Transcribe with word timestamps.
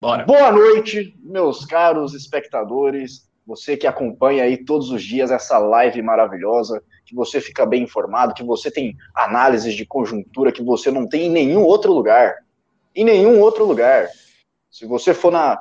Bora. 0.00 0.24
Boa 0.24 0.50
noite, 0.50 1.14
meus 1.22 1.66
caros 1.66 2.14
espectadores. 2.14 3.28
Você 3.46 3.76
que 3.76 3.86
acompanha 3.86 4.44
aí 4.44 4.56
todos 4.56 4.90
os 4.90 5.02
dias 5.02 5.30
essa 5.30 5.58
live 5.58 6.00
maravilhosa, 6.00 6.82
que 7.04 7.14
você 7.14 7.38
fica 7.38 7.66
bem 7.66 7.82
informado, 7.82 8.32
que 8.32 8.42
você 8.42 8.70
tem 8.70 8.96
análises 9.14 9.74
de 9.74 9.84
conjuntura 9.84 10.52
que 10.52 10.62
você 10.62 10.90
não 10.90 11.06
tem 11.06 11.26
em 11.26 11.30
nenhum 11.30 11.62
outro 11.64 11.92
lugar. 11.92 12.34
Em 12.96 13.04
nenhum 13.04 13.40
outro 13.40 13.66
lugar. 13.66 14.08
Se 14.70 14.86
você 14.86 15.12
for 15.12 15.30
na, 15.30 15.58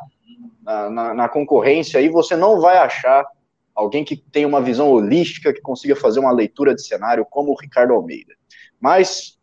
na, 0.64 0.90
na, 0.90 1.14
na 1.14 1.28
concorrência 1.28 2.00
aí, 2.00 2.08
você 2.08 2.38
não 2.38 2.62
vai 2.62 2.78
achar 2.78 3.26
alguém 3.76 4.06
que 4.06 4.16
tenha 4.16 4.48
uma 4.48 4.62
visão 4.62 4.90
holística, 4.90 5.52
que 5.52 5.60
consiga 5.60 5.98
fazer 5.98 6.22
uma 6.22 6.32
leitura 6.32 6.74
de 6.74 6.82
cenário 6.82 7.26
como 7.30 7.52
o 7.52 7.60
Ricardo 7.60 7.94
Almeida. 7.94 8.34
Mas, 8.80 9.38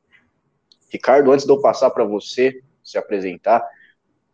Ricardo, 0.91 1.33
antes 1.33 1.45
de 1.45 1.53
eu 1.53 1.61
passar 1.61 1.91
para 1.91 2.05
você 2.07 2.63
se 2.83 2.97
apresentar, 2.97 3.63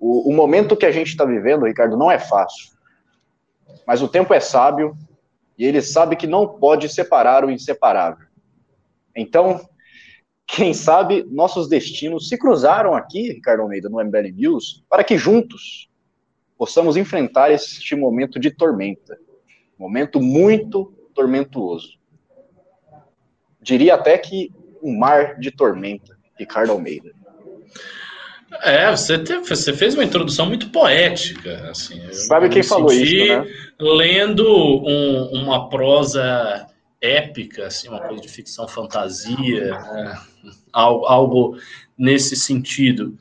o, 0.02 0.30
o 0.30 0.34
momento 0.34 0.76
que 0.76 0.84
a 0.84 0.90
gente 0.90 1.10
está 1.10 1.24
vivendo, 1.24 1.64
Ricardo, 1.64 1.96
não 1.96 2.10
é 2.10 2.18
fácil. 2.18 2.72
Mas 3.86 4.02
o 4.02 4.08
tempo 4.08 4.34
é 4.34 4.40
sábio 4.40 4.96
e 5.56 5.64
ele 5.64 5.80
sabe 5.80 6.16
que 6.16 6.26
não 6.26 6.58
pode 6.58 6.88
separar 6.88 7.44
o 7.44 7.50
inseparável. 7.50 8.26
Então, 9.14 9.64
quem 10.44 10.74
sabe 10.74 11.24
nossos 11.30 11.68
destinos 11.68 12.28
se 12.28 12.36
cruzaram 12.36 12.94
aqui, 12.94 13.30
Ricardo 13.30 13.62
Almeida, 13.62 13.88
no 13.88 14.02
MBL 14.04 14.32
News, 14.34 14.84
para 14.90 15.04
que 15.04 15.16
juntos 15.16 15.88
possamos 16.58 16.96
enfrentar 16.96 17.52
este 17.52 17.94
momento 17.94 18.40
de 18.40 18.50
tormenta. 18.50 19.16
Momento 19.78 20.20
muito 20.20 20.92
tormentuoso. 21.14 21.96
Diria 23.60 23.94
até 23.94 24.18
que 24.18 24.52
um 24.82 24.98
mar 24.98 25.38
de 25.38 25.52
tormenta, 25.52 26.18
Ricardo 26.36 26.72
Almeida. 26.72 27.12
É, 28.60 28.90
você, 28.90 29.18
teve, 29.18 29.48
você 29.48 29.72
fez 29.72 29.94
uma 29.94 30.04
introdução 30.04 30.46
muito 30.46 30.68
poética. 30.70 31.70
Assim, 31.70 32.00
Sabe 32.12 32.48
quem 32.48 32.62
falou 32.62 32.92
isso, 32.92 33.26
né? 33.26 33.46
Lendo 33.80 34.46
um, 34.46 35.42
uma 35.42 35.68
prosa 35.68 36.66
épica, 37.00 37.66
assim, 37.66 37.88
uma 37.88 38.00
coisa 38.00 38.22
de 38.22 38.28
ficção 38.28 38.68
fantasia, 38.68 39.70
né? 39.70 40.20
algo, 40.72 41.06
algo, 41.06 41.56
nesse 41.98 42.36
sentido. 42.36 43.16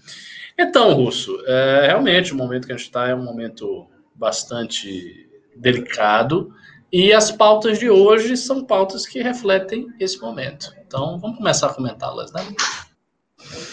Então, 0.57 0.93
Russo, 0.93 1.41
é, 1.47 1.87
realmente 1.87 2.33
o 2.33 2.35
momento 2.35 2.67
que 2.67 2.73
a 2.73 2.77
gente 2.77 2.85
está 2.85 3.07
é 3.07 3.15
um 3.15 3.23
momento 3.23 3.87
bastante 4.13 5.27
delicado 5.55 6.53
e 6.91 7.13
as 7.13 7.31
pautas 7.31 7.79
de 7.79 7.89
hoje 7.89 8.35
são 8.37 8.63
pautas 8.63 9.07
que 9.07 9.21
refletem 9.21 9.87
esse 9.99 10.19
momento. 10.19 10.73
Então, 10.85 11.17
vamos 11.19 11.37
começar 11.37 11.67
a 11.67 11.73
comentá-las, 11.73 12.31
né? 12.33 12.41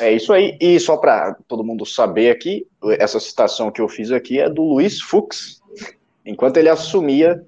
É 0.00 0.12
isso 0.12 0.32
aí. 0.32 0.56
E 0.60 0.78
só 0.78 0.96
para 0.96 1.36
todo 1.46 1.64
mundo 1.64 1.84
saber 1.84 2.30
aqui, 2.30 2.66
essa 2.98 3.18
citação 3.20 3.70
que 3.70 3.80
eu 3.80 3.88
fiz 3.88 4.10
aqui 4.10 4.40
é 4.40 4.48
do 4.48 4.62
Luiz 4.62 5.00
Fux, 5.00 5.60
enquanto 6.24 6.56
ele 6.56 6.68
assumia 6.68 7.44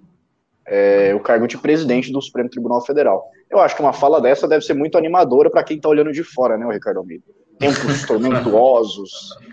é, 0.66 1.14
o 1.14 1.20
cargo 1.20 1.46
de 1.46 1.58
presidente 1.58 2.12
do 2.12 2.22
Supremo 2.22 2.48
Tribunal 2.48 2.84
Federal. 2.84 3.28
Eu 3.50 3.58
acho 3.58 3.74
que 3.74 3.82
uma 3.82 3.92
fala 3.92 4.20
dessa 4.20 4.46
deve 4.46 4.64
ser 4.64 4.74
muito 4.74 4.96
animadora 4.96 5.50
para 5.50 5.64
quem 5.64 5.76
está 5.76 5.88
olhando 5.88 6.12
de 6.12 6.22
fora, 6.22 6.56
né, 6.56 6.64
o 6.64 6.70
Ricardo 6.70 6.98
Almeida? 6.98 7.24
Tempos 7.58 8.02
tormentuosos. 8.06 9.10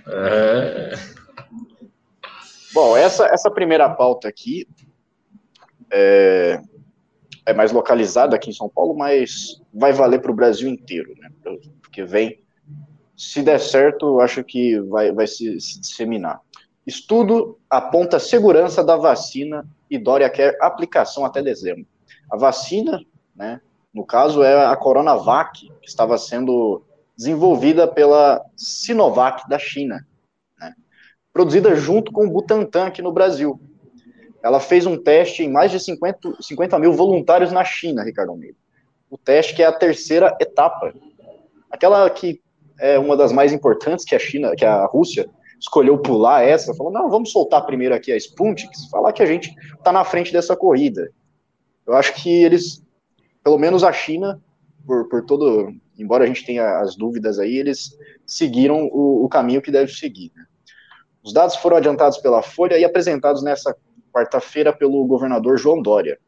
É... 0.07 0.93
Bom, 2.73 2.95
essa, 2.95 3.25
essa 3.25 3.49
primeira 3.49 3.89
pauta 3.89 4.27
aqui 4.27 4.67
é, 5.91 6.61
é 7.45 7.53
mais 7.53 7.71
localizada 7.71 8.35
aqui 8.35 8.51
em 8.51 8.53
São 8.53 8.69
Paulo, 8.69 8.95
mas 8.95 9.59
vai 9.73 9.91
valer 9.93 10.21
para 10.21 10.31
o 10.31 10.35
Brasil 10.35 10.69
inteiro, 10.69 11.13
né? 11.17 11.29
Porque 11.81 12.03
vem 12.03 12.39
se 13.17 13.41
der 13.41 13.59
certo, 13.59 14.21
acho 14.21 14.43
que 14.43 14.79
vai, 14.81 15.11
vai 15.11 15.25
se, 15.25 15.59
se 15.59 15.81
disseminar. 15.81 16.39
Estudo 16.85 17.59
aponta 17.67 18.19
segurança 18.19 18.83
da 18.83 18.95
vacina 18.95 19.67
e 19.89 19.97
Dória 19.97 20.29
quer 20.29 20.55
aplicação 20.61 21.25
até 21.25 21.41
dezembro. 21.41 21.85
A 22.31 22.37
vacina, 22.37 23.01
né, 23.35 23.59
no 23.93 24.05
caso, 24.05 24.43
é 24.43 24.65
a 24.67 24.75
Coronavac, 24.75 25.67
que 25.81 25.89
estava 25.89 26.17
sendo 26.17 26.83
desenvolvida 27.17 27.87
pela 27.87 28.45
Sinovac 28.55 29.49
da 29.49 29.57
China, 29.57 30.07
né, 30.59 30.75
produzida 31.33 31.75
junto 31.75 32.11
com 32.11 32.25
o 32.25 32.29
Butantan 32.29 32.85
aqui 32.85 33.01
no 33.01 33.11
Brasil. 33.11 33.59
Ela 34.43 34.59
fez 34.59 34.85
um 34.85 34.95
teste 34.95 35.43
em 35.43 35.51
mais 35.51 35.71
de 35.71 35.79
50, 35.79 36.37
50 36.39 36.77
mil 36.77 36.93
voluntários 36.93 37.51
na 37.51 37.63
China, 37.63 38.03
Ricardo 38.03 38.29
Almeida. 38.29 38.57
O 39.09 39.17
teste 39.17 39.55
que 39.55 39.63
é 39.63 39.65
a 39.65 39.73
terceira 39.73 40.37
etapa. 40.39 40.93
Aquela 41.71 42.07
que 42.09 42.41
é 42.79 42.97
uma 42.97 43.15
das 43.15 43.31
mais 43.31 43.53
importantes 43.53 44.05
que 44.05 44.15
a 44.15 44.19
China, 44.19 44.55
que 44.55 44.65
a 44.65 44.85
Rússia 44.85 45.29
escolheu 45.59 45.97
pular 45.97 46.43
essa, 46.43 46.73
falou, 46.75 46.91
não, 46.91 47.09
vamos 47.09 47.31
soltar 47.31 47.65
primeiro 47.65 47.95
aqui 47.95 48.11
a 48.11 48.17
Sputnik, 48.17 48.71
falar 48.91 49.11
que 49.11 49.23
a 49.23 49.25
gente 49.25 49.53
está 49.75 49.91
na 49.91 50.03
frente 50.03 50.31
dessa 50.31 50.55
corrida. 50.55 51.09
Eu 51.85 51.95
acho 51.95 52.13
que 52.13 52.43
eles, 52.43 52.83
pelo 53.43 53.57
menos 53.57 53.83
a 53.83 53.91
China, 53.91 54.41
por, 54.85 55.09
por 55.09 55.25
todo, 55.25 55.73
embora 55.97 56.23
a 56.23 56.27
gente 56.27 56.45
tenha 56.45 56.79
as 56.79 56.95
dúvidas 56.95 57.39
aí, 57.39 57.57
eles 57.57 57.97
seguiram 58.25 58.87
o, 58.91 59.25
o 59.25 59.29
caminho 59.29 59.61
que 59.61 59.71
deve 59.71 59.91
seguir. 59.91 60.31
Né? 60.35 60.45
Os 61.23 61.33
dados 61.33 61.55
foram 61.55 61.77
adiantados 61.77 62.17
pela 62.19 62.41
Folha 62.41 62.77
e 62.77 62.85
apresentados 62.85 63.43
nessa 63.43 63.75
quarta-feira 64.13 64.71
pelo 64.71 65.05
governador 65.05 65.57
João 65.57 65.81
Dória. 65.81 66.19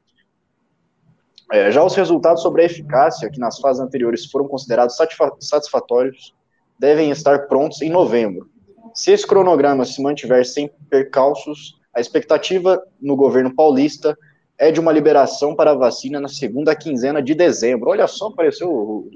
É, 1.52 1.72
já 1.72 1.84
os 1.84 1.96
resultados 1.96 2.44
sobre 2.44 2.62
a 2.62 2.66
eficácia, 2.66 3.30
que 3.30 3.40
nas 3.40 3.60
fases 3.60 3.82
anteriores 3.82 4.30
foram 4.30 4.48
considerados 4.48 4.96
satisfatórios, 5.40 6.36
devem 6.80 7.12
estar 7.12 7.48
prontos 7.48 7.82
em 7.82 7.90
novembro. 7.90 8.50
Se 8.94 9.12
esse 9.12 9.28
cronograma 9.28 9.86
se 9.86 10.02
mantiver 10.02 10.46
sem 10.46 10.72
percalços, 10.90 11.78
a 11.94 12.00
expectativa 12.00 12.82
no 13.02 13.16
governo 13.16 13.54
paulista 13.54 14.18
é 14.58 14.72
de 14.72 14.80
uma 14.80 14.92
liberação 14.92 15.56
para 15.56 15.72
a 15.72 15.76
vacina 15.76 16.20
na 16.20 16.30
segunda 16.30 16.76
quinzena 16.76 17.22
de 17.22 17.36
dezembro. 17.36 17.90
Olha 17.90 18.08
só, 18.08 18.28
apareceu, 18.28 19.10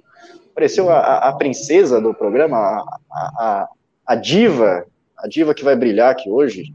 apareceu 0.51 0.89
a, 0.89 1.29
a 1.29 1.33
princesa 1.33 1.99
do 1.99 2.13
programa, 2.13 2.57
a, 2.57 2.89
a, 3.11 3.69
a, 4.05 4.15
diva, 4.15 4.85
a 5.17 5.27
diva 5.27 5.53
que 5.53 5.63
vai 5.63 5.75
brilhar 5.75 6.11
aqui 6.11 6.29
hoje, 6.29 6.73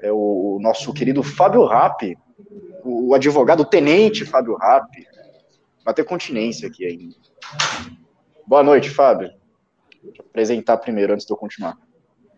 é 0.00 0.10
o, 0.12 0.56
o 0.56 0.58
nosso 0.60 0.92
querido 0.92 1.22
Fábio 1.22 1.64
Rappi, 1.64 2.18
o 2.84 3.14
advogado 3.14 3.60
o 3.60 3.64
tenente 3.64 4.24
Fábio 4.24 4.56
Rappi. 4.56 5.06
Vai 5.84 5.94
ter 5.94 6.04
continência 6.04 6.68
aqui 6.68 6.84
ainda. 6.84 7.14
Boa 8.46 8.62
noite, 8.62 8.90
Fábio. 8.90 9.30
Apresentar 10.18 10.76
primeiro, 10.78 11.12
antes 11.12 11.26
de 11.26 11.32
eu 11.32 11.36
continuar. 11.36 11.78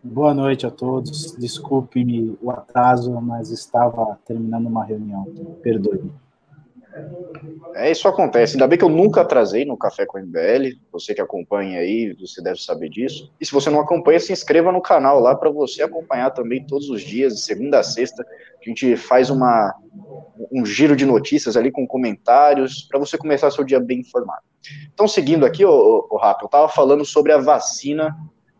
Boa 0.03 0.33
noite 0.33 0.65
a 0.65 0.71
todos. 0.71 1.35
Desculpe 1.37 2.37
o 2.41 2.51
atraso, 2.51 3.11
mas 3.19 3.51
estava 3.51 4.17
terminando 4.25 4.67
uma 4.67 4.85
reunião. 4.85 5.25
Perdoe. 5.61 6.11
É, 7.75 7.91
isso 7.91 8.07
acontece. 8.07 8.53
Ainda 8.53 8.67
bem 8.67 8.77
que 8.77 8.83
eu 8.83 8.89
nunca 8.89 9.21
atrasei 9.21 9.65
no 9.65 9.77
Café 9.77 10.05
com 10.05 10.17
MBL. 10.17 10.77
Você 10.91 11.13
que 11.13 11.21
acompanha 11.21 11.79
aí, 11.79 12.15
você 12.19 12.41
deve 12.41 12.61
saber 12.61 12.89
disso. 12.89 13.31
E 13.39 13.45
se 13.45 13.51
você 13.51 13.69
não 13.69 13.79
acompanha, 13.79 14.19
se 14.19 14.33
inscreva 14.33 14.71
no 14.71 14.81
canal 14.81 15.19
lá 15.19 15.35
para 15.35 15.49
você 15.49 15.83
acompanhar 15.83 16.31
também 16.31 16.65
todos 16.65 16.89
os 16.89 17.01
dias, 17.01 17.35
de 17.35 17.41
segunda 17.41 17.79
a 17.79 17.83
sexta. 17.83 18.25
A 18.59 18.69
gente 18.69 18.95
faz 18.95 19.29
uma, 19.29 19.73
um 20.51 20.65
giro 20.65 20.95
de 20.95 21.05
notícias 21.05 21.55
ali 21.55 21.71
com 21.71 21.85
comentários 21.85 22.83
para 22.89 22.99
você 22.99 23.17
começar 23.17 23.51
seu 23.51 23.63
dia 23.63 23.79
bem 23.79 23.99
informado. 23.99 24.41
Então, 24.93 25.07
seguindo 25.07 25.45
aqui, 25.45 25.63
o, 25.63 26.07
o 26.09 26.17
Rafa, 26.17 26.41
eu 26.43 26.47
estava 26.47 26.67
falando 26.67 27.05
sobre 27.05 27.31
a 27.31 27.37
vacina 27.37 28.15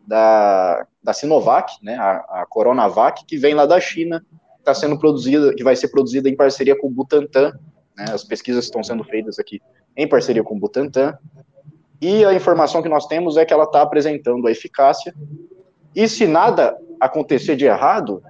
da, 0.05 0.85
da 1.03 1.11
Sinovac, 1.11 1.73
né, 1.83 1.97
a, 1.97 2.41
a 2.41 2.45
Coronavac, 2.47 3.25
que 3.25 3.37
vem 3.37 3.53
lá 3.53 3.65
da 3.65 3.79
China, 3.79 4.25
está 4.59 4.73
sendo 4.73 4.97
produzida, 4.97 5.53
que 5.53 5.63
vai 5.63 5.75
ser 5.75 5.89
produzida 5.89 6.29
em 6.29 6.35
parceria 6.35 6.77
com 6.79 6.87
o 6.87 6.91
Butantan, 6.91 7.57
né, 7.97 8.05
as 8.09 8.23
pesquisas 8.23 8.65
estão 8.65 8.83
sendo 8.83 9.03
feitas 9.03 9.39
aqui 9.39 9.61
em 9.95 10.07
parceria 10.07 10.43
com 10.43 10.55
o 10.55 10.59
Butantan, 10.59 11.17
e 11.99 12.23
a 12.23 12.33
informação 12.33 12.81
que 12.83 12.89
nós 12.89 13.07
temos 13.07 13.37
é 13.37 13.45
que 13.45 13.51
ela 13.51 13.63
está 13.63 13.81
apresentando 13.81 14.47
a 14.47 14.51
eficácia, 14.51 15.13
e 15.95 16.07
se 16.07 16.27
nada 16.27 16.77
acontecer 16.99 17.55
de 17.55 17.65
errado, 17.65 18.23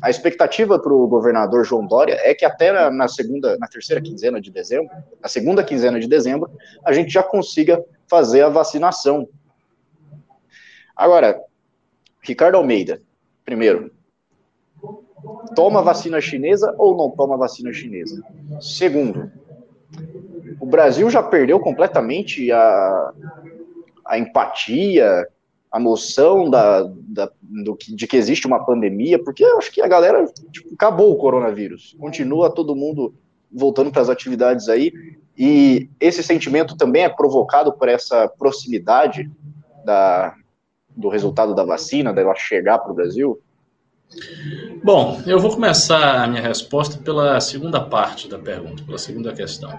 a 0.00 0.08
expectativa 0.08 0.78
para 0.78 0.92
o 0.92 1.06
governador 1.06 1.64
João 1.64 1.86
Dória 1.86 2.16
é 2.22 2.34
que 2.34 2.44
até 2.44 2.88
na 2.90 3.08
segunda, 3.08 3.58
na 3.58 3.66
terceira 3.66 4.00
quinzena 4.00 4.40
de 4.40 4.50
dezembro, 4.50 4.90
na 5.20 5.28
segunda 5.28 5.62
quinzena 5.62 6.00
de 6.00 6.08
dezembro, 6.08 6.50
a 6.84 6.92
gente 6.92 7.10
já 7.10 7.22
consiga 7.22 7.84
fazer 8.08 8.42
a 8.42 8.48
vacinação. 8.48 9.28
Agora, 10.96 11.40
Ricardo 12.22 12.56
Almeida, 12.56 13.02
primeiro, 13.44 13.92
toma 15.54 15.82
vacina 15.82 16.20
chinesa 16.20 16.74
ou 16.78 16.96
não 16.96 17.10
toma 17.10 17.36
vacina 17.36 17.72
chinesa? 17.72 18.22
Segundo, 18.60 19.30
o 20.60 20.66
Brasil 20.66 21.08
já 21.10 21.22
perdeu 21.22 21.58
completamente 21.58 22.50
a, 22.52 23.12
a 24.06 24.18
empatia, 24.18 25.26
a 25.70 25.78
noção 25.78 26.50
da, 26.50 26.82
da, 26.82 27.30
do, 27.40 27.76
de 27.78 28.06
que 28.06 28.16
existe 28.16 28.46
uma 28.46 28.64
pandemia, 28.64 29.22
porque 29.22 29.44
eu 29.44 29.58
acho 29.58 29.70
que 29.70 29.80
a 29.80 29.88
galera 29.88 30.24
tipo, 30.50 30.74
acabou 30.74 31.12
o 31.12 31.16
coronavírus. 31.16 31.96
Continua 31.98 32.50
todo 32.50 32.74
mundo 32.74 33.14
voltando 33.52 33.90
para 33.90 34.02
as 34.02 34.08
atividades 34.08 34.68
aí, 34.68 34.92
e 35.36 35.88
esse 35.98 36.22
sentimento 36.22 36.76
também 36.76 37.04
é 37.04 37.08
provocado 37.08 37.72
por 37.72 37.88
essa 37.88 38.28
proximidade 38.28 39.30
da, 39.84 40.34
do 40.96 41.08
resultado 41.08 41.54
da 41.54 41.64
vacina, 41.64 42.12
dela 42.12 42.34
chegar 42.34 42.78
para 42.78 42.92
o 42.92 42.94
Brasil. 42.94 43.40
Bom, 44.82 45.22
eu 45.26 45.38
vou 45.38 45.52
começar 45.52 46.24
a 46.24 46.26
minha 46.26 46.42
resposta 46.42 46.98
pela 46.98 47.40
segunda 47.40 47.80
parte 47.80 48.28
da 48.28 48.38
pergunta, 48.38 48.82
pela 48.82 48.98
segunda 48.98 49.32
questão. 49.32 49.72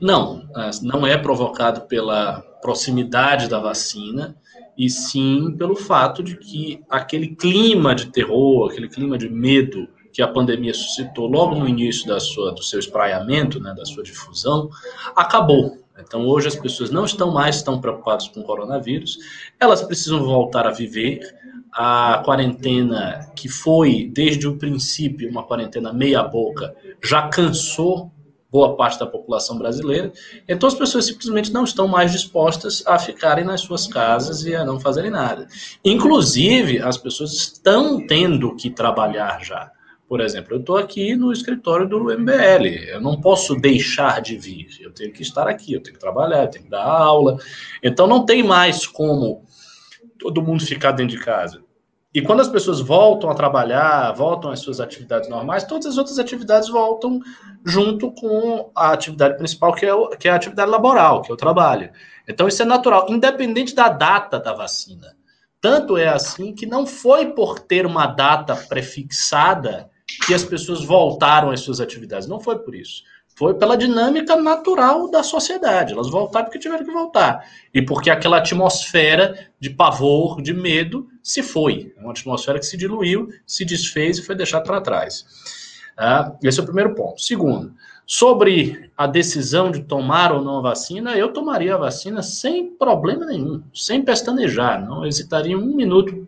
Não, 0.00 0.48
não 0.82 1.06
é 1.06 1.16
provocado 1.16 1.82
pela 1.82 2.40
proximidade 2.60 3.48
da 3.48 3.60
vacina, 3.60 4.36
e 4.76 4.88
sim 4.88 5.54
pelo 5.56 5.74
fato 5.74 6.22
de 6.22 6.36
que 6.36 6.80
aquele 6.88 7.34
clima 7.34 7.94
de 7.94 8.06
terror, 8.06 8.70
aquele 8.70 8.88
clima 8.88 9.18
de 9.18 9.28
medo 9.28 9.88
que 10.12 10.22
a 10.22 10.28
pandemia 10.28 10.72
suscitou 10.72 11.26
logo 11.26 11.56
no 11.56 11.68
início 11.68 12.06
da 12.06 12.20
sua, 12.20 12.52
do 12.52 12.62
seu 12.62 12.78
espraiamento, 12.78 13.60
né, 13.60 13.74
da 13.76 13.84
sua 13.84 14.02
difusão, 14.02 14.70
acabou. 15.16 15.78
Então, 16.00 16.26
hoje 16.26 16.46
as 16.46 16.54
pessoas 16.54 16.90
não 16.90 17.04
estão 17.04 17.32
mais 17.32 17.60
tão 17.60 17.80
preocupadas 17.80 18.28
com 18.28 18.40
o 18.40 18.44
coronavírus, 18.44 19.18
elas 19.58 19.82
precisam 19.82 20.24
voltar 20.24 20.66
a 20.66 20.70
viver. 20.70 21.20
A 21.72 22.22
quarentena, 22.24 23.30
que 23.36 23.48
foi 23.48 24.10
desde 24.12 24.48
o 24.48 24.56
princípio 24.56 25.30
uma 25.30 25.42
quarentena 25.42 25.92
meia-boca, 25.92 26.74
já 27.02 27.28
cansou 27.28 28.10
boa 28.50 28.76
parte 28.76 28.98
da 28.98 29.06
população 29.06 29.58
brasileira. 29.58 30.12
Então 30.48 30.66
as 30.66 30.74
pessoas 30.74 31.06
simplesmente 31.06 31.52
não 31.52 31.64
estão 31.64 31.86
mais 31.86 32.12
dispostas 32.12 32.82
a 32.86 32.98
ficarem 32.98 33.44
nas 33.44 33.60
suas 33.60 33.86
casas 33.86 34.44
e 34.44 34.54
a 34.54 34.64
não 34.64 34.80
fazerem 34.80 35.10
nada. 35.10 35.46
Inclusive, 35.84 36.80
as 36.80 36.96
pessoas 36.96 37.32
estão 37.34 38.06
tendo 38.06 38.56
que 38.56 38.70
trabalhar 38.70 39.44
já. 39.44 39.70
Por 40.08 40.22
exemplo, 40.22 40.54
eu 40.54 40.60
estou 40.60 40.78
aqui 40.78 41.14
no 41.14 41.30
escritório 41.30 41.86
do 41.86 42.04
MBL, 42.04 42.66
eu 42.88 43.00
não 43.00 43.20
posso 43.20 43.54
deixar 43.54 44.22
de 44.22 44.38
vir, 44.38 44.68
eu 44.80 44.90
tenho 44.90 45.12
que 45.12 45.20
estar 45.20 45.46
aqui, 45.46 45.74
eu 45.74 45.82
tenho 45.82 45.96
que 45.96 46.00
trabalhar, 46.00 46.44
eu 46.44 46.48
tenho 46.48 46.64
que 46.64 46.70
dar 46.70 46.82
aula. 46.82 47.36
Então 47.82 48.06
não 48.06 48.24
tem 48.24 48.42
mais 48.42 48.86
como 48.86 49.42
todo 50.18 50.42
mundo 50.42 50.64
ficar 50.64 50.92
dentro 50.92 51.16
de 51.16 51.24
casa. 51.24 51.62
E 52.14 52.22
quando 52.22 52.40
as 52.40 52.48
pessoas 52.48 52.80
voltam 52.80 53.28
a 53.28 53.34
trabalhar, 53.34 54.12
voltam 54.12 54.50
às 54.50 54.60
suas 54.60 54.80
atividades 54.80 55.28
normais, 55.28 55.64
todas 55.64 55.86
as 55.86 55.98
outras 55.98 56.18
atividades 56.18 56.68
voltam 56.68 57.20
junto 57.64 58.10
com 58.12 58.70
a 58.74 58.92
atividade 58.92 59.36
principal, 59.36 59.74
que 59.74 59.84
é, 59.84 59.92
o, 59.92 60.08
que 60.10 60.26
é 60.26 60.30
a 60.30 60.36
atividade 60.36 60.70
laboral, 60.70 61.20
que 61.20 61.30
é 61.30 61.34
o 61.34 61.36
trabalho. 61.36 61.90
Então, 62.26 62.48
isso 62.48 62.62
é 62.62 62.64
natural, 62.64 63.06
independente 63.10 63.74
da 63.74 63.88
data 63.88 64.40
da 64.40 64.54
vacina. 64.54 65.16
Tanto 65.60 65.96
é 65.96 66.08
assim 66.08 66.54
que 66.54 66.64
não 66.64 66.86
foi 66.86 67.26
por 67.32 67.58
ter 67.58 67.84
uma 67.84 68.06
data 68.06 68.56
prefixada 68.56 69.90
que 70.26 70.32
as 70.32 70.44
pessoas 70.44 70.82
voltaram 70.82 71.50
às 71.50 71.60
suas 71.60 71.80
atividades. 71.80 72.26
Não 72.26 72.40
foi 72.40 72.58
por 72.58 72.74
isso. 72.74 73.02
Foi 73.38 73.54
pela 73.54 73.76
dinâmica 73.76 74.34
natural 74.34 75.08
da 75.08 75.22
sociedade. 75.22 75.92
Elas 75.92 76.10
voltaram 76.10 76.46
porque 76.46 76.58
tiveram 76.58 76.84
que 76.84 76.90
voltar. 76.90 77.48
E 77.72 77.80
porque 77.80 78.10
aquela 78.10 78.38
atmosfera 78.38 79.48
de 79.60 79.70
pavor, 79.70 80.42
de 80.42 80.52
medo, 80.52 81.06
se 81.22 81.40
foi. 81.40 81.94
É 81.96 82.00
uma 82.00 82.10
atmosfera 82.10 82.58
que 82.58 82.66
se 82.66 82.76
diluiu, 82.76 83.28
se 83.46 83.64
desfez 83.64 84.18
e 84.18 84.22
foi 84.22 84.34
deixada 84.34 84.64
para 84.64 84.80
trás. 84.80 85.24
Ah, 85.96 86.32
esse 86.42 86.58
é 86.58 86.62
o 86.64 86.66
primeiro 86.66 86.96
ponto. 86.96 87.20
Segundo, 87.20 87.72
sobre 88.04 88.90
a 88.96 89.06
decisão 89.06 89.70
de 89.70 89.84
tomar 89.84 90.32
ou 90.32 90.42
não 90.42 90.58
a 90.58 90.62
vacina, 90.62 91.16
eu 91.16 91.32
tomaria 91.32 91.76
a 91.76 91.78
vacina 91.78 92.24
sem 92.24 92.70
problema 92.70 93.24
nenhum, 93.24 93.62
sem 93.72 94.02
pestanejar, 94.02 94.84
não 94.84 95.06
hesitaria 95.06 95.56
um 95.56 95.76
minuto 95.76 96.26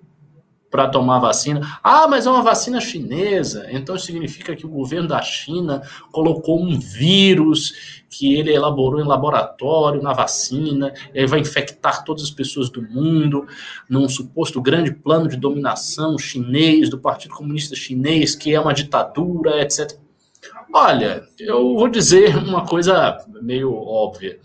para 0.70 0.88
tomar 0.88 1.18
vacina. 1.18 1.78
Ah, 1.82 2.06
mas 2.06 2.26
é 2.26 2.30
uma 2.30 2.42
vacina 2.42 2.80
chinesa, 2.80 3.66
então 3.70 3.98
significa 3.98 4.54
que 4.54 4.64
o 4.64 4.68
governo 4.68 5.08
da 5.08 5.20
China 5.20 5.82
colocou 6.12 6.62
um 6.62 6.78
vírus 6.78 8.00
que 8.08 8.34
ele 8.34 8.52
elaborou 8.52 9.00
em 9.00 9.06
laboratório 9.06 10.02
na 10.02 10.12
vacina, 10.12 10.92
e 11.14 11.20
aí 11.20 11.26
vai 11.26 11.40
infectar 11.40 12.04
todas 12.04 12.24
as 12.24 12.30
pessoas 12.30 12.70
do 12.70 12.82
mundo, 12.82 13.46
num 13.88 14.08
suposto 14.08 14.60
grande 14.60 14.92
plano 14.92 15.28
de 15.28 15.36
dominação 15.36 16.18
chinês, 16.18 16.88
do 16.88 16.98
Partido 16.98 17.34
Comunista 17.34 17.74
Chinês, 17.74 18.34
que 18.34 18.54
é 18.54 18.60
uma 18.60 18.74
ditadura, 18.74 19.60
etc. 19.62 19.96
Olha, 20.72 21.24
eu 21.38 21.74
vou 21.76 21.88
dizer 21.88 22.36
uma 22.36 22.66
coisa 22.66 23.18
meio 23.42 23.74
óbvia. 23.74 24.38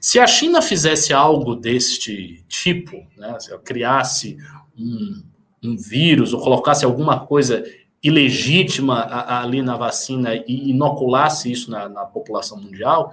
Se 0.00 0.18
a 0.20 0.26
China 0.26 0.62
fizesse 0.62 1.12
algo 1.12 1.56
deste 1.56 2.44
tipo, 2.48 3.04
né, 3.16 3.38
se 3.40 3.50
ela 3.50 3.60
criasse 3.60 4.36
um, 4.78 5.22
um 5.62 5.76
vírus 5.76 6.32
ou 6.32 6.40
colocasse 6.40 6.84
alguma 6.84 7.20
coisa 7.26 7.64
ilegítima 8.02 9.06
ali 9.26 9.60
na 9.60 9.76
vacina 9.76 10.34
e 10.34 10.70
inoculasse 10.70 11.50
isso 11.50 11.70
na, 11.70 11.88
na, 11.88 12.04
população 12.04 12.56
mundial, 12.58 13.12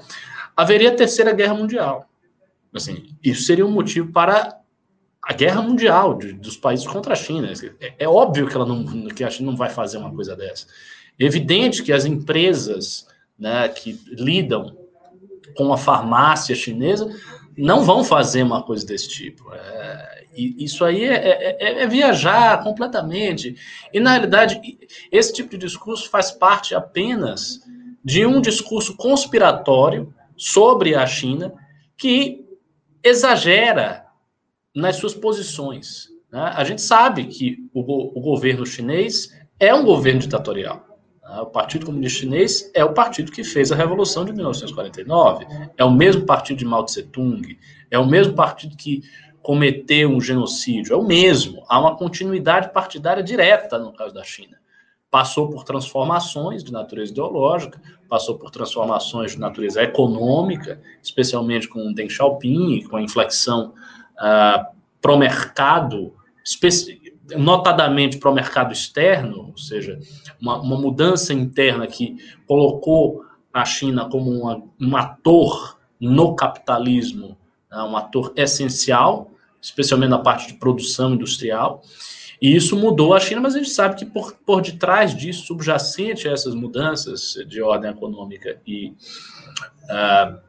haveria 0.55 0.95
terceira 0.95 1.33
guerra 1.33 1.55
mundial. 1.55 2.07
Assim, 2.73 3.05
isso 3.23 3.43
seria 3.43 3.65
um 3.65 3.71
motivo 3.71 4.11
para 4.11 4.59
a 5.23 5.33
guerra 5.33 5.61
mundial 5.61 6.15
de, 6.15 6.33
dos 6.33 6.55
países 6.55 6.85
contra 6.85 7.13
a 7.13 7.15
China. 7.15 7.51
É, 7.81 7.93
é, 7.99 8.07
óbvio 8.07 8.47
que, 8.47 8.55
ela 8.55 8.65
não, 8.65 9.07
que 9.07 9.23
a 9.23 9.29
China 9.29 9.49
não 9.51 9.57
vai 9.57 9.69
fazer 9.69 9.97
uma 9.97 10.13
coisa 10.13 10.35
dessa. 10.35 10.67
É 11.19 11.25
evidente 11.25 11.81
que 11.81 11.91
as 11.91 12.05
empresas 12.05 13.07
né, 13.39 13.67
que 13.69 13.99
lidam 14.07 14.77
com 15.55 15.73
a 15.73 15.77
farmácia 15.77 16.55
chinesa 16.55 17.09
não 17.57 17.83
vão 17.83 18.03
fazer 18.03 18.43
uma 18.43 18.61
coisa 18.61 18.85
desse 18.85 19.09
tipo. 19.09 19.51
É, 19.51 20.14
isso 20.35 20.83
aí 20.83 21.03
é, 21.03 21.13
é, 21.13 21.57
é, 21.59 21.83
é, 21.83 21.87
viajar 21.87 22.63
completamente. 22.63 23.55
E, 23.93 23.99
na 23.99 24.11
realidade, 24.11 24.59
esse 25.11 25.33
tipo 25.33 25.49
de 25.51 25.57
discurso 25.57 26.09
faz 26.09 26.31
parte 26.31 26.75
apenas 26.75 27.61
de 28.03 28.25
um 28.25 28.41
discurso 28.41 28.95
conspiratório 28.95 30.13
sobre 30.37 30.95
a 30.95 31.05
China 31.07 31.53
que 31.97 32.45
exagera 33.03 34.05
nas 34.75 34.97
suas 34.97 35.13
posições. 35.13 36.09
Né? 36.31 36.51
A 36.55 36.63
gente 36.63 36.81
sabe 36.81 37.25
que 37.25 37.69
o, 37.73 37.81
o 38.17 38.21
governo 38.21 38.65
chinês 38.65 39.33
é 39.59 39.73
um 39.73 39.85
governo 39.85 40.19
ditatorial. 40.19 40.85
Né? 41.23 41.39
O 41.41 41.47
Partido 41.47 41.85
Comunista 41.85 42.19
Chinês 42.19 42.71
é 42.73 42.83
o 42.83 42.93
partido 42.93 43.31
que 43.31 43.43
fez 43.43 43.71
a 43.71 43.75
Revolução 43.75 44.25
de 44.25 44.33
1949. 44.33 45.45
É 45.77 45.83
o 45.83 45.91
mesmo 45.91 46.25
partido 46.25 46.57
de 46.57 46.65
Mao 46.65 46.83
Tse 46.83 47.03
Tung. 47.03 47.57
É 47.89 47.97
o 47.97 48.05
mesmo 48.05 48.33
partido 48.33 48.75
que 48.75 49.03
cometeu 49.45 50.09
um 50.09 50.19
genocídio. 50.19 50.95
É 50.95 50.97
o 50.97 51.03
mesmo. 51.03 51.63
Há 51.69 51.79
uma 51.79 51.95
continuidade 51.95 52.73
partidária 52.73 53.21
direta 53.21 53.77
no 53.77 53.93
caso 53.93 54.11
da 54.11 54.23
China. 54.23 54.57
Passou 55.11 55.51
por 55.51 55.63
transformações 55.63 56.63
de 56.63 56.71
natureza 56.71 57.11
ideológica, 57.11 57.79
passou 58.09 58.39
por 58.39 58.49
transformações 58.49 59.33
de 59.33 59.39
natureza 59.39 59.83
econômica, 59.83 60.81
especialmente 61.01 61.67
com 61.67 61.93
Deng 61.93 62.09
Xiaoping, 62.09 62.87
com 62.89 62.97
a 62.97 63.03
inflexão 63.03 63.75
uh, 64.17 64.65
pro 64.99 65.15
mercado, 65.15 66.15
notadamente 67.37 68.17
pro 68.17 68.33
mercado 68.33 68.73
externo, 68.73 69.49
ou 69.49 69.57
seja, 69.59 69.99
uma, 70.41 70.59
uma 70.59 70.75
mudança 70.75 71.35
interna 71.35 71.85
que 71.85 72.17
colocou 72.47 73.23
a 73.53 73.63
China 73.63 74.09
como 74.09 74.31
uma, 74.31 74.63
um 74.81 74.97
ator 74.97 75.77
no 76.01 76.35
capitalismo, 76.35 77.37
né, 77.69 77.83
um 77.83 77.95
ator 77.95 78.33
essencial, 78.35 79.31
especialmente 79.65 80.11
na 80.11 80.19
parte 80.19 80.47
de 80.47 80.53
produção 80.53 81.15
industrial. 81.15 81.81
E 82.41 82.55
isso 82.55 82.75
mudou 82.77 83.13
a 83.13 83.19
China, 83.19 83.41
mas 83.41 83.55
a 83.55 83.57
gente 83.57 83.69
sabe 83.69 83.95
que 83.95 84.05
por, 84.05 84.33
por 84.45 84.61
detrás 84.61 85.15
disso, 85.15 85.47
subjacente 85.47 86.27
a 86.27 86.31
essas 86.31 86.53
mudanças 86.53 87.33
de 87.47 87.61
ordem 87.61 87.89
econômica 87.89 88.59
e 88.67 88.93
uh, 89.83 90.39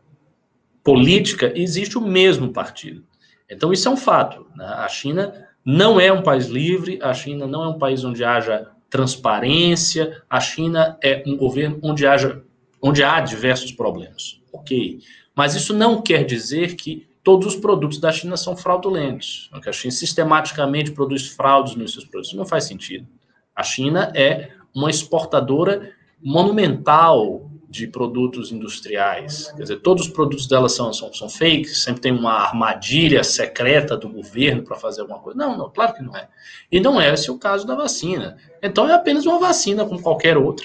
política, 0.85 1.53
existe 1.55 1.97
o 1.97 2.01
mesmo 2.01 2.53
partido. 2.53 3.05
Então, 3.49 3.73
isso 3.73 3.89
é 3.89 3.91
um 3.91 3.97
fato. 3.97 4.47
Né? 4.55 4.67
A 4.67 4.89
China 4.89 5.49
não 5.65 5.99
é 5.99 6.13
um 6.13 6.23
país 6.23 6.47
livre, 6.47 6.99
a 7.01 7.15
China 7.15 7.47
não 7.47 7.65
é 7.65 7.69
um 7.69 7.79
país 7.79 8.05
onde 8.05 8.23
haja 8.23 8.71
transparência, 8.91 10.23
a 10.29 10.41
China 10.41 10.99
é 11.03 11.23
um 11.27 11.37
governo 11.37 11.79
onde, 11.83 12.07
haja, 12.07 12.43
onde 12.83 13.03
há 13.03 13.21
diversos 13.21 13.73
problemas. 13.73 14.41
Ok. 14.53 15.01
Mas 15.35 15.55
isso 15.55 15.75
não 15.75 16.03
quer 16.03 16.25
dizer 16.25 16.77
que 16.77 17.07
todos 17.27 17.49
os 17.49 17.57
produtos 17.57 17.99
da 17.99 18.13
China 18.13 18.37
são 18.37 18.57
fraudulentos. 18.57 19.51
Que 19.61 19.69
a 19.69 19.73
China 19.73 19.91
sistematicamente 19.91 20.93
produz 20.93 21.27
fraudes 21.27 21.75
nos 21.75 21.93
seus 21.93 22.05
produtos. 22.05 22.33
Não 22.35 22.47
faz 22.47 22.63
sentido. 22.63 23.05
A 23.53 23.65
China 23.65 24.13
é 24.15 24.51
uma 24.73 24.89
exportadora 24.89 25.91
monumental 26.23 27.51
de 27.69 27.89
produtos 27.89 28.53
industriais. 28.53 29.53
Quer 29.57 29.63
dizer, 29.63 29.77
todos 29.79 30.07
os 30.07 30.13
produtos 30.13 30.47
dela 30.47 30.69
são, 30.69 30.93
são, 30.93 31.13
são 31.13 31.29
fakes, 31.29 31.83
sempre 31.83 32.01
tem 32.01 32.13
uma 32.13 32.31
armadilha 32.31 33.25
secreta 33.25 33.97
do 33.97 34.09
governo 34.09 34.63
para 34.63 34.77
fazer 34.77 35.01
alguma 35.01 35.19
coisa. 35.19 35.37
Não, 35.37 35.59
não, 35.59 35.69
claro 35.69 35.95
que 35.95 36.05
não 36.05 36.17
é. 36.17 36.29
E 36.71 36.79
não 36.79 37.01
é 37.01 37.13
esse 37.13 37.29
o 37.29 37.37
caso 37.37 37.67
da 37.67 37.75
vacina. 37.75 38.37
Então 38.63 38.89
é 38.89 38.95
apenas 38.95 39.27
uma 39.27 39.41
vacina 39.41 39.85
como 39.85 40.01
qualquer 40.01 40.37
outra. 40.37 40.65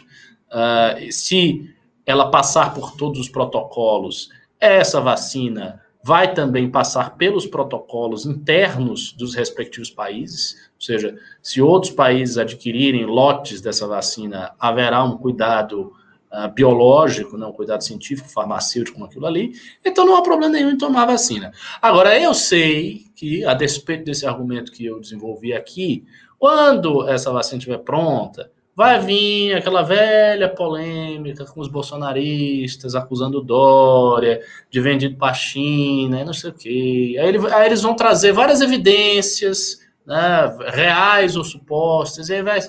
Uh, 0.52 1.12
se 1.12 1.74
ela 2.06 2.30
passar 2.30 2.72
por 2.76 2.96
todos 2.96 3.20
os 3.20 3.30
protocolos, 3.30 4.30
essa 4.60 5.02
vacina 5.02 5.81
vai 6.04 6.34
também 6.34 6.70
passar 6.70 7.16
pelos 7.16 7.46
protocolos 7.46 8.26
internos 8.26 9.14
dos 9.14 9.36
respectivos 9.36 9.90
países, 9.90 10.56
ou 10.76 10.82
seja, 10.82 11.16
se 11.42 11.62
outros 11.62 11.94
países 11.94 12.38
adquirirem 12.38 13.06
lotes 13.06 13.62
dessa 13.62 13.88
vacina, 13.88 14.52
haverá 14.60 15.04
um 15.04 15.18
cuidado 15.18 15.94
uh, 16.32 16.52
biológico, 16.54 17.38
não, 17.38 17.50
um 17.50 17.54
cuidado 17.54 17.84
científico, 17.84 18.30
farmacêutico 18.30 18.98
com 18.98 19.06
aquilo 19.06 19.28
ali, 19.28 19.54
então 19.86 20.06
não 20.06 20.16
há 20.16 20.22
problema 20.24 20.54
nenhum 20.54 20.72
em 20.72 20.78
tomar 20.78 21.06
vacina. 21.06 21.52
Agora, 21.82 22.20
eu 22.20 22.34
sei 22.34 23.06
que, 23.16 23.46
a 23.46 23.54
despeito 23.54 24.06
desse 24.06 24.26
argumento 24.26 24.72
que 24.72 24.86
eu 24.86 25.00
desenvolvi 25.00 25.54
aqui, 25.54 26.04
Quando 26.42 27.08
essa 27.08 27.32
vacina 27.32 27.60
estiver 27.60 27.78
pronta, 27.78 28.52
vai 28.76 29.00
vir 29.00 29.54
aquela 29.54 29.82
velha 29.82 30.50
polêmica 30.50 31.46
com 31.46 31.60
os 31.60 31.68
bolsonaristas 31.68 32.96
acusando 32.96 33.42
Dória 33.42 34.42
de 34.70 34.80
vendido 34.80 35.18
para 35.18 35.32
a 35.32 35.34
China, 35.34 36.24
não 36.24 36.34
sei 36.34 36.50
o 36.50 36.54
quê. 36.54 37.18
Aí, 37.20 37.28
ele, 37.28 37.54
aí, 37.54 37.66
eles 37.66 37.82
vão 37.82 37.96
trazer 37.96 38.32
várias 38.32 38.62
evidências 38.62 39.82
né, 40.06 40.58
reais 40.74 41.36
ou 41.36 41.44
supostas, 41.44 42.30
e 42.30 42.34
aí 42.34 42.42
vai, 42.42 42.60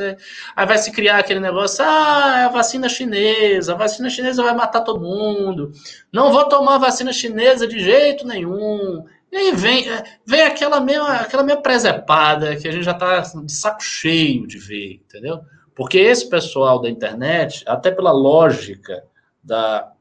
aí 0.56 0.66
vai 0.66 0.78
se 0.78 0.92
criar 0.92 1.18
aquele 1.18 1.40
negócio, 1.40 1.84
ah, 1.84 2.40
é 2.40 2.44
a 2.44 2.48
vacina 2.48 2.88
chinesa, 2.88 3.72
a 3.72 3.76
vacina 3.76 4.10
chinesa 4.10 4.42
vai 4.42 4.54
matar 4.54 4.82
todo 4.82 5.00
mundo, 5.00 5.72
não 6.12 6.30
vou 6.30 6.44
tomar 6.48 6.78
vacina 6.78 7.12
chinesa 7.12 7.66
de 7.66 7.80
jeito 7.80 8.26
nenhum, 8.26 9.04
e 9.30 9.36
aí 9.36 9.52
vem, 9.52 9.88
é, 9.88 10.04
vem 10.26 10.42
aquela 10.42 10.78
mesma, 10.78 11.14
aquela 11.14 11.42
mesma 11.42 11.62
presepada 11.62 12.54
que 12.56 12.68
a 12.68 12.70
gente 12.70 12.84
já 12.84 12.92
está 12.92 13.20
de 13.20 13.52
saco 13.52 13.82
cheio 13.82 14.46
de 14.46 14.58
ver, 14.58 15.00
entendeu? 15.06 15.40
Porque 15.74 15.98
esse 15.98 16.28
pessoal 16.28 16.80
da 16.80 16.90
internet, 16.90 17.64
até 17.66 17.90
pela 17.90 18.12
lógica 18.12 19.04
da, 19.42 19.92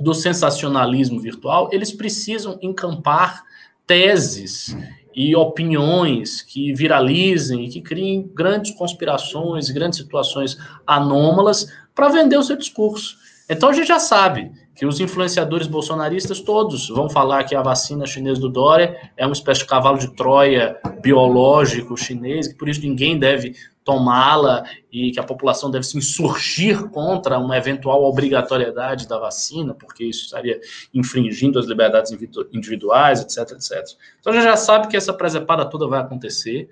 do 0.00 0.14
sensacionalismo 0.14 1.20
virtual, 1.20 1.68
eles 1.72 1.92
precisam 1.92 2.58
encampar 2.62 3.42
teses 3.86 4.76
e 5.14 5.36
opiniões 5.36 6.40
que 6.40 6.72
viralizem 6.72 7.64
e 7.64 7.68
que 7.68 7.80
criem 7.80 8.30
grandes 8.34 8.72
conspirações, 8.72 9.70
grandes 9.70 9.98
situações 9.98 10.56
anômalas 10.86 11.66
para 11.94 12.08
vender 12.08 12.38
o 12.38 12.42
seu 12.42 12.56
discurso. 12.56 13.16
Então 13.48 13.68
a 13.68 13.72
gente 13.72 13.88
já 13.88 13.98
sabe 13.98 14.50
que 14.74 14.86
os 14.86 15.00
influenciadores 15.00 15.66
bolsonaristas 15.66 16.40
todos 16.40 16.88
vão 16.88 17.10
falar 17.10 17.44
que 17.44 17.54
a 17.54 17.60
vacina 17.60 18.06
chinesa 18.06 18.40
do 18.40 18.48
Dória 18.48 18.96
é 19.16 19.26
uma 19.26 19.34
espécie 19.34 19.60
de 19.60 19.66
cavalo 19.66 19.98
de 19.98 20.14
Troia 20.16 20.78
biológico 21.02 21.96
chinês, 21.96 22.48
que 22.48 22.54
por 22.54 22.68
isso 22.68 22.80
ninguém 22.80 23.18
deve 23.18 23.54
tomá-la 23.84 24.64
e 24.92 25.10
que 25.10 25.18
a 25.18 25.22
população 25.22 25.70
deve 25.70 25.84
se 25.84 25.98
insurgir 25.98 26.88
contra 26.90 27.38
uma 27.38 27.56
eventual 27.56 28.04
obrigatoriedade 28.04 29.08
da 29.08 29.18
vacina, 29.18 29.74
porque 29.74 30.04
isso 30.04 30.24
estaria 30.24 30.60
infringindo 30.94 31.58
as 31.58 31.66
liberdades 31.66 32.12
individuais, 32.52 33.20
etc, 33.20 33.56
etc. 33.56 33.96
Então 34.20 34.32
a 34.32 34.36
gente 34.36 34.44
já 34.44 34.56
sabe 34.56 34.88
que 34.88 34.96
essa 34.96 35.12
presepada 35.12 35.64
toda 35.64 35.88
vai 35.88 36.00
acontecer. 36.00 36.68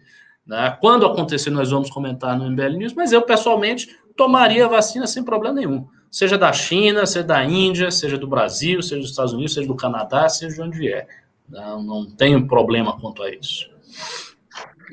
Né? 0.47 0.77
Quando 0.81 1.05
acontecer, 1.07 1.51
nós 1.51 1.71
vamos 1.71 1.91
comentar 1.91 2.39
no 2.39 2.51
MBL 2.51 2.77
News, 2.77 2.95
mas 2.95 3.13
eu, 3.13 3.23
pessoalmente, 3.23 3.97
tomaria 4.17 4.65
a 4.65 4.69
vacina 4.69 5.07
sem 5.07 5.25
problema 5.25 5.55
nenhum 5.55 5.87
seja 6.11 6.37
da 6.37 6.53
China, 6.53 7.07
seja 7.07 7.25
da 7.25 7.45
Índia, 7.45 7.91
seja 7.91 8.19
do 8.19 8.27
Brasil, 8.27 8.83
seja 8.83 9.01
dos 9.01 9.11
Estados 9.11 9.33
Unidos, 9.33 9.55
seja 9.55 9.69
do 9.69 9.77
Canadá, 9.77 10.29
seja 10.29 10.57
de 10.57 10.61
onde 10.61 10.79
vier. 10.79 11.07
Não, 11.49 11.83
não 11.83 12.11
tenho 12.11 12.47
problema 12.47 12.99
quanto 12.99 13.23
a 13.23 13.31
isso. 13.31 13.71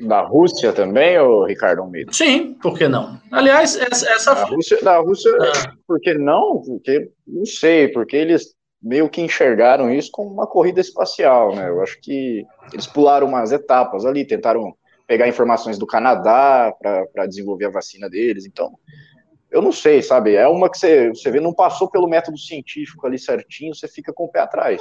Da 0.00 0.20
Rússia 0.20 0.72
também, 0.72 1.18
ou 1.18 1.44
Ricardo 1.44 1.82
Almeida? 1.82 2.12
Sim, 2.12 2.54
por 2.62 2.78
que 2.78 2.86
não? 2.86 3.20
Aliás, 3.32 3.76
essa. 3.76 4.08
essa... 4.10 4.34
Da 4.34 4.44
Rússia, 4.44 4.78
da 4.82 4.98
Rússia 4.98 5.32
ah. 5.40 5.72
por 5.86 6.00
que 6.00 6.14
não? 6.14 6.62
Porque, 6.62 7.10
não 7.26 7.44
sei, 7.44 7.88
porque 7.88 8.16
eles 8.16 8.54
meio 8.82 9.08
que 9.08 9.20
enxergaram 9.20 9.92
isso 9.92 10.10
como 10.12 10.30
uma 10.30 10.46
corrida 10.46 10.80
espacial, 10.80 11.54
né? 11.54 11.68
Eu 11.68 11.82
acho 11.82 11.98
que 12.00 12.44
eles 12.72 12.86
pularam 12.86 13.26
umas 13.26 13.50
etapas 13.50 14.04
ali, 14.06 14.24
tentaram 14.24 14.72
pegar 15.06 15.26
informações 15.26 15.78
do 15.78 15.86
Canadá 15.86 16.72
para 16.80 17.26
desenvolver 17.26 17.66
a 17.66 17.70
vacina 17.70 18.08
deles, 18.08 18.46
então 18.46 18.70
eu 19.50 19.62
não 19.62 19.72
sei, 19.72 20.02
sabe? 20.02 20.34
É 20.34 20.46
uma 20.46 20.70
que 20.70 20.76
você, 20.76 21.08
você 21.08 21.30
vê, 21.30 21.40
não 21.40 21.54
passou 21.54 21.88
pelo 21.88 22.06
método 22.06 22.36
científico 22.36 23.06
ali 23.06 23.18
certinho, 23.18 23.74
você 23.74 23.88
fica 23.88 24.12
com 24.12 24.24
o 24.24 24.28
pé 24.28 24.40
atrás. 24.40 24.80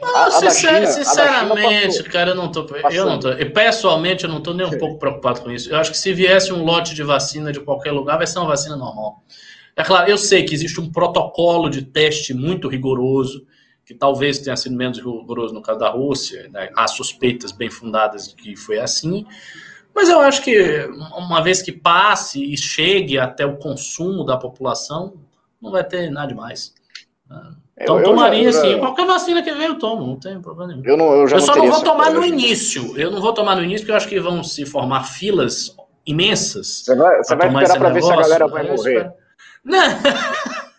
Mas, 0.00 0.42
a, 0.42 0.46
a 0.46 0.50
China, 0.50 0.86
sinceramente, 0.86 2.02
cara, 2.04 2.30
eu 2.30 2.34
não 2.34 2.50
tô. 2.50 2.66
Eu 2.90 3.04
não 3.04 3.18
tô. 3.18 3.30
E 3.32 3.44
pessoalmente, 3.44 4.24
eu 4.24 4.30
não 4.30 4.40
tô 4.40 4.54
nem 4.54 4.66
um 4.66 4.78
pouco 4.78 4.98
preocupado 4.98 5.42
com 5.42 5.50
isso. 5.50 5.70
Eu 5.70 5.76
acho 5.76 5.90
que 5.90 5.98
se 5.98 6.12
viesse 6.12 6.52
um 6.52 6.64
lote 6.64 6.94
de 6.94 7.02
vacina 7.02 7.52
de 7.52 7.60
qualquer 7.60 7.92
lugar, 7.92 8.16
vai 8.16 8.26
ser 8.26 8.38
uma 8.38 8.48
vacina 8.48 8.76
normal. 8.76 9.22
É 9.76 9.82
claro, 9.84 10.10
eu 10.10 10.16
sei 10.16 10.42
que 10.44 10.54
existe 10.54 10.80
um 10.80 10.90
protocolo 10.90 11.68
de 11.68 11.82
teste 11.82 12.32
muito 12.32 12.68
rigoroso, 12.68 13.46
que 13.84 13.94
talvez 13.94 14.38
tenha 14.38 14.56
sido 14.56 14.76
menos 14.76 14.98
rigoroso 14.98 15.52
no 15.52 15.62
caso 15.62 15.78
da 15.78 15.90
Rússia, 15.90 16.48
né? 16.50 16.70
há 16.76 16.86
suspeitas 16.86 17.52
bem 17.52 17.70
fundadas 17.70 18.28
de 18.28 18.36
que 18.36 18.56
foi 18.56 18.78
assim. 18.78 19.26
Mas 19.94 20.08
eu 20.08 20.20
acho 20.20 20.42
que 20.42 20.88
uma 21.16 21.42
vez 21.42 21.60
que 21.62 21.72
passe 21.72 22.42
e 22.42 22.56
chegue 22.56 23.18
até 23.18 23.44
o 23.44 23.56
consumo 23.56 24.24
da 24.24 24.36
população, 24.36 25.14
não 25.60 25.70
vai 25.70 25.84
ter 25.84 26.10
nada 26.10 26.28
demais. 26.28 26.74
Então 27.78 27.98
eu, 27.98 28.04
tomaria 28.04 28.44
eu 28.44 28.52
já, 28.52 28.60
sim. 28.60 28.78
Qualquer 28.78 29.06
vacina 29.06 29.42
que 29.42 29.52
venha 29.52 29.68
eu 29.68 29.78
tomo, 29.78 30.06
não 30.06 30.16
tem 30.16 30.40
problema 30.40 30.72
nenhum. 30.72 30.84
Eu, 30.84 30.96
não, 30.96 31.12
eu, 31.14 31.28
eu 31.28 31.40
só 31.40 31.56
não 31.56 31.70
vou 31.70 31.82
tomar 31.82 32.10
no 32.10 32.24
início. 32.24 32.96
Eu 32.98 33.10
não 33.10 33.20
vou 33.20 33.32
tomar 33.32 33.56
no 33.56 33.64
início, 33.64 33.80
porque 33.80 33.92
eu 33.92 33.96
acho 33.96 34.08
que 34.08 34.20
vão 34.20 34.42
se 34.42 34.64
formar 34.66 35.04
filas 35.04 35.74
imensas. 36.06 36.84
Você 36.84 36.94
vai, 36.94 37.22
você 37.22 37.34
vai 37.34 37.48
esperar 37.48 37.78
para 37.78 37.90
ver 37.90 38.02
se 38.02 38.12
a 38.12 38.16
galera 38.16 38.46
vai 38.46 38.62
morrer. 38.64 39.12
Não. 39.64 39.82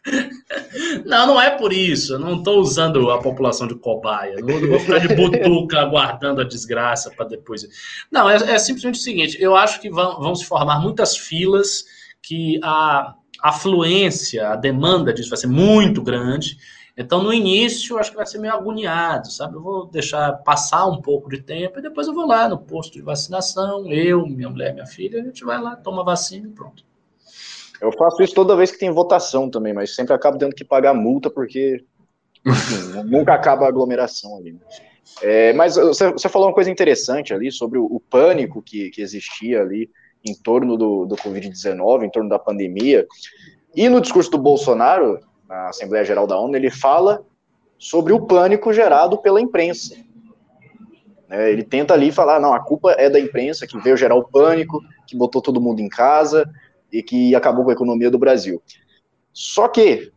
Não, 1.05 1.27
não 1.27 1.41
é 1.41 1.51
por 1.51 1.73
isso. 1.73 2.13
Eu 2.13 2.19
não 2.19 2.37
estou 2.37 2.59
usando 2.59 3.11
a 3.11 3.21
população 3.21 3.67
de 3.67 3.75
cobaia. 3.75 4.35
Não, 4.37 4.59
não 4.59 4.69
vou 4.69 4.79
ficar 4.79 4.99
de 4.99 5.15
butuca 5.15 5.79
aguardando 5.79 6.41
a 6.41 6.43
desgraça 6.43 7.11
para 7.11 7.27
depois. 7.27 7.67
Não, 8.11 8.29
é, 8.29 8.35
é, 8.35 8.57
simplesmente 8.57 8.99
o 8.99 9.01
seguinte: 9.01 9.37
eu 9.39 9.55
acho 9.55 9.79
que 9.79 9.89
vão, 9.89 10.19
vão 10.19 10.35
se 10.35 10.45
formar 10.45 10.79
muitas 10.79 11.17
filas, 11.17 11.85
que 12.21 12.59
a 12.63 13.15
afluência, 13.41 14.49
a 14.49 14.55
demanda 14.55 15.13
disso 15.13 15.29
vai 15.29 15.37
ser 15.37 15.47
muito 15.47 16.01
grande. 16.01 16.57
Então, 16.95 17.23
no 17.23 17.33
início, 17.33 17.95
eu 17.95 17.99
acho 17.99 18.11
que 18.11 18.17
vai 18.17 18.25
ser 18.25 18.37
meio 18.37 18.53
agoniado, 18.53 19.31
sabe? 19.31 19.55
Eu 19.55 19.61
vou 19.61 19.87
deixar 19.87 20.31
passar 20.43 20.85
um 20.85 21.01
pouco 21.01 21.27
de 21.27 21.41
tempo 21.41 21.79
e 21.79 21.81
depois 21.81 22.07
eu 22.07 22.13
vou 22.13 22.25
lá 22.25 22.47
no 22.47 22.57
posto 22.57 22.93
de 22.93 23.01
vacinação. 23.01 23.91
Eu, 23.91 24.27
minha 24.27 24.49
mulher, 24.49 24.73
minha 24.73 24.85
filha, 24.85 25.19
a 25.19 25.23
gente 25.23 25.43
vai 25.43 25.59
lá, 25.59 25.75
toma 25.75 26.03
vacina 26.03 26.47
e 26.47 26.51
pronto. 26.51 26.85
Eu 27.81 27.91
faço 27.91 28.21
isso 28.23 28.33
toda 28.33 28.55
vez 28.55 28.71
que 28.71 28.79
tem 28.79 28.91
votação 28.91 29.49
também, 29.49 29.73
mas 29.73 29.95
sempre 29.95 30.13
acabo 30.13 30.37
tendo 30.37 30.55
que 30.55 30.63
pagar 30.63 30.93
multa 30.93 31.29
porque 31.29 31.83
enfim, 32.45 33.03
nunca 33.05 33.33
acaba 33.33 33.65
a 33.65 33.69
aglomeração 33.69 34.37
ali. 34.37 34.53
Né? 34.53 34.59
É, 35.21 35.53
mas 35.53 35.75
você, 35.75 36.11
você, 36.11 36.29
falou 36.29 36.47
uma 36.47 36.53
coisa 36.53 36.71
interessante 36.71 37.33
ali 37.33 37.51
sobre 37.51 37.77
o, 37.77 37.85
o 37.85 37.99
pânico 37.99 38.61
que, 38.61 38.89
que, 38.89 39.01
existia 39.01 39.61
ali 39.61 39.89
em 40.25 40.33
torno 40.33 40.77
do, 40.77 41.05
do 41.05 41.15
Covid-19, 41.15 42.03
em 42.03 42.09
torno 42.09 42.29
da 42.29 42.39
pandemia. 42.39 43.05
E 43.75 43.89
no 43.89 43.99
discurso 43.99 44.31
do 44.31 44.37
Bolsonaro, 44.37 45.19
na 45.47 45.69
Assembleia 45.69 46.05
Geral 46.05 46.25
da 46.25 46.37
ONU, 46.37 46.55
ele 46.55 46.69
fala 46.69 47.25
sobre 47.77 48.13
o 48.13 48.25
pânico 48.25 48.71
gerado 48.71 49.17
pela 49.17 49.41
imprensa. 49.41 49.95
É, 51.29 51.51
ele 51.51 51.63
tenta 51.63 51.93
ali 51.93 52.11
falar, 52.11 52.39
não, 52.39 52.53
a 52.53 52.63
culpa 52.63 52.91
é 52.91 53.09
da 53.09 53.19
imprensa 53.19 53.67
que 53.67 53.77
veio 53.79 53.97
gerar 53.97 54.15
o 54.15 54.23
pânico, 54.23 54.79
que 55.07 55.17
botou 55.17 55.41
todo 55.41 55.59
mundo 55.59 55.81
em 55.81 55.89
casa, 55.89 56.49
e 56.93 57.01
que 57.01 57.33
acabou 57.33 57.63
com 57.65 57.71
a 57.71 57.73
economia 57.73 58.11
do 58.11 58.19
Brasil. 58.19 58.61
Só 59.33 59.67
que, 59.67 60.11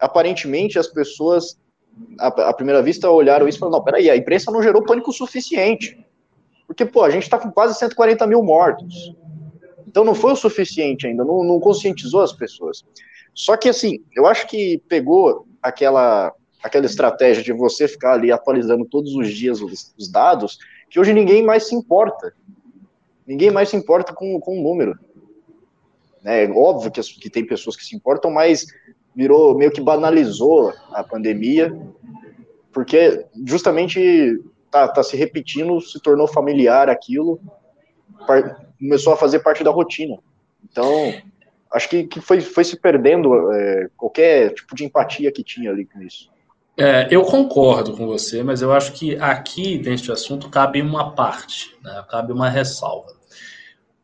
aparentemente, 0.00 0.76
as 0.76 0.88
pessoas, 0.88 1.56
à, 2.18 2.52
primeira 2.52 2.82
vista, 2.82 3.08
olharam 3.08 3.46
isso 3.46 3.58
e 3.58 3.60
falaram: 3.60 3.78
não, 3.78 3.84
peraí, 3.84 4.10
a 4.10 4.16
imprensa 4.16 4.50
não 4.50 4.60
gerou 4.60 4.82
pânico 4.82 5.12
suficiente. 5.12 6.04
Porque, 6.66 6.84
pô, 6.84 7.04
a 7.04 7.10
gente 7.10 7.22
está 7.22 7.38
com 7.38 7.52
quase 7.52 7.78
140 7.78 8.26
mil 8.26 8.42
mortos. 8.42 9.14
Então 9.86 10.04
não 10.04 10.14
foi 10.14 10.32
o 10.32 10.36
suficiente 10.36 11.06
ainda, 11.06 11.24
não, 11.24 11.44
não 11.44 11.60
conscientizou 11.60 12.22
as 12.22 12.32
pessoas. 12.32 12.84
Só 13.34 13.56
que, 13.56 13.68
assim, 13.68 14.02
eu 14.16 14.26
acho 14.26 14.48
que 14.48 14.82
pegou 14.88 15.46
aquela, 15.62 16.32
aquela 16.62 16.86
estratégia 16.86 17.42
de 17.42 17.52
você 17.52 17.86
ficar 17.86 18.14
ali 18.14 18.32
atualizando 18.32 18.84
todos 18.84 19.14
os 19.14 19.28
dias 19.28 19.60
os, 19.60 19.94
os 19.96 20.10
dados, 20.10 20.58
que 20.90 20.98
hoje 20.98 21.12
ninguém 21.12 21.42
mais 21.42 21.68
se 21.68 21.74
importa. 21.74 22.34
Ninguém 23.26 23.50
mais 23.50 23.68
se 23.68 23.76
importa 23.76 24.12
com, 24.12 24.40
com 24.40 24.58
o 24.58 24.62
número. 24.62 24.98
Né? 26.22 26.48
Óbvio 26.50 26.90
que, 26.90 27.00
que 27.00 27.30
tem 27.30 27.46
pessoas 27.46 27.76
que 27.76 27.84
se 27.84 27.96
importam, 27.96 28.30
mas 28.30 28.66
virou 29.14 29.56
meio 29.56 29.70
que 29.70 29.80
banalizou 29.80 30.72
a 30.92 31.02
pandemia, 31.02 31.76
porque 32.72 33.26
justamente 33.44 34.40
tá, 34.70 34.88
tá 34.88 35.02
se 35.02 35.16
repetindo, 35.16 35.80
se 35.80 36.00
tornou 36.00 36.26
familiar 36.26 36.88
aquilo, 36.88 37.40
começou 38.78 39.12
a 39.12 39.16
fazer 39.16 39.40
parte 39.40 39.62
da 39.62 39.70
rotina. 39.70 40.18
Então, 40.64 41.14
acho 41.72 41.88
que, 41.88 42.04
que 42.04 42.20
foi, 42.20 42.40
foi 42.40 42.64
se 42.64 42.80
perdendo 42.80 43.52
é, 43.52 43.88
qualquer 43.96 44.54
tipo 44.54 44.74
de 44.74 44.84
empatia 44.84 45.30
que 45.30 45.42
tinha 45.42 45.70
ali 45.70 45.84
com 45.84 46.00
isso. 46.00 46.30
É, 46.76 47.06
eu 47.10 47.22
concordo 47.22 47.94
com 47.94 48.06
você, 48.06 48.42
mas 48.42 48.62
eu 48.62 48.72
acho 48.72 48.92
que 48.92 49.16
aqui, 49.16 49.78
neste 49.78 50.10
assunto, 50.10 50.48
cabe 50.48 50.80
uma 50.80 51.14
parte, 51.14 51.76
né? 51.82 52.02
cabe 52.08 52.32
uma 52.32 52.48
ressalva. 52.48 53.12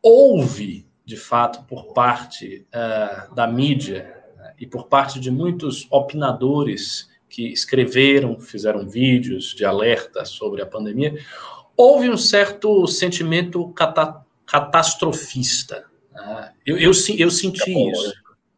Houve 0.03 0.85
de 1.09 1.17
fato, 1.17 1.63
por 1.63 1.91
parte 1.91 2.67
uh, 2.69 3.33
da 3.33 3.47
mídia 3.47 4.15
né, 4.37 4.53
e 4.59 4.67
por 4.67 4.85
parte 4.85 5.19
de 5.19 5.31
muitos 5.31 5.87
opinadores 5.89 7.09
que 7.27 7.51
escreveram, 7.51 8.39
fizeram 8.39 8.87
vídeos 8.87 9.55
de 9.55 9.65
alerta 9.65 10.23
sobre 10.23 10.61
a 10.61 10.67
pandemia, 10.67 11.17
houve 11.75 12.11
um 12.11 12.15
certo 12.15 12.85
sentimento 12.85 13.67
cata 13.69 14.23
catastrofista. 14.45 15.85
Né? 16.13 16.51
Eu, 16.63 16.77
eu, 16.77 16.91
eu, 17.17 17.31
senti 17.31 17.73
é 17.73 17.91
isso. 17.91 18.13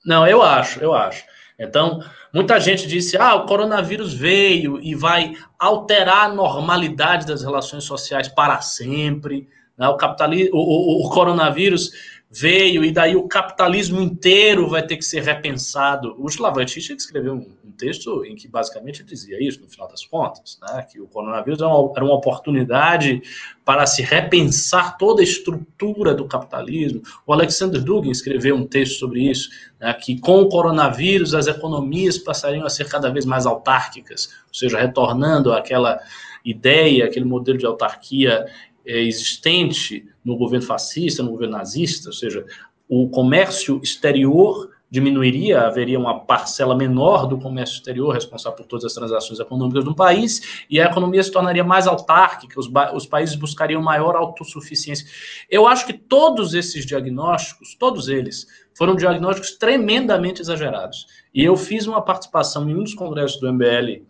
Não, 0.05 0.27
eu 0.27 0.41
acho, 0.41 0.81
eu 0.81 0.93
acho. 0.93 1.23
Então, 1.57 2.03
muita 2.33 2.59
gente 2.59 2.85
disse: 2.85 3.15
ah, 3.15 3.35
o 3.35 3.45
coronavírus 3.45 4.13
veio 4.13 4.77
e 4.81 4.93
vai 4.93 5.37
alterar 5.57 6.25
a 6.25 6.33
normalidade 6.33 7.25
das 7.25 7.43
relações 7.43 7.85
sociais 7.85 8.27
para 8.27 8.59
sempre 8.59 9.47
né? 9.81 9.87
o, 9.89 9.97
capitalismo, 9.97 10.55
o, 10.55 10.59
o, 10.59 11.07
o 11.07 11.09
coronavírus 11.09 11.91
veio 12.31 12.85
e 12.85 12.91
daí 12.91 13.15
o 13.15 13.27
capitalismo 13.27 13.99
inteiro 13.99 14.67
vai 14.69 14.85
ter 14.85 14.95
que 14.95 15.03
ser 15.03 15.21
repensado. 15.21 16.15
O 16.17 16.29
Žižek 16.29 16.95
escreveu 16.95 17.33
um, 17.33 17.71
texto 17.77 18.23
em 18.23 18.35
que 18.35 18.47
basicamente 18.47 19.03
dizia 19.03 19.41
isso, 19.41 19.59
no 19.59 19.67
final 19.67 19.87
das 19.87 20.05
contas, 20.05 20.59
né, 20.61 20.85
que 20.89 21.01
o 21.01 21.07
coronavírus 21.07 21.59
era 21.59 21.67
uma, 21.67 21.91
era 21.95 22.05
uma, 22.05 22.13
oportunidade 22.13 23.23
para 23.65 23.87
se 23.87 24.03
repensar 24.03 24.97
toda 24.97 25.21
a 25.21 25.23
estrutura 25.23 26.13
do 26.13 26.25
capitalismo. 26.25 27.01
O 27.25 27.33
Alexander 27.33 27.81
Dugin 27.81 28.11
escreveu 28.11 28.55
um 28.55 28.67
texto 28.67 28.99
sobre 28.99 29.21
isso, 29.21 29.49
né, 29.79 29.91
que 29.93 30.19
com 30.19 30.41
o 30.41 30.49
coronavírus 30.49 31.33
as 31.33 31.47
economias 31.47 32.19
passariam 32.19 32.65
a 32.65 32.69
ser 32.69 32.87
cada 32.87 33.09
vez 33.09 33.25
mais 33.25 33.47
autárquicas, 33.47 34.29
ou 34.47 34.53
seja, 34.53 34.77
retornando 34.77 35.51
àquela 35.51 35.99
ideia, 36.45 37.05
aquele 37.05 37.25
modelo 37.25 37.57
de 37.57 37.65
autarquia 37.65 38.45
é, 38.70 38.70
existente 38.85 40.05
no 40.23 40.37
governo 40.37 40.65
fascista, 40.65 41.23
no 41.23 41.31
governo 41.31 41.57
nazista, 41.57 42.09
ou 42.09 42.13
seja, 42.13 42.45
o 42.87 43.09
comércio 43.09 43.79
exterior 43.81 44.69
diminuiria, 44.91 45.61
haveria 45.61 45.97
uma 45.97 46.19
parcela 46.19 46.75
menor 46.75 47.25
do 47.25 47.39
comércio 47.39 47.75
exterior 47.77 48.13
responsável 48.13 48.57
por 48.57 48.65
todas 48.65 48.83
as 48.83 48.93
transações 48.93 49.39
econômicas 49.39 49.85
do 49.85 49.95
país, 49.95 50.65
e 50.69 50.81
a 50.81 50.85
economia 50.85 51.23
se 51.23 51.31
tornaria 51.31 51.63
mais 51.63 51.87
autárquica, 51.87 52.59
os, 52.59 52.69
os 52.93 53.05
países 53.05 53.35
buscariam 53.35 53.81
maior 53.81 54.17
autossuficiência. 54.17 55.07
Eu 55.49 55.65
acho 55.65 55.85
que 55.85 55.93
todos 55.93 56.53
esses 56.53 56.85
diagnósticos, 56.85 57.73
todos 57.75 58.09
eles, 58.09 58.45
foram 58.77 58.93
diagnósticos 58.93 59.51
tremendamente 59.51 60.41
exagerados. 60.41 61.05
E 61.33 61.41
eu 61.41 61.55
fiz 61.55 61.87
uma 61.87 62.01
participação 62.01 62.69
em 62.69 62.75
um 62.75 62.83
dos 62.83 62.93
congressos 62.93 63.39
do 63.39 63.51
MBL, 63.51 64.01
uh, 64.01 64.05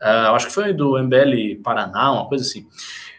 ah, 0.00 0.30
acho 0.32 0.48
que 0.48 0.52
foi 0.52 0.72
do 0.72 1.00
MBL 1.00 1.62
Paraná, 1.62 2.10
uma 2.10 2.28
coisa 2.28 2.44
assim, 2.44 2.66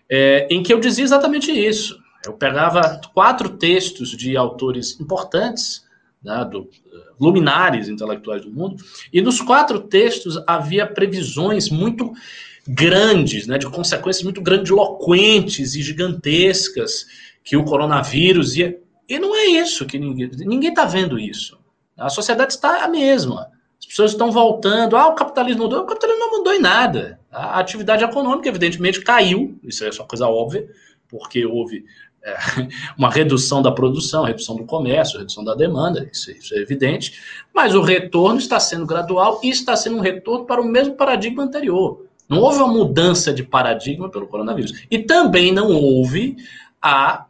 é, 0.09 0.47
em 0.49 0.63
que 0.63 0.73
eu 0.73 0.79
dizia 0.79 1.03
exatamente 1.03 1.51
isso. 1.51 1.99
Eu 2.25 2.33
pegava 2.33 2.99
quatro 3.13 3.49
textos 3.49 4.11
de 4.11 4.35
autores 4.35 4.99
importantes, 4.99 5.85
né, 6.23 6.45
do, 6.45 6.69
luminares 7.19 7.87
intelectuais 7.89 8.43
do 8.43 8.51
mundo, 8.51 8.83
e 9.11 9.21
nos 9.21 9.41
quatro 9.41 9.79
textos 9.79 10.41
havia 10.45 10.85
previsões 10.85 11.69
muito 11.69 12.13
grandes, 12.67 13.47
né, 13.47 13.57
de 13.57 13.69
consequências 13.69 14.23
muito 14.23 14.41
grandiloquentes 14.41 15.75
e 15.75 15.81
gigantescas 15.81 17.05
que 17.43 17.55
o 17.55 17.63
coronavírus 17.63 18.55
ia. 18.55 18.77
E 19.07 19.17
não 19.17 19.35
é 19.35 19.45
isso 19.45 19.85
que 19.85 19.97
ninguém. 19.97 20.29
Ninguém 20.39 20.69
está 20.69 20.83
vendo 20.85 21.17
isso. 21.17 21.57
A 21.97 22.09
sociedade 22.09 22.53
está 22.53 22.83
a 22.83 22.87
mesma. 22.89 23.47
As 23.88 23.91
pessoas 23.91 24.12
estão 24.12 24.32
voltando. 24.32 24.98
Ah, 24.98 25.08
o 25.08 25.15
capitalismo 25.15 25.63
mudou. 25.63 25.84
O 25.84 25.86
capitalismo 25.86 26.20
não 26.20 26.38
mudou 26.38 26.53
em 26.53 26.60
nada. 26.60 27.20
A 27.32 27.58
atividade 27.58 28.03
econômica, 28.03 28.50
evidentemente, 28.50 29.01
caiu. 29.01 29.58
Isso 29.63 29.86
é 29.86 29.91
só 29.91 30.03
coisa 30.03 30.27
óbvia, 30.27 30.67
porque 31.08 31.46
houve 31.46 31.86
é, 32.22 32.36
uma 32.98 33.10
redução 33.10 33.62
da 33.62 33.72
produção, 33.72 34.25
redução 34.25 34.58
do 34.58 34.65
comércio, 34.65 35.17
redução 35.17 35.41
da 35.41 35.56
demanda. 35.56 36.10
Isso, 36.12 36.29
isso 36.32 36.53
é 36.53 36.58
evidente. 36.58 37.17
Mas 37.53 37.74
o 37.74 37.82
retorno 37.82 38.38
está 38.38 38.60
sendo 38.60 38.86
gradual 38.86 39.39
e 39.41 39.50
está 39.50 39.75
sendo 39.75 39.98
um 39.98 40.01
retorno 40.01 40.46
para 40.46 40.62
o 40.62 40.65
mesmo 40.65 40.96
paradigma 40.96 41.44
anterior. 41.44 42.06
Não 42.27 42.39
houve 42.39 42.58
uma 42.58 42.67
mudança 42.67 43.32
de 43.32 43.41
paradigma 43.41 44.10
pelo 44.10 44.27
coronavírus. 44.27 44.86
E 44.91 45.00
também 45.00 45.53
não 45.53 45.72
houve 45.72 46.36
a 46.82 47.26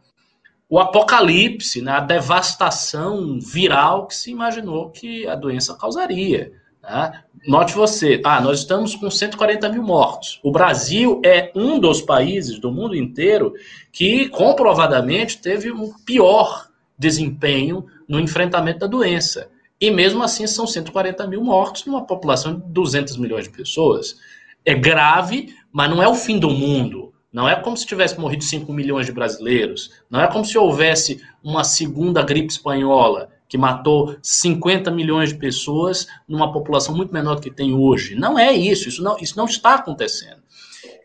o 0.68 0.78
apocalipse, 0.78 1.80
né, 1.80 1.92
a 1.92 2.00
devastação 2.00 3.38
viral 3.40 4.06
que 4.06 4.14
se 4.14 4.30
imaginou 4.30 4.90
que 4.90 5.26
a 5.26 5.34
doença 5.34 5.74
causaria. 5.74 6.52
Né? 6.82 7.22
Note 7.46 7.74
você, 7.74 8.20
ah, 8.24 8.40
nós 8.40 8.60
estamos 8.60 8.94
com 8.94 9.10
140 9.10 9.68
mil 9.70 9.82
mortos. 9.82 10.38
O 10.42 10.52
Brasil 10.52 11.22
é 11.24 11.50
um 11.54 11.78
dos 11.78 12.02
países 12.02 12.58
do 12.58 12.70
mundo 12.70 12.94
inteiro 12.94 13.54
que 13.90 14.28
comprovadamente 14.28 15.38
teve 15.38 15.72
um 15.72 15.92
pior 16.04 16.68
desempenho 16.98 17.86
no 18.06 18.20
enfrentamento 18.20 18.80
da 18.80 18.86
doença. 18.86 19.50
E 19.80 19.90
mesmo 19.90 20.22
assim 20.22 20.46
são 20.46 20.66
140 20.66 21.26
mil 21.26 21.42
mortos 21.42 21.86
numa 21.86 22.04
população 22.04 22.54
de 22.54 22.66
200 22.66 23.16
milhões 23.16 23.44
de 23.44 23.50
pessoas. 23.50 24.16
É 24.64 24.74
grave, 24.74 25.54
mas 25.72 25.88
não 25.88 26.02
é 26.02 26.08
o 26.08 26.14
fim 26.14 26.38
do 26.38 26.50
mundo. 26.50 27.07
Não 27.32 27.48
é 27.48 27.56
como 27.56 27.76
se 27.76 27.86
tivesse 27.86 28.18
morrido 28.18 28.42
5 28.42 28.72
milhões 28.72 29.06
de 29.06 29.12
brasileiros. 29.12 29.90
Não 30.10 30.20
é 30.20 30.26
como 30.26 30.44
se 30.44 30.56
houvesse 30.56 31.20
uma 31.42 31.62
segunda 31.62 32.22
gripe 32.22 32.50
espanhola 32.52 33.28
que 33.48 33.58
matou 33.58 34.16
50 34.22 34.90
milhões 34.90 35.30
de 35.30 35.38
pessoas 35.38 36.06
numa 36.26 36.52
população 36.52 36.94
muito 36.94 37.12
menor 37.12 37.36
do 37.36 37.42
que 37.42 37.50
tem 37.50 37.74
hoje. 37.74 38.14
Não 38.14 38.38
é 38.38 38.52
isso, 38.52 38.88
isso 38.88 39.02
não, 39.02 39.16
isso 39.18 39.36
não 39.36 39.46
está 39.46 39.74
acontecendo. 39.74 40.42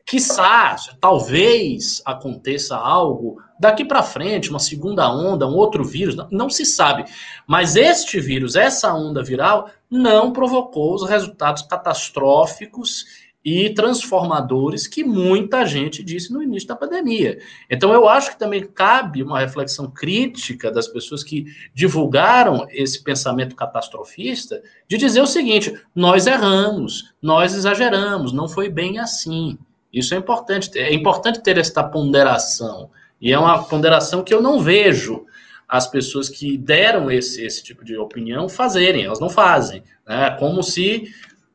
Quiçá, 0.06 0.76
talvez 1.00 2.02
aconteça 2.06 2.76
algo 2.76 3.42
daqui 3.58 3.86
para 3.86 4.04
frente, 4.04 4.50
uma 4.50 4.60
segunda 4.60 5.10
onda, 5.10 5.48
um 5.48 5.56
outro 5.56 5.84
vírus, 5.86 6.16
não, 6.16 6.28
não, 6.30 6.50
se 6.50 6.66
sabe. 6.66 7.06
Mas 7.48 7.78
este 7.78 8.20
vírus, 8.20 8.58
essa 8.58 8.94
onda 8.94 9.24
viral, 9.24 9.70
não 9.90 10.34
provocou 10.34 10.94
os 10.94 11.08
resultados 11.08 11.64
catastróficos 11.64 13.06
e 13.44 13.70
transformadores 13.72 14.88
que 14.88 15.04
muita 15.04 15.66
gente 15.66 16.02
disse 16.02 16.32
no 16.32 16.42
início 16.42 16.68
da 16.68 16.76
pandemia. 16.76 17.40
Então, 17.70 17.92
eu 17.92 18.08
acho 18.08 18.32
que 18.32 18.40
também 18.40 18.66
cabe 18.66 19.22
uma 19.22 19.40
reflexão 19.40 19.90
crítica 19.90 20.72
das 20.72 20.88
pessoas 20.88 21.24
que 21.24 21.46
divulgaram 21.74 22.66
esse 22.70 23.04
pensamento 23.04 23.56
catastrofista, 23.56 24.62
de 24.88 24.98
dizer 24.98 25.22
o 25.22 25.28
seguinte: 25.28 25.78
nós 25.94 26.26
erramos, 26.26 27.14
nós 27.22 27.54
exageramos, 27.54 28.32
não 28.32 28.48
foi 28.48 28.70
bem 28.70 28.98
assim. 28.98 29.58
Isso 29.92 30.16
é 30.16 30.18
importante. 30.18 30.78
É 30.78 30.94
importante 30.94 31.44
ter 31.44 31.58
esta 31.58 31.84
ponderação. 31.84 32.90
E 33.22 33.32
é 33.32 33.38
uma 33.38 33.64
ponderação 33.64 34.24
que 34.24 34.34
eu 34.34 34.42
não 34.42 34.60
vejo 34.60 35.26
as 35.68 35.88
pessoas 35.88 36.30
que 36.30 36.58
deram 36.58 37.10
esse, 37.10 37.44
esse 37.44 37.64
tipo 37.64 37.84
de 37.84 37.98
opinião 37.98 38.48
fazerem, 38.48 39.06
elas 39.06 39.20
não 39.20 39.30
fazem. 39.30 39.84
Né? 40.08 40.36
Como 40.40 40.62
se 40.62 41.12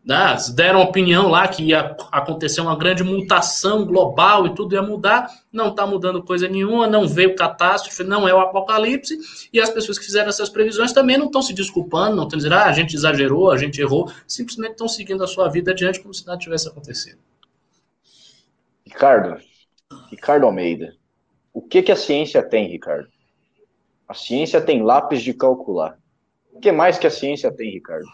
né, 0.09 0.35
deram 0.55 0.81
opinião 0.81 1.29
lá 1.29 1.47
que 1.47 1.65
ia 1.65 1.95
acontecer 2.11 2.63
uma 2.63 2.75
grande 2.75 3.05
mutação 3.05 3.85
global 3.85 4.47
e 4.47 4.55
tudo 4.55 4.75
ia 4.75 4.81
mudar, 4.81 5.31
não 5.53 5.69
está 5.69 5.87
mudando 5.87 6.23
coisa 6.23 6.49
nenhuma, 6.49 6.87
não 6.87 7.07
veio 7.07 7.37
catástrofe, 7.37 8.03
não 8.03 8.27
é 8.27 8.33
o 8.33 8.41
apocalipse, 8.41 9.19
e 9.53 9.61
as 9.61 9.69
pessoas 9.69 9.99
que 9.99 10.07
fizeram 10.07 10.31
essas 10.31 10.49
previsões 10.49 10.95
também 10.95 11.19
não 11.19 11.27
estão 11.27 11.43
se 11.43 11.53
desculpando, 11.53 12.17
não 12.17 12.23
estão 12.23 12.39
dizendo, 12.39 12.55
ah, 12.55 12.65
a 12.65 12.73
gente 12.73 12.97
exagerou, 12.97 13.51
a 13.51 13.59
gente 13.59 13.79
errou, 13.83 14.11
simplesmente 14.27 14.71
estão 14.73 14.89
seguindo 14.89 15.23
a 15.23 15.27
sua 15.27 15.47
vida 15.51 15.73
adiante 15.73 16.01
como 16.01 16.15
se 16.15 16.27
nada 16.27 16.39
tivesse 16.39 16.67
acontecido. 16.67 17.19
Ricardo, 18.87 19.37
Ricardo 20.11 20.47
Almeida, 20.47 20.95
o 21.53 21.61
que, 21.61 21.83
que 21.83 21.93
a 21.93 21.97
ciência 21.97 22.43
tem, 22.43 22.67
Ricardo? 22.67 23.09
A 24.09 24.15
ciência 24.15 24.59
tem 24.59 24.83
lápis 24.83 25.21
de 25.21 25.35
calcular. 25.35 25.99
O 26.51 26.61
que 26.61 26.73
mais 26.73 26.99
que 26.99 27.07
a 27.07 27.11
ciência 27.11 27.53
tem, 27.53 27.71
Ricardo? 27.71 28.07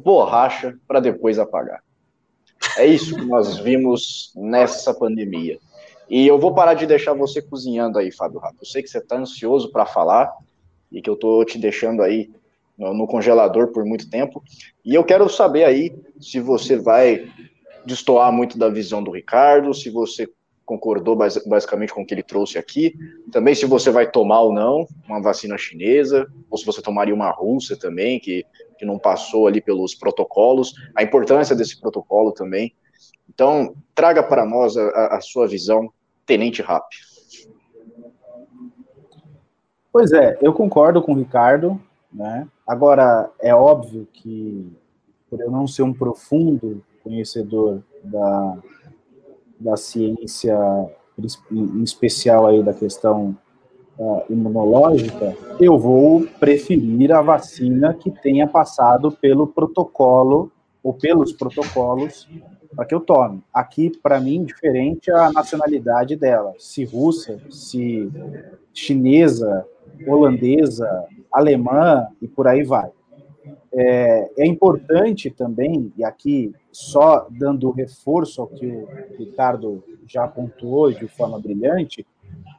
Borracha 0.00 0.76
para 0.86 1.00
depois 1.00 1.38
apagar. 1.38 1.82
É 2.76 2.86
isso 2.86 3.14
que 3.14 3.24
nós 3.24 3.58
vimos 3.58 4.32
nessa 4.34 4.92
pandemia. 4.94 5.58
E 6.08 6.26
eu 6.26 6.38
vou 6.38 6.54
parar 6.54 6.74
de 6.74 6.86
deixar 6.86 7.14
você 7.14 7.42
cozinhando 7.42 7.98
aí, 7.98 8.12
Fábio 8.12 8.38
Rato. 8.38 8.56
Eu 8.60 8.66
sei 8.66 8.82
que 8.82 8.88
você 8.88 8.98
está 8.98 9.16
ansioso 9.16 9.70
para 9.70 9.86
falar 9.86 10.32
e 10.90 11.02
que 11.02 11.10
eu 11.10 11.14
estou 11.14 11.44
te 11.44 11.58
deixando 11.58 12.02
aí 12.02 12.30
no, 12.78 12.94
no, 12.94 13.06
congelador 13.06 13.68
por 13.68 13.84
muito 13.84 14.08
tempo. 14.08 14.42
E 14.84 14.94
eu 14.94 15.02
quero 15.02 15.28
saber 15.28 15.64
aí 15.64 15.94
se 16.20 16.38
você 16.38 16.76
vai 16.76 17.28
destoar 17.84 18.32
muito 18.32 18.56
da 18.56 18.68
visão 18.68 19.02
do 19.02 19.10
Ricardo, 19.10 19.74
se 19.74 19.90
você 19.90 20.28
concordou 20.64 21.16
basicamente 21.16 21.94
com 21.94 22.02
o 22.02 22.06
que 22.06 22.12
ele 22.12 22.24
trouxe 22.24 22.58
aqui. 22.58 22.92
Também 23.30 23.54
se 23.54 23.64
você 23.64 23.90
vai 23.90 24.10
tomar 24.10 24.40
ou 24.40 24.52
não 24.52 24.86
uma 25.08 25.22
vacina 25.22 25.56
chinesa, 25.56 26.26
ou 26.50 26.58
se 26.58 26.66
você 26.66 26.82
tomaria 26.82 27.14
uma 27.14 27.30
russa 27.30 27.76
também, 27.76 28.18
que, 28.18 28.44
que 28.78 28.84
não 28.84 28.98
passou 28.98 29.46
ali 29.46 29.60
pelos 29.60 29.94
protocolos, 29.94 30.74
a 30.94 31.02
importância 31.02 31.56
desse 31.56 31.80
protocolo 31.80 32.32
também. 32.32 32.74
Então, 33.28 33.74
traga 33.94 34.22
para 34.22 34.44
nós 34.44 34.76
a, 34.76 35.16
a 35.16 35.20
sua 35.20 35.46
visão, 35.46 35.92
Tenente 36.24 36.62
Rap. 36.62 36.84
Pois 39.92 40.12
é, 40.12 40.38
eu 40.42 40.52
concordo 40.52 41.00
com 41.00 41.12
o 41.12 41.16
Ricardo, 41.16 41.80
né? 42.12 42.46
Agora, 42.66 43.30
é 43.40 43.54
óbvio 43.54 44.06
que, 44.12 44.70
por 45.30 45.40
eu 45.40 45.50
não 45.50 45.66
ser 45.66 45.82
um 45.82 45.92
profundo 45.92 46.84
conhecedor 47.02 47.82
da, 48.02 48.58
da 49.58 49.76
ciência, 49.76 50.56
em 51.50 51.82
especial 51.82 52.46
aí 52.46 52.62
da 52.62 52.74
questão 52.74 53.36
uh, 53.98 54.22
imunológica, 54.30 55.36
eu 55.60 55.78
vou 55.78 56.26
preferir 56.38 57.12
a 57.12 57.22
vacina 57.22 57.94
que 57.94 58.10
tenha 58.10 58.46
passado 58.46 59.12
pelo 59.12 59.46
protocolo 59.46 60.50
ou 60.82 60.94
pelos 60.94 61.32
protocolos 61.32 62.28
para 62.74 62.84
que 62.84 62.94
eu 62.94 63.00
tome. 63.00 63.42
Aqui, 63.52 63.90
para 64.02 64.20
mim, 64.20 64.44
diferente 64.44 65.10
a 65.10 65.32
nacionalidade 65.32 66.14
dela, 66.14 66.54
se 66.58 66.84
russa, 66.84 67.40
se 67.50 68.10
chinesa, 68.72 69.66
holandesa, 70.06 71.06
alemã 71.32 72.06
e 72.20 72.28
por 72.28 72.46
aí 72.46 72.62
vai. 72.62 72.90
É, 73.72 74.30
é, 74.38 74.46
importante 74.46 75.30
também, 75.30 75.92
e 75.96 76.04
aqui 76.04 76.52
só 76.72 77.26
dando 77.30 77.70
reforço 77.70 78.40
ao 78.40 78.48
que 78.48 78.66
o 78.66 78.88
Ricardo 79.18 79.84
já 80.06 80.26
pontuou 80.26 80.90
de 80.90 81.06
forma 81.06 81.38
brilhante, 81.38 82.06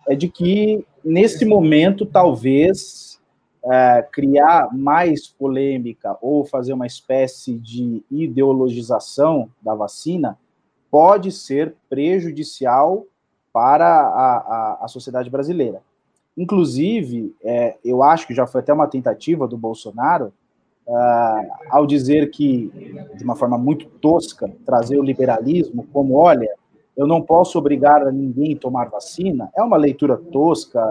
é 0.07 0.15
de 0.15 0.29
que, 0.29 0.85
nesse 1.07 1.45
momento, 1.45 2.05
talvez 2.05 3.19
é, 3.63 4.05
criar 4.11 4.69
mais 4.75 5.27
polêmica 5.27 6.17
ou 6.21 6.45
fazer 6.45 6.73
uma 6.73 6.85
espécie 6.85 7.57
de 7.57 8.03
ideologização 8.11 9.49
da 9.61 9.73
vacina 9.73 10.37
pode 10.91 11.31
ser 11.31 11.75
prejudicial 11.89 13.05
para 13.53 13.87
a, 13.87 14.37
a, 14.37 14.77
a 14.85 14.87
sociedade 14.87 15.29
brasileira. 15.29 15.81
Inclusive, 16.37 17.33
é, 17.43 17.77
eu 17.83 18.03
acho 18.03 18.27
que 18.27 18.35
já 18.35 18.45
foi 18.45 18.61
até 18.61 18.73
uma 18.73 18.87
tentativa 18.87 19.47
do 19.47 19.57
Bolsonaro, 19.57 20.31
uh, 20.85 21.51
ao 21.69 21.87
dizer 21.87 22.29
que, 22.29 22.71
de 23.15 23.23
uma 23.23 23.35
forma 23.35 23.57
muito 23.57 23.87
tosca, 23.87 24.51
trazer 24.65 24.99
o 24.99 25.03
liberalismo 25.03 25.87
como, 25.91 26.15
olha, 26.15 26.47
eu 26.97 27.05
não 27.05 27.21
posso 27.21 27.59
obrigar 27.59 28.01
a 28.05 28.11
ninguém 28.11 28.55
a 28.55 28.59
tomar 28.59 28.89
vacina, 28.89 29.49
é 29.55 29.61
uma 29.61 29.77
leitura 29.77 30.17
tosca, 30.17 30.81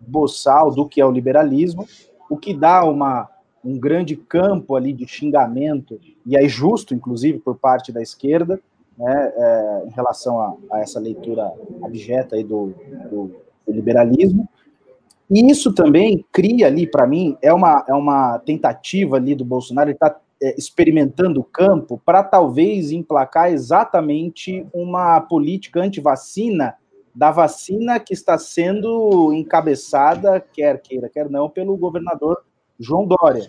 boçal 0.00 0.70
do 0.70 0.88
que 0.88 1.00
é 1.00 1.06
o 1.06 1.10
liberalismo, 1.10 1.86
o 2.30 2.36
que 2.36 2.54
dá 2.54 2.84
uma, 2.84 3.28
um 3.64 3.78
grande 3.78 4.16
campo 4.16 4.74
ali 4.74 4.92
de 4.92 5.06
xingamento, 5.06 6.00
e 6.26 6.36
é 6.36 6.48
justo, 6.48 6.94
inclusive, 6.94 7.38
por 7.38 7.56
parte 7.56 7.92
da 7.92 8.02
esquerda, 8.02 8.60
né, 8.96 9.32
é, 9.36 9.84
em 9.86 9.90
relação 9.90 10.40
a, 10.40 10.54
a, 10.70 10.80
essa 10.80 11.00
leitura 11.00 11.52
abjeta 11.82 12.36
aí 12.36 12.44
do, 12.44 12.74
do, 13.10 13.30
do 13.66 13.72
liberalismo, 13.72 14.48
e 15.30 15.50
isso 15.50 15.72
também 15.72 16.24
cria 16.30 16.66
ali, 16.66 16.86
para 16.86 17.06
mim, 17.06 17.36
é 17.42 17.52
uma, 17.52 17.84
é 17.88 17.94
uma 17.94 18.38
tentativa 18.38 19.16
ali 19.16 19.34
do 19.34 19.44
Bolsonaro, 19.44 19.88
ele 19.88 19.96
está 19.96 20.14
experimentando 20.40 21.40
o 21.40 21.44
campo 21.44 22.00
para 22.04 22.22
talvez 22.22 22.90
emplacar 22.90 23.52
exatamente 23.52 24.66
uma 24.72 25.20
política 25.20 25.80
anti-vacina 25.80 26.76
da 27.14 27.30
vacina 27.30 28.00
que 28.00 28.12
está 28.12 28.36
sendo 28.36 29.32
encabeçada, 29.32 30.40
quer 30.40 30.80
queira, 30.80 31.08
quer 31.08 31.30
não, 31.30 31.48
pelo 31.48 31.76
governador 31.76 32.42
João 32.78 33.06
Dória. 33.06 33.48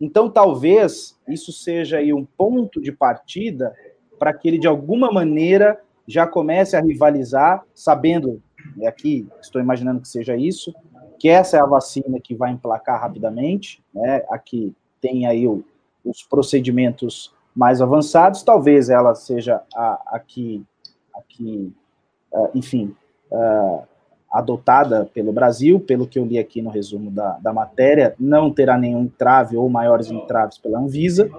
Então, 0.00 0.30
talvez 0.30 1.18
isso 1.28 1.52
seja 1.52 1.98
aí 1.98 2.12
um 2.12 2.24
ponto 2.24 2.80
de 2.80 2.90
partida 2.90 3.74
para 4.18 4.32
que 4.32 4.48
ele, 4.48 4.58
de 4.58 4.66
alguma 4.66 5.12
maneira, 5.12 5.78
já 6.08 6.26
comece 6.26 6.74
a 6.74 6.80
rivalizar, 6.80 7.62
sabendo, 7.74 8.42
aqui 8.86 9.28
estou 9.40 9.60
imaginando 9.60 10.00
que 10.00 10.08
seja 10.08 10.36
isso, 10.36 10.74
que 11.18 11.28
essa 11.28 11.56
é 11.56 11.60
a 11.60 11.66
vacina 11.66 12.18
que 12.18 12.34
vai 12.34 12.50
emplacar 12.50 13.00
rapidamente, 13.00 13.82
né? 13.94 14.24
Aqui 14.28 14.74
tem 15.00 15.26
aí 15.26 15.46
o, 15.46 15.64
os 16.04 16.22
procedimentos 16.22 17.32
mais 17.54 17.80
avançados, 17.80 18.42
talvez 18.42 18.88
ela 18.88 19.14
seja 19.14 19.62
a, 19.74 20.02
a 20.06 20.18
que, 20.18 20.64
a 21.14 21.20
que 21.28 21.72
uh, 22.32 22.50
enfim, 22.54 22.94
uh, 23.30 23.82
adotada 24.32 25.08
pelo 25.12 25.32
Brasil, 25.32 25.78
pelo 25.78 26.06
que 26.06 26.18
eu 26.18 26.24
li 26.24 26.38
aqui 26.38 26.62
no 26.62 26.70
resumo 26.70 27.10
da, 27.10 27.38
da 27.38 27.52
matéria, 27.52 28.14
não 28.18 28.50
terá 28.50 28.78
nenhum 28.78 29.02
entrave 29.02 29.56
ou 29.56 29.68
maiores 29.68 30.10
entraves 30.10 30.56
pela 30.56 30.78
Anvisa. 30.78 31.30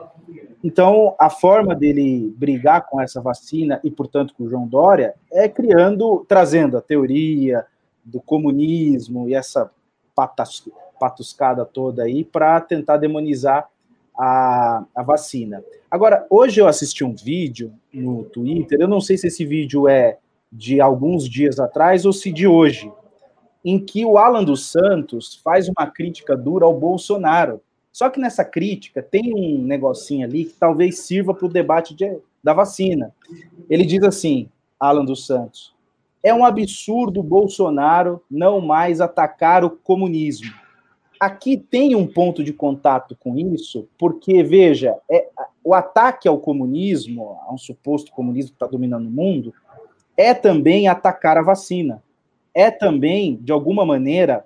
Então, 0.63 1.15
a 1.19 1.30
forma 1.30 1.76
dele 1.76 2.34
brigar 2.38 2.88
com 2.88 3.02
essa 3.02 3.19
vacina 3.19 3.82
e, 3.84 3.89
portanto, 3.89 4.34
com 4.38 4.43
o 4.43 4.49
João 4.49 4.67
Dória 4.67 5.15
é 5.32 5.49
criando, 5.49 6.23
trazendo 6.28 6.78
a 6.78 6.82
teoria, 6.82 7.65
do 8.04 8.19
comunismo 8.19 9.30
e 9.30 9.34
essa 9.34 9.71
patas, 10.13 10.67
patuscada 10.99 11.65
toda 11.65 12.04
aí 12.04 12.23
para 12.23 12.60
tentar 12.62 12.97
demonizar 12.97 13.69
a, 14.17 14.84
a 14.95 15.04
vacina. 15.04 15.63
Agora, 15.89 16.26
hoje 16.30 16.60
eu 16.60 16.67
assisti 16.67 17.04
um 17.04 17.15
vídeo 17.15 17.73
no 17.93 18.23
Twitter, 18.23 18.80
eu 18.80 18.88
não 18.88 19.02
sei 19.02 19.17
se 19.17 19.28
esse 19.28 19.45
vídeo 19.45 19.88
é 19.88 20.17
de 20.52 20.80
alguns 20.80 21.28
dias 21.28 21.60
atrás 21.60 22.06
ou 22.06 22.13
se 22.13 22.32
de 22.32 22.47
hoje, 22.47 22.91
em 23.65 23.80
que 23.80 24.06
o 24.06 24.17
Alan 24.17 24.43
dos 24.43 24.69
Santos 24.69 25.36
faz 25.43 25.67
uma 25.69 25.88
crítica 25.88 26.36
dura 26.36 26.65
ao 26.65 26.78
Bolsonaro. 26.78 27.62
Só 27.91 28.10
que 28.10 28.19
nessa 28.19 28.43
crítica 28.43 29.02
tem 29.02 29.34
um 29.34 29.63
negocinho 29.63 30.26
ali 30.26 30.45
que 30.45 30.54
talvez 30.54 30.99
sirva 30.99 31.34
para 31.34 31.45
o 31.45 31.49
debate 31.49 31.95
de, 31.95 32.17
da 32.43 32.54
vacina. 32.54 33.13
Ele 33.69 33.86
diz 33.86 34.04
assim, 34.04 34.49
Alan 34.80 35.06
dos 35.06 35.26
Santos, 35.26 35.73
é 36.21 36.34
um 36.34 36.45
absurdo 36.45 37.21
Bolsonaro 37.21 38.21
não 38.30 38.62
mais 38.62 39.02
atacar 39.02 39.63
o 39.63 39.69
comunismo. 39.69 40.52
Aqui 41.23 41.55
tem 41.55 41.95
um 41.95 42.05
ponto 42.05 42.43
de 42.43 42.51
contato 42.51 43.15
com 43.15 43.38
isso, 43.38 43.88
porque, 43.97 44.43
veja, 44.43 44.97
é, 45.09 45.29
o 45.63 45.73
ataque 45.73 46.27
ao 46.27 46.38
comunismo, 46.38 47.39
a 47.47 47.53
um 47.53 47.57
suposto 47.57 48.12
comunismo 48.12 48.49
que 48.49 48.55
está 48.57 48.67
dominando 48.67 49.07
o 49.07 49.09
mundo, 49.09 49.53
é 50.17 50.33
também 50.33 50.89
atacar 50.89 51.38
a 51.38 51.41
vacina. 51.41 52.03
É 52.53 52.69
também, 52.69 53.38
de 53.38 53.53
alguma 53.53 53.86
maneira, 53.86 54.45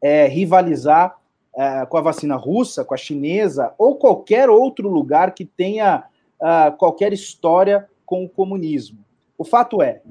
é, 0.00 0.28
rivalizar 0.28 1.18
é, 1.56 1.84
com 1.86 1.96
a 1.96 2.02
vacina 2.02 2.36
russa, 2.36 2.84
com 2.84 2.94
a 2.94 2.96
chinesa, 2.96 3.74
ou 3.76 3.96
qualquer 3.96 4.48
outro 4.48 4.88
lugar 4.88 5.34
que 5.34 5.44
tenha 5.44 6.04
uh, 6.40 6.76
qualquer 6.76 7.12
história 7.12 7.88
com 8.04 8.24
o 8.24 8.28
comunismo. 8.28 9.04
O 9.36 9.44
fato 9.44 9.82
é, 9.82 10.02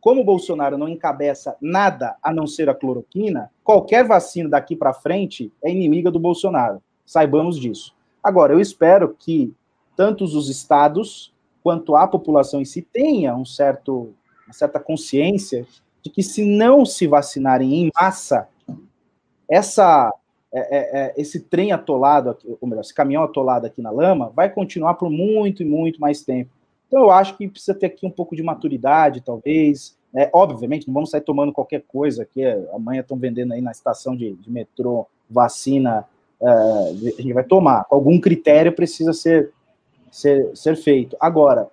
como 0.00 0.22
o 0.22 0.24
Bolsonaro 0.24 0.78
não 0.78 0.88
encabeça 0.88 1.56
nada 1.60 2.16
a 2.22 2.32
não 2.32 2.46
ser 2.46 2.68
a 2.68 2.74
cloroquina, 2.74 3.50
qualquer 3.62 4.06
vacina 4.06 4.48
daqui 4.48 4.74
para 4.74 4.94
frente 4.94 5.52
é 5.62 5.70
inimiga 5.70 6.10
do 6.10 6.18
Bolsonaro. 6.18 6.82
Saibamos 7.04 7.58
disso. 7.58 7.94
Agora, 8.22 8.52
eu 8.52 8.60
espero 8.60 9.14
que 9.18 9.52
tanto 9.96 10.24
os 10.24 10.48
estados 10.48 11.32
quanto 11.62 11.94
a 11.94 12.06
população 12.06 12.60
em 12.60 12.64
si 12.64 12.80
tenha 12.80 13.34
um 13.36 13.44
certo, 13.44 14.14
uma 14.46 14.52
certa 14.52 14.80
consciência 14.80 15.66
de 16.02 16.10
que 16.10 16.22
se 16.22 16.44
não 16.44 16.86
se 16.86 17.06
vacinarem 17.06 17.74
em 17.74 17.90
massa, 17.94 18.48
essa 19.48 20.10
é, 20.52 20.60
é, 20.60 21.00
é, 21.00 21.14
esse 21.16 21.40
trem 21.40 21.70
atolado, 21.70 22.36
ou 22.60 22.68
melhor, 22.68 22.80
esse 22.80 22.94
caminhão 22.94 23.22
atolado 23.22 23.66
aqui 23.66 23.80
na 23.80 23.90
lama, 23.90 24.32
vai 24.34 24.50
continuar 24.50 24.94
por 24.94 25.08
muito 25.08 25.62
e 25.62 25.66
muito 25.66 26.00
mais 26.00 26.22
tempo. 26.22 26.50
Então, 26.90 27.02
eu 27.02 27.10
acho 27.12 27.36
que 27.36 27.46
precisa 27.46 27.72
ter 27.72 27.86
aqui 27.86 28.04
um 28.04 28.10
pouco 28.10 28.34
de 28.34 28.42
maturidade, 28.42 29.20
talvez. 29.20 29.96
É, 30.12 30.28
obviamente, 30.32 30.88
não 30.88 30.94
vamos 30.94 31.10
sair 31.10 31.20
tomando 31.20 31.52
qualquer 31.52 31.84
coisa 31.86 32.24
que 32.24 32.44
amanhã 32.74 33.00
estão 33.00 33.16
vendendo 33.16 33.52
aí 33.52 33.60
na 33.60 33.70
estação 33.70 34.16
de, 34.16 34.32
de 34.32 34.50
metrô 34.50 35.06
vacina, 35.30 36.04
é, 36.42 36.48
a 36.48 37.22
gente 37.22 37.32
vai 37.32 37.44
tomar. 37.44 37.86
Algum 37.88 38.18
critério 38.18 38.72
precisa 38.72 39.12
ser, 39.12 39.52
ser, 40.10 40.50
ser 40.56 40.74
feito. 40.74 41.16
Agora, 41.20 41.70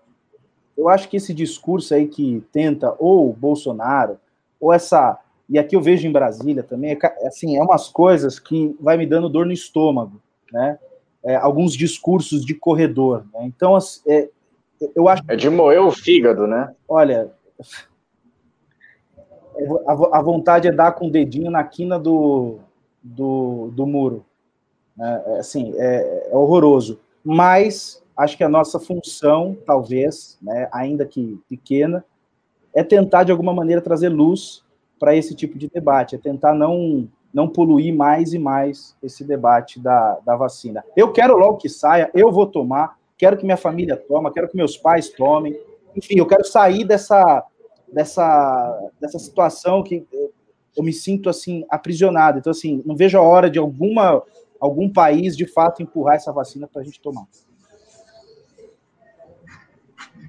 eu 0.77 0.87
acho 0.87 1.09
que 1.09 1.17
esse 1.17 1.33
discurso 1.33 1.95
aí 1.95 2.07
que 2.07 2.43
tenta 2.51 2.95
ou 2.99 3.33
Bolsonaro, 3.33 4.19
ou 4.61 4.71
essa. 4.71 5.17
E 5.49 5.57
aqui 5.57 5.75
eu 5.75 5.81
vejo 5.81 6.07
em 6.07 6.11
Brasília 6.11 6.61
também, 6.61 6.91
é, 6.91 7.27
assim, 7.27 7.57
é 7.57 7.63
umas 7.63 7.87
coisas 7.87 8.37
que 8.37 8.75
vai 8.79 8.97
me 8.97 9.07
dando 9.07 9.29
dor 9.29 9.47
no 9.47 9.51
estômago, 9.51 10.21
né? 10.53 10.77
É, 11.23 11.35
alguns 11.37 11.73
discursos 11.73 12.45
de 12.45 12.53
corredor. 12.53 13.25
Né? 13.33 13.45
Então, 13.45 13.75
é, 14.07 14.29
eu 14.95 15.07
acho. 15.07 15.23
É 15.27 15.35
de 15.35 15.49
moer 15.49 15.81
o 15.81 15.91
fígado, 15.91 16.47
né? 16.47 16.73
Olha, 16.87 17.31
a, 19.87 20.21
vontade 20.21 20.67
é 20.67 20.71
dar 20.71 20.91
com 20.91 21.07
o 21.07 21.11
dedinho 21.11 21.49
na 21.49 21.63
quina 21.63 21.97
do, 21.97 22.59
do, 23.01 23.71
do 23.73 23.85
muro. 23.85 24.25
É, 24.99 25.03
é, 25.03 25.39
assim, 25.39 25.73
é, 25.77 26.29
é, 26.31 26.35
horroroso. 26.35 26.99
Mas 27.23 28.03
acho 28.15 28.37
que 28.37 28.43
a 28.43 28.49
nossa 28.49 28.79
função, 28.79 29.57
talvez, 29.65 30.37
né, 30.41 30.67
ainda 30.71 31.05
que 31.05 31.39
pequena, 31.49 32.03
é 32.73 32.83
tentar 32.83 33.23
de 33.23 33.31
alguma 33.31 33.53
maneira 33.53 33.81
trazer 33.81 34.09
luz 34.09 34.63
para 34.99 35.15
esse 35.15 35.35
tipo 35.35 35.57
de 35.57 35.69
debate, 35.69 36.15
é 36.15 36.17
tentar 36.17 36.53
não 36.53 37.07
não 37.33 37.47
poluir 37.47 37.93
mais 37.93 38.33
e 38.33 38.39
mais 38.39 38.95
esse 39.03 39.23
debate 39.23 39.79
da, 39.79 40.17
da 40.25 40.35
vacina. 40.35 40.83
Eu 40.95 41.11
quero 41.11 41.37
logo 41.37 41.57
que 41.57 41.69
saia, 41.69 42.09
eu 42.13 42.31
vou 42.31 42.47
tomar, 42.47 42.97
quero 43.17 43.37
que 43.37 43.45
minha 43.45 43.57
família 43.57 43.97
tome, 43.97 44.31
quero 44.31 44.47
que 44.47 44.55
meus 44.55 44.77
pais 44.77 45.09
tomem. 45.09 45.59
Enfim, 45.95 46.19
eu 46.19 46.25
quero 46.25 46.45
sair 46.45 46.85
dessa, 46.85 47.43
dessa, 47.91 48.91
dessa 48.99 49.19
situação 49.19 49.83
que 49.83 50.05
eu 50.75 50.83
me 50.83 50.93
sinto 50.93 51.29
assim 51.29 51.65
aprisionado. 51.69 52.37
Então, 52.37 52.51
assim, 52.51 52.83
não 52.85 52.95
vejo 52.95 53.17
a 53.17 53.21
hora 53.21 53.49
de 53.49 53.57
alguma 53.57 54.23
algum 54.59 54.91
país 54.91 55.37
de 55.37 55.45
fato 55.45 55.83
empurrar 55.83 56.15
essa 56.15 56.31
vacina 56.31 56.67
para 56.67 56.81
a 56.81 56.85
gente 56.85 56.99
tomar. 56.99 57.25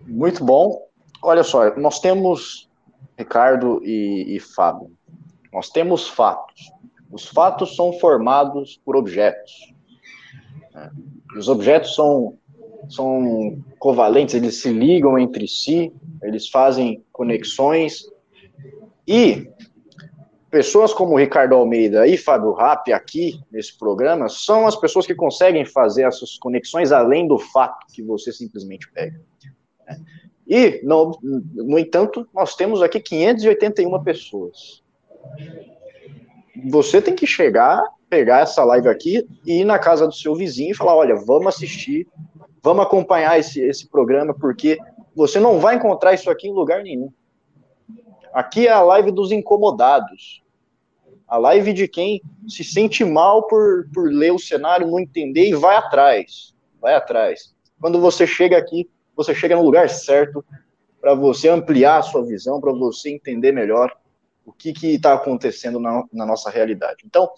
Muito 0.07 0.45
bom. 0.45 0.87
Olha 1.23 1.43
só, 1.43 1.75
nós 1.77 2.01
temos 2.01 2.69
Ricardo 3.17 3.81
e, 3.83 4.37
e 4.37 4.41
Fábio. 4.41 4.91
Nós 5.53 5.71
temos 5.71 6.09
fatos. 6.09 6.71
Os 7.11 7.27
fatos 7.27 7.75
são 7.75 7.93
formados 7.95 8.81
por 8.85 8.97
objetos. 8.97 9.75
Os 11.37 11.49
objetos 11.49 11.95
são 11.95 12.39
são 12.89 13.63
covalentes, 13.79 14.35
eles 14.35 14.57
se 14.57 14.73
ligam 14.73 15.19
entre 15.19 15.47
si, 15.47 15.93
eles 16.23 16.49
fazem 16.49 17.03
conexões. 17.13 18.05
E 19.07 19.49
pessoas 20.51 20.93
como 20.93 21.17
Ricardo 21.17 21.55
Almeida 21.55 22.07
e 22.07 22.17
Fábio 22.17 22.53
Rapp 22.53 22.93
aqui 22.93 23.41
nesse 23.51 23.77
programa 23.77 24.29
são 24.29 24.67
as 24.67 24.77
pessoas 24.77 25.07
que 25.07 25.15
conseguem 25.15 25.65
fazer 25.65 26.05
essas 26.05 26.39
conexões 26.39 26.93
além 26.93 27.27
do 27.27 27.39
fato 27.39 27.87
que 27.93 28.03
você 28.03 28.33
simplesmente 28.33 28.91
pega. 28.93 29.21
E, 30.47 30.81
no, 30.83 31.19
no 31.23 31.79
entanto, 31.79 32.27
nós 32.35 32.57
temos 32.57 32.81
aqui 32.81 32.99
581 32.99 34.03
pessoas. 34.03 34.83
você 36.71 37.03
tem 37.03 37.15
que 37.15 37.27
chegar, 37.27 37.83
pegar 38.09 38.41
essa 38.41 38.65
live 38.65 38.89
aqui 38.89 39.29
e 39.45 39.61
ir 39.61 39.65
na 39.65 39.79
casa 39.79 40.07
do 40.07 40.15
seu 40.15 40.35
vizinho 40.35 40.71
e 40.71 40.75
falar: 40.75 40.97
olha, 40.97 41.15
vamos 41.15 41.49
assistir, 41.49 42.07
vamos 42.63 42.85
acompanhar 42.85 43.39
esse, 43.39 43.61
esse 43.61 43.89
programa, 43.89 44.35
porque 44.35 44.79
você 45.15 45.41
não 45.41 45.59
vai 45.59 45.77
encontrar 45.77 46.15
isso 46.15 46.31
aqui 46.31 46.49
em 46.49 46.53
lugar 46.53 46.83
nenhum. 46.83 47.13
Aqui 48.33 48.67
é 48.67 48.71
a 48.71 48.83
live 48.83 49.11
dos 49.11 49.33
incomodados. 49.33 50.43
A 51.27 51.37
live 51.37 51.73
de 51.73 51.89
quem 51.89 52.23
se 52.47 52.65
sente 52.65 53.05
mal 53.05 53.47
por, 53.47 53.89
por 53.93 54.11
ler 54.11 54.33
o 54.33 54.39
cenário, 54.39 54.87
não 54.87 55.01
entender 55.01 55.49
e 55.49 55.55
vai 55.55 55.77
atrás. 55.77 56.55
Vai 56.81 56.95
atrás. 56.95 57.55
Quando 57.81 58.01
você 58.01 58.27
chega 58.27 58.57
aqui, 58.57 58.89
você 59.15 59.35
chega 59.35 59.57
no 59.57 59.63
lugar 59.63 59.89
certo 59.91 60.45
para 61.01 61.15
você 61.15 61.49
ampliar 61.49 61.99
a 61.99 62.03
sua 62.03 62.25
visão, 62.25 62.61
para 62.61 62.73
você 62.73 63.11
entender 63.11 63.53
melhor 63.53 63.93
o 64.45 64.53
que 64.53 64.73
está 64.85 65.15
acontecendo 65.15 65.79
na, 65.79 66.05
na, 66.13 66.25
nossa 66.25 66.51
realidade. 66.51 67.05
Então, 67.05 67.31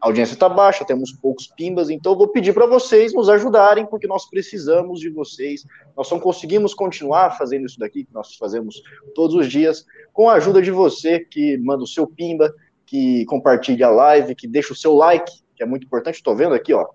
a 0.00 0.06
audiência 0.06 0.34
está 0.34 0.48
baixa, 0.48 0.84
temos 0.84 1.10
poucos 1.10 1.48
pimbas, 1.48 1.90
então 1.90 2.16
vou 2.16 2.28
pedir 2.28 2.52
para 2.52 2.66
vocês 2.66 3.12
nos 3.12 3.28
ajudarem, 3.28 3.84
porque 3.84 4.06
nós 4.06 4.28
precisamos 4.30 5.00
de 5.00 5.10
vocês. 5.10 5.64
Nós 5.96 6.08
não 6.10 6.20
conseguimos 6.20 6.72
continuar 6.72 7.36
fazendo 7.36 7.66
isso 7.66 7.78
daqui, 7.80 8.04
que 8.04 8.14
nós 8.14 8.36
fazemos 8.36 8.80
todos 9.14 9.34
os 9.34 9.48
dias, 9.48 9.84
com 10.12 10.28
a 10.28 10.34
ajuda 10.34 10.62
de 10.62 10.70
você 10.70 11.18
que 11.18 11.58
manda 11.58 11.82
o 11.82 11.86
seu 11.86 12.06
pimba, 12.06 12.54
que 12.86 13.24
compartilha 13.26 13.88
a 13.88 13.90
live, 13.90 14.36
que 14.36 14.46
deixa 14.46 14.72
o 14.72 14.76
seu 14.76 14.94
like, 14.94 15.32
que 15.56 15.62
é 15.64 15.66
muito 15.66 15.84
importante. 15.84 16.14
Estou 16.14 16.36
vendo 16.36 16.54
aqui, 16.54 16.72
ó, 16.72 16.86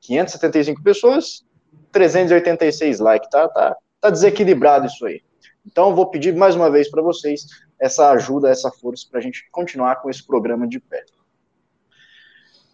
575 0.00 0.82
pessoas, 0.82 1.44
386 1.90 3.00
likes, 3.00 3.30
tá? 3.30 3.48
Tá, 3.48 3.76
tá 4.02 4.10
desequilibrado 4.10 4.86
isso 4.86 5.06
aí. 5.06 5.22
Então, 5.66 5.94
vou 5.94 6.06
pedir 6.10 6.34
mais 6.36 6.54
uma 6.54 6.70
vez 6.70 6.90
para 6.90 7.02
vocês 7.02 7.46
essa 7.80 8.10
ajuda, 8.10 8.50
essa 8.50 8.70
força 8.70 9.06
para 9.10 9.18
a 9.18 9.22
gente 9.22 9.48
continuar 9.50 9.96
com 9.96 10.10
esse 10.10 10.24
programa 10.26 10.68
de 10.68 10.78
pé. 10.78 11.02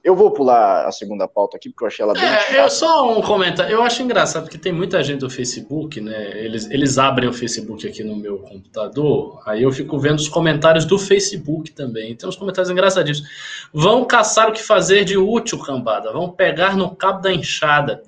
Eu 0.06 0.14
vou 0.14 0.30
pular 0.30 0.86
a 0.86 0.92
segunda 0.92 1.26
pauta 1.26 1.56
aqui, 1.56 1.68
porque 1.68 1.82
eu 1.82 1.88
achei 1.88 2.04
ela 2.04 2.12
bem. 2.12 2.22
É, 2.22 2.64
eu 2.64 2.70
só 2.70 3.18
um 3.18 3.20
comentário. 3.20 3.72
Eu 3.72 3.82
acho 3.82 4.00
engraçado, 4.04 4.44
porque 4.44 4.56
tem 4.56 4.72
muita 4.72 5.02
gente 5.02 5.18
do 5.18 5.28
Facebook, 5.28 6.00
né? 6.00 6.44
Eles, 6.44 6.70
eles 6.70 6.96
abrem 6.96 7.28
o 7.28 7.32
Facebook 7.32 7.88
aqui 7.88 8.04
no 8.04 8.14
meu 8.14 8.38
computador, 8.38 9.42
aí 9.44 9.64
eu 9.64 9.72
fico 9.72 9.98
vendo 9.98 10.20
os 10.20 10.28
comentários 10.28 10.84
do 10.84 10.96
Facebook 10.96 11.72
também. 11.72 12.14
Tem 12.14 12.28
uns 12.28 12.36
comentários 12.36 12.70
engraçadíssimos. 12.70 13.28
Vão 13.74 14.04
caçar 14.04 14.48
o 14.48 14.52
que 14.52 14.62
fazer 14.62 15.04
de 15.04 15.18
útil, 15.18 15.58
cambada. 15.58 16.12
Vão 16.12 16.30
pegar 16.30 16.76
no 16.76 16.94
cabo 16.94 17.20
da 17.20 17.34
enxada. 17.34 18.00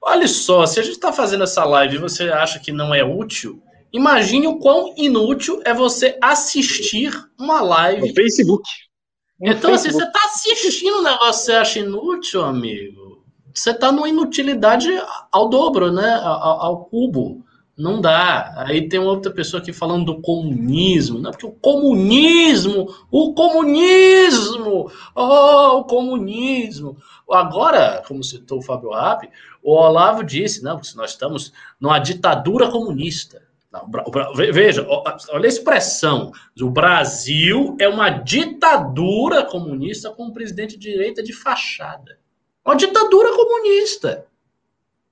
Olha 0.00 0.28
só, 0.28 0.64
se 0.66 0.78
a 0.78 0.84
gente 0.84 0.92
está 0.92 1.12
fazendo 1.12 1.42
essa 1.42 1.64
live 1.64 1.96
e 1.96 1.98
você 1.98 2.28
acha 2.28 2.60
que 2.60 2.70
não 2.70 2.94
é 2.94 3.02
útil, 3.02 3.60
imagine 3.92 4.46
o 4.46 4.60
quão 4.60 4.94
inútil 4.96 5.60
é 5.64 5.74
você 5.74 6.16
assistir 6.22 7.10
uma 7.36 7.60
live. 7.60 8.06
No 8.06 8.14
Facebook. 8.14 8.62
Então, 9.40 9.72
assim, 9.72 9.90
você 9.90 10.04
tá 10.10 10.20
assistindo 10.26 10.98
um 10.98 11.02
negócio 11.02 11.40
que 11.40 11.46
você 11.46 11.52
acha 11.52 11.78
inútil, 11.78 12.44
amigo. 12.44 13.24
Você 13.54 13.72
tá 13.72 13.90
numa 13.90 14.08
inutilidade 14.08 14.88
ao 15.32 15.48
dobro, 15.48 15.90
né? 15.90 16.14
Ao, 16.22 16.60
ao, 16.62 16.84
cubo. 16.84 17.44
Não 17.76 18.00
dá. 18.00 18.52
Aí 18.58 18.88
tem 18.88 19.00
outra 19.00 19.32
pessoa 19.32 19.60
aqui 19.62 19.72
falando 19.72 20.04
do 20.04 20.20
comunismo, 20.20 21.18
né? 21.18 21.30
Porque 21.30 21.46
o 21.46 21.52
comunismo, 21.52 22.94
o 23.10 23.32
comunismo, 23.32 24.92
oh, 25.14 25.78
o 25.78 25.84
comunismo. 25.84 26.98
Agora, 27.30 28.02
como 28.06 28.22
citou 28.22 28.58
o 28.58 28.62
Fábio 28.62 28.90
Rapp, 28.90 29.28
o 29.62 29.72
Olavo 29.72 30.22
disse, 30.22 30.62
não, 30.62 30.82
se 30.82 30.96
nós 30.96 31.12
estamos 31.12 31.52
numa 31.80 31.98
ditadura 31.98 32.70
comunista. 32.70 33.49
Veja, 34.52 34.84
olha 34.88 35.44
a 35.44 35.48
expressão. 35.48 36.32
O 36.60 36.70
Brasil 36.70 37.76
é 37.78 37.88
uma 37.88 38.10
ditadura 38.10 39.44
comunista 39.44 40.10
com 40.10 40.24
um 40.24 40.32
presidente 40.32 40.76
de 40.76 40.90
direita 40.90 41.22
de 41.22 41.32
fachada. 41.32 42.18
Uma 42.64 42.74
ditadura 42.74 43.32
comunista. 43.32 44.26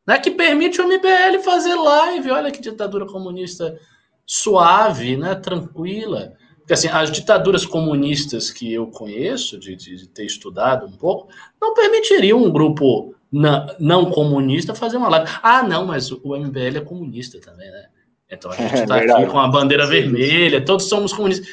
Né, 0.05 0.19
que 0.19 0.31
permite 0.31 0.81
o 0.81 0.89
MBL 0.89 1.43
fazer 1.45 1.75
live. 1.75 2.31
Olha 2.31 2.51
que 2.51 2.63
ditadura 2.63 3.07
comunista 3.07 3.79
suave, 4.25 5.17
né, 5.17 5.35
tranquila. 5.35 6.33
Porque 6.59 6.73
assim, 6.73 6.89
as 6.89 7.13
ditaduras 7.13 7.65
comunistas 7.65 8.51
que 8.51 8.73
eu 8.73 8.89
conheço, 8.89 9.59
de, 9.59 9.77
de 9.77 10.09
ter 10.09 10.25
estudado 10.25 10.87
um 10.87 10.93
pouco, 10.93 11.29
não 11.61 11.75
permitiriam 11.75 12.43
um 12.43 12.51
grupo 12.51 13.15
não, 13.31 13.67
não 13.79 14.11
comunista 14.11 14.75
fazer 14.75 14.97
uma 14.97 15.09
live. 15.09 15.31
Ah, 15.43 15.63
não, 15.63 15.87
mas 15.87 16.11
o 16.11 16.37
MBL 16.37 16.79
é 16.79 16.81
comunista 16.81 17.39
também, 17.41 17.71
né? 17.71 17.89
Então 18.31 18.51
a 18.51 18.55
gente 18.55 18.75
está 18.75 18.99
é 19.03 19.11
aqui 19.11 19.27
com 19.27 19.39
a 19.39 19.49
bandeira 19.49 19.87
vermelha, 19.87 20.65
todos 20.65 20.89
somos 20.89 21.13
comunistas. 21.13 21.49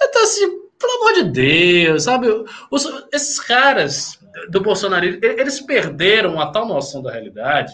Então, 0.00 0.22
assim, 0.22 0.46
pelo 0.78 0.92
amor 1.00 1.12
de 1.14 1.24
Deus, 1.24 2.04
sabe? 2.04 2.28
Os, 2.70 2.86
esses 3.12 3.40
caras 3.40 4.18
do 4.50 4.60
bolsonarismo, 4.60 5.20
eles 5.22 5.60
perderam 5.60 6.40
a 6.40 6.50
tal 6.50 6.66
noção 6.66 7.02
da 7.02 7.12
realidade 7.12 7.72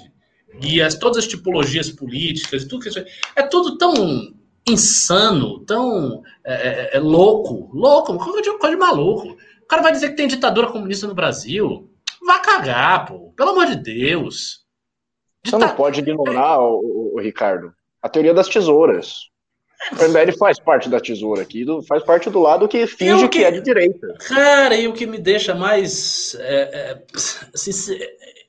e 0.60 0.80
as, 0.80 0.94
todas 0.94 1.18
as 1.18 1.26
tipologias 1.26 1.90
políticas 1.90 2.64
tudo 2.64 2.82
que 2.82 2.88
isso 2.88 3.04
é 3.36 3.42
tudo 3.42 3.78
tão 3.78 4.34
insano, 4.68 5.60
tão 5.60 6.22
é, 6.44 6.54
é, 6.54 6.96
é 6.96 7.00
louco, 7.00 7.70
louco, 7.72 8.16
coisa 8.18 8.42
de, 8.42 8.58
coisa 8.58 8.76
de 8.76 8.80
maluco. 8.80 9.36
O 9.62 9.66
cara 9.66 9.82
vai 9.82 9.92
dizer 9.92 10.10
que 10.10 10.16
tem 10.16 10.28
ditadura 10.28 10.68
comunista 10.68 11.06
no 11.06 11.14
Brasil. 11.14 11.90
Vá 12.24 12.38
cagar, 12.40 13.06
pô. 13.06 13.32
Pelo 13.36 13.50
amor 13.50 13.66
de 13.66 13.76
Deus. 13.76 14.64
Dita... 15.42 15.58
Você 15.58 15.66
não 15.66 15.74
pode 15.74 16.00
ignorar, 16.00 16.58
o, 16.60 17.14
o 17.14 17.20
Ricardo, 17.20 17.72
a 18.08 18.10
teoria 18.10 18.34
das 18.34 18.48
tesouras. 18.48 19.28
O 19.92 20.08
MBL 20.08 20.36
faz 20.36 20.58
parte 20.58 20.88
da 20.88 20.98
tesoura 20.98 21.42
aqui, 21.42 21.64
faz 21.86 22.02
parte 22.02 22.28
do 22.28 22.40
lado 22.40 22.66
que 22.66 22.84
finge 22.86 23.28
que, 23.28 23.38
que, 23.38 23.44
é 23.44 23.50
de 23.50 23.60
direita. 23.60 24.08
Cara, 24.26 24.74
e 24.74 24.88
o 24.88 24.92
que 24.92 25.06
me 25.06 25.18
deixa 25.18 25.54
mais. 25.54 26.34
É, 26.40 26.62
é, 26.62 27.02
assim, 27.54 27.70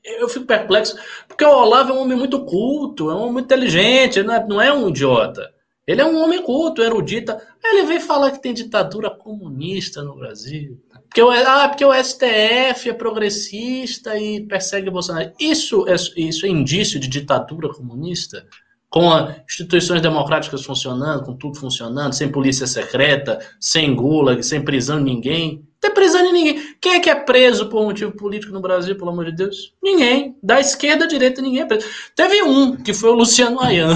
eu 0.02 0.28
fico 0.28 0.44
perplexo, 0.44 0.96
porque 1.28 1.44
o 1.44 1.50
Olavo 1.50 1.92
é 1.92 1.94
um 1.94 2.00
homem 2.00 2.18
muito 2.18 2.44
culto, 2.44 3.10
é 3.10 3.14
um 3.14 3.28
homem 3.28 3.44
inteligente, 3.44 4.22
não 4.24 4.34
é, 4.34 4.46
não 4.46 4.60
é 4.60 4.72
um 4.72 4.88
idiota. 4.88 5.52
Ele 5.86 6.00
é 6.00 6.04
um 6.04 6.16
homem 6.22 6.42
culto, 6.42 6.82
erudito. 6.82 7.32
Aí 7.32 7.78
ele 7.78 7.86
vem 7.86 8.00
falar 8.00 8.32
que 8.32 8.42
tem 8.42 8.52
ditadura 8.52 9.10
comunista 9.10 10.02
no 10.02 10.16
Brasil. 10.16 10.80
Porque 11.06 11.22
o, 11.22 11.30
ah, 11.30 11.68
porque 11.68 11.84
o 11.84 11.92
STF 11.92 12.90
é 12.90 12.92
progressista 12.92 14.16
e 14.16 14.46
persegue 14.46 14.88
o 14.88 14.92
Bolsonaro. 14.92 15.32
Isso 15.40 15.88
é, 15.88 15.94
isso 16.16 16.46
é 16.46 16.48
indício 16.48 17.00
de 17.00 17.08
ditadura 17.08 17.68
comunista? 17.68 18.46
Com 18.90 19.08
instituições 19.48 20.02
democráticas 20.02 20.64
funcionando, 20.64 21.24
com 21.24 21.36
tudo 21.36 21.58
funcionando, 21.58 22.12
sem 22.12 22.30
polícia 22.30 22.66
secreta, 22.66 23.38
sem 23.60 23.94
gulag, 23.94 24.42
sem 24.42 24.62
prisão 24.62 24.98
de 24.98 25.04
ninguém. 25.04 25.64
Tem 25.80 25.94
prisão 25.94 26.26
de 26.26 26.32
ninguém. 26.32 26.74
Quem 26.80 26.94
é 26.94 27.00
que 27.00 27.08
é 27.08 27.14
preso 27.14 27.68
por 27.68 27.84
motivo 27.84 28.12
político 28.12 28.52
no 28.52 28.60
Brasil, 28.60 28.96
pelo 28.96 29.10
amor 29.10 29.26
de 29.26 29.32
Deus? 29.32 29.72
Ninguém. 29.80 30.36
Da 30.42 30.58
esquerda 30.60 31.04
à 31.04 31.08
direita, 31.08 31.40
ninguém 31.40 31.62
é 31.62 31.66
preso. 31.66 31.86
Teve 32.16 32.42
um, 32.42 32.76
que 32.76 32.92
foi 32.92 33.10
o 33.10 33.14
Luciano 33.14 33.60
Ayan. 33.60 33.94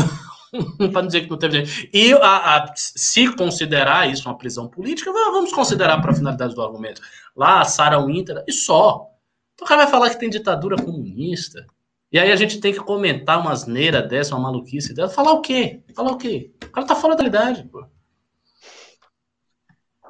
para 0.93 1.07
dizer 1.07 1.23
que 1.23 1.31
não 1.31 1.39
teve. 1.39 1.89
E 1.93 2.13
a, 2.13 2.57
a, 2.57 2.73
se 2.77 3.35
considerar 3.35 4.09
isso 4.09 4.29
uma 4.29 4.39
prisão 4.39 4.69
política, 4.69 5.13
vamos 5.13 5.53
considerar 5.53 6.01
para 6.01 6.13
a 6.13 6.15
finalidade 6.15 6.55
do 6.55 6.63
argumento. 6.63 7.03
Lá, 7.37 7.61
a 7.61 7.65
Sarah 7.65 7.99
Winter, 7.99 8.45
e 8.47 8.53
só. 8.53 9.11
Então 9.55 9.67
o 9.67 9.69
cara 9.69 9.83
vai 9.83 9.91
falar 9.91 10.11
que 10.11 10.21
tem 10.21 10.31
ditadura 10.31 10.77
comunista. 10.77 11.67
E 12.15 12.19
aí 12.21 12.31
a 12.31 12.37
gente 12.37 12.61
tem 12.61 12.73
que 12.73 12.79
comentar 12.79 13.41
uma 13.41 13.51
asneira 13.51 14.01
dessa, 14.01 14.37
uma 14.37 14.45
maluquice 14.45 14.95
dessa. 14.95 15.13
Falar 15.13 15.33
o 15.33 15.41
quê? 15.41 15.83
Falar 15.97 16.13
o 16.13 16.17
quê? 16.17 16.53
O 16.65 16.71
cara 16.71 16.87
tá 16.87 16.95
fora 16.95 17.17
da 17.17 17.25
realidade, 17.25 17.69
pô. 17.69 17.85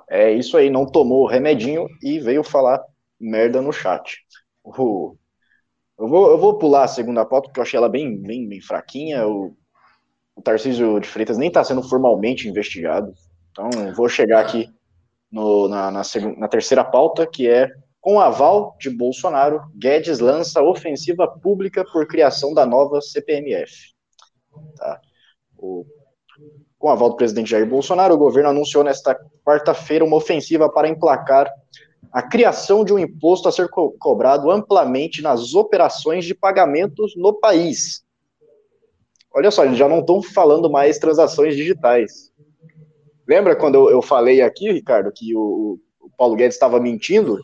É 0.07 0.31
isso 0.31 0.55
aí, 0.59 0.69
não 0.69 0.85
tomou 0.85 1.23
o 1.23 1.27
remedinho 1.27 1.88
e 2.03 2.21
veio 2.21 2.45
falar 2.45 2.85
merda 3.19 3.62
no 3.62 3.73
chat. 3.73 4.19
eu, 4.62 5.17
vou, 5.97 6.31
eu 6.31 6.37
vou 6.37 6.59
pular 6.59 6.85
a 6.85 6.88
segunda 6.88 7.25
pauta, 7.25 7.49
porque 7.49 7.59
eu 7.59 7.62
achei 7.62 7.79
ela 7.79 7.88
bem, 7.88 8.21
bem, 8.21 8.47
bem 8.47 8.61
fraquinha. 8.61 9.27
O, 9.27 9.57
o 10.37 10.43
Tarcísio 10.43 11.01
de 11.01 11.09
Freitas 11.09 11.38
nem 11.38 11.49
está 11.49 11.64
sendo 11.64 11.83
formalmente 11.83 12.47
investigado. 12.47 13.14
Então, 13.51 13.95
vou 13.95 14.11
chegar 14.11 14.40
aqui 14.40 14.69
no, 15.33 15.69
na, 15.69 15.90
na, 15.90 16.03
na 16.37 16.49
terceira 16.49 16.85
pauta, 16.85 17.27
que 17.27 17.49
é 17.49 17.71
com 18.05 18.21
aval 18.21 18.77
de 18.79 18.90
Bolsonaro, 18.90 19.62
Guedes 19.75 20.19
lança 20.19 20.61
ofensiva 20.61 21.27
pública 21.27 21.83
por 21.90 22.07
criação 22.07 22.53
da 22.53 22.67
nova 22.67 23.01
CPMF. 23.01 23.95
Tá? 24.77 25.01
O, 25.57 25.87
com 26.79 26.90
aval 26.90 27.09
do 27.09 27.17
presidente 27.17 27.49
Jair 27.49 27.67
Bolsonaro, 27.67 28.12
o 28.12 28.19
governo 28.19 28.51
anunciou 28.51 28.85
nesta 28.85 29.19
quarta-feira 29.43 30.05
uma 30.05 30.19
ofensiva 30.19 30.71
para 30.71 30.87
emplacar 30.87 31.51
a 32.12 32.21
criação 32.23 32.85
de 32.85 32.93
um 32.93 32.99
imposto 32.99 33.49
a 33.49 33.53
ser 33.53 33.71
co 33.71 33.93
cobrado 33.93 34.51
amplamente 34.51 35.23
nas 35.23 35.55
operações 35.55 36.27
de 36.27 36.35
pagamentos 36.35 37.17
no 37.17 37.33
país. 37.33 38.05
Olha 39.35 39.51
só, 39.51 39.67
já 39.73 39.88
não 39.88 40.01
estão 40.01 40.23
falando 40.23 40.69
mais 40.69 40.99
transações 40.99 41.57
digitais. 41.57 42.31
Lembra 43.27 43.57
quando 43.57 43.77
eu, 43.77 43.90
eu 43.90 44.03
falei 44.03 44.43
aqui, 44.43 44.71
Ricardo, 44.71 45.11
que 45.11 45.35
o, 45.35 45.81
o 46.03 46.11
Paulo 46.19 46.37
Guedes 46.37 46.57
estava 46.57 46.79
mentindo? 46.79 47.40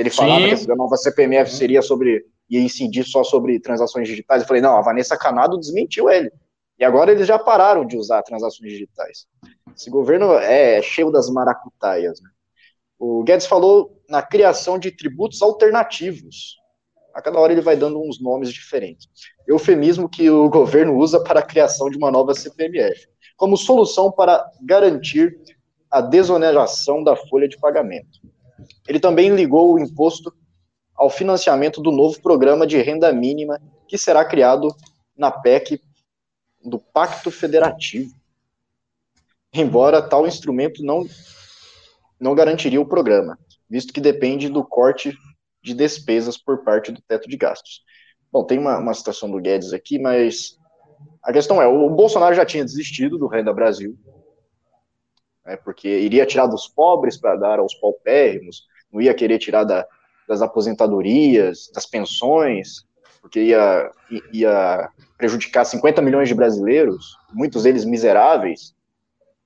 Ele 0.00 0.10
falava 0.10 0.56
Sim. 0.56 0.66
que 0.66 0.72
a 0.72 0.76
nova 0.76 0.96
CPMF 0.96 1.52
seria 1.52 1.82
sobre, 1.82 2.24
ia 2.48 2.60
incidir 2.60 3.04
só 3.04 3.24
sobre 3.24 3.58
transações 3.60 4.08
digitais. 4.08 4.42
Eu 4.42 4.48
falei, 4.48 4.62
não, 4.62 4.76
a 4.76 4.82
Vanessa 4.82 5.16
Canado 5.16 5.58
desmentiu 5.58 6.10
ele. 6.10 6.30
E 6.78 6.84
agora 6.84 7.10
eles 7.10 7.26
já 7.26 7.38
pararam 7.38 7.86
de 7.86 7.96
usar 7.96 8.22
transações 8.22 8.70
digitais. 8.72 9.26
Esse 9.74 9.88
governo 9.88 10.34
é 10.34 10.82
cheio 10.82 11.10
das 11.10 11.30
maracutaias. 11.30 12.20
Né? 12.20 12.28
O 12.98 13.22
Guedes 13.22 13.46
falou 13.46 14.02
na 14.08 14.22
criação 14.22 14.78
de 14.78 14.90
tributos 14.90 15.40
alternativos. 15.40 16.56
A 17.14 17.22
cada 17.22 17.38
hora 17.38 17.52
ele 17.52 17.62
vai 17.62 17.76
dando 17.76 17.98
uns 17.98 18.20
nomes 18.20 18.52
diferentes. 18.52 19.08
Eufemismo 19.48 20.08
que 20.08 20.28
o 20.28 20.50
governo 20.50 20.96
usa 20.96 21.18
para 21.22 21.40
a 21.40 21.42
criação 21.42 21.88
de 21.88 21.96
uma 21.96 22.10
nova 22.10 22.34
CPMF, 22.34 23.08
como 23.38 23.56
solução 23.56 24.12
para 24.12 24.44
garantir 24.62 25.38
a 25.90 26.02
desoneração 26.02 27.02
da 27.02 27.16
folha 27.16 27.48
de 27.48 27.58
pagamento. 27.58 28.20
Ele 28.88 29.00
também 29.00 29.34
ligou 29.34 29.74
o 29.74 29.78
imposto 29.78 30.32
ao 30.94 31.10
financiamento 31.10 31.80
do 31.80 31.90
novo 31.90 32.20
programa 32.20 32.66
de 32.66 32.80
renda 32.80 33.12
mínima 33.12 33.60
que 33.86 33.98
será 33.98 34.24
criado 34.24 34.74
na 35.16 35.30
PEC 35.30 35.80
do 36.64 36.78
Pacto 36.78 37.30
Federativo. 37.30 38.14
Embora 39.52 40.02
tal 40.02 40.26
instrumento 40.26 40.82
não, 40.82 41.06
não 42.18 42.34
garantiria 42.34 42.80
o 42.80 42.86
programa, 42.86 43.38
visto 43.68 43.92
que 43.92 44.00
depende 44.00 44.48
do 44.48 44.64
corte 44.64 45.16
de 45.62 45.74
despesas 45.74 46.36
por 46.36 46.64
parte 46.64 46.92
do 46.92 47.00
teto 47.02 47.28
de 47.28 47.36
gastos. 47.36 47.82
Bom, 48.30 48.44
tem 48.44 48.58
uma, 48.58 48.78
uma 48.78 48.94
citação 48.94 49.30
do 49.30 49.40
Guedes 49.40 49.72
aqui, 49.72 49.98
mas 49.98 50.58
a 51.22 51.32
questão 51.32 51.60
é: 51.60 51.66
o 51.66 51.88
Bolsonaro 51.90 52.34
já 52.34 52.44
tinha 52.44 52.64
desistido 52.64 53.18
do 53.18 53.26
Renda 53.26 53.52
Brasil, 53.52 53.96
né, 55.46 55.56
porque 55.56 55.88
iria 55.88 56.26
tirar 56.26 56.46
dos 56.46 56.66
pobres 56.66 57.16
para 57.16 57.36
dar 57.36 57.60
aos 57.60 57.74
paupérrimos, 57.74 58.66
não 58.92 59.00
ia 59.00 59.14
querer 59.14 59.38
tirar 59.38 59.64
da, 59.64 59.86
das 60.28 60.42
aposentadorias, 60.42 61.70
das 61.72 61.86
pensões, 61.86 62.84
porque 63.22 63.40
ia, 63.40 63.90
ia 64.32 64.90
prejudicar 65.16 65.64
50 65.64 66.02
milhões 66.02 66.28
de 66.28 66.34
brasileiros, 66.34 67.16
muitos 67.32 67.62
deles 67.62 67.84
miseráveis, 67.84 68.74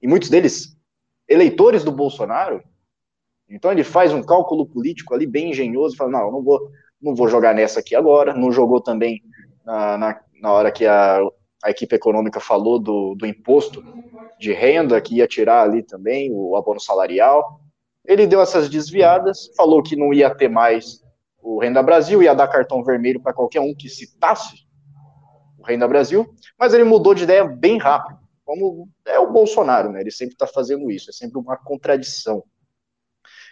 e 0.02 0.08
muitos 0.08 0.30
deles 0.30 0.76
eleitores 1.28 1.84
do 1.84 1.92
Bolsonaro. 1.92 2.62
Então 3.48 3.70
ele 3.70 3.84
faz 3.84 4.12
um 4.12 4.22
cálculo 4.22 4.66
político 4.66 5.14
ali 5.14 5.26
bem 5.26 5.50
engenhoso, 5.50 5.96
fala, 5.96 6.10
não, 6.10 6.32
não 6.32 6.42
vou, 6.42 6.70
não 7.00 7.14
vou 7.14 7.28
jogar 7.28 7.54
nessa 7.54 7.80
aqui 7.80 7.94
agora, 7.94 8.34
não 8.34 8.50
jogou 8.50 8.80
também 8.80 9.22
na, 9.64 9.98
na, 9.98 10.20
na 10.40 10.52
hora 10.52 10.72
que 10.72 10.86
a, 10.86 11.20
a 11.62 11.70
equipe 11.70 11.94
econômica 11.94 12.40
falou 12.40 12.78
do, 12.78 13.14
do 13.14 13.26
imposto 13.26 13.82
de 14.38 14.52
renda, 14.52 15.00
que 15.00 15.16
ia 15.16 15.26
tirar 15.26 15.62
ali 15.62 15.82
também 15.82 16.30
o 16.32 16.56
abono 16.56 16.80
salarial. 16.80 17.60
Ele 18.04 18.26
deu 18.26 18.40
essas 18.40 18.68
desviadas, 18.68 19.50
falou 19.56 19.82
que 19.82 19.94
não 19.94 20.12
ia 20.12 20.34
ter 20.34 20.48
mais 20.48 21.04
o 21.42 21.58
Renda 21.58 21.82
Brasil, 21.82 22.22
ia 22.22 22.34
dar 22.34 22.48
cartão 22.48 22.82
vermelho 22.82 23.20
para 23.20 23.32
qualquer 23.32 23.60
um 23.60 23.74
que 23.74 23.88
citasse 23.88 24.66
o 25.58 25.62
Renda 25.62 25.86
Brasil, 25.86 26.34
mas 26.58 26.72
ele 26.72 26.84
mudou 26.84 27.14
de 27.14 27.24
ideia 27.24 27.44
bem 27.44 27.78
rápido, 27.78 28.18
como 28.44 28.88
é 29.06 29.18
o 29.18 29.30
Bolsonaro, 29.30 29.92
né? 29.92 30.00
Ele 30.00 30.10
sempre 30.10 30.34
está 30.34 30.46
fazendo 30.46 30.90
isso, 30.90 31.10
é 31.10 31.12
sempre 31.12 31.38
uma 31.38 31.56
contradição, 31.56 32.42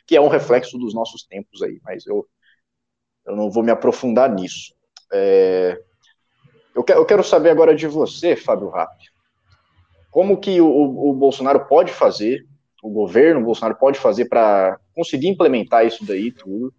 que 0.06 0.16
é 0.16 0.20
um 0.20 0.28
reflexo 0.28 0.78
dos 0.78 0.94
nossos 0.94 1.24
tempos 1.24 1.62
aí, 1.62 1.80
mas 1.84 2.06
eu, 2.06 2.26
eu 3.26 3.36
não 3.36 3.50
vou 3.50 3.62
me 3.62 3.70
aprofundar 3.70 4.30
nisso. 4.30 4.74
É, 5.12 5.78
eu, 6.78 6.84
que, 6.84 6.92
eu 6.92 7.04
quero 7.04 7.24
saber 7.24 7.50
agora 7.50 7.74
de 7.74 7.88
você, 7.88 8.36
Fábio 8.36 8.68
Rapp, 8.68 8.96
como 10.12 10.38
que 10.38 10.60
o, 10.60 11.10
o 11.10 11.12
Bolsonaro 11.12 11.66
pode 11.66 11.92
fazer, 11.92 12.46
o 12.82 12.88
governo 12.88 13.40
o 13.40 13.44
Bolsonaro 13.44 13.76
pode 13.76 13.98
fazer 13.98 14.26
para 14.26 14.78
conseguir 14.94 15.26
implementar 15.26 15.84
isso 15.84 16.06
daí 16.06 16.30
tudo, 16.30 16.72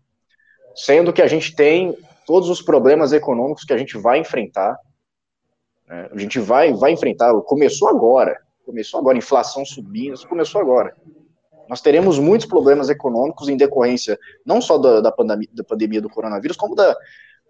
sendo 0.73 1.11
que 1.11 1.21
a 1.21 1.27
gente 1.27 1.53
tem 1.53 1.97
todos 2.25 2.49
os 2.49 2.61
problemas 2.61 3.11
econômicos 3.11 3.65
que 3.65 3.73
a 3.73 3.77
gente 3.77 3.97
vai 3.97 4.19
enfrentar, 4.19 4.77
né? 5.85 6.09
a 6.13 6.17
gente 6.17 6.39
vai, 6.39 6.73
vai 6.73 6.93
enfrentar, 6.93 7.33
começou 7.41 7.89
agora, 7.89 8.39
começou 8.65 9.01
agora, 9.01 9.17
inflação 9.17 9.65
subindo, 9.65 10.17
começou 10.29 10.61
agora. 10.61 10.95
Nós 11.67 11.81
teremos 11.81 12.17
muitos 12.17 12.47
problemas 12.47 12.89
econômicos 12.89 13.49
em 13.49 13.57
decorrência 13.57 14.17
não 14.45 14.61
só 14.61 14.77
da, 14.77 15.01
da, 15.01 15.11
pandemia, 15.11 15.49
da 15.51 15.63
pandemia 15.63 16.01
do 16.01 16.09
coronavírus, 16.09 16.55
como 16.55 16.73
da, 16.73 16.95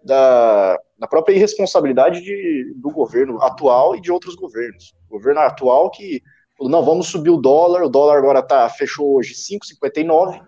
da, 0.02 0.80
da 1.00 1.08
própria 1.08 1.34
irresponsabilidade 1.34 2.20
de, 2.20 2.74
do 2.76 2.90
governo 2.90 3.40
atual 3.40 3.96
e 3.96 4.02
de 4.02 4.12
outros 4.12 4.34
governos. 4.34 4.94
O 5.08 5.16
governo 5.16 5.40
atual 5.40 5.90
que 5.90 6.22
falou, 6.56 6.70
não, 6.70 6.84
vamos 6.84 7.08
subir 7.08 7.30
o 7.30 7.38
dólar, 7.38 7.82
o 7.82 7.88
dólar 7.88 8.18
agora 8.18 8.42
tá, 8.42 8.68
fechou 8.68 9.16
hoje 9.16 9.32
5,59, 9.32 10.46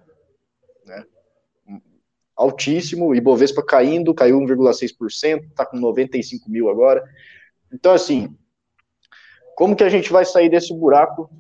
né, 0.85 1.07
altíssimo, 2.37 3.15
Ibovespa 3.15 3.65
caindo, 3.65 4.15
caiu 4.15 4.39
1,6%, 4.41 5.49
está 5.49 5.65
com 5.65 5.79
95 5.79 6.51
mil 6.51 6.69
agora. 6.69 7.03
Então, 7.73 7.95
assim, 7.95 8.37
como 9.57 9.75
que 9.75 9.85
a 9.85 9.89
gente 9.89 10.13
vai 10.13 10.27
sair 10.27 10.51
desse 10.51 10.75
buraco, 10.75 11.31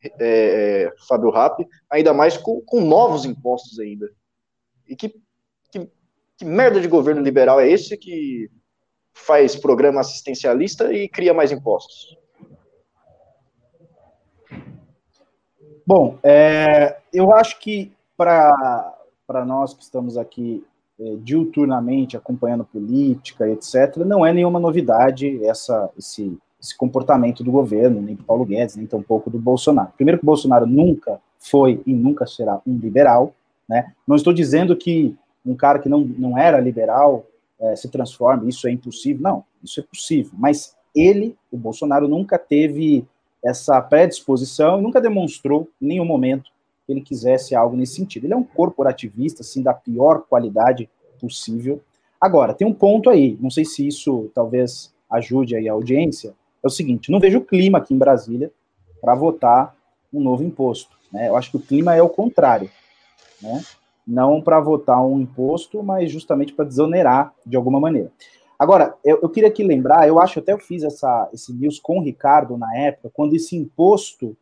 é, 0.00 0.12
é 0.20 0.92
Fábio 1.08 1.30
Rapp, 1.30 1.66
ainda 1.90 2.14
mais 2.14 2.36
com, 2.36 2.60
com 2.60 2.80
novos 2.82 3.24
impostos 3.24 3.80
ainda? 3.80 4.08
E 4.86 4.94
que, 4.94 5.08
que 5.72 5.90
que 6.40 6.44
merda 6.46 6.80
de 6.80 6.88
governo 6.88 7.20
liberal 7.20 7.60
é 7.60 7.70
esse 7.70 7.98
que 7.98 8.50
faz 9.12 9.56
programa 9.56 10.00
assistencialista 10.00 10.92
e 10.92 11.08
cria 11.08 11.34
mais 11.34 11.52
impostos? 11.52 12.16
Bom, 15.86 16.18
é, 16.22 16.98
eu 17.12 17.32
acho 17.32 17.58
que 17.58 17.92
para 18.16 19.44
nós 19.46 19.74
que 19.74 19.82
estamos 19.82 20.16
aqui 20.16 20.64
é, 21.00 21.16
diuturnamente 21.16 22.16
acompanhando 22.16 22.64
política, 22.64 23.48
etc., 23.48 23.96
não 23.98 24.24
é 24.24 24.32
nenhuma 24.32 24.60
novidade 24.60 25.44
essa, 25.44 25.90
esse, 25.98 26.38
esse 26.60 26.76
comportamento 26.76 27.42
do 27.42 27.50
governo, 27.50 28.02
nem 28.02 28.14
do 28.14 28.22
Paulo 28.22 28.44
Guedes, 28.44 28.76
nem 28.76 28.86
tampouco 28.86 29.30
do 29.30 29.38
Bolsonaro. 29.38 29.92
Primeiro 29.96 30.18
que 30.18 30.24
o 30.24 30.26
Bolsonaro 30.26 30.66
nunca 30.66 31.20
foi 31.38 31.80
e 31.86 31.92
nunca 31.94 32.26
será 32.26 32.60
um 32.66 32.76
liberal, 32.76 33.34
né? 33.68 33.92
Não 34.06 34.14
estou 34.14 34.32
dizendo 34.32 34.76
que 34.76 35.16
um 35.44 35.56
cara 35.56 35.78
que 35.78 35.88
não, 35.88 36.00
não 36.00 36.36
era 36.36 36.60
liberal 36.60 37.24
é, 37.60 37.76
se 37.76 37.88
transforme, 37.88 38.48
isso 38.48 38.66
é 38.66 38.70
impossível. 38.70 39.22
Não, 39.22 39.44
isso 39.62 39.80
é 39.80 39.82
possível. 39.82 40.32
Mas 40.34 40.74
ele, 40.94 41.36
o 41.50 41.56
Bolsonaro, 41.56 42.08
nunca 42.08 42.38
teve 42.38 43.06
essa 43.44 43.80
predisposição, 43.80 44.80
nunca 44.80 45.00
demonstrou 45.00 45.68
em 45.80 45.86
nenhum 45.88 46.04
momento 46.04 46.50
que 46.86 46.92
ele 46.92 47.00
quisesse 47.00 47.54
algo 47.54 47.76
nesse 47.76 47.94
sentido. 47.94 48.24
Ele 48.24 48.34
é 48.34 48.36
um 48.36 48.44
corporativista, 48.44 49.42
assim, 49.42 49.62
da 49.62 49.72
pior 49.72 50.22
qualidade 50.28 50.88
possível. 51.20 51.80
Agora, 52.20 52.54
tem 52.54 52.66
um 52.66 52.74
ponto 52.74 53.08
aí, 53.08 53.38
não 53.40 53.50
sei 53.50 53.64
se 53.64 53.86
isso 53.86 54.30
talvez 54.34 54.92
ajude 55.10 55.56
aí 55.56 55.68
a 55.68 55.72
audiência, 55.72 56.34
é 56.62 56.66
o 56.66 56.70
seguinte, 56.70 57.10
não 57.10 57.18
vejo 57.18 57.40
clima 57.40 57.78
aqui 57.78 57.94
em 57.94 57.98
Brasília 57.98 58.52
para 59.00 59.14
votar 59.14 59.74
um 60.12 60.20
novo 60.20 60.42
imposto. 60.42 60.94
Né? 61.10 61.28
Eu 61.28 61.36
acho 61.36 61.50
que 61.50 61.56
o 61.56 61.60
clima 61.60 61.94
é 61.94 62.02
o 62.02 62.08
contrário. 62.08 62.70
Né? 63.40 63.64
Não 64.06 64.40
para 64.40 64.60
votar 64.60 65.04
um 65.04 65.20
imposto, 65.20 65.82
mas 65.82 66.10
justamente 66.10 66.52
para 66.52 66.64
desonerar 66.64 67.32
de 67.44 67.56
alguma 67.56 67.80
maneira. 67.80 68.10
Agora, 68.58 68.94
eu, 69.04 69.20
eu, 69.22 69.28
queria 69.28 69.48
aqui 69.48 69.64
lembrar, 69.64 70.06
eu 70.06 70.20
acho 70.20 70.38
até 70.38 70.52
eu 70.52 70.58
fiz 70.58 70.82
essa, 70.82 71.30
esse 71.32 71.52
news 71.52 71.78
com 71.78 71.98
o 71.98 72.02
Ricardo 72.02 72.58
na 72.58 72.76
época, 72.76 73.10
quando 73.14 73.34
esse 73.34 73.56
imposto 73.56 74.36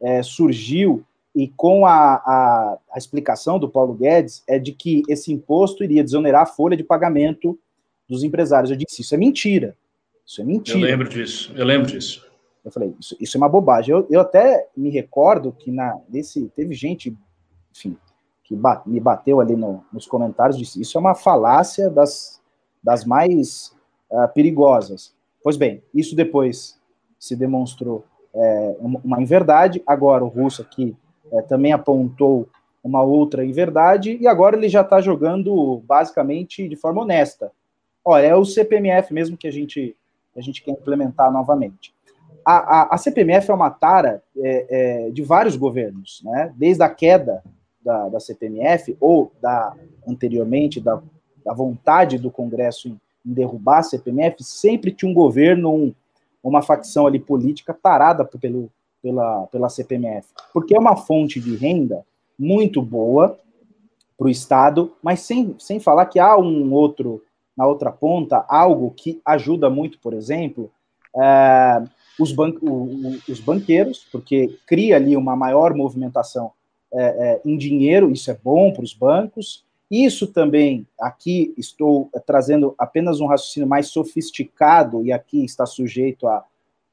é, 0.00 0.22
surgiu 0.22 1.04
e 1.34 1.48
com 1.48 1.84
a, 1.84 2.14
a, 2.14 2.78
a, 2.92 2.98
explicação 2.98 3.58
do 3.58 3.68
Paulo 3.68 3.94
Guedes 3.94 4.42
é 4.46 4.58
de 4.58 4.72
que 4.72 5.02
esse 5.08 5.32
imposto 5.32 5.82
iria 5.82 6.04
desonerar 6.04 6.42
a 6.42 6.46
folha 6.46 6.76
de 6.76 6.84
pagamento 6.84 7.58
dos 8.08 8.22
empresários. 8.22 8.70
Eu 8.70 8.76
disse, 8.76 9.02
isso 9.02 9.14
é 9.14 9.18
mentira. 9.18 9.76
Isso 10.24 10.40
é 10.40 10.44
mentira. 10.44 10.78
Eu 10.78 10.82
lembro 10.82 11.08
disso, 11.08 11.52
eu 11.54 11.64
lembro 11.64 11.86
disso. 11.86 12.26
Eu 12.64 12.70
falei, 12.70 12.94
isso, 12.98 13.16
isso 13.18 13.36
é 13.36 13.38
uma 13.38 13.48
bobagem. 13.48 13.94
Eu, 13.94 14.06
eu 14.10 14.20
até 14.20 14.68
me 14.76 14.90
recordo 14.90 15.52
que 15.52 15.70
na, 15.70 15.98
nesse, 16.08 16.48
teve 16.54 16.74
gente, 16.74 17.16
enfim, 17.74 17.96
que 18.48 18.58
me 18.86 18.98
bateu 18.98 19.40
ali 19.40 19.54
no, 19.54 19.84
nos 19.92 20.06
comentários, 20.06 20.56
disse: 20.56 20.80
Isso 20.80 20.96
é 20.96 21.00
uma 21.00 21.14
falácia 21.14 21.90
das, 21.90 22.40
das 22.82 23.04
mais 23.04 23.76
uh, 24.10 24.26
perigosas. 24.32 25.14
Pois 25.44 25.58
bem, 25.58 25.82
isso 25.94 26.16
depois 26.16 26.80
se 27.18 27.36
demonstrou 27.36 28.04
é, 28.34 28.76
uma 28.80 29.20
inverdade. 29.20 29.82
Agora 29.86 30.24
o 30.24 30.28
Russo 30.28 30.62
aqui 30.62 30.96
é, 31.30 31.42
também 31.42 31.72
apontou 31.72 32.48
uma 32.82 33.02
outra 33.02 33.44
inverdade, 33.44 34.16
e 34.18 34.26
agora 34.26 34.56
ele 34.56 34.68
já 34.68 34.80
está 34.80 35.00
jogando 35.00 35.82
basicamente 35.86 36.66
de 36.68 36.76
forma 36.76 37.02
honesta. 37.02 37.52
Olha, 38.04 38.26
é 38.26 38.34
o 38.34 38.44
CPMF 38.44 39.12
mesmo 39.12 39.36
que 39.36 39.46
a 39.46 39.50
gente, 39.50 39.94
a 40.34 40.40
gente 40.40 40.62
quer 40.62 40.70
implementar 40.70 41.30
novamente. 41.30 41.92
A, 42.44 42.54
a, 42.56 42.94
a 42.94 42.98
CPMF 42.98 43.50
é 43.50 43.54
uma 43.54 43.68
tara 43.68 44.22
é, 44.36 45.10
de 45.12 45.22
vários 45.22 45.56
governos, 45.56 46.22
né? 46.24 46.52
desde 46.56 46.82
a 46.82 46.88
queda 46.88 47.42
da, 47.88 48.06
da 48.10 48.20
CPMF, 48.20 48.94
ou 49.00 49.32
da 49.40 49.74
anteriormente, 50.06 50.78
da, 50.78 51.00
da 51.42 51.54
vontade 51.54 52.18
do 52.18 52.30
Congresso 52.30 52.86
em, 52.86 53.00
em, 53.24 53.32
derrubar 53.32 53.78
a 53.78 53.82
CPMF, 53.82 54.44
sempre 54.44 54.92
tinha 54.92 55.10
um 55.10 55.14
governo, 55.14 55.72
um, 55.74 55.94
uma 56.44 56.60
facção 56.60 57.06
ali 57.06 57.18
política 57.18 57.72
parada 57.72 58.26
pelo, 58.26 58.70
pela, 59.02 59.46
pela 59.46 59.70
CPMF, 59.70 60.28
porque 60.52 60.76
é 60.76 60.78
uma 60.78 60.96
fonte 60.96 61.40
de 61.40 61.56
renda 61.56 62.04
muito 62.38 62.82
boa 62.82 63.38
para 64.18 64.26
o 64.26 64.30
Estado, 64.30 64.92
mas 65.02 65.20
sem, 65.20 65.56
sem 65.58 65.80
falar 65.80 66.04
que 66.06 66.18
há 66.18 66.36
um 66.36 66.70
outro, 66.74 67.22
na 67.56 67.66
outra 67.66 67.90
ponta, 67.90 68.44
algo 68.48 68.90
que 68.90 69.18
ajuda 69.24 69.70
muito, 69.70 69.98
por 69.98 70.12
exemplo, 70.12 70.70
é, 71.16 71.82
os, 72.20 72.32
ban 72.32 72.52
os 73.26 73.40
banqueiros, 73.40 74.06
porque 74.12 74.58
cria 74.66 74.96
ali 74.96 75.16
uma 75.16 75.34
maior 75.34 75.72
movimentação 75.72 76.52
é, 76.92 77.02
é, 77.02 77.40
em 77.44 77.56
dinheiro, 77.56 78.10
isso 78.10 78.30
é 78.30 78.38
bom 78.42 78.72
para 78.72 78.84
os 78.84 78.94
bancos. 78.94 79.64
Isso 79.90 80.26
também, 80.26 80.86
aqui 81.00 81.54
estou 81.56 82.10
trazendo 82.26 82.74
apenas 82.78 83.20
um 83.20 83.26
raciocínio 83.26 83.68
mais 83.68 83.88
sofisticado, 83.88 85.04
e 85.04 85.12
aqui 85.12 85.44
está 85.44 85.64
sujeito 85.64 86.28
a 86.28 86.44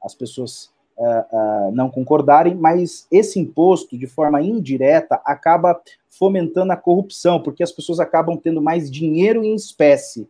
as 0.06 0.14
pessoas 0.14 0.70
uh, 0.96 1.68
uh, 1.68 1.72
não 1.72 1.90
concordarem, 1.90 2.54
mas 2.54 3.06
esse 3.10 3.38
imposto, 3.40 3.98
de 3.98 4.06
forma 4.06 4.40
indireta, 4.40 5.20
acaba 5.24 5.80
fomentando 6.08 6.72
a 6.72 6.76
corrupção, 6.76 7.42
porque 7.42 7.62
as 7.62 7.72
pessoas 7.72 7.98
acabam 7.98 8.36
tendo 8.36 8.62
mais 8.62 8.90
dinheiro 8.90 9.44
em 9.44 9.54
espécie. 9.54 10.28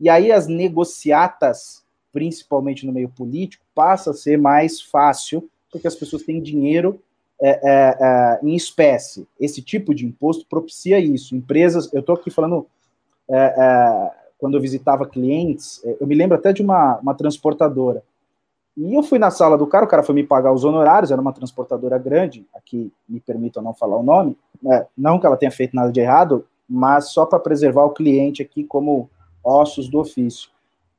E 0.00 0.08
aí 0.08 0.32
as 0.32 0.48
negociatas, 0.48 1.84
principalmente 2.12 2.84
no 2.84 2.92
meio 2.92 3.08
político, 3.08 3.64
passa 3.74 4.10
a 4.10 4.14
ser 4.14 4.36
mais 4.36 4.80
fácil, 4.80 5.48
porque 5.70 5.86
as 5.86 5.94
pessoas 5.94 6.22
têm 6.24 6.42
dinheiro 6.42 7.00
é, 7.40 7.50
é, 7.50 7.96
é, 8.00 8.40
em 8.42 8.54
espécie. 8.54 9.26
Esse 9.38 9.60
tipo 9.62 9.94
de 9.94 10.06
imposto 10.06 10.46
propicia 10.48 10.98
isso. 10.98 11.34
Empresas, 11.34 11.92
eu 11.92 12.00
estou 12.00 12.14
aqui 12.14 12.30
falando, 12.30 12.66
é, 13.28 14.10
quando 14.38 14.56
eu 14.56 14.60
visitava 14.60 15.06
clientes, 15.06 15.82
eu 16.00 16.06
me 16.06 16.14
lembro 16.14 16.36
até 16.36 16.52
de 16.52 16.62
uma, 16.62 16.98
uma 16.98 17.14
transportadora. 17.14 18.02
E 18.76 18.92
eu 18.92 19.02
fui 19.02 19.18
na 19.18 19.30
sala 19.30 19.56
do 19.56 19.66
cara, 19.66 19.84
o 19.84 19.88
cara 19.88 20.02
foi 20.02 20.14
me 20.14 20.24
pagar 20.24 20.52
os 20.52 20.64
honorários, 20.64 21.12
era 21.12 21.20
uma 21.20 21.32
transportadora 21.32 21.96
grande, 21.96 22.44
aqui 22.54 22.92
me 23.08 23.20
permitam 23.20 23.62
não 23.62 23.72
falar 23.72 23.96
o 23.96 24.02
nome, 24.02 24.36
né? 24.60 24.86
não 24.98 25.20
que 25.20 25.26
ela 25.26 25.36
tenha 25.36 25.52
feito 25.52 25.76
nada 25.76 25.92
de 25.92 26.00
errado, 26.00 26.44
mas 26.68 27.10
só 27.10 27.24
para 27.24 27.38
preservar 27.38 27.84
o 27.84 27.90
cliente 27.90 28.42
aqui 28.42 28.64
como 28.64 29.08
ossos 29.44 29.88
do 29.88 30.00
ofício. 30.00 30.50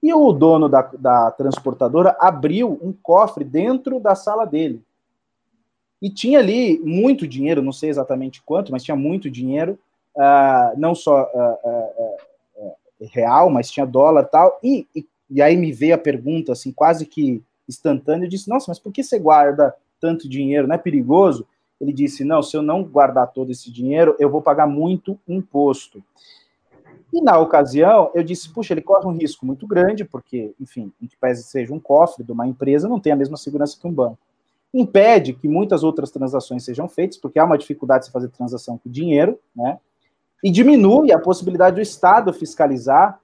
E 0.01 0.13
o 0.13 0.31
dono 0.31 0.69
da, 0.69 0.83
da 0.97 1.31
transportadora 1.31 2.15
abriu 2.19 2.79
um 2.81 2.93
cofre 2.93 3.43
dentro 3.43 3.99
da 3.99 4.13
sala 4.13 4.45
dele. 4.45 4.81
E 6.01 6.09
tinha 6.09 6.39
ali 6.39 6.79
muito 6.79 7.27
dinheiro, 7.27 7.61
não 7.61 7.71
sei 7.71 7.89
exatamente 7.89 8.41
quanto, 8.41 8.71
mas 8.71 8.83
tinha 8.83 8.95
muito 8.95 9.29
dinheiro, 9.29 9.79
uh, 10.15 10.77
não 10.77 10.93
só 10.93 11.23
uh, 11.23 11.69
uh, 11.69 12.75
real, 13.11 13.49
mas 13.49 13.71
tinha 13.71 13.85
dólar 13.85 14.23
e 14.23 14.25
tal. 14.25 14.59
E, 14.63 14.87
e, 14.95 15.05
e 15.29 15.41
aí 15.41 15.55
me 15.55 15.71
veio 15.71 15.95
a 15.95 15.97
pergunta, 15.97 16.51
assim, 16.51 16.71
quase 16.71 17.05
que 17.05 17.41
instantâneo, 17.67 18.25
eu 18.25 18.29
disse, 18.29 18.49
nossa, 18.49 18.65
mas 18.67 18.79
por 18.79 18.91
que 18.91 19.03
você 19.03 19.17
guarda 19.17 19.75
tanto 19.99 20.29
dinheiro? 20.29 20.67
Não 20.67 20.75
é 20.75 20.77
perigoso? 20.77 21.47
Ele 21.79 21.91
disse, 21.91 22.23
não, 22.23 22.41
se 22.41 22.55
eu 22.55 22.61
não 22.61 22.83
guardar 22.83 23.31
todo 23.31 23.51
esse 23.51 23.71
dinheiro, 23.71 24.15
eu 24.19 24.29
vou 24.29 24.41
pagar 24.41 24.67
muito 24.67 25.19
imposto. 25.27 26.03
E 27.11 27.21
na 27.21 27.37
ocasião, 27.39 28.11
eu 28.13 28.23
disse, 28.23 28.49
puxa, 28.49 28.73
ele 28.73 28.81
corre 28.81 29.07
um 29.07 29.17
risco 29.17 29.45
muito 29.45 29.65
grande, 29.67 30.03
porque, 30.03 30.53
enfim, 30.59 30.91
em 31.01 31.07
que 31.07 31.17
pese 31.17 31.43
seja 31.43 31.73
um 31.73 31.79
cofre 31.79 32.23
de 32.23 32.31
uma 32.31 32.47
empresa, 32.47 32.87
não 32.87 32.99
tem 32.99 33.13
a 33.13 33.15
mesma 33.15 33.37
segurança 33.37 33.77
que 33.79 33.87
um 33.87 33.91
banco. 33.91 34.17
Impede 34.77 35.33
que 35.33 35.47
muitas 35.47 35.83
outras 35.83 36.11
transações 36.11 36.65
sejam 36.65 36.89
feitas, 36.89 37.17
porque 37.17 37.39
há 37.39 37.45
uma 37.45 37.57
dificuldade 37.57 38.05
de 38.05 38.11
fazer 38.11 38.27
transação 38.27 38.77
com 38.77 38.89
dinheiro, 38.89 39.39
né? 39.55 39.79
E 40.43 40.51
diminui 40.51 41.13
a 41.13 41.19
possibilidade 41.19 41.77
do 41.77 41.81
Estado 41.81 42.33
fiscalizar 42.33 43.19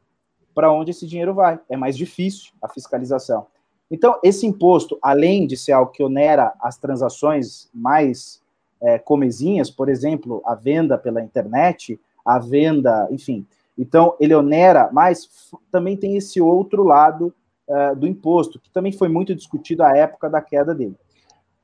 para 0.55 0.71
onde 0.71 0.91
esse 0.91 1.05
dinheiro 1.05 1.33
vai. 1.33 1.59
É 1.69 1.75
mais 1.75 1.97
difícil 1.97 2.53
a 2.61 2.69
fiscalização. 2.69 3.47
Então, 3.91 4.17
esse 4.23 4.47
imposto, 4.47 4.97
além 5.01 5.45
de 5.45 5.57
ser 5.57 5.73
algo 5.73 5.91
que 5.91 6.01
onera 6.01 6.53
as 6.61 6.77
transações 6.77 7.69
mais 7.73 8.41
é, 8.81 8.97
comezinhas, 8.97 9.69
por 9.69 9.89
exemplo, 9.89 10.41
a 10.45 10.55
venda 10.55 10.97
pela 10.97 11.21
internet, 11.21 11.99
a 12.25 12.39
venda, 12.39 13.09
enfim. 13.11 13.45
Então, 13.77 14.15
ele 14.19 14.33
onera, 14.33 14.89
mas 14.93 15.51
também 15.69 15.97
tem 15.97 16.15
esse 16.15 16.39
outro 16.39 16.83
lado 16.83 17.33
uh, 17.67 17.95
do 17.95 18.07
imposto, 18.07 18.59
que 18.59 18.69
também 18.69 18.91
foi 18.91 19.09
muito 19.09 19.35
discutido 19.35 19.83
à 19.83 19.95
época 19.95 20.29
da 20.29 20.41
queda 20.41 20.73
dele. 20.73 20.95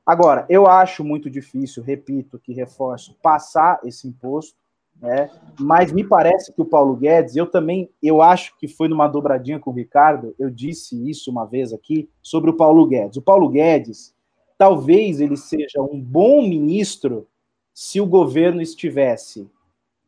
Agora, 0.08 0.46
eu 0.48 0.66
acho 0.66 1.04
muito 1.04 1.28
difícil, 1.28 1.82
repito, 1.82 2.38
que 2.38 2.54
reforço, 2.54 3.14
passar 3.22 3.78
esse 3.84 4.08
imposto, 4.08 4.56
né? 5.02 5.30
Mas 5.60 5.92
me 5.92 6.02
parece 6.02 6.50
que 6.50 6.62
o 6.62 6.64
Paulo 6.64 6.96
Guedes, 6.96 7.36
eu 7.36 7.46
também, 7.46 7.90
eu 8.02 8.22
acho 8.22 8.56
que 8.56 8.66
foi 8.66 8.88
numa 8.88 9.06
dobradinha 9.06 9.58
com 9.58 9.70
o 9.70 9.74
Ricardo, 9.74 10.34
eu 10.38 10.48
disse 10.48 10.96
isso 11.10 11.30
uma 11.30 11.44
vez 11.44 11.74
aqui 11.74 12.08
sobre 12.22 12.48
o 12.48 12.54
Paulo 12.54 12.86
Guedes. 12.86 13.18
O 13.18 13.22
Paulo 13.22 13.50
Guedes, 13.50 14.14
talvez 14.56 15.20
ele 15.20 15.36
seja 15.36 15.82
um 15.82 16.00
bom 16.00 16.40
ministro 16.40 17.28
se 17.74 18.00
o 18.00 18.06
governo 18.06 18.62
estivesse 18.62 19.46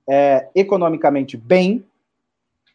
é, 0.09 0.49
economicamente 0.55 1.37
bem, 1.37 1.85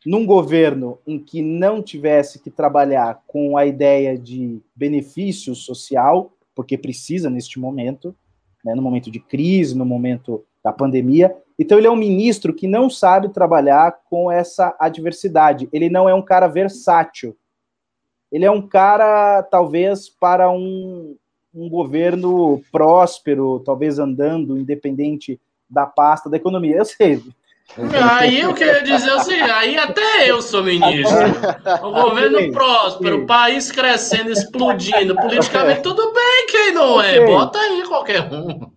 num 0.05 0.28
governo 0.28 0.99
em 1.07 1.17
que 1.17 1.41
não 1.41 1.82
tivesse 1.82 2.38
que 2.38 2.51
trabalhar 2.51 3.23
com 3.26 3.57
a 3.57 3.65
ideia 3.65 4.15
de 4.15 4.61
benefício 4.76 5.55
social, 5.55 6.32
porque 6.56 6.78
precisa 6.78 7.30
neste 7.30 7.60
momento, 7.60 8.16
né, 8.64 8.74
no 8.74 8.82
momento 8.82 9.12
de 9.12 9.20
crise, 9.20 9.78
no 9.78 9.86
momento 9.86 10.43
da 10.64 10.72
pandemia, 10.72 11.36
então, 11.58 11.78
ele 11.78 11.88
é 11.88 11.91
um 11.91 11.95
ministro 11.95 12.53
que 12.53 12.68
não 12.68 12.89
sabe 12.89 13.30
trabalhar 13.30 13.99
com 14.10 14.30
essa 14.30 14.76
adversidade. 14.78 15.70
Ele 15.72 15.89
não 15.89 16.08
é 16.10 16.14
um 16.14 16.22
cara 16.22 16.47
versátil. 16.47 17.36
Ele 18.32 18.43
é 18.43 18.51
um 18.51 18.62
cara, 18.62 19.41
talvez, 19.43 20.10
para 20.10 20.51
um, 20.51 21.16
um 21.53 21.70
governo 21.70 22.62
próspero, 22.72 23.62
talvez 23.62 23.99
andando, 23.99 24.58
independente 24.58 25.39
da 25.70 25.86
pasta 25.86 26.30
da 26.30 26.36
economia. 26.36 26.76
Eu 26.76 26.86
sei, 26.86 27.24
Aí 27.78 28.39
eu 28.39 28.53
queria 28.53 28.82
dizer 28.84 29.11
o 29.11 29.20
seguinte, 29.20 29.51
aí 29.51 29.78
até 29.78 30.30
eu 30.30 30.41
sou 30.41 30.63
ministro. 30.63 31.18
O 31.84 31.91
governo 31.91 32.51
próspero, 32.51 33.24
o 33.24 33.26
país 33.26 33.72
crescendo, 33.72 34.32
explodindo, 34.32 35.16
politicamente 35.16 35.82
tudo 35.82 36.13
bem, 36.13 36.47
quem 36.47 36.74
não 36.74 37.01
é? 37.01 37.26
Bota 37.26 37.59
aí 37.59 37.84
qualquer 37.84 38.22
um. 38.32 38.72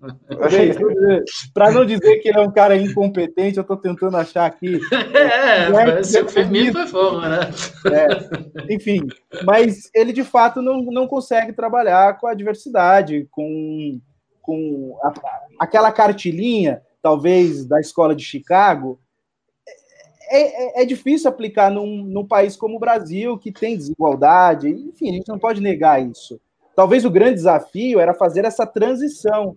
Para 1.55 1.71
não 1.71 1.85
dizer 1.85 2.19
que 2.19 2.29
ele 2.29 2.39
é 2.39 2.43
um 2.43 2.51
cara 2.51 2.77
incompetente, 2.77 3.59
eu 3.59 3.63
estou 3.63 3.77
tentando 3.77 4.17
achar 4.17 4.47
aqui. 4.47 4.81
É, 5.19 5.71
né, 5.71 6.03
seu 6.03 6.29
Firmino 6.29 6.73
foi 6.73 6.87
fogo, 6.87 7.21
né? 7.21 7.41
É, 7.87 8.75
enfim, 8.75 9.01
mas 9.45 9.91
ele 9.95 10.13
de 10.13 10.23
fato 10.23 10.63
não, 10.63 10.83
não 10.83 11.07
consegue 11.07 11.53
trabalhar 11.53 12.19
com 12.19 12.27
a 12.27 12.35
diversidade, 12.35 13.27
com, 13.31 14.01
com 14.41 14.99
a, 15.03 15.13
aquela 15.59 15.91
cartilinha 15.91 16.81
talvez 17.03 17.65
da 17.65 17.81
escola 17.81 18.15
de 18.15 18.25
Chicago, 18.25 19.01
é, 20.31 20.81
é, 20.81 20.83
é, 20.83 20.85
difícil 20.85 21.29
aplicar 21.29 21.71
num, 21.71 22.05
num, 22.05 22.27
país 22.27 22.55
como 22.55 22.77
o 22.77 22.81
Brasil, 22.81 23.39
que 23.39 23.51
tem 23.51 23.77
desigualdade, 23.77 24.69
enfim, 24.69 25.11
a 25.11 25.13
gente 25.15 25.29
não 25.29 25.39
pode 25.39 25.61
negar 25.61 26.07
isso. 26.07 26.39
Talvez 26.77 27.05
o 27.05 27.11
grande 27.11 27.35
desafio 27.35 27.99
era 27.99 28.13
fazer 28.13 28.45
essa 28.45 28.67
transição. 28.67 29.57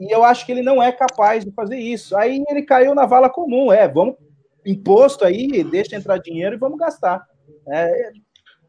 E 0.00 0.10
eu 0.12 0.24
acho 0.24 0.44
que 0.44 0.52
ele 0.52 0.62
não 0.62 0.82
é 0.82 0.90
capaz 0.90 1.44
de 1.44 1.52
fazer 1.52 1.78
isso. 1.78 2.16
Aí 2.16 2.42
ele 2.48 2.62
caiu 2.62 2.94
na 2.94 3.06
vala 3.06 3.28
comum, 3.28 3.70
é, 3.70 3.86
vamos 3.86 4.16
imposto 4.64 5.24
aí, 5.24 5.62
deixa 5.62 5.96
entrar 5.96 6.18
dinheiro 6.18 6.54
e 6.54 6.58
vamos 6.58 6.78
gastar. 6.78 7.24
É, 7.68 8.10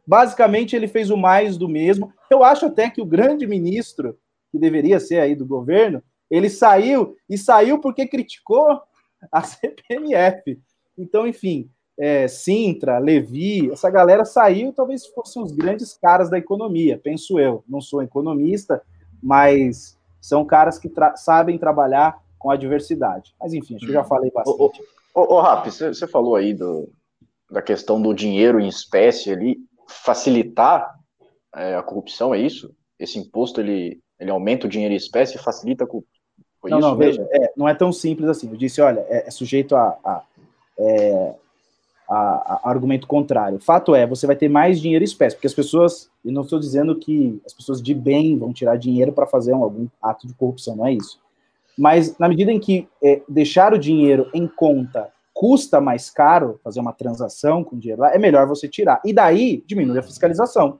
basicamente, 0.05 0.75
ele 0.75 0.87
fez 0.87 1.09
o 1.09 1.17
mais 1.17 1.57
do 1.57 1.69
mesmo. 1.69 2.11
Eu 2.29 2.43
acho 2.43 2.65
até 2.65 2.89
que 2.89 3.01
o 3.01 3.05
grande 3.05 3.47
ministro, 3.47 4.17
que 4.51 4.59
deveria 4.59 4.99
ser 4.99 5.19
aí 5.19 5.33
do 5.33 5.45
governo, 5.45 6.03
ele 6.29 6.49
saiu 6.49 7.15
e 7.29 7.37
saiu 7.37 7.79
porque 7.79 8.07
criticou 8.07 8.81
a 9.31 9.41
CPMF. 9.43 10.59
Então, 10.97 11.27
enfim, 11.27 11.69
é, 11.97 12.27
Sintra, 12.27 12.97
Levi, 12.99 13.71
essa 13.71 13.89
galera 13.89 14.25
saiu, 14.25 14.73
talvez 14.73 15.05
fossem 15.07 15.41
os 15.41 15.51
grandes 15.51 15.97
caras 15.97 16.29
da 16.29 16.37
economia, 16.37 16.99
penso 17.01 17.39
eu. 17.39 17.63
Não 17.67 17.79
sou 17.79 18.01
economista, 18.01 18.81
mas 19.21 19.97
são 20.21 20.45
caras 20.45 20.77
que 20.77 20.89
tra 20.89 21.15
sabem 21.15 21.57
trabalhar 21.57 22.21
com 22.37 22.49
a 22.49 22.55
diversidade. 22.55 23.33
Mas 23.39 23.53
enfim, 23.53 23.75
acho 23.75 23.85
que 23.85 23.91
eu 23.91 23.95
já 23.95 24.01
uhum. 24.01 24.07
falei 24.07 24.31
bastante. 24.31 24.81
Ô, 25.13 25.21
ô, 25.21 25.35
ô 25.35 25.41
Rap, 25.41 25.69
você 25.69 26.07
falou 26.07 26.35
aí 26.35 26.53
do, 26.53 26.89
da 27.49 27.61
questão 27.61 28.01
do 28.01 28.13
dinheiro 28.13 28.59
em 28.59 28.67
espécie 28.67 29.31
ali, 29.31 29.57
facilitar 29.87 30.93
é, 31.55 31.75
a 31.75 31.83
corrupção, 31.83 32.33
é 32.33 32.39
isso? 32.39 32.75
Esse 32.99 33.19
imposto 33.19 33.61
ele, 33.61 34.01
ele 34.19 34.31
aumenta 34.31 34.67
o 34.67 34.69
dinheiro 34.69 34.93
em 34.93 34.97
espécie 34.97 35.35
e 35.35 35.41
facilita 35.41 35.85
a 35.85 35.87
foi 36.65 36.71
não, 36.71 36.79
não, 36.79 36.95
veja, 36.95 37.27
é, 37.31 37.51
não 37.55 37.69
é 37.69 37.75
tão 37.75 37.93
simples 37.93 38.27
assim. 38.27 38.49
Eu 38.49 38.57
disse, 38.57 38.81
olha, 38.81 39.05
é, 39.07 39.27
é 39.27 39.31
sujeito 39.31 39.75
a, 39.75 39.95
a, 40.03 40.23
é, 40.79 41.35
a, 42.09 42.15
a, 42.15 42.69
argumento 42.69 43.05
contrário. 43.05 43.59
Fato 43.59 43.93
é, 43.93 44.07
você 44.07 44.25
vai 44.25 44.35
ter 44.35 44.49
mais 44.49 44.81
dinheiro 44.81 45.05
espécie, 45.05 45.35
porque 45.35 45.47
as 45.47 45.53
pessoas, 45.53 46.09
e 46.23 46.31
não 46.31 46.41
estou 46.41 46.59
dizendo 46.59 46.95
que 46.95 47.39
as 47.45 47.53
pessoas 47.53 47.81
de 47.81 47.93
bem 47.93 48.35
vão 48.37 48.51
tirar 48.51 48.77
dinheiro 48.77 49.13
para 49.13 49.27
fazer 49.27 49.53
um, 49.53 49.63
algum 49.63 49.87
ato 50.01 50.25
de 50.25 50.33
corrupção, 50.33 50.75
não 50.75 50.87
é 50.87 50.93
isso. 50.93 51.19
Mas 51.77 52.17
na 52.17 52.27
medida 52.27 52.51
em 52.51 52.59
que 52.59 52.87
é, 53.03 53.21
deixar 53.29 53.73
o 53.73 53.79
dinheiro 53.79 54.27
em 54.33 54.47
conta 54.47 55.11
custa 55.33 55.81
mais 55.81 56.09
caro 56.09 56.59
fazer 56.63 56.79
uma 56.79 56.93
transação 56.93 57.63
com 57.63 57.77
dinheiro 57.77 58.01
lá, 58.01 58.15
é 58.15 58.17
melhor 58.17 58.47
você 58.47 58.67
tirar. 58.67 59.01
E 59.05 59.13
daí 59.13 59.63
diminui 59.67 59.99
a 59.99 60.03
fiscalização. 60.03 60.79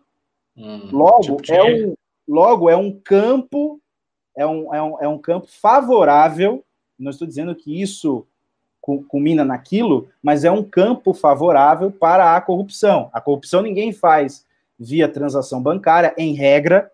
Hum, 0.58 0.90
logo, 0.92 1.36
tipo 1.42 1.54
é 1.54 1.64
um, 1.64 1.94
logo 2.26 2.70
é 2.70 2.78
um 2.78 2.98
campo 3.04 3.80
é 4.36 4.46
um, 4.46 4.74
é 4.74 4.82
um, 4.82 5.02
é 5.02 5.08
um 5.08 5.18
campo 5.18 5.48
favorável, 5.48 6.64
não 6.98 7.12
estou 7.12 7.28
dizendo 7.28 7.56
que 7.56 7.82
isso 7.82 8.26
culmina 9.08 9.44
naquilo, 9.44 10.08
mas 10.22 10.44
é 10.44 10.52
um 10.52 10.64
campo 10.64 11.14
favorável 11.14 11.92
para 11.92 12.36
a 12.36 12.42
corrupção. 12.42 13.10
A 13.12 13.20
corrupção 13.20 13.62
ninguém 13.62 13.92
faz 13.92 14.46
via 14.78 15.08
transação 15.08 15.62
bancária, 15.62 16.14
em 16.18 16.34
regra. 16.34 16.92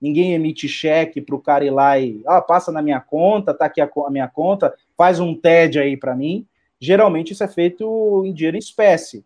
Ninguém 0.00 0.34
emite 0.34 0.68
cheque 0.68 1.20
para 1.20 1.34
o 1.34 1.40
cara 1.40 1.64
ir 1.64 1.70
lá 1.70 1.98
e 1.98 2.22
ah, 2.26 2.40
passa 2.40 2.70
na 2.72 2.82
minha 2.82 3.00
conta, 3.00 3.54
tá 3.54 3.66
aqui 3.66 3.80
a, 3.80 3.90
a 4.06 4.10
minha 4.10 4.28
conta, 4.28 4.74
faz 4.96 5.20
um 5.20 5.34
TED 5.34 5.78
aí 5.78 5.96
para 5.96 6.16
mim. 6.16 6.46
Geralmente 6.78 7.32
isso 7.32 7.44
é 7.44 7.48
feito 7.48 8.22
em 8.24 8.32
dinheiro 8.32 8.56
em 8.56 8.60
espécie. 8.60 9.24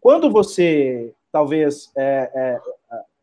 Quando 0.00 0.30
você 0.30 1.12
talvez, 1.30 1.90
é, 1.96 2.30
é, 2.34 2.60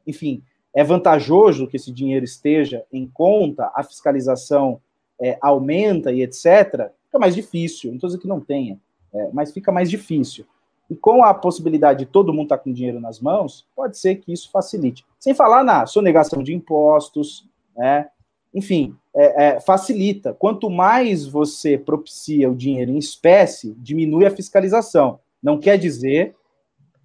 enfim, 0.05 0.41
é 0.75 0.83
vantajoso 0.83 1.67
que 1.67 1.77
esse 1.77 1.91
dinheiro 1.91 2.25
esteja 2.25 2.83
em 2.91 3.07
conta, 3.07 3.71
a 3.73 3.83
fiscalização 3.83 4.79
é, 5.19 5.37
aumenta 5.41 6.11
e 6.11 6.21
etc., 6.21 6.91
fica 7.05 7.19
mais 7.19 7.33
difícil. 7.33 7.89
Não 7.89 7.95
estou 7.95 8.07
dizendo 8.07 8.21
que 8.21 8.27
não 8.27 8.39
tenha, 8.39 8.79
é, 9.13 9.29
mas 9.33 9.51
fica 9.51 9.71
mais 9.71 9.89
difícil. 9.89 10.45
E 10.89 10.95
com 10.95 11.23
a 11.23 11.33
possibilidade 11.33 11.99
de 11.99 12.05
todo 12.05 12.31
mundo 12.31 12.43
estar 12.43 12.57
tá 12.57 12.63
com 12.63 12.71
dinheiro 12.71 12.99
nas 12.99 13.19
mãos, 13.19 13.67
pode 13.75 13.97
ser 13.97 14.15
que 14.15 14.31
isso 14.31 14.49
facilite. 14.51 15.05
Sem 15.19 15.33
falar 15.33 15.63
na 15.63 15.85
sonegação 15.85 16.41
de 16.41 16.53
impostos, 16.53 17.47
né? 17.75 18.07
enfim, 18.53 18.95
é, 19.15 19.47
é, 19.47 19.59
facilita. 19.59 20.33
Quanto 20.33 20.69
mais 20.69 21.25
você 21.25 21.77
propicia 21.77 22.49
o 22.49 22.55
dinheiro 22.55 22.91
em 22.91 22.97
espécie, 22.97 23.75
diminui 23.79 24.25
a 24.25 24.31
fiscalização. 24.31 25.19
Não 25.41 25.59
quer 25.59 25.77
dizer 25.77 26.35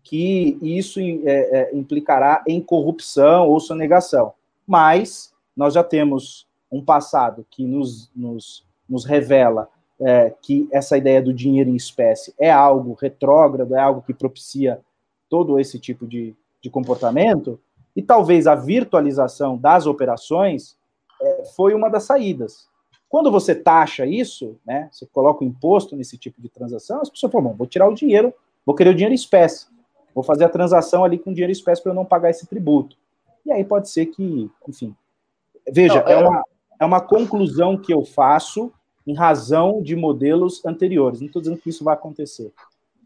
que 0.03 0.59
isso 0.61 1.01
é, 1.01 1.15
é, 1.25 1.71
implicará 1.77 2.43
em 2.47 2.61
corrupção 2.61 3.49
ou 3.49 3.61
sonegação. 3.61 4.33
Mas 4.67 5.33
nós 5.57 5.75
já 5.75 5.85
temos 5.85 6.47
um 6.71 6.83
passado 6.83 7.47
que 7.51 7.65
nos, 7.65 8.11
nos, 8.15 8.65
nos 8.89 9.05
revela 9.05 9.69
é, 10.01 10.35
que 10.43 10.69
essa 10.73 10.97
ideia 10.97 11.23
do 11.23 11.33
dinheiro 11.33 11.71
em 11.71 11.77
espécie 11.77 12.35
é 12.39 12.51
algo 12.51 12.97
retrógrado, 13.01 13.75
é 13.75 13.81
algo 13.81 14.03
que 14.03 14.15
propicia 14.15 14.81
todo 15.29 15.59
esse 15.59 15.79
tipo 15.79 16.07
de, 16.07 16.35
de 16.61 16.69
comportamento, 16.69 17.59
e 17.95 18.03
talvez 18.03 18.47
a 18.47 18.55
virtualização 18.55 19.57
das 19.57 19.87
operações 19.87 20.77
é, 21.21 21.45
foi 21.55 21.75
uma 21.75 21.89
das 21.89 22.05
saídas. 22.05 22.67
Quando 23.09 23.31
você 23.31 23.55
taxa 23.55 24.07
isso, 24.07 24.57
né, 24.67 24.89
você 24.91 25.07
coloca 25.07 25.45
o 25.45 25.47
imposto 25.47 25.95
nesse 25.95 26.17
tipo 26.17 26.41
de 26.41 26.49
transação, 26.49 27.01
as 27.01 27.11
pessoas 27.11 27.31
falam, 27.31 27.51
bom, 27.51 27.57
vou 27.57 27.67
tirar 27.67 27.89
o 27.89 27.95
dinheiro, 27.95 28.33
vou 28.65 28.75
querer 28.75 28.91
o 28.91 28.95
dinheiro 28.95 29.13
em 29.13 29.15
espécie, 29.15 29.67
vou 30.15 30.23
fazer 30.23 30.45
a 30.45 30.49
transação 30.49 31.05
ali 31.05 31.19
com 31.19 31.33
dinheiro 31.33 31.53
espécie 31.53 31.83
para 31.83 31.93
eu 31.93 31.97
não 31.97 32.05
pagar 32.05 32.31
esse 32.31 32.47
tributo. 32.47 32.97
E 33.45 33.53
aí 33.53 33.65
pode 33.65 33.91
ser 33.91 34.07
que, 34.07 34.51
enfim, 34.69 34.95
veja, 35.71 36.03
não, 36.03 36.09
é, 36.09 36.13
é, 36.13 36.19
uma, 36.19 36.45
é 36.81 36.85
uma 36.85 37.01
conclusão 37.01 37.77
que 37.77 37.93
eu 37.93 38.05
faço 38.05 38.73
em 39.07 39.15
razão 39.15 39.83
de 39.83 39.97
modelos 39.97 40.65
anteriores. 40.65 41.21
Não 41.21 41.27
estou 41.27 41.43
dizendo 41.43 41.59
que 41.59 41.71
isso 41.71 41.85
vai 41.85 41.95
acontecer. 41.95 42.53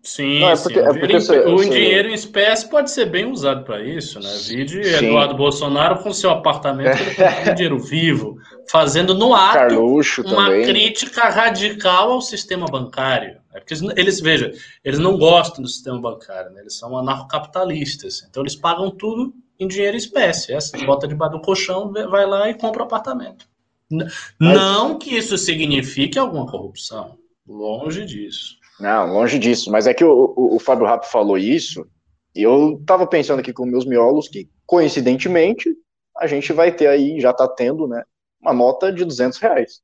Sim, 0.07 0.39
não, 0.39 0.51
é 0.51 0.57
porque, 0.57 0.75
sim. 0.75 0.87
É 0.87 0.99
porque 1.01 1.21
você, 1.21 1.39
o 1.41 1.59
você... 1.59 1.69
dinheiro 1.69 2.09
em 2.09 2.15
espécie 2.15 2.71
pode 2.71 2.93
ser 2.93 3.07
bem 3.07 3.29
usado 3.29 3.65
para 3.65 3.85
isso, 3.85 4.21
né? 4.21 4.33
Vide 4.47 4.81
Eduardo 4.81 5.35
Bolsonaro 5.35 5.99
com 5.99 6.13
seu 6.13 6.31
apartamento 6.31 6.97
com 7.45 7.55
dinheiro 7.55 7.81
vivo, 7.81 8.39
fazendo 8.71 9.15
no 9.15 9.35
ato 9.35 9.55
Carluxo 9.55 10.23
uma 10.23 10.45
também. 10.45 10.65
crítica 10.65 11.29
radical 11.29 12.13
ao 12.13 12.21
sistema 12.21 12.67
bancário. 12.67 13.41
É 13.53 13.59
porque 13.59 13.75
eles, 13.97 14.21
veja, 14.21 14.53
eles 14.85 15.01
não 15.01 15.19
gostam 15.19 15.61
do 15.61 15.69
sistema 15.69 16.01
bancário, 16.01 16.53
né? 16.53 16.61
eles 16.61 16.79
são 16.79 16.97
anarcocapitalistas, 16.97 18.25
então 18.31 18.45
eles 18.45 18.55
pagam 18.55 18.93
tudo 18.93 19.35
em 19.59 19.67
dinheiro 19.67 19.97
em 19.97 19.99
espécie. 19.99 20.53
Essa 20.53 20.79
bota 20.87 21.09
debaixo 21.09 21.37
do 21.37 21.43
colchão, 21.43 21.91
vai 21.91 22.27
lá 22.27 22.49
e 22.49 22.55
compra 22.55 22.83
o 22.83 22.87
apartamento. 22.87 23.45
Mas... 23.91 24.13
Não 24.39 24.97
que 25.01 25.17
isso 25.17 25.37
signifique 25.37 26.17
alguma 26.17 26.47
corrupção. 26.47 27.19
Longe 27.45 28.05
disso. 28.05 28.57
Não, 28.79 29.13
longe 29.13 29.39
disso. 29.39 29.71
Mas 29.71 29.87
é 29.87 29.95
que 29.95 30.05
o, 30.05 30.35
o, 30.37 30.57
o 30.57 30.59
Fábio 30.59 30.87
Rapp 30.87 31.07
falou 31.07 31.39
isso, 31.39 31.87
e 32.35 32.43
eu 32.43 32.79
estava 32.81 33.07
pensando 33.07 33.41
aqui 33.41 33.53
com 33.53 33.65
meus 33.65 33.87
miolos 33.87 34.29
que, 34.29 34.49
coincidentemente, 34.67 35.75
a 36.17 36.27
gente 36.27 36.53
vai 36.53 36.71
ter 36.73 36.87
aí, 36.87 37.21
já 37.21 37.31
está 37.31 37.49
tendo, 37.49 37.87
né, 37.87 38.03
uma 38.41 38.53
nota 38.53 38.93
de 38.93 39.05
200 39.05 39.39
reais. 39.39 39.81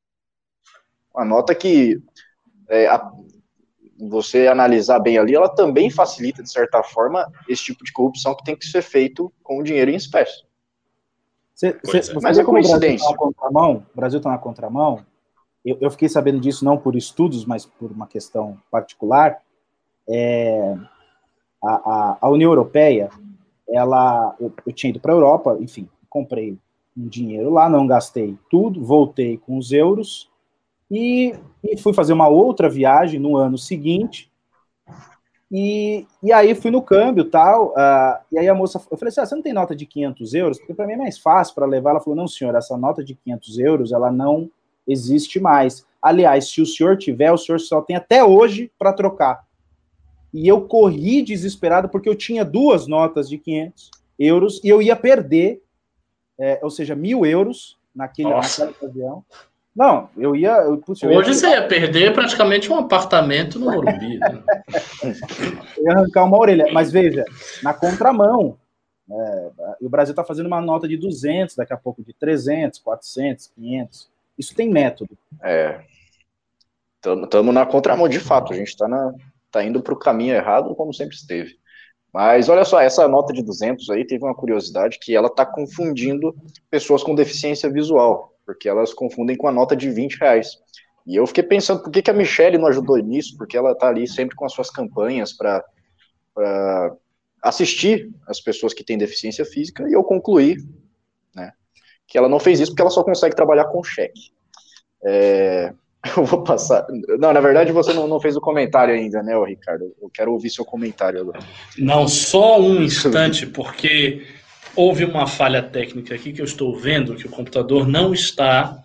Uma 1.14 1.24
nota 1.24 1.54
que, 1.54 2.00
é, 2.68 2.86
a, 2.86 3.10
você 3.98 4.48
analisar 4.48 4.98
bem 4.98 5.18
ali, 5.18 5.34
ela 5.34 5.48
também 5.48 5.90
facilita, 5.90 6.42
de 6.42 6.50
certa 6.50 6.82
forma, 6.82 7.30
esse 7.48 7.64
tipo 7.64 7.84
de 7.84 7.92
corrupção 7.92 8.34
que 8.34 8.44
tem 8.44 8.56
que 8.56 8.66
ser 8.66 8.82
feito 8.82 9.32
com 9.42 9.62
dinheiro 9.62 9.90
em 9.90 9.96
espécie. 9.96 10.42
Cê, 11.54 11.78
cê, 11.84 11.98
é. 11.98 12.20
Mas 12.20 12.38
é 12.38 12.44
coincidência. 12.44 13.06
O 13.08 13.82
Brasil 13.94 14.18
está 14.18 14.30
na 14.30 14.38
contramão, 14.38 15.04
eu, 15.64 15.78
eu, 15.80 15.90
fiquei 15.90 16.08
sabendo 16.08 16.40
disso 16.40 16.64
não 16.64 16.76
por 16.76 16.96
estudos, 16.96 17.44
mas 17.44 17.64
por 17.64 17.90
uma 17.90 18.06
questão 18.06 18.58
particular. 18.70 19.40
É, 20.08 20.76
a, 21.62 21.70
a, 21.70 22.18
a, 22.22 22.28
União 22.28 22.50
Europeia, 22.50 23.10
ela, 23.68 24.34
eu, 24.40 24.52
eu 24.66 24.72
tinha 24.72 24.90
ido 24.90 25.00
para 25.00 25.12
a 25.12 25.16
Europa, 25.16 25.56
enfim, 25.60 25.88
comprei 26.10 26.58
um 26.96 27.06
dinheiro 27.06 27.50
lá, 27.50 27.68
não 27.68 27.86
gastei 27.86 28.36
tudo, 28.50 28.84
voltei 28.84 29.38
com 29.38 29.56
os 29.56 29.72
euros 29.72 30.28
e, 30.90 31.34
e 31.64 31.78
fui 31.78 31.94
fazer 31.94 32.12
uma 32.12 32.28
outra 32.28 32.68
viagem 32.68 33.18
no 33.18 33.36
ano 33.36 33.56
seguinte. 33.56 34.30
E, 35.50 36.06
e 36.22 36.32
aí 36.32 36.54
fui 36.54 36.70
no 36.70 36.82
câmbio 36.82 37.26
tal, 37.26 37.68
uh, 37.68 38.18
e 38.32 38.38
aí 38.38 38.48
a 38.48 38.54
moça, 38.54 38.80
eu 38.90 38.96
falei 38.96 39.10
assim, 39.10 39.20
ah, 39.20 39.26
você 39.26 39.34
não 39.34 39.42
tem 39.42 39.52
nota 39.52 39.76
de 39.76 39.84
500 39.84 40.34
euros? 40.34 40.58
Porque 40.58 40.74
para 40.74 40.86
mim 40.86 40.94
é 40.94 40.96
mais 40.96 41.18
fácil 41.18 41.54
para 41.54 41.66
levar. 41.66 41.90
Ela 41.90 42.00
falou, 42.00 42.16
não 42.16 42.26
senhor, 42.26 42.54
essa 42.54 42.76
nota 42.76 43.04
de 43.04 43.14
500 43.14 43.58
euros, 43.58 43.92
ela 43.92 44.10
não 44.10 44.50
existe 44.86 45.40
mais. 45.40 45.86
Aliás, 46.00 46.48
se 46.48 46.60
o 46.60 46.66
senhor 46.66 46.96
tiver, 46.96 47.30
o 47.30 47.38
senhor 47.38 47.58
só 47.58 47.80
tem 47.80 47.96
até 47.96 48.24
hoje 48.24 48.70
para 48.78 48.92
trocar. 48.92 49.44
E 50.32 50.48
eu 50.48 50.62
corri 50.62 51.22
desesperado 51.22 51.88
porque 51.88 52.08
eu 52.08 52.16
tinha 52.16 52.44
duas 52.44 52.86
notas 52.86 53.28
de 53.28 53.38
500 53.38 53.90
euros 54.18 54.60
e 54.64 54.68
eu 54.68 54.80
ia 54.80 54.96
perder, 54.96 55.62
é, 56.38 56.58
ou 56.62 56.70
seja, 56.70 56.94
mil 56.94 57.26
euros 57.26 57.78
naquele, 57.94 58.30
naquela 58.30 58.70
ocasião. 58.70 59.24
Não, 59.74 60.10
eu 60.16 60.36
ia. 60.36 60.52
Eu, 60.58 60.76
putz, 60.78 61.02
eu 61.02 61.10
Hoje 61.10 61.30
ia... 61.30 61.34
você 61.34 61.48
ia 61.48 61.66
perder 61.66 62.12
praticamente 62.12 62.70
um 62.70 62.76
apartamento 62.76 63.58
no 63.58 63.66
Morumbi. 63.70 64.18
Né? 64.18 64.42
eu 65.78 65.84
ia 65.84 65.92
arrancar 65.92 66.24
uma 66.24 66.38
orelha. 66.38 66.66
Mas 66.72 66.92
veja, 66.92 67.24
na 67.62 67.72
contramão. 67.72 68.58
É, 69.10 69.50
o 69.82 69.90
Brasil 69.90 70.12
está 70.12 70.24
fazendo 70.24 70.46
uma 70.46 70.60
nota 70.60 70.86
de 70.86 70.96
200, 70.96 71.56
daqui 71.56 71.72
a 71.72 71.76
pouco 71.76 72.02
de 72.02 72.14
300, 72.14 72.78
400, 72.78 73.48
500. 73.48 74.11
Isso 74.38 74.54
tem 74.54 74.70
método. 74.70 75.16
É. 75.42 75.80
Estamos 76.96 77.54
na 77.54 77.66
contramão 77.66 78.08
de 78.08 78.20
fato. 78.20 78.52
A 78.52 78.56
gente 78.56 78.68
está 78.68 78.86
tá 79.50 79.64
indo 79.64 79.82
para 79.82 79.94
o 79.94 79.98
caminho 79.98 80.34
errado, 80.34 80.74
como 80.74 80.94
sempre 80.94 81.16
esteve. 81.16 81.56
Mas 82.12 82.48
olha 82.48 82.64
só, 82.64 82.80
essa 82.80 83.08
nota 83.08 83.32
de 83.32 83.42
200 83.42 83.88
aí 83.90 84.06
teve 84.06 84.22
uma 84.22 84.34
curiosidade 84.34 84.98
que 85.00 85.16
ela 85.16 85.28
está 85.28 85.46
confundindo 85.46 86.34
pessoas 86.70 87.02
com 87.02 87.14
deficiência 87.14 87.70
visual, 87.70 88.34
porque 88.44 88.68
elas 88.68 88.92
confundem 88.92 89.36
com 89.36 89.48
a 89.48 89.52
nota 89.52 89.74
de 89.74 89.90
20 89.90 90.18
reais. 90.18 90.58
E 91.06 91.16
eu 91.16 91.26
fiquei 91.26 91.42
pensando, 91.42 91.82
por 91.82 91.90
que, 91.90 92.02
que 92.02 92.10
a 92.10 92.14
Michelle 92.14 92.58
não 92.58 92.68
ajudou 92.68 92.96
nisso? 92.98 93.36
Porque 93.36 93.56
ela 93.56 93.72
está 93.72 93.88
ali 93.88 94.06
sempre 94.06 94.36
com 94.36 94.44
as 94.44 94.52
suas 94.52 94.70
campanhas 94.70 95.32
para 95.32 95.64
assistir 97.42 98.10
as 98.28 98.40
pessoas 98.40 98.72
que 98.74 98.84
têm 98.84 98.98
deficiência 98.98 99.44
física, 99.44 99.88
e 99.88 99.92
eu 99.92 100.04
concluí 100.04 100.56
que 102.06 102.18
ela 102.18 102.28
não 102.28 102.40
fez 102.40 102.60
isso 102.60 102.72
porque 102.72 102.82
ela 102.82 102.90
só 102.90 103.02
consegue 103.02 103.36
trabalhar 103.36 103.66
com 103.66 103.82
cheque. 103.82 104.32
É, 105.04 105.72
eu 106.16 106.24
vou 106.24 106.42
passar. 106.42 106.86
Não, 107.18 107.32
na 107.32 107.40
verdade 107.40 107.72
você 107.72 107.92
não, 107.92 108.06
não 108.08 108.20
fez 108.20 108.36
o 108.36 108.40
comentário 108.40 108.94
ainda, 108.94 109.22
né, 109.22 109.32
Ricardo? 109.44 109.94
Eu 110.00 110.10
quero 110.12 110.32
ouvir 110.32 110.50
seu 110.50 110.64
comentário 110.64 111.20
agora. 111.20 111.40
Não, 111.78 112.08
só 112.08 112.60
um 112.60 112.82
instante, 112.82 113.46
porque 113.46 114.26
houve 114.74 115.04
uma 115.04 115.26
falha 115.26 115.62
técnica 115.62 116.14
aqui 116.14 116.32
que 116.32 116.40
eu 116.40 116.44
estou 116.44 116.76
vendo 116.76 117.14
que 117.14 117.26
o 117.26 117.30
computador 117.30 117.86
não 117.86 118.12
está. 118.12 118.78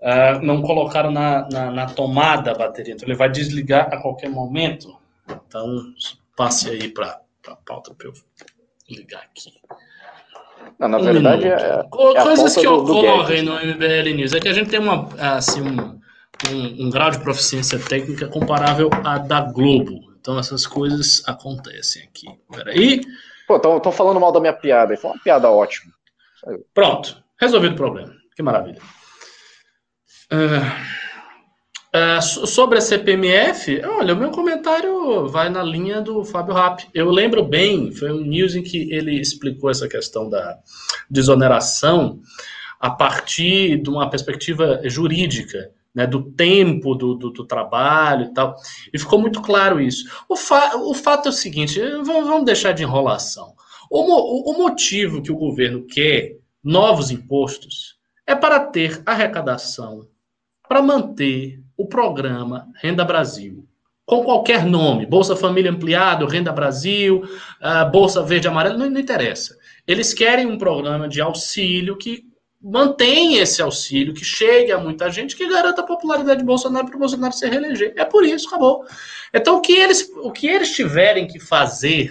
Uh, 0.00 0.44
não 0.44 0.60
colocaram 0.60 1.10
na, 1.10 1.48
na, 1.48 1.70
na, 1.70 1.86
tomada 1.86 2.50
a 2.50 2.54
bateria, 2.54 2.92
então 2.92 3.08
ele 3.08 3.16
vai 3.16 3.30
desligar 3.30 3.88
a 3.90 3.96
qualquer 3.96 4.28
momento. 4.28 4.94
Então, 5.48 5.66
passe 6.36 6.68
aí 6.68 6.90
para 6.90 7.22
a 7.48 7.56
pauta 7.56 7.94
para 7.94 8.08
eu 8.08 8.12
ligar 8.90 9.22
aqui. 9.22 9.54
Não, 10.78 10.88
na 10.88 10.98
verdade, 10.98 11.46
é, 11.46 11.52
é 11.52 11.82
coisas 11.90 12.54
que 12.54 12.66
ocorrem 12.66 13.42
no 13.42 13.54
MBL 13.54 14.14
News 14.14 14.32
é 14.34 14.40
que 14.40 14.48
a 14.48 14.52
gente 14.52 14.70
tem 14.70 14.80
uma, 14.80 15.08
assim, 15.18 15.60
um, 15.62 16.00
um, 16.50 16.86
um, 16.86 16.90
grau 16.90 17.10
de 17.10 17.18
proficiência 17.20 17.78
técnica 17.78 18.26
comparável 18.28 18.90
à 19.04 19.18
da 19.18 19.40
Globo. 19.40 20.00
Então 20.20 20.38
essas 20.38 20.66
coisas 20.66 21.22
acontecem 21.26 22.02
aqui. 22.02 22.26
Peraí. 22.50 23.00
Pô, 23.46 23.58
tô, 23.60 23.78
tô 23.80 23.92
falando 23.92 24.18
mal 24.18 24.32
da 24.32 24.40
minha 24.40 24.52
piada. 24.52 24.96
Foi 24.96 25.10
uma 25.10 25.22
piada 25.22 25.50
ótima. 25.50 25.92
Pronto, 26.72 27.22
resolvido 27.40 27.72
o 27.72 27.76
problema. 27.76 28.12
Que 28.34 28.42
maravilha. 28.42 28.80
Uh... 30.32 31.04
Uh, 31.94 32.20
sobre 32.20 32.78
a 32.78 32.80
CPMF, 32.80 33.80
olha, 33.84 34.14
o 34.14 34.16
meu 34.16 34.32
comentário 34.32 35.28
vai 35.28 35.48
na 35.48 35.62
linha 35.62 36.00
do 36.00 36.24
Fábio 36.24 36.52
Rapp. 36.52 36.88
Eu 36.92 37.08
lembro 37.08 37.44
bem, 37.44 37.92
foi 37.92 38.10
um 38.10 38.20
news 38.20 38.56
em 38.56 38.64
que 38.64 38.92
ele 38.92 39.20
explicou 39.20 39.70
essa 39.70 39.86
questão 39.86 40.28
da 40.28 40.58
desoneração 41.08 42.20
a 42.80 42.90
partir 42.90 43.80
de 43.80 43.88
uma 43.88 44.10
perspectiva 44.10 44.80
jurídica, 44.86 45.70
né, 45.94 46.04
do 46.04 46.32
tempo 46.32 46.96
do, 46.96 47.14
do, 47.14 47.30
do, 47.30 47.46
trabalho 47.46 48.24
e 48.24 48.34
tal. 48.34 48.56
E 48.92 48.98
ficou 48.98 49.20
muito 49.20 49.40
claro 49.40 49.80
isso. 49.80 50.04
O, 50.28 50.34
fa 50.34 50.76
o 50.76 50.94
fato 50.94 51.26
é 51.26 51.28
o 51.28 51.32
seguinte: 51.32 51.80
vamos, 51.80 52.26
vamos 52.26 52.44
deixar 52.44 52.72
de 52.72 52.82
enrolação. 52.82 53.54
O, 53.88 54.00
o, 54.00 54.50
o 54.50 54.58
motivo 54.58 55.22
que 55.22 55.30
o 55.30 55.36
governo 55.36 55.86
quer 55.86 56.38
novos 56.60 57.12
impostos 57.12 57.94
é 58.26 58.34
para 58.34 58.58
ter 58.58 59.00
arrecadação, 59.06 60.08
para 60.68 60.82
manter 60.82 61.63
o 61.76 61.86
programa 61.86 62.68
Renda 62.80 63.04
Brasil, 63.04 63.66
com 64.06 64.22
qualquer 64.22 64.64
nome, 64.64 65.06
Bolsa 65.06 65.34
Família 65.34 65.70
Ampliado, 65.70 66.26
Renda 66.26 66.52
Brasil, 66.52 67.22
uh, 67.24 67.90
Bolsa 67.90 68.22
Verde 68.22 68.48
Amarelo, 68.48 68.78
não, 68.78 68.90
não 68.90 69.00
interessa. 69.00 69.56
Eles 69.86 70.12
querem 70.12 70.46
um 70.46 70.58
programa 70.58 71.08
de 71.08 71.20
auxílio 71.20 71.96
que 71.96 72.24
mantenha 72.60 73.42
esse 73.42 73.60
auxílio, 73.60 74.14
que 74.14 74.24
chegue 74.24 74.72
a 74.72 74.78
muita 74.78 75.10
gente, 75.10 75.36
que 75.36 75.46
garanta 75.46 75.82
a 75.82 75.86
popularidade 75.86 76.40
de 76.40 76.46
Bolsonaro 76.46 76.86
para 76.86 76.96
o 76.96 76.98
Bolsonaro 76.98 77.34
se 77.34 77.46
reeleger. 77.46 77.92
É 77.96 78.04
por 78.06 78.24
isso, 78.24 78.48
acabou. 78.48 78.84
Então, 79.32 79.56
o 79.56 79.60
que 79.60 79.72
eles, 79.72 80.10
o 80.22 80.32
que 80.32 80.46
eles 80.46 80.74
tiverem 80.74 81.26
que 81.26 81.38
fazer 81.38 82.10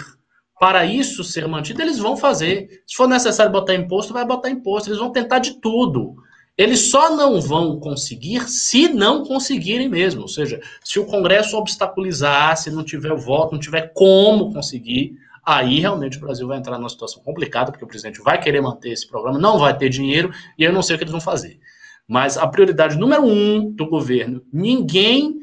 para 0.59 0.85
isso 0.85 1.23
ser 1.23 1.47
mantido, 1.47 1.81
eles 1.81 1.97
vão 1.97 2.15
fazer. 2.15 2.83
Se 2.85 2.95
for 2.95 3.07
necessário 3.07 3.51
botar 3.51 3.73
imposto, 3.73 4.13
vai 4.13 4.25
botar 4.25 4.49
imposto. 4.49 4.89
Eles 4.89 4.99
vão 4.99 5.11
tentar 5.11 5.39
de 5.39 5.59
tudo. 5.59 6.15
Eles 6.57 6.91
só 6.91 7.15
não 7.15 7.41
vão 7.41 7.79
conseguir 7.79 8.47
se 8.47 8.87
não 8.87 9.25
conseguirem 9.25 9.89
mesmo. 9.89 10.21
Ou 10.21 10.27
seja, 10.27 10.61
se 10.83 10.99
o 10.99 11.05
Congresso 11.05 11.57
obstaculizar, 11.57 12.55
se 12.57 12.69
não 12.69 12.83
tiver 12.83 13.11
o 13.11 13.17
voto, 13.17 13.53
não 13.53 13.59
tiver 13.59 13.91
como 13.93 14.53
conseguir, 14.53 15.17
aí 15.43 15.79
realmente 15.79 16.17
o 16.17 16.21
Brasil 16.21 16.47
vai 16.47 16.57
entrar 16.57 16.77
numa 16.77 16.89
situação 16.89 17.23
complicada, 17.23 17.71
porque 17.71 17.83
o 17.83 17.87
presidente 17.87 18.21
vai 18.21 18.39
querer 18.39 18.61
manter 18.61 18.91
esse 18.91 19.07
programa, 19.07 19.39
não 19.39 19.57
vai 19.57 19.75
ter 19.75 19.89
dinheiro, 19.89 20.31
e 20.57 20.63
eu 20.63 20.71
não 20.71 20.83
sei 20.83 20.95
o 20.95 20.97
que 20.99 21.03
eles 21.03 21.11
vão 21.11 21.21
fazer. 21.21 21.59
Mas 22.07 22.37
a 22.37 22.47
prioridade 22.47 22.97
número 22.97 23.23
um 23.23 23.71
do 23.71 23.87
governo, 23.87 24.43
ninguém 24.51 25.39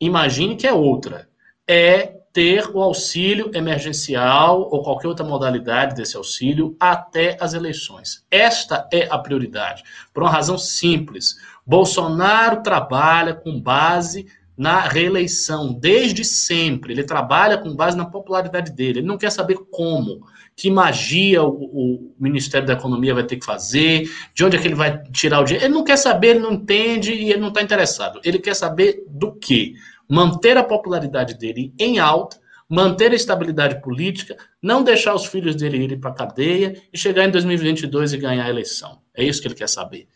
imagine 0.00 0.56
que 0.56 0.66
é 0.66 0.72
outra, 0.72 1.28
é 1.68 2.14
ter 2.34 2.68
o 2.74 2.82
auxílio 2.82 3.52
emergencial 3.54 4.68
ou 4.72 4.82
qualquer 4.82 5.06
outra 5.06 5.24
modalidade 5.24 5.94
desse 5.94 6.16
auxílio 6.16 6.76
até 6.80 7.38
as 7.40 7.54
eleições. 7.54 8.26
Esta 8.28 8.88
é 8.92 9.06
a 9.08 9.16
prioridade, 9.16 9.84
por 10.12 10.24
uma 10.24 10.32
razão 10.32 10.58
simples. 10.58 11.36
Bolsonaro 11.64 12.60
trabalha 12.60 13.34
com 13.34 13.58
base 13.60 14.26
na 14.56 14.80
reeleição, 14.80 15.72
desde 15.72 16.24
sempre. 16.24 16.92
Ele 16.92 17.04
trabalha 17.04 17.56
com 17.56 17.74
base 17.74 17.96
na 17.96 18.04
popularidade 18.04 18.72
dele. 18.72 18.98
Ele 18.98 19.06
não 19.06 19.18
quer 19.18 19.30
saber 19.30 19.56
como, 19.70 20.26
que 20.56 20.70
magia 20.70 21.42
o, 21.42 21.50
o, 21.50 22.14
Ministério 22.18 22.66
da 22.66 22.74
Economia 22.74 23.14
vai 23.14 23.24
ter 23.24 23.36
que 23.36 23.44
fazer, 23.44 24.08
de 24.34 24.44
onde 24.44 24.56
é 24.56 24.60
que 24.60 24.66
ele 24.66 24.74
vai 24.74 25.02
tirar 25.12 25.40
o 25.40 25.44
dinheiro. 25.44 25.66
Ele 25.66 25.74
não 25.74 25.84
quer 25.84 25.96
saber, 25.96 26.28
ele 26.30 26.40
não 26.40 26.52
entende 26.52 27.12
e 27.12 27.30
ele 27.30 27.40
não 27.40 27.48
está 27.48 27.62
interessado. 27.62 28.20
Ele 28.24 28.40
quer 28.40 28.54
saber 28.54 29.04
do 29.08 29.32
que? 29.32 29.74
Manter 30.08 30.56
a 30.56 30.64
popularidade 30.64 31.34
dele 31.34 31.72
em 31.78 31.98
alta, 31.98 32.38
manter 32.68 33.12
a 33.12 33.14
estabilidade 33.14 33.80
política, 33.80 34.36
não 34.62 34.82
deixar 34.82 35.14
os 35.14 35.26
filhos 35.26 35.54
dele 35.54 35.78
irem 35.78 36.00
para 36.00 36.10
a 36.10 36.14
cadeia 36.14 36.82
e 36.92 36.98
chegar 36.98 37.24
em 37.24 37.30
2022 37.30 38.12
e 38.12 38.18
ganhar 38.18 38.44
a 38.44 38.50
eleição. 38.50 39.00
É 39.14 39.22
isso 39.22 39.40
que 39.40 39.48
ele 39.48 39.54
quer 39.54 39.68
saber. 39.68 40.08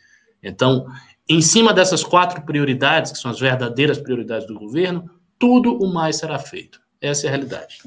Então, 0.42 0.86
em 1.28 1.40
cima 1.40 1.72
dessas 1.72 2.02
quatro 2.02 2.42
prioridades, 2.42 3.12
que 3.12 3.18
são 3.18 3.30
as 3.30 3.38
verdadeiras 3.38 3.98
prioridades 3.98 4.46
do 4.46 4.58
governo, 4.58 5.10
tudo 5.38 5.76
o 5.76 5.92
mais 5.92 6.16
será 6.16 6.38
feito. 6.38 6.80
Essa 7.00 7.26
é 7.26 7.28
a 7.28 7.30
realidade. 7.30 7.82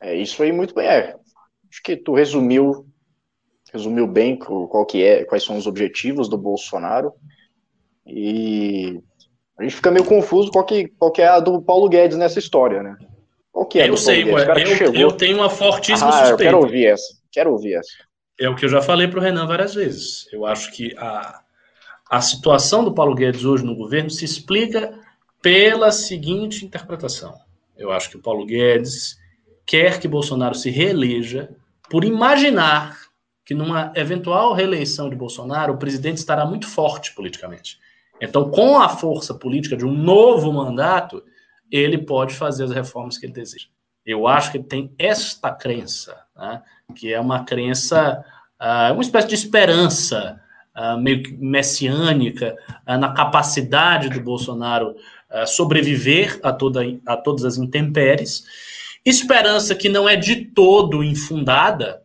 É 0.00 0.14
isso 0.14 0.42
aí, 0.42 0.52
muito 0.52 0.74
bem. 0.74 0.86
É, 0.86 1.16
acho 1.70 1.82
que 1.82 1.96
tu 1.96 2.14
resumiu, 2.14 2.86
resumiu 3.72 4.06
bem 4.06 4.38
qual 4.38 4.86
que 4.86 5.02
é, 5.02 5.24
quais 5.24 5.44
são 5.44 5.58
os 5.58 5.66
objetivos 5.66 6.28
do 6.28 6.38
Bolsonaro. 6.38 7.12
E 8.06 9.02
a 9.60 9.62
gente 9.62 9.76
fica 9.76 9.90
meio 9.90 10.06
confuso 10.06 10.50
qual 10.50 10.64
que, 10.64 10.88
qual 10.98 11.12
que 11.12 11.20
é 11.20 11.28
a 11.28 11.38
do 11.38 11.60
Paulo 11.60 11.86
Guedes 11.86 12.16
nessa 12.16 12.38
história, 12.38 12.82
né? 12.82 12.96
Qual 13.52 13.66
que 13.66 13.78
é 13.78 13.90
eu 13.90 13.96
sei, 13.96 14.24
ué, 14.24 14.46
eu, 14.80 14.94
eu, 14.94 15.12
tenho 15.12 15.36
uma 15.36 15.50
fortíssima 15.50 16.08
ah, 16.08 16.12
suspeita. 16.12 16.32
Eu 16.32 16.38
quero 16.38 16.58
ouvir 16.60 16.86
essa. 16.86 17.14
Quero 17.30 17.52
ouvir 17.52 17.74
essa. 17.74 17.90
É 18.38 18.48
o 18.48 18.56
que 18.56 18.64
eu 18.64 18.70
já 18.70 18.80
falei 18.80 19.06
para 19.06 19.20
o 19.20 19.22
Renan 19.22 19.46
várias 19.46 19.74
vezes. 19.74 20.26
Eu 20.32 20.46
acho 20.46 20.72
que 20.72 20.96
a, 20.96 21.42
a 22.08 22.20
situação 22.22 22.82
do 22.82 22.94
Paulo 22.94 23.14
Guedes 23.14 23.44
hoje 23.44 23.62
no 23.62 23.76
governo 23.76 24.08
se 24.08 24.24
explica 24.24 24.98
pela 25.42 25.92
seguinte 25.92 26.64
interpretação. 26.64 27.34
Eu 27.76 27.92
acho 27.92 28.08
que 28.08 28.16
o 28.16 28.22
Paulo 28.22 28.46
Guedes 28.46 29.18
quer 29.66 30.00
que 30.00 30.08
Bolsonaro 30.08 30.54
se 30.54 30.70
reeleja 30.70 31.50
por 31.90 32.02
imaginar 32.02 32.98
que 33.44 33.54
numa 33.54 33.92
eventual 33.94 34.54
reeleição 34.54 35.10
de 35.10 35.16
Bolsonaro, 35.16 35.74
o 35.74 35.78
presidente 35.78 36.16
estará 36.16 36.46
muito 36.46 36.66
forte 36.66 37.12
politicamente. 37.14 37.78
Então, 38.20 38.50
com 38.50 38.78
a 38.78 38.88
força 38.88 39.34
política 39.34 39.76
de 39.76 39.84
um 39.84 39.92
novo 39.92 40.52
mandato, 40.52 41.22
ele 41.70 41.98
pode 41.98 42.34
fazer 42.34 42.64
as 42.64 42.70
reformas 42.70 43.16
que 43.16 43.26
ele 43.26 43.32
deseja. 43.32 43.66
Eu 44.04 44.26
acho 44.26 44.50
que 44.50 44.58
ele 44.58 44.64
tem 44.64 44.92
esta 44.98 45.50
crença, 45.52 46.16
né, 46.36 46.62
que 46.94 47.12
é 47.12 47.20
uma 47.20 47.44
crença, 47.44 48.24
uh, 48.60 48.92
uma 48.92 49.02
espécie 49.02 49.28
de 49.28 49.34
esperança 49.34 50.40
uh, 50.76 50.98
meio 50.98 51.22
que 51.22 51.32
messiânica 51.32 52.56
uh, 52.86 52.98
na 52.98 53.12
capacidade 53.12 54.08
do 54.08 54.20
Bolsonaro 54.20 54.96
sobreviver 55.46 56.40
a, 56.42 56.52
toda, 56.52 56.80
a 57.06 57.16
todas 57.16 57.44
as 57.44 57.56
intempéries. 57.56 58.42
Esperança 59.06 59.76
que 59.76 59.88
não 59.88 60.08
é 60.08 60.16
de 60.16 60.46
todo 60.46 61.04
infundada, 61.04 62.02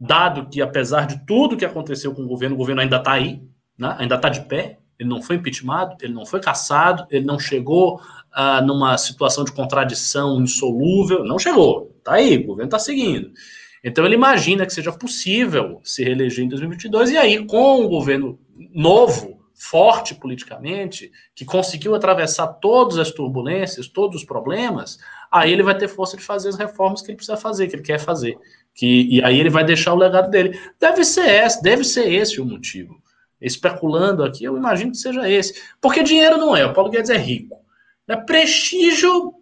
dado 0.00 0.48
que, 0.48 0.60
apesar 0.60 1.06
de 1.06 1.24
tudo 1.24 1.56
que 1.56 1.64
aconteceu 1.64 2.12
com 2.12 2.22
o 2.22 2.26
governo, 2.26 2.56
o 2.56 2.58
governo 2.58 2.80
ainda 2.80 2.96
está 2.96 3.12
aí, 3.12 3.40
né? 3.78 3.94
ainda 4.00 4.16
está 4.16 4.28
de 4.28 4.40
pé, 4.40 4.79
ele 5.00 5.08
não 5.08 5.22
foi 5.22 5.36
impeachmentado, 5.36 5.96
ele 6.02 6.12
não 6.12 6.26
foi 6.26 6.40
caçado, 6.40 7.06
ele 7.10 7.24
não 7.24 7.38
chegou 7.38 7.96
uh, 7.96 8.64
numa 8.64 8.98
situação 8.98 9.44
de 9.44 9.52
contradição 9.52 10.40
insolúvel, 10.42 11.24
não 11.24 11.38
chegou, 11.38 11.96
está 11.98 12.14
aí, 12.14 12.36
o 12.36 12.46
governo 12.46 12.68
está 12.68 12.78
seguindo. 12.78 13.32
Então 13.82 14.04
ele 14.04 14.14
imagina 14.14 14.66
que 14.66 14.74
seja 14.74 14.92
possível 14.92 15.80
se 15.82 16.04
reeleger 16.04 16.44
em 16.44 16.48
2022 16.48 17.12
e 17.12 17.16
aí 17.16 17.46
com 17.46 17.80
um 17.82 17.88
governo 17.88 18.38
novo, 18.74 19.40
forte 19.54 20.14
politicamente, 20.14 21.10
que 21.34 21.46
conseguiu 21.46 21.94
atravessar 21.94 22.46
todas 22.46 22.98
as 22.98 23.10
turbulências, 23.10 23.88
todos 23.88 24.20
os 24.20 24.24
problemas, 24.24 24.98
aí 25.30 25.50
ele 25.50 25.62
vai 25.62 25.76
ter 25.76 25.88
força 25.88 26.16
de 26.16 26.22
fazer 26.22 26.50
as 26.50 26.56
reformas 26.56 27.00
que 27.00 27.10
ele 27.10 27.16
precisa 27.16 27.38
fazer, 27.38 27.68
que 27.68 27.76
ele 27.76 27.82
quer 27.82 27.98
fazer. 27.98 28.38
Que, 28.74 29.16
e 29.16 29.22
aí 29.22 29.38
ele 29.38 29.50
vai 29.50 29.64
deixar 29.64 29.94
o 29.94 29.98
legado 29.98 30.30
dele. 30.30 30.58
Deve 30.78 31.04
ser 31.04 31.44
esse, 31.44 31.62
deve 31.62 31.84
ser 31.84 32.10
esse 32.12 32.40
o 32.40 32.44
motivo. 32.44 33.02
Especulando 33.40 34.22
aqui, 34.22 34.44
eu 34.44 34.56
imagino 34.56 34.90
que 34.90 34.98
seja 34.98 35.28
esse. 35.28 35.62
Porque 35.80 36.02
dinheiro 36.02 36.36
não 36.36 36.56
é, 36.56 36.66
o 36.66 36.72
Paulo 36.72 36.90
Guedes 36.90 37.10
é 37.10 37.16
rico. 37.16 37.58
É 38.06 38.16
prestígio 38.16 39.34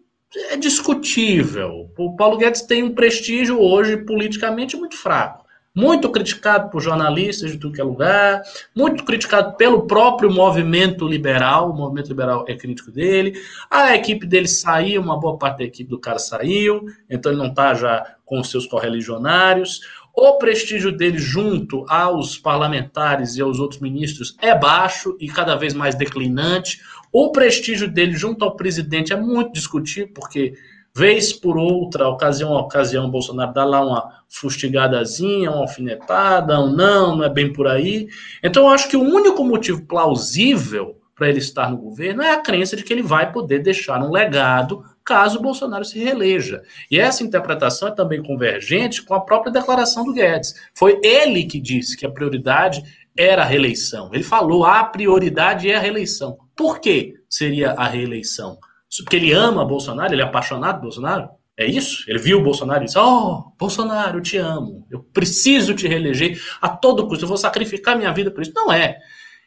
é 0.51 0.57
discutível. 0.57 1.90
O 1.96 2.14
Paulo 2.14 2.36
Guedes 2.36 2.62
tem 2.62 2.82
um 2.82 2.94
prestígio 2.94 3.61
hoje 3.61 3.96
politicamente 3.96 4.76
muito 4.76 4.96
fraco. 4.96 5.46
Muito 5.74 6.11
criticado 6.11 6.70
por 6.70 6.80
jornalistas 6.80 7.53
de 7.53 7.59
tudo 7.59 7.74
que 7.74 7.80
é 7.80 7.84
lugar, 7.84 8.42
muito 8.74 9.05
criticado 9.05 9.57
pelo 9.57 9.86
próprio 9.86 10.30
movimento 10.30 11.07
liberal. 11.07 11.70
O 11.70 11.74
movimento 11.74 12.09
liberal 12.09 12.44
é 12.49 12.57
crítico 12.57 12.90
dele. 12.90 13.40
A 13.70 13.94
equipe 13.94 14.26
dele 14.26 14.49
saiu, 14.49 15.01
uma 15.01 15.20
boa 15.20 15.38
parte 15.38 15.59
da 15.59 15.64
equipe 15.64 15.88
do 15.88 16.01
cara 16.01 16.18
saiu, 16.18 16.86
então 17.09 17.30
ele 17.30 17.40
não 17.40 17.49
está 17.49 17.74
já 17.74 18.16
com 18.24 18.40
os 18.40 18.51
seus 18.51 18.66
correligionários. 18.66 19.80
O 20.21 20.37
prestígio 20.37 20.91
dele 20.91 21.16
junto 21.16 21.87
aos 21.89 22.37
parlamentares 22.37 23.37
e 23.37 23.41
aos 23.41 23.61
outros 23.61 23.81
ministros 23.81 24.35
é 24.43 24.53
baixo 24.53 25.16
e 25.21 25.29
cada 25.29 25.55
vez 25.55 25.75
mais 25.75 25.95
declinante. 25.95 26.81
O 27.12 27.31
prestígio 27.31 27.87
dele 27.87 28.14
junto 28.14 28.45
ao 28.45 28.57
presidente 28.57 29.12
é 29.12 29.16
muito 29.16 29.53
discutível, 29.53 30.11
porque 30.12 30.55
vez 30.93 31.33
por 31.33 31.57
outra, 31.57 32.09
ocasião 32.09 32.53
a 32.53 32.62
ocasião, 32.62 33.09
Bolsonaro 33.09 33.55
dá 33.55 33.64
lá 33.64 33.81
uma 33.81 34.12
fustigadazinha, 34.29 35.53
uma 35.53 35.61
alfinetada, 35.61 36.59
um 36.59 36.75
não, 36.75 37.14
não 37.14 37.25
é 37.25 37.31
bem 37.31 37.53
por 37.53 37.69
aí. 37.69 38.09
Então, 38.43 38.64
eu 38.64 38.71
acho 38.71 38.89
que 38.89 38.97
o 38.97 39.03
único 39.03 39.45
motivo 39.45 39.87
plausível 39.87 40.99
para 41.14 41.29
ele 41.29 41.39
estar 41.39 41.71
no 41.71 41.77
governo 41.77 42.23
é 42.23 42.33
a 42.33 42.43
crença 42.43 42.75
de 42.75 42.83
que 42.83 42.93
ele 42.93 43.03
vai 43.03 43.31
poder 43.31 43.61
deixar 43.61 44.03
um 44.03 44.11
legado 44.11 44.85
caso 45.09 45.40
Bolsonaro 45.40 45.86
se 45.86 45.98
reeleja. 45.98 46.62
E 46.90 47.00
essa 47.00 47.24
interpretação 47.24 47.88
é 47.88 47.90
também 47.90 48.22
convergente 48.22 49.02
com 49.02 49.14
a 49.14 49.20
própria 49.20 49.50
declaração 49.50 50.04
do 50.04 50.12
Guedes. 50.12 50.54
Foi 50.74 51.00
ele 51.02 51.44
que 51.44 51.59
disse 51.59 51.96
que 51.96 52.04
a 52.04 52.11
prioridade 52.11 52.82
era 53.16 53.40
a 53.40 53.46
reeleição. 53.46 54.11
Ele 54.12 54.22
falou 54.22 54.66
a 54.66 54.84
prioridade 54.84 55.70
é 55.70 55.76
a 55.76 55.80
reeleição. 55.80 56.36
Por 56.54 56.78
que 56.78 57.14
seria 57.26 57.70
a 57.72 57.88
reeleição? 57.88 58.59
Porque 59.02 59.16
ele 59.16 59.32
ama 59.32 59.64
Bolsonaro, 59.64 60.12
ele 60.12 60.20
é 60.20 60.24
apaixonado 60.26 60.76
por 60.76 60.82
Bolsonaro? 60.82 61.30
É 61.56 61.64
isso? 61.66 62.04
Ele 62.06 62.18
viu 62.18 62.38
o 62.38 62.42
Bolsonaro 62.42 62.82
e 62.82 62.86
disse: 62.86 62.98
Oh, 62.98 63.50
Bolsonaro, 63.59 64.18
eu 64.18 64.22
te 64.22 64.36
amo, 64.36 64.86
eu 64.90 65.02
preciso 65.02 65.74
te 65.74 65.88
reeleger 65.88 66.38
a 66.61 66.68
todo 66.68 67.09
custo, 67.09 67.24
eu 67.24 67.28
vou 67.28 67.36
sacrificar 67.36 67.96
minha 67.96 68.12
vida 68.12 68.30
por 68.30 68.42
isso. 68.42 68.52
Não 68.54 68.70
é. 68.70 68.98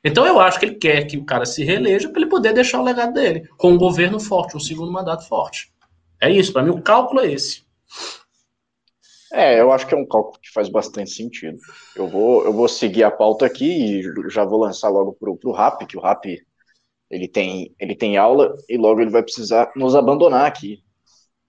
Então 0.04 0.26
eu 0.26 0.40
acho 0.40 0.60
que 0.60 0.66
ele 0.66 0.76
quer 0.76 1.06
que 1.06 1.18
o 1.18 1.26
cara 1.26 1.46
se 1.46 1.64
reeleja 1.64 2.10
para 2.10 2.22
ele 2.22 2.30
poder 2.30 2.54
deixar 2.54 2.80
o 2.80 2.84
legado 2.84 3.14
dele, 3.14 3.48
com 3.58 3.72
um 3.72 3.78
governo 3.78 4.20
forte, 4.20 4.58
um 4.58 4.60
segundo 4.60 4.92
mandato 4.92 5.28
forte. 5.28 5.72
É 6.20 6.30
isso, 6.30 6.52
para 6.54 6.64
mim 6.64 6.72
o 6.72 6.82
cálculo 6.82 7.22
é 7.22 7.32
esse. 7.32 7.64
É, 9.34 9.62
eu 9.62 9.72
acho 9.72 9.88
que 9.88 9.94
é 9.94 9.98
um 9.98 10.06
cálculo 10.06 10.40
que 10.42 10.52
faz 10.52 10.68
bastante 10.68 11.12
sentido. 11.12 11.58
Eu 11.96 12.08
vou, 12.08 12.44
eu 12.44 12.52
vou 12.52 12.68
seguir 12.68 13.04
a 13.04 13.12
pauta 13.12 13.46
aqui 13.46 14.02
e 14.02 14.30
já 14.30 14.44
vou 14.44 14.60
lançar 14.60 14.90
logo 14.90 15.14
pro, 15.14 15.38
pro 15.38 15.52
RAP, 15.52 15.88
que 15.88 15.98
o 15.98 16.02
RAP 16.02 16.26
ele 17.10 17.28
tem, 17.28 17.74
ele 17.80 17.96
tem 17.96 18.18
aula 18.18 18.56
e 18.68 18.78
logo 18.78 19.02
ele 19.02 19.10
vai 19.10 19.24
precisar 19.24 19.72
nos 19.76 19.96
abandonar 19.96 20.46
aqui. 20.46 20.84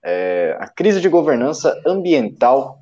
É, 0.04 0.56
a 0.60 0.68
crise 0.68 1.00
de 1.00 1.08
governança 1.08 1.80
ambiental 1.86 2.78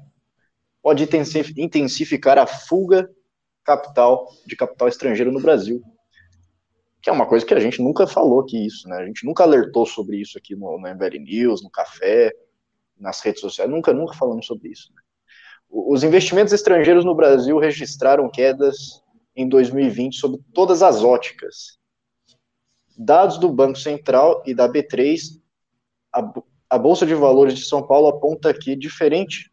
pode 0.82 1.08
intensificar 1.56 2.38
a 2.38 2.46
fuga 2.46 3.10
capital 3.64 4.28
de 4.46 4.56
capital 4.56 4.88
estrangeiro 4.88 5.32
no 5.32 5.40
Brasil. 5.40 5.82
Que 7.02 7.08
é 7.08 7.12
uma 7.12 7.26
coisa 7.26 7.46
que 7.46 7.54
a 7.54 7.60
gente 7.60 7.82
nunca 7.82 8.06
falou 8.06 8.40
aqui 8.40 8.66
isso, 8.66 8.88
né? 8.88 8.96
A 8.98 9.06
gente 9.06 9.24
nunca 9.24 9.42
alertou 9.42 9.86
sobre 9.86 10.18
isso 10.18 10.36
aqui 10.36 10.54
no, 10.54 10.78
no 10.78 10.88
MBL 10.88 11.18
News, 11.18 11.62
no 11.62 11.70
Café, 11.70 12.32
nas 12.98 13.20
redes 13.20 13.40
sociais, 13.40 13.70
nunca, 13.70 13.92
nunca 13.92 14.14
falamos 14.14 14.46
sobre 14.46 14.68
isso. 14.68 14.92
Né? 14.94 15.00
Os 15.70 16.04
investimentos 16.04 16.52
estrangeiros 16.52 17.04
no 17.04 17.14
Brasil 17.14 17.58
registraram 17.58 18.28
quedas 18.30 19.02
em 19.34 19.48
2020 19.48 20.16
sob 20.16 20.38
todas 20.52 20.82
as 20.82 21.02
óticas. 21.02 21.78
Dados 22.96 23.38
do 23.38 23.48
Banco 23.48 23.78
Central 23.78 24.42
e 24.44 24.52
da 24.52 24.68
B3, 24.68 25.40
a, 26.12 26.32
a 26.68 26.78
Bolsa 26.78 27.06
de 27.06 27.14
Valores 27.14 27.54
de 27.54 27.64
São 27.64 27.86
Paulo 27.86 28.08
aponta 28.08 28.52
que, 28.52 28.76
diferente 28.76 29.50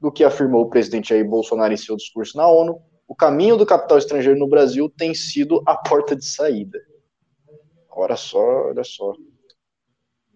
do 0.00 0.10
que 0.10 0.24
afirmou 0.24 0.62
o 0.62 0.70
presidente 0.70 1.10
Jair 1.10 1.28
Bolsonaro 1.28 1.72
em 1.72 1.76
seu 1.76 1.94
discurso 1.94 2.36
na 2.36 2.48
ONU, 2.48 2.80
o 3.10 3.14
caminho 3.16 3.56
do 3.56 3.66
capital 3.66 3.98
estrangeiro 3.98 4.38
no 4.38 4.46
Brasil 4.46 4.88
tem 4.88 5.12
sido 5.12 5.60
a 5.66 5.74
porta 5.74 6.14
de 6.14 6.24
saída. 6.24 6.78
Olha 7.90 8.14
só, 8.14 8.68
olha 8.68 8.84
só. 8.84 9.12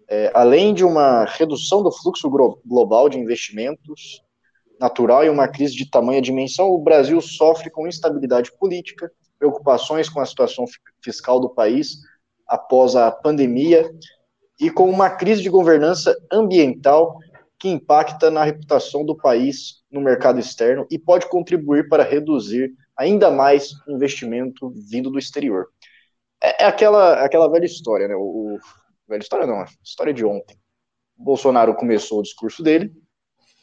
É, 0.09 0.33
além 0.35 0.75
de 0.75 0.85
uma 0.85 1.25
redução 1.25 1.85
do 1.85 1.93
fluxo 1.93 2.29
global 2.67 3.09
de 3.09 3.17
investimentos 3.17 4.21
natural 4.81 5.25
e 5.25 5.31
uma 5.31 5.47
crise 5.47 5.77
de 5.77 5.89
tamanha 5.89 6.21
dimensão, 6.21 6.69
o 6.69 6.83
Brasil 6.83 7.21
sofre 7.21 7.71
com 7.71 7.87
instabilidade 7.87 8.51
política, 8.59 9.09
preocupações 9.39 10.09
com 10.09 10.19
a 10.19 10.27
situação 10.27 10.65
fiscal 11.01 11.39
do 11.39 11.51
país 11.51 11.99
após 12.45 12.97
a 12.97 13.09
pandemia 13.09 13.89
e 14.61 14.69
com 14.69 14.91
uma 14.91 15.11
crise 15.11 15.43
de 15.43 15.49
governança 15.49 16.13
ambiental 16.31 17.21
que 17.57 17.69
impacta 17.69 18.33
na 18.33 18.43
reputação 18.43 19.05
do 19.05 19.17
país 19.17 19.84
no 19.95 20.01
mercado 20.01 20.41
externo 20.41 20.87
e 20.91 20.99
pode 20.99 21.29
contribuir 21.29 21.89
para 21.89 22.03
reduzir 22.03 22.75
ainda 22.97 23.31
mais 23.31 23.71
o 23.87 23.93
investimento 23.93 24.75
vindo 24.91 25.09
do 25.09 25.19
exterior. 25.19 25.69
É, 26.43 26.65
é 26.65 26.67
aquela, 26.67 27.25
aquela 27.25 27.49
velha 27.49 27.65
história, 27.65 28.09
né? 28.09 28.17
O, 28.17 28.57
o, 28.57 28.59
velha 29.09 29.23
história 29.23 29.47
não, 29.47 29.65
história 29.83 30.13
de 30.13 30.25
ontem. 30.25 30.59
O 31.17 31.23
Bolsonaro 31.23 31.75
começou 31.75 32.19
o 32.19 32.23
discurso 32.23 32.61
dele 32.61 32.93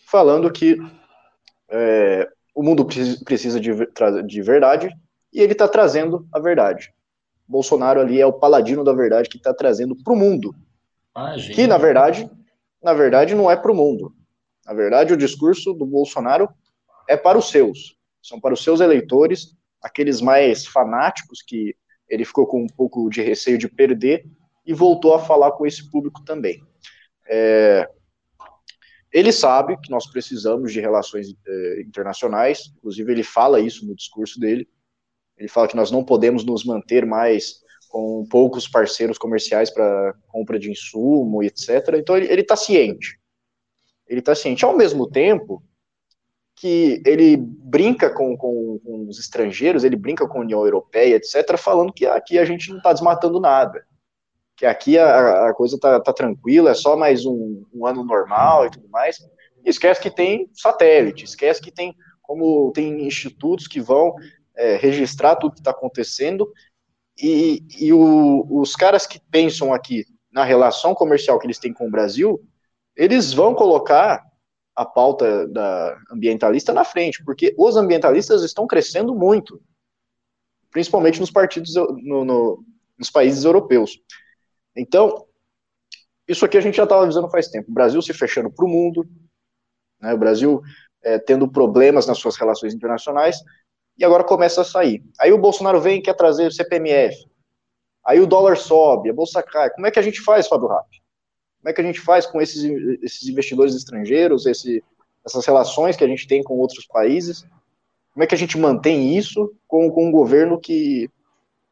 falando 0.08 0.52
que 0.52 0.78
é, 1.70 2.30
o 2.56 2.64
mundo 2.64 2.86
precisa 3.26 3.60
de, 3.60 3.72
de 4.26 4.42
verdade 4.42 4.90
e 5.34 5.42
ele 5.42 5.52
está 5.52 5.68
trazendo 5.68 6.26
a 6.34 6.40
verdade. 6.40 6.94
Bolsonaro 7.46 8.00
ali 8.00 8.22
é 8.22 8.26
o 8.26 8.32
paladino 8.32 8.86
da 8.86 8.94
verdade 8.94 9.28
que 9.28 9.36
está 9.36 9.54
trazendo 9.54 9.96
para 10.02 10.14
o 10.14 10.16
mundo. 10.16 10.56
Imagina. 11.14 11.56
Que, 11.56 11.68
na 11.68 11.78
verdade, 11.78 12.30
na 12.82 12.94
verdade, 12.94 13.36
não 13.36 13.52
é 13.52 13.58
para 13.58 13.72
o 13.72 13.76
mundo. 13.76 14.14
Na 14.72 14.78
verdade, 14.78 15.12
o 15.12 15.18
discurso 15.18 15.74
do 15.74 15.86
Bolsonaro 15.86 16.48
é 17.06 17.18
para 17.18 17.38
os 17.38 17.50
seus. 17.50 17.98
São 18.24 18.40
para 18.40 18.54
os 18.54 18.64
seus 18.64 18.80
eleitores, 18.80 19.54
aqueles 19.84 20.22
mais 20.22 20.66
fanáticos 20.66 21.42
que 21.42 21.76
ele 22.08 22.24
ficou 22.24 22.48
com 22.48 22.64
um 22.64 22.68
pouco 22.68 23.10
de 23.10 23.22
receio 23.22 23.58
de 23.58 23.68
perder 23.68 24.26
e 24.66 24.74
voltou 24.74 25.14
a 25.14 25.20
falar 25.20 25.52
com 25.52 25.66
esse 25.66 25.92
público 25.92 26.24
também. 26.24 26.64
É, 27.28 27.86
ele 29.12 29.34
sabe 29.34 29.76
que 29.76 29.92
nós 29.92 30.10
precisamos 30.10 30.72
de 30.72 30.80
relações 30.80 31.36
é, 31.46 31.82
internacionais, 31.82 32.72
inclusive 32.78 33.12
ele 33.12 33.24
fala 33.24 33.60
isso 33.60 33.86
no 33.86 33.94
discurso 33.94 34.40
dele. 34.40 34.70
Ele 35.38 35.50
fala 35.50 35.68
que 35.68 35.76
nós 35.76 35.92
não 35.92 36.02
podemos 36.02 36.46
nos 36.46 36.64
manter 36.64 37.06
mais 37.06 37.56
com 37.90 38.26
poucos 38.30 38.70
parceiros 38.70 39.18
comerciais 39.18 39.70
para 39.70 40.14
compra 40.30 40.58
de 40.58 40.72
insumo, 40.72 41.44
etc. 41.44 41.96
Então 41.98 42.16
ele 42.16 42.40
está 42.40 42.56
ciente. 42.56 43.20
Ele 44.12 44.20
está 44.20 44.36
ciente. 44.36 44.66
Ao 44.66 44.76
mesmo 44.76 45.10
tempo 45.10 45.64
que 46.54 47.02
ele 47.06 47.38
brinca 47.38 48.10
com, 48.10 48.36
com, 48.36 48.78
com, 48.84 49.08
os 49.08 49.18
estrangeiros, 49.18 49.86
ele 49.86 49.96
brinca 49.96 50.28
com 50.28 50.38
a 50.40 50.42
União 50.42 50.64
Europeia, 50.66 51.16
etc., 51.16 51.58
falando 51.58 51.94
que 51.94 52.06
aqui 52.06 52.38
a 52.38 52.44
gente 52.44 52.70
não 52.70 52.78
está 52.78 52.92
desmatando 52.92 53.40
nada. 53.40 53.84
Que 54.58 54.66
aqui 54.66 55.00
a, 55.00 55.48
a 55.48 55.54
coisa 55.54 55.76
está 55.76 56.00
tá 56.02 56.12
tranquila, 56.12 56.72
é 56.72 56.74
só 56.74 56.98
mais 56.98 57.26
um, 57.26 57.64
um 57.74 57.86
ano 57.88 58.04
normal 58.04 58.66
e 58.66 58.72
tudo 58.72 58.90
mais. 58.90 59.18
E 59.64 59.70
esquece 59.70 60.02
que 60.02 60.12
tem 60.12 60.50
satélite, 60.54 61.24
esquece 61.24 61.62
que 61.62 61.72
tem 61.72 61.96
como 62.22 62.72
tem 62.74 63.08
institutos 63.08 63.66
que 63.66 63.80
vão 63.80 64.14
é, 64.56 64.76
registrar 64.76 65.38
tudo 65.38 65.54
que 65.54 65.62
está 65.62 65.72
acontecendo 65.72 66.52
e, 67.18 67.64
e 67.80 67.94
o, 67.94 68.46
os 68.50 68.76
caras 68.76 69.06
que 69.08 69.20
pensam 69.32 69.74
aqui 69.74 70.06
na 70.32 70.44
relação 70.44 70.94
comercial 70.94 71.40
que 71.40 71.46
eles 71.46 71.60
têm 71.60 71.74
com 71.74 71.88
o 71.88 71.92
Brasil, 71.92 72.42
eles 72.96 73.34
vão 73.34 73.54
colocar 73.54 74.24
a 74.76 74.86
pauta 74.86 75.48
da 75.48 75.98
ambientalista 76.12 76.74
na 76.74 76.84
frente, 76.84 77.24
porque 77.24 77.54
os 77.58 77.76
ambientalistas 77.76 78.44
estão 78.44 78.66
crescendo 78.66 79.14
muito, 79.14 79.62
principalmente 80.72 81.20
nos 81.20 81.32
partidos, 81.32 81.76
no, 81.76 82.26
no, 82.26 82.66
nos 82.98 83.10
países 83.10 83.44
europeus. 83.44 84.00
Então, 84.76 85.26
isso 86.28 86.46
aqui 86.46 86.58
a 86.58 86.62
gente 86.62 86.78
já 86.78 86.84
estava 86.84 87.04
avisando 87.04 87.30
faz 87.30 87.50
tempo. 87.50 87.70
O 87.70 87.74
Brasil 87.74 88.02
se 88.02 88.14
fechando 88.14 88.50
para 88.50 88.66
o 88.66 88.70
mundo, 88.70 89.06
né, 90.00 90.14
o 90.14 90.18
Brasil 90.18 90.62
é, 91.04 91.20
tendo 91.20 91.50
problemas 91.52 92.08
nas 92.08 92.18
suas 92.18 92.38
relações 92.38 92.74
internacionais, 92.74 93.38
e 93.98 94.06
agora 94.06 94.24
começa 94.24 94.62
a 94.62 94.66
sair. 94.66 95.04
Aí 95.20 95.32
o 95.32 95.38
Bolsonaro 95.38 95.82
vem 95.82 96.00
e 96.00 96.02
quer 96.02 96.16
trazer 96.16 96.48
o 96.48 96.52
CPMF. 96.52 97.30
Aí 98.04 98.20
o 98.20 98.26
dólar 98.26 98.58
sobe, 98.58 99.10
a 99.10 99.14
bolsa 99.14 99.44
cai. 99.44 99.70
Como 99.70 99.86
é 99.86 99.92
que 99.92 100.00
a 100.00 100.02
gente 100.02 100.22
faz, 100.22 100.48
Fábio 100.48 100.68
Rapp? 100.68 101.01
Como 101.62 101.70
é 101.70 101.74
que 101.74 101.82
a 101.82 101.84
gente 101.84 102.02
faz 102.02 102.26
com 102.26 102.42
esses, 102.42 102.64
esses 103.04 103.30
investidores 103.30 103.76
estrangeiros, 103.76 104.48
esse, 104.48 104.84
essas 105.24 105.46
relações 105.46 105.96
que 105.96 106.04
a 106.04 106.08
gente 106.08 106.28
tem 106.28 106.44
com 106.44 106.58
outros 106.58 106.88
países? 106.88 107.46
Como 108.14 108.24
é 108.24 108.28
que 108.28 108.34
a 108.34 108.38
gente 108.38 108.58
mantém 108.58 109.16
isso 109.16 109.54
com, 109.68 109.90
com 109.92 110.08
um 110.08 110.12
governo 110.12 110.60
que 110.60 111.08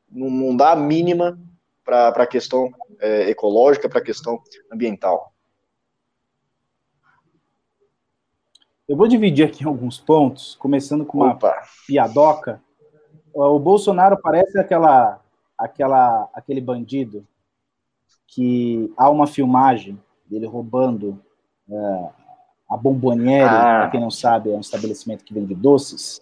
não, 0.10 0.30
não 0.30 0.56
dá 0.56 0.74
a 0.74 0.76
mínima 0.76 1.40
para 1.84 2.10
a 2.10 2.28
questão 2.28 2.72
é, 3.00 3.32
ecológica, 3.32 3.90
para 3.90 3.98
a 3.98 4.04
questão 4.04 4.40
ambiental? 4.72 5.34
Eu 8.88 8.96
vou 8.96 9.08
dividir 9.08 9.46
aqui 9.46 9.66
alguns 9.66 10.00
pontos, 10.00 10.56
começando 10.56 11.04
com 11.04 11.18
uma 11.18 11.32
Opa. 11.32 11.64
piadoca. 11.88 12.62
O 13.34 13.58
Bolsonaro 13.60 14.20
parece 14.22 14.58
aquela, 14.60 15.20
aquela, 15.58 16.30
aquele 16.34 16.62
bandido 16.62 17.28
que 18.34 18.92
há 18.98 19.10
uma 19.10 19.28
filmagem 19.28 20.00
dele 20.30 20.46
roubando 20.46 21.20
é, 21.70 22.10
a 22.70 22.78
Bomboniere, 22.78 23.50
ah. 23.50 23.80
para 23.82 23.90
quem 23.92 24.00
não 24.00 24.12
sabe, 24.12 24.52
é 24.52 24.56
um 24.56 24.62
estabelecimento 24.62 25.24
que 25.24 25.34
vende 25.34 25.56
doces. 25.56 26.22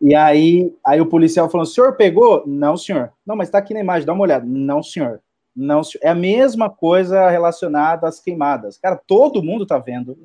E 0.00 0.14
aí, 0.14 0.74
aí 0.84 1.00
o 1.00 1.06
policial 1.06 1.48
falou: 1.48 1.62
o 1.62 1.66
senhor 1.66 1.96
pegou? 1.96 2.42
Não, 2.46 2.76
senhor. 2.76 3.12
Não, 3.24 3.36
mas 3.36 3.48
está 3.48 3.58
aqui 3.58 3.72
na 3.72 3.80
imagem, 3.80 4.06
dá 4.06 4.12
uma 4.12 4.22
olhada. 4.22 4.44
Não, 4.46 4.82
senhor. 4.82 5.20
Não, 5.54 5.84
senhor. 5.84 6.04
É 6.04 6.08
a 6.08 6.14
mesma 6.14 6.68
coisa 6.68 7.30
relacionada 7.30 8.08
às 8.08 8.20
queimadas. 8.20 8.76
Cara, 8.76 8.96
todo 8.96 9.42
mundo 9.42 9.62
está 9.62 9.78
vendo 9.78 10.18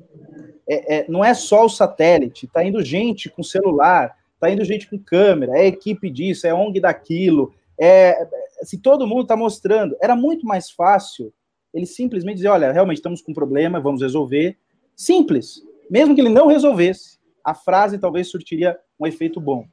é, 0.70 0.98
é, 0.98 1.06
não 1.08 1.24
é 1.24 1.34
só 1.34 1.64
o 1.64 1.68
satélite, 1.68 2.46
está 2.46 2.62
indo 2.62 2.80
gente 2.80 3.28
com 3.28 3.42
celular, 3.42 4.16
está 4.34 4.48
indo 4.48 4.64
gente 4.64 4.88
com 4.88 4.96
câmera, 4.96 5.58
é 5.58 5.66
equipe 5.66 6.08
disso, 6.08 6.46
é 6.46 6.54
ONG 6.54 6.78
daquilo, 6.78 7.52
é, 7.80 8.28
se 8.62 8.78
todo 8.78 9.06
mundo 9.06 9.22
está 9.22 9.36
mostrando, 9.36 9.96
era 10.00 10.14
muito 10.14 10.46
mais 10.46 10.70
fácil 10.70 11.32
ele 11.72 11.86
simplesmente 11.86 12.36
dizer, 12.36 12.48
olha, 12.48 12.72
realmente 12.72 12.98
estamos 12.98 13.22
com 13.22 13.30
um 13.30 13.34
problema, 13.34 13.80
vamos 13.80 14.02
resolver. 14.02 14.58
Simples. 14.94 15.62
Mesmo 15.88 16.14
que 16.14 16.20
ele 16.20 16.28
não 16.28 16.46
resolvesse, 16.46 17.18
a 17.44 17.54
frase 17.54 17.98
talvez 17.98 18.28
surtiria 18.28 18.78
um 18.98 19.06
efeito 19.06 19.40
bom. 19.40 19.66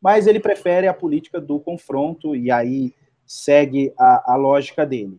Mas 0.00 0.26
ele 0.26 0.40
prefere 0.40 0.86
a 0.86 0.94
política 0.94 1.40
do 1.40 1.60
confronto 1.60 2.34
e 2.34 2.50
aí 2.50 2.94
segue 3.26 3.92
a, 3.98 4.32
a 4.32 4.36
lógica 4.36 4.86
dele. 4.86 5.18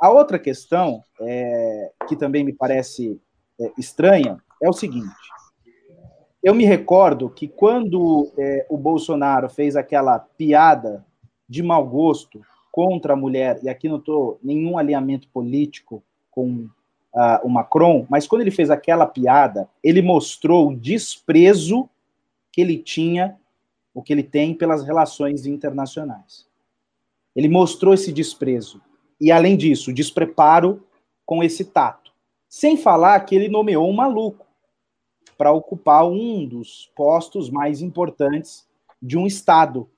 A 0.00 0.10
outra 0.10 0.38
questão, 0.38 1.02
é, 1.20 1.92
que 2.08 2.16
também 2.16 2.44
me 2.44 2.52
parece 2.52 3.20
é, 3.60 3.72
estranha, 3.78 4.38
é 4.62 4.68
o 4.68 4.72
seguinte: 4.72 5.14
eu 6.42 6.54
me 6.54 6.64
recordo 6.64 7.30
que 7.30 7.46
quando 7.46 8.32
é, 8.38 8.66
o 8.68 8.76
Bolsonaro 8.76 9.48
fez 9.48 9.76
aquela 9.76 10.18
piada 10.18 11.04
de 11.48 11.62
mau 11.62 11.86
gosto 11.86 12.40
contra 12.70 13.12
a 13.12 13.16
mulher, 13.16 13.60
e 13.62 13.68
aqui 13.68 13.88
não 13.88 13.98
estou 13.98 14.38
nenhum 14.42 14.76
alinhamento 14.76 15.28
político 15.28 16.02
com 16.30 16.68
uh, 17.14 17.44
o 17.44 17.48
Macron, 17.48 18.04
mas 18.10 18.26
quando 18.26 18.42
ele 18.42 18.50
fez 18.50 18.70
aquela 18.70 19.06
piada, 19.06 19.68
ele 19.82 20.02
mostrou 20.02 20.70
o 20.70 20.76
desprezo 20.76 21.88
que 22.50 22.60
ele 22.60 22.76
tinha, 22.78 23.38
o 23.94 24.02
que 24.02 24.12
ele 24.12 24.24
tem 24.24 24.54
pelas 24.54 24.84
relações 24.84 25.46
internacionais. 25.46 26.46
Ele 27.34 27.48
mostrou 27.48 27.94
esse 27.94 28.12
desprezo. 28.12 28.80
E, 29.20 29.30
além 29.30 29.56
disso, 29.56 29.92
despreparo 29.92 30.84
com 31.24 31.42
esse 31.42 31.64
tato. 31.64 32.12
Sem 32.48 32.76
falar 32.76 33.20
que 33.20 33.34
ele 33.34 33.48
nomeou 33.48 33.88
um 33.88 33.94
maluco 33.94 34.46
para 35.36 35.52
ocupar 35.52 36.06
um 36.06 36.46
dos 36.46 36.90
postos 36.94 37.50
mais 37.50 37.82
importantes 37.82 38.66
de 39.02 39.18
um 39.18 39.26
Estado, 39.26 39.88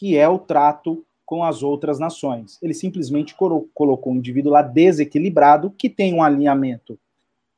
que 0.00 0.16
é 0.16 0.26
o 0.26 0.38
trato 0.38 1.04
com 1.26 1.44
as 1.44 1.62
outras 1.62 1.98
nações. 1.98 2.58
Ele 2.62 2.72
simplesmente 2.72 3.34
colocou 3.34 4.14
um 4.14 4.16
indivíduo 4.16 4.50
lá 4.50 4.62
desequilibrado, 4.62 5.70
que 5.76 5.90
tem 5.90 6.14
um 6.14 6.22
alinhamento 6.22 6.98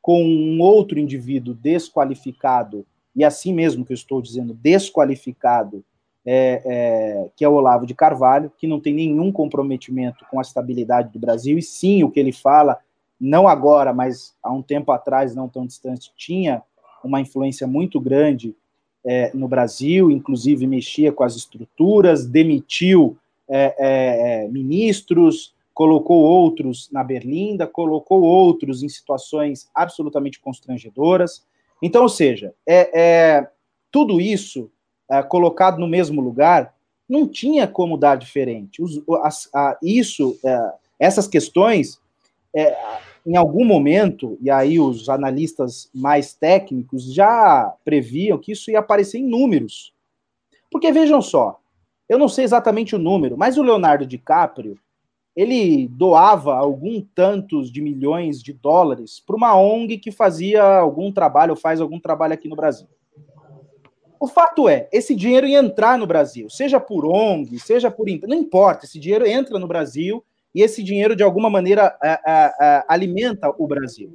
com 0.03 0.21
um 0.21 0.61
outro 0.61 0.99
indivíduo 0.99 1.55
desqualificado 1.55 2.85
e 3.15 3.23
assim 3.23 3.55
mesmo 3.55 3.85
que 3.85 3.93
eu 3.93 3.95
estou 3.95 4.21
dizendo, 4.21 4.55
desqualificado, 4.55 5.85
é, 6.27 6.63
é, 6.65 7.31
que 7.37 7.45
é 7.45 7.49
o 7.49 7.53
Olavo 7.53 7.87
de 7.87 7.95
Carvalho, 7.95 8.51
que 8.59 8.67
não 8.67 8.81
tem 8.81 8.93
nenhum 8.93 9.31
comprometimento 9.31 10.27
com 10.29 10.41
a 10.41 10.43
estabilidade 10.43 11.13
do 11.13 11.21
Brasil, 11.21 11.57
e 11.57 11.63
sim, 11.63 12.03
o 12.03 12.11
que 12.11 12.19
ele 12.19 12.33
fala, 12.33 12.77
não 13.21 13.47
agora, 13.47 13.93
mas 13.93 14.35
há 14.43 14.51
um 14.51 14.63
tempo 14.63 14.91
atrás, 14.91 15.33
não 15.33 15.49
tão 15.49 15.65
distante, 15.65 16.11
tinha 16.17 16.61
uma 17.05 17.21
influência 17.21 17.69
muito 17.69 18.01
grande 18.01 18.57
é, 19.05 19.31
no 19.35 19.49
Brasil, 19.49 20.11
inclusive 20.11 20.67
mexia 20.67 21.13
com 21.13 21.25
as 21.25 21.37
estruturas, 21.37 22.27
demitiu 22.27 23.17
é, 23.49 23.75
é, 23.79 24.45
é, 24.45 24.49
ministros, 24.49 25.55
colocou 25.75 26.23
outros 26.23 26.89
na 26.93 27.03
berlinda, 27.03 27.67
colocou 27.67 28.23
outros 28.23 28.83
em 28.83 28.89
situações 28.89 29.69
absolutamente 29.75 30.41
constrangedoras. 30.41 31.45
Então, 31.83 32.03
ou 32.03 32.09
seja, 32.09 32.55
é, 32.67 33.01
é 33.01 33.51
tudo 33.91 34.21
isso 34.21 34.71
colocado 35.29 35.79
no 35.79 35.87
mesmo 35.87 36.23
lugar 36.23 36.75
não 37.07 37.29
tinha 37.29 37.69
como 37.69 37.99
dar 37.99 38.17
diferente. 38.17 38.81
Os, 38.81 39.03
as, 39.23 39.47
a, 39.55 39.77
isso, 39.83 40.39
essas 40.99 41.29
questões, 41.29 42.01
em 43.25 43.37
algum 43.37 43.65
momento, 43.65 44.37
e 44.41 44.51
aí 44.51 44.81
os 44.81 45.09
analistas 45.09 45.89
mais 45.95 46.35
técnicos 46.35 47.13
já 47.13 47.73
previam 47.85 48.39
que 48.39 48.53
isso 48.53 48.71
ia 48.71 48.81
aparecer 48.81 49.19
em 49.19 49.29
números. 49.29 49.95
Porque 50.71 50.91
vejam 50.91 51.23
só, 51.23 51.61
eu 52.09 52.19
não 52.19 52.29
sei 52.29 52.45
exatamente 52.45 52.97
o 52.97 52.99
número, 52.99 53.37
mas 53.39 53.57
o 53.57 53.63
Leonardo 53.63 54.07
DiCaprio 54.07 54.77
ele 55.35 55.89
doava 55.89 56.55
algum 56.55 57.01
tantos 57.01 57.73
de 57.73 57.81
milhões 57.81 58.43
de 58.43 58.53
dólares 58.53 59.19
para 59.19 59.37
uma 59.37 59.57
ONG 59.57 59.97
que 59.99 60.11
fazia 60.11 60.63
algum 60.63 61.11
trabalho, 61.11 61.53
ou 61.53 61.57
faz 61.57 61.81
algum 61.81 61.99
trabalho 61.99 62.35
aqui 62.35 62.49
no 62.49 62.57
Brasil. 62.57 62.87
O 64.21 64.29
fato 64.29 64.69
é, 64.69 64.89
esse 64.93 65.15
dinheiro 65.15 65.47
ia 65.47 65.59
entrar 65.59 65.99
no 65.99 66.07
Brasil, 66.07 66.49
seja 66.51 66.79
por 66.79 67.05
ONG, 67.07 67.59
seja 67.59 67.91
por. 67.91 68.07
Não 68.29 68.37
importa, 68.37 68.85
esse 68.85 69.01
dinheiro 69.01 69.27
entra 69.27 69.59
no 69.59 69.67
Brasil 69.67 70.23
e 70.55 70.63
esse 70.63 70.83
dinheiro, 70.83 71.17
de 71.17 71.23
alguma 71.23 71.49
maneira, 71.49 71.97
alimenta 72.89 73.53
o 73.59 73.67
Brasil. 73.67 74.13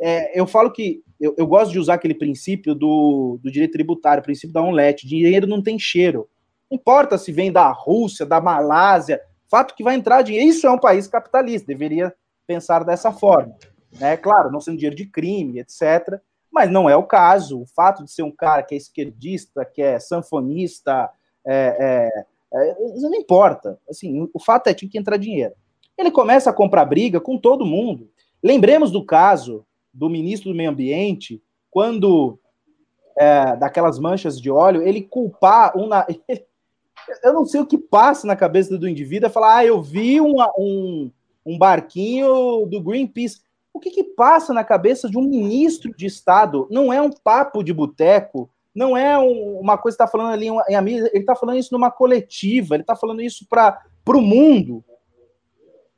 É, 0.00 0.38
eu 0.38 0.46
falo 0.46 0.70
que 0.70 1.02
eu, 1.20 1.34
eu, 1.36 1.46
gosto 1.46 1.72
de 1.72 1.78
usar 1.78 1.94
aquele 1.94 2.14
princípio 2.14 2.74
do, 2.74 3.38
do 3.42 3.50
direito 3.50 3.72
tributário, 3.72 4.20
o 4.20 4.24
princípio 4.24 4.52
da 4.52 4.62
omelete: 4.62 5.06
dinheiro 5.06 5.46
não 5.46 5.62
tem 5.62 5.78
cheiro. 5.78 6.28
Não 6.70 6.76
importa 6.76 7.18
se 7.18 7.32
vem 7.32 7.50
da 7.50 7.70
Rússia, 7.70 8.24
da 8.24 8.40
Malásia, 8.40 9.20
Fato 9.48 9.74
que 9.74 9.82
vai 9.82 9.94
entrar 9.94 10.22
dinheiro. 10.22 10.48
Isso 10.48 10.66
é 10.66 10.70
um 10.70 10.78
país 10.78 11.08
capitalista, 11.08 11.66
deveria 11.66 12.14
pensar 12.46 12.84
dessa 12.84 13.10
forma. 13.10 13.56
Né? 13.98 14.16
Claro, 14.16 14.52
não 14.52 14.60
sendo 14.60 14.76
dinheiro 14.76 14.96
de 14.96 15.06
crime, 15.06 15.58
etc. 15.58 16.20
Mas 16.52 16.70
não 16.70 16.88
é 16.88 16.94
o 16.94 17.02
caso. 17.02 17.62
O 17.62 17.66
fato 17.66 18.04
de 18.04 18.12
ser 18.12 18.22
um 18.22 18.30
cara 18.30 18.62
que 18.62 18.74
é 18.74 18.78
esquerdista, 18.78 19.64
que 19.64 19.80
é 19.80 19.98
sanfonista, 19.98 21.10
é, 21.46 22.10
é, 22.52 22.58
é, 22.58 22.76
não 23.00 23.14
importa. 23.14 23.78
Assim, 23.88 24.28
o 24.32 24.38
fato 24.38 24.68
é 24.68 24.74
que 24.74 24.80
tinha 24.80 24.90
que 24.90 24.98
entrar 24.98 25.16
dinheiro. 25.16 25.54
Ele 25.98 26.10
começa 26.10 26.50
a 26.50 26.52
comprar 26.52 26.84
briga 26.84 27.20
com 27.20 27.36
todo 27.36 27.66
mundo. 27.66 28.08
Lembremos 28.42 28.92
do 28.92 29.04
caso 29.04 29.66
do 29.92 30.08
ministro 30.08 30.50
do 30.50 30.56
Meio 30.56 30.70
Ambiente, 30.70 31.42
quando 31.70 32.38
é, 33.18 33.56
daquelas 33.56 33.98
manchas 33.98 34.40
de 34.40 34.50
óleo, 34.50 34.82
ele 34.82 35.02
culpar 35.02 35.76
um, 35.76 35.90
eu 37.24 37.32
não 37.32 37.44
sei 37.44 37.60
o 37.60 37.66
que 37.66 37.76
passa 37.76 38.26
na 38.26 38.36
cabeça 38.36 38.78
do 38.78 38.88
indivíduo 38.88 39.26
é 39.26 39.30
falar, 39.30 39.56
ah, 39.56 39.66
eu 39.66 39.82
vi 39.82 40.20
um, 40.20 40.36
um, 40.56 41.10
um 41.44 41.58
barquinho 41.58 42.66
do 42.66 42.80
Greenpeace. 42.80 43.40
O 43.72 43.80
que, 43.80 43.90
que 43.90 44.04
passa 44.04 44.52
na 44.52 44.64
cabeça 44.64 45.08
de 45.08 45.18
um 45.18 45.22
ministro 45.22 45.94
de 45.96 46.06
Estado? 46.06 46.66
Não 46.70 46.92
é 46.92 47.00
um 47.00 47.10
papo 47.10 47.62
de 47.62 47.72
boteco, 47.72 48.50
não 48.74 48.96
é 48.96 49.18
um, 49.18 49.58
uma 49.58 49.76
coisa 49.76 49.96
que 49.96 50.02
está 50.02 50.10
falando 50.10 50.32
ali 50.32 50.48
em 50.68 50.74
amiga, 50.74 51.08
ele 51.12 51.18
está 51.18 51.34
falando 51.34 51.58
isso 51.58 51.72
numa 51.72 51.90
coletiva, 51.90 52.74
ele 52.74 52.82
está 52.82 52.94
falando 52.94 53.20
isso 53.20 53.46
para 53.48 53.80
o 54.06 54.20
mundo. 54.20 54.84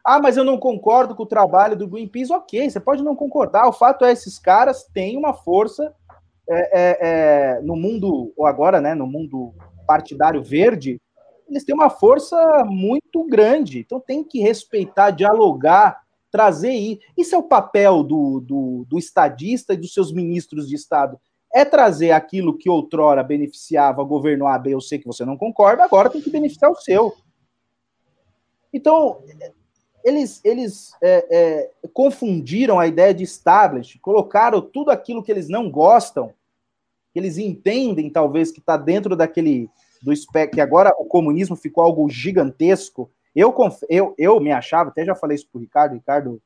Ah, 0.04 0.18
mas 0.18 0.36
eu 0.36 0.44
não 0.44 0.58
concordo 0.58 1.14
com 1.14 1.22
o 1.22 1.26
trabalho 1.26 1.76
do 1.76 1.86
Greenpeace. 1.86 2.32
Ok, 2.32 2.70
você 2.70 2.80
pode 2.80 3.02
não 3.02 3.14
concordar. 3.14 3.68
O 3.68 3.72
fato 3.72 4.04
é 4.04 4.12
esses 4.12 4.38
caras 4.38 4.84
têm 4.92 5.16
uma 5.16 5.34
força 5.34 5.94
é, 6.48 6.80
é, 6.80 6.98
é, 7.00 7.60
no 7.60 7.76
mundo, 7.76 8.32
ou 8.36 8.46
agora, 8.46 8.80
né, 8.80 8.94
no 8.94 9.06
mundo 9.06 9.54
partidário 9.86 10.42
verde, 10.42 11.00
eles 11.48 11.64
têm 11.64 11.74
uma 11.74 11.90
força 11.90 12.64
muito 12.66 13.24
grande. 13.24 13.80
Então 13.80 14.00
tem 14.00 14.24
que 14.24 14.40
respeitar, 14.40 15.10
dialogar, 15.10 16.00
trazer 16.30 16.72
isso. 16.72 17.00
Isso 17.16 17.34
é 17.34 17.38
o 17.38 17.42
papel 17.42 18.02
do, 18.02 18.40
do, 18.40 18.86
do 18.88 18.98
estadista 18.98 19.74
e 19.74 19.76
dos 19.76 19.92
seus 19.92 20.12
ministros 20.12 20.68
de 20.68 20.74
Estado. 20.74 21.20
É 21.52 21.64
trazer 21.64 22.12
aquilo 22.12 22.56
que 22.56 22.70
outrora 22.70 23.24
beneficiava 23.24 24.04
governo 24.04 24.46
A, 24.46 24.56
B, 24.56 24.72
eu 24.72 24.80
sei 24.80 24.98
que 24.98 25.06
você 25.06 25.24
não 25.24 25.36
concorda, 25.36 25.82
agora 25.82 26.08
tem 26.08 26.20
que 26.20 26.30
beneficiar 26.30 26.70
o 26.70 26.76
seu. 26.76 27.12
Então, 28.72 29.20
eles, 30.04 30.40
eles 30.44 30.92
é, 31.02 31.26
é, 31.30 31.70
confundiram 31.92 32.78
a 32.78 32.86
ideia 32.86 33.12
de 33.12 33.24
establishment, 33.24 34.00
colocaram 34.00 34.60
tudo 34.60 34.90
aquilo 34.90 35.22
que 35.22 35.30
eles 35.30 35.48
não 35.48 35.70
gostam 35.70 36.32
que 37.12 37.18
eles 37.18 37.38
entendem, 37.38 38.08
talvez, 38.08 38.50
que 38.50 38.60
está 38.60 38.76
dentro 38.76 39.16
daquele 39.16 39.68
do 40.02 40.12
espectro, 40.12 40.54
que 40.54 40.60
agora 40.60 40.94
o 40.98 41.04
comunismo 41.04 41.54
ficou 41.54 41.84
algo 41.84 42.08
gigantesco. 42.08 43.10
Eu, 43.34 43.54
eu, 43.88 44.14
eu 44.16 44.40
me 44.40 44.50
achava, 44.50 44.90
até 44.90 45.04
já 45.04 45.14
falei 45.14 45.34
isso 45.34 45.48
para 45.50 45.58
o 45.58 45.60
Ricardo, 45.60 45.94
Ricardo, 45.94 46.42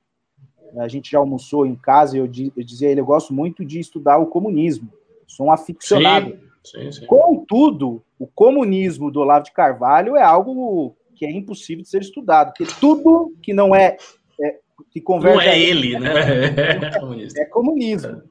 a 0.77 0.89
gente 0.89 1.11
já 1.11 1.19
almoçou 1.19 1.65
em 1.65 1.77
casa 1.77 2.17
e 2.17 2.21
eu, 2.21 2.25
eu 2.25 2.65
dizia 2.65 2.89
a 2.89 2.91
ele, 2.91 3.01
eu 3.01 3.07
gosto 3.07 3.33
muito 3.33 3.65
de 3.65 3.79
estudar 3.79 4.19
o 4.19 4.27
comunismo, 4.27 4.91
sou 5.27 5.47
um 5.47 5.53
aficionado. 5.53 6.31
Sim, 6.65 6.91
sim, 6.91 6.93
sim. 6.93 7.07
Contudo, 7.07 8.03
o 8.19 8.27
comunismo 8.27 9.11
do 9.11 9.21
Olavo 9.21 9.45
de 9.45 9.53
Carvalho 9.53 10.17
é 10.17 10.23
algo 10.23 10.97
que 11.15 11.25
é 11.25 11.31
impossível 11.31 11.83
de 11.83 11.89
ser 11.89 12.03
estudado, 12.03 12.53
porque 12.53 12.73
tudo 12.81 13.35
que 13.43 13.53
não 13.53 13.75
é, 13.75 13.97
é 14.41 14.59
que 14.91 15.01
converge... 15.01 15.37
Não 15.37 15.43
é 15.43 15.59
ele, 15.59 15.99
né? 15.99 16.11
É, 17.39 17.43
é 17.43 17.45
comunismo. 17.47 18.23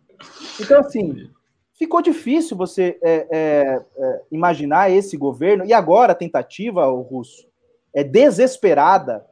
Então, 0.59 0.79
assim, 0.79 1.29
ficou 1.73 2.01
difícil 2.01 2.55
você 2.55 2.97
é, 3.03 3.27
é, 3.31 3.85
é, 3.97 4.21
imaginar 4.31 4.91
esse 4.91 5.17
governo. 5.17 5.65
E 5.65 5.73
agora 5.73 6.13
a 6.13 6.15
tentativa, 6.15 6.87
o 6.87 7.01
Russo, 7.01 7.47
é 7.93 8.03
desesperada. 8.03 9.25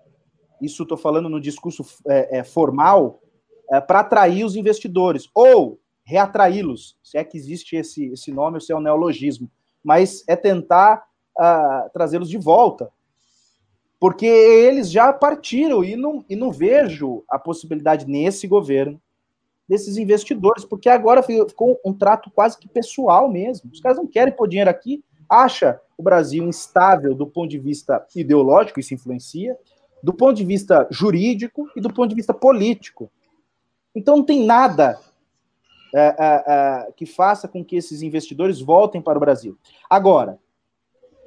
Isso 0.61 0.83
estou 0.83 0.97
falando 0.97 1.29
no 1.29 1.41
discurso 1.41 1.85
é, 2.07 2.39
é, 2.39 2.43
formal 2.43 3.21
é, 3.71 3.79
para 3.81 4.01
atrair 4.01 4.43
os 4.43 4.55
investidores 4.55 5.29
ou 5.33 5.79
reatraí-los, 6.03 6.97
se 7.01 7.17
é 7.17 7.23
que 7.23 7.37
existe 7.37 7.75
esse, 7.75 8.07
esse 8.07 8.31
nome 8.31 8.57
ou 8.57 8.61
se 8.61 8.71
é 8.71 8.75
um 8.75 8.81
neologismo, 8.81 9.49
mas 9.83 10.23
é 10.27 10.35
tentar 10.35 11.03
uh, 11.39 11.89
trazê-los 11.93 12.29
de 12.29 12.37
volta. 12.37 12.91
Porque 14.01 14.25
eles 14.25 14.91
já 14.91 15.13
partiram 15.13 15.83
e 15.83 15.95
não, 15.95 16.25
e 16.27 16.35
não 16.35 16.51
vejo 16.51 17.23
a 17.29 17.37
possibilidade 17.37 18.07
nesse 18.07 18.47
governo 18.47 18.99
desses 19.69 19.95
investidores, 19.95 20.65
porque 20.65 20.89
agora 20.89 21.21
ficou 21.21 21.79
um 21.85 21.93
trato 21.93 22.31
quase 22.31 22.57
que 22.57 22.67
pessoal 22.67 23.29
mesmo. 23.29 23.69
Os 23.71 23.79
caras 23.79 23.99
não 23.99 24.07
querem 24.07 24.35
pôr 24.35 24.47
dinheiro 24.47 24.71
aqui, 24.71 25.03
acha 25.29 25.79
o 25.95 26.01
Brasil 26.01 26.43
instável 26.45 27.13
do 27.13 27.27
ponto 27.27 27.51
de 27.51 27.59
vista 27.59 28.03
ideológico, 28.15 28.79
isso 28.79 28.95
influencia, 28.95 29.55
do 30.01 30.11
ponto 30.11 30.33
de 30.33 30.43
vista 30.43 30.87
jurídico 30.89 31.69
e 31.75 31.79
do 31.79 31.93
ponto 31.93 32.09
de 32.09 32.15
vista 32.15 32.33
político. 32.33 33.11
Então 33.95 34.17
não 34.17 34.25
tem 34.25 34.43
nada 34.43 34.99
é, 35.93 35.99
é, 35.99 36.43
é, 36.47 36.91
que 36.97 37.05
faça 37.05 37.47
com 37.47 37.63
que 37.63 37.75
esses 37.75 38.01
investidores 38.01 38.59
voltem 38.59 38.99
para 38.99 39.17
o 39.17 39.21
Brasil. 39.21 39.55
Agora, 39.87 40.39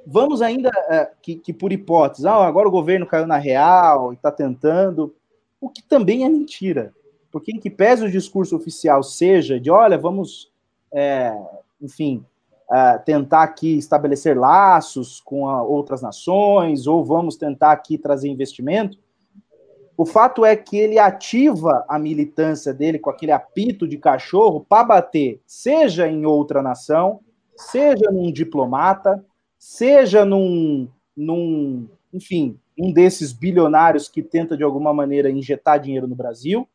vamos 0.05 0.41
ainda 0.41 0.69
é, 0.89 1.11
que, 1.21 1.35
que, 1.35 1.53
por 1.53 1.71
hipótese, 1.71 2.27
ah, 2.27 2.45
agora 2.45 2.67
o 2.67 2.71
governo 2.71 3.05
caiu 3.05 3.27
na 3.27 3.37
real 3.37 4.11
e 4.11 4.15
está 4.15 4.31
tentando, 4.31 5.13
o 5.59 5.69
que 5.69 5.81
também 5.81 6.23
é 6.23 6.29
mentira. 6.29 6.93
Porque 7.31 7.51
em 7.51 7.59
que 7.59 7.69
pese 7.69 8.05
o 8.05 8.11
discurso 8.11 8.55
oficial 8.55 9.03
seja 9.03 9.59
de, 9.59 9.69
olha, 9.69 9.97
vamos, 9.97 10.51
é, 10.91 11.37
enfim, 11.81 12.23
é, 12.71 12.97
tentar 12.99 13.43
aqui 13.43 13.77
estabelecer 13.77 14.37
laços 14.37 15.19
com 15.21 15.49
a, 15.49 15.61
outras 15.61 16.01
nações, 16.01 16.87
ou 16.87 17.03
vamos 17.03 17.35
tentar 17.35 17.71
aqui 17.71 17.97
trazer 17.97 18.29
investimento, 18.29 18.97
o 19.97 20.05
fato 20.05 20.43
é 20.43 20.55
que 20.55 20.77
ele 20.77 20.99
ativa 20.99 21.85
a 21.87 21.97
militância 21.97 22.73
dele 22.73 22.99
com 22.99 23.09
aquele 23.09 23.31
apito 23.31 23.87
de 23.87 23.97
cachorro 23.97 24.65
para 24.67 24.83
bater, 24.83 25.41
seja 25.45 26.07
em 26.07 26.25
outra 26.25 26.61
nação, 26.61 27.21
seja 27.55 28.11
num 28.11 28.31
diplomata, 28.31 29.23
seja 29.65 30.23
num, 30.23 30.87
num, 31.17 31.89
enfim, 32.13 32.59
um 32.77 32.93
desses 32.93 33.33
bilionários 33.33 34.07
que 34.07 34.21
tenta 34.21 34.55
de 34.55 34.63
alguma 34.63 34.93
maneira 34.93 35.27
injetar 35.27 35.79
dinheiro 35.79 36.07
no 36.07 36.13
Brasil, 36.13 36.69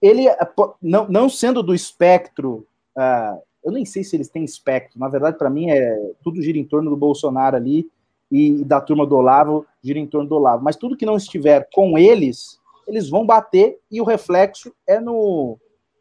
ele, 0.00 0.28
é, 0.28 0.38
não, 0.80 1.08
não 1.08 1.28
sendo 1.28 1.64
do 1.64 1.74
espectro, 1.74 2.64
uh, 2.96 3.42
eu 3.64 3.72
nem 3.72 3.84
sei 3.84 4.04
se 4.04 4.14
eles 4.14 4.28
têm 4.28 4.44
espectro, 4.44 5.00
na 5.00 5.08
verdade, 5.08 5.36
para 5.36 5.50
mim, 5.50 5.70
é 5.70 6.12
tudo 6.22 6.40
gira 6.40 6.56
em 6.56 6.64
torno 6.64 6.90
do 6.90 6.96
Bolsonaro 6.96 7.56
ali 7.56 7.90
e, 8.30 8.64
da 8.64 8.80
turma 8.80 9.04
do 9.04 9.16
Olavo 9.16 9.66
gira 9.82 9.98
em 9.98 10.06
torno 10.06 10.28
do 10.28 10.36
Olavo. 10.36 10.62
Mas 10.62 10.76
tudo 10.76 10.96
que 10.96 11.04
não 11.04 11.16
estiver 11.16 11.68
com 11.74 11.98
eles, 11.98 12.60
eles 12.86 13.10
vão 13.10 13.26
bater 13.26 13.80
e 13.90 14.00
o 14.00 14.04
reflexo 14.04 14.72
é 14.86 15.00
no, 15.00 15.58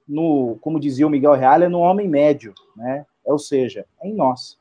no 0.07 0.55
como 0.61 0.79
dizia 0.79 1.07
o 1.07 1.09
Miguel 1.09 1.33
Real, 1.33 1.63
é 1.63 1.67
no 1.67 1.79
homem 1.79 2.07
médio, 2.07 2.53
né? 2.75 3.07
ou 3.25 3.39
seja, 3.39 3.87
é 3.99 4.07
em 4.07 4.13
nós. 4.13 4.60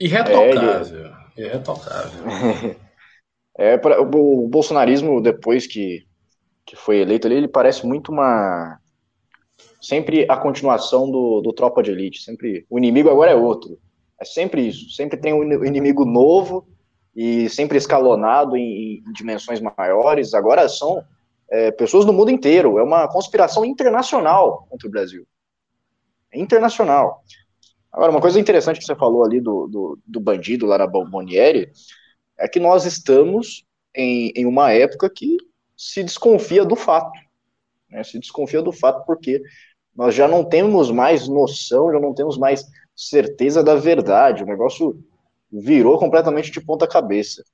Irretocável. 0.00 1.12
É, 1.36 1.40
Irretocável. 1.40 2.76
É, 3.54 3.76
pra, 3.76 4.00
o 4.00 4.48
bolsonarismo, 4.48 5.20
depois 5.20 5.66
que, 5.66 6.06
que 6.64 6.74
foi 6.74 7.00
eleito 7.00 7.26
ali, 7.26 7.36
ele 7.36 7.48
parece 7.48 7.86
muito 7.86 8.10
uma. 8.10 8.78
Sempre 9.80 10.24
a 10.28 10.36
continuação 10.36 11.10
do, 11.10 11.40
do 11.40 11.52
Tropa 11.52 11.82
de 11.82 11.90
Elite. 11.90 12.22
Sempre 12.22 12.64
o 12.70 12.78
inimigo 12.78 13.10
agora 13.10 13.32
é 13.32 13.34
outro. 13.34 13.78
É 14.20 14.24
sempre 14.24 14.66
isso. 14.66 14.90
Sempre 14.90 15.18
tem 15.18 15.34
um 15.34 15.64
inimigo 15.64 16.04
novo 16.04 16.66
e 17.14 17.48
sempre 17.48 17.76
escalonado 17.76 18.56
em, 18.56 19.02
em 19.06 19.12
dimensões 19.12 19.60
maiores. 19.60 20.34
Agora 20.34 20.68
são 20.68 21.04
é, 21.50 21.70
pessoas 21.72 22.04
do 22.04 22.12
mundo 22.12 22.30
inteiro. 22.30 22.78
É 22.78 22.82
uma 22.82 23.08
conspiração 23.08 23.64
internacional 23.64 24.66
contra 24.70 24.88
o 24.88 24.90
Brasil. 24.90 25.26
É 26.32 26.40
internacional. 26.40 27.22
Agora, 27.92 28.10
uma 28.10 28.20
coisa 28.20 28.40
interessante 28.40 28.78
que 28.78 28.86
você 28.86 28.96
falou 28.96 29.24
ali 29.24 29.40
do, 29.40 29.66
do, 29.66 29.98
do 30.06 30.20
bandido 30.20 30.66
lá 30.66 30.78
na 30.78 30.86
Bombonieri 30.86 31.70
é 32.38 32.48
que 32.48 32.58
nós 32.58 32.86
estamos 32.86 33.64
em, 33.94 34.32
em 34.34 34.46
uma 34.46 34.72
época 34.72 35.10
que 35.10 35.36
se 35.76 36.02
desconfia 36.02 36.64
do 36.64 36.74
fato. 36.74 37.18
Né? 37.90 38.02
Se 38.02 38.18
desconfia 38.18 38.62
do 38.62 38.72
fato 38.72 39.04
porque 39.04 39.42
nós 39.94 40.14
já 40.14 40.26
não 40.26 40.42
temos 40.42 40.90
mais 40.90 41.28
noção, 41.28 41.92
já 41.92 42.00
não 42.00 42.14
temos 42.14 42.38
mais 42.38 42.64
certeza 42.96 43.62
da 43.62 43.74
verdade. 43.74 44.42
O 44.42 44.46
negócio 44.46 44.98
virou 45.50 45.98
completamente 45.98 46.50
de 46.50 46.60
ponta 46.60 46.86
cabeça. 46.86 47.44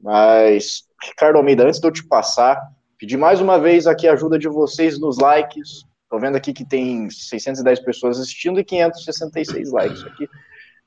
Mas, 0.00 0.82
Ricardo 1.02 1.36
Almeida, 1.36 1.64
antes 1.64 1.78
de 1.78 1.86
eu 1.86 1.92
te 1.92 2.04
passar, 2.06 2.60
pedir 2.98 3.16
mais 3.16 3.40
uma 3.40 3.58
vez 3.58 3.86
aqui 3.86 4.08
a 4.08 4.12
ajuda 4.12 4.38
de 4.38 4.48
vocês 4.48 4.98
nos 4.98 5.18
likes. 5.18 5.84
Estou 6.06 6.20
vendo 6.20 6.36
aqui 6.36 6.52
que 6.52 6.64
tem 6.64 7.10
610 7.10 7.80
pessoas 7.80 8.20
assistindo 8.20 8.60
e 8.60 8.64
566 8.64 9.72
likes 9.72 10.04
aqui. 10.04 10.28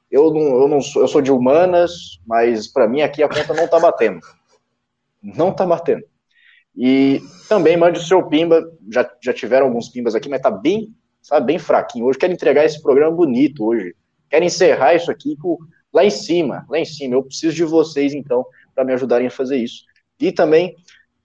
Eu 0.09 0.31
não, 0.33 0.61
eu 0.61 0.67
não 0.67 0.81
sou, 0.81 1.01
eu 1.01 1.07
sou 1.07 1.21
de 1.21 1.31
humanas, 1.31 2.19
mas 2.25 2.67
para 2.67 2.87
mim 2.87 3.01
aqui 3.01 3.21
a 3.21 3.27
conta 3.27 3.53
não 3.53 3.65
está 3.65 3.79
batendo. 3.79 4.21
Não 5.21 5.49
está 5.49 5.65
batendo. 5.65 6.03
E 6.75 7.21
também 7.49 7.75
mande 7.75 7.99
o 7.99 8.03
seu 8.03 8.23
pimba. 8.27 8.63
Já, 8.89 9.09
já 9.21 9.33
tiveram 9.33 9.67
alguns 9.67 9.89
pimbas 9.89 10.15
aqui, 10.15 10.29
mas 10.29 10.41
tá 10.41 10.49
bem, 10.49 10.95
sabe, 11.21 11.47
bem 11.47 11.59
fraquinho. 11.59 12.05
Hoje 12.05 12.17
quero 12.17 12.31
entregar 12.31 12.63
esse 12.63 12.81
programa 12.81 13.15
bonito 13.15 13.65
hoje. 13.65 13.93
Quero 14.29 14.45
encerrar 14.45 14.95
isso 14.95 15.11
aqui 15.11 15.35
com, 15.35 15.57
lá 15.91 16.05
em 16.05 16.09
cima, 16.09 16.65
lá 16.69 16.79
em 16.79 16.85
cima. 16.85 17.15
Eu 17.15 17.23
preciso 17.23 17.55
de 17.55 17.65
vocês 17.65 18.13
então 18.13 18.45
para 18.73 18.85
me 18.85 18.93
ajudarem 18.93 19.27
a 19.27 19.31
fazer 19.31 19.57
isso. 19.57 19.83
E 20.17 20.31
também 20.31 20.75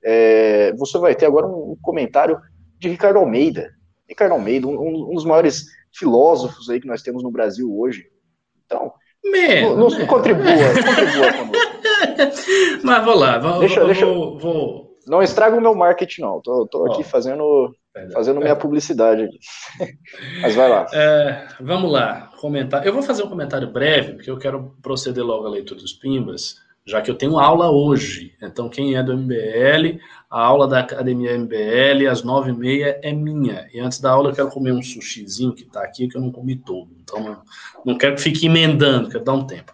é, 0.03 0.73
você 0.75 0.99
vai 0.99 1.15
ter 1.15 1.27
agora 1.27 1.47
um, 1.47 1.77
comentário 1.81 2.41
de 2.79 2.89
Ricardo 2.89 3.19
Almeida. 3.19 3.74
Ricardo 4.09 4.33
Almeida, 4.33 4.67
um, 4.67 5.11
um 5.11 5.15
dos 5.15 5.25
maiores 5.25 5.67
filósofos 5.93 6.69
aí 6.69 6.81
que 6.81 6.87
nós 6.87 7.03
temos 7.03 7.23
no 7.23 7.31
Brasil 7.31 7.73
hoje. 7.77 8.07
Então, 8.67 8.93
Mesmo, 9.25 9.77
nos, 9.77 9.97
contribua, 10.05 10.45
contribua 10.45 11.33
conosco. 11.33 11.75
Mas 12.85 13.05
vou 13.05 13.15
lá, 13.15 13.39
vou, 13.39 13.61
deixa, 13.61 13.81
vou, 13.81 13.87
deixa, 13.87 14.07
vou, 14.07 14.99
Não 15.07 15.23
estraga 15.23 15.57
o 15.57 15.61
meu 15.61 15.75
marketing, 15.75 16.21
não. 16.21 16.41
Tô, 16.43 16.67
tô 16.67 16.93
aqui 16.93 17.03
fazendo, 17.03 17.75
fazendo 18.13 18.41
minha 18.41 18.55
publicidade. 18.55 19.29
Mas 20.43 20.55
vai 20.55 20.69
lá. 20.69 20.87
É, 20.93 21.47
vamos 21.61 21.91
lá, 21.91 22.33
comentar. 22.39 22.87
Eu 22.87 22.93
vou 22.93 23.03
fazer 23.03 23.23
um 23.23 23.29
comentário 23.29 23.73
breve, 23.73 24.15
porque 24.15 24.31
eu 24.31 24.39
quero 24.39 24.77
proceder 24.83 25.25
logo 25.25 25.47
à 25.47 25.51
leitura 25.51 25.81
dos 25.81 25.95
Pimbas 25.95 26.57
já 26.87 27.01
que 27.01 27.11
eu 27.11 27.15
tenho 27.15 27.39
aula 27.39 27.71
hoje. 27.71 28.35
Então, 28.43 28.69
quem 28.69 28.97
é 28.97 29.03
do 29.03 29.17
MBL, 29.17 30.01
a 30.31 30.41
aula 30.41 30.69
da 30.69 30.81
Academia 30.81 31.39
MBL, 31.39 32.09
às 32.11 32.23
nove 32.23 32.51
e 32.51 32.55
meia, 32.55 33.01
é 33.03 33.13
minha. 33.13 33.67
E 33.73 33.81
antes 33.81 34.01
da 34.01 34.11
aula, 34.11 34.31
eu 34.31 34.35
quero 34.35 34.51
comer 34.51 34.73
um 34.73 34.83
sushizinho 34.83 35.55
que 35.55 35.63
está 35.63 35.83
aqui, 35.83 36.09
que 36.09 36.17
eu 36.17 36.21
não 36.21 36.31
comi 36.31 36.57
todo. 36.57 36.91
Então, 37.03 37.23
não, 37.23 37.43
não 37.85 37.99
quero 37.99 38.17
que 38.17 38.23
fique 38.23 38.47
emendando, 38.47 39.09
quero 39.09 39.25
dar 39.25 39.33
um 39.33 39.47
tempo. 39.47 39.73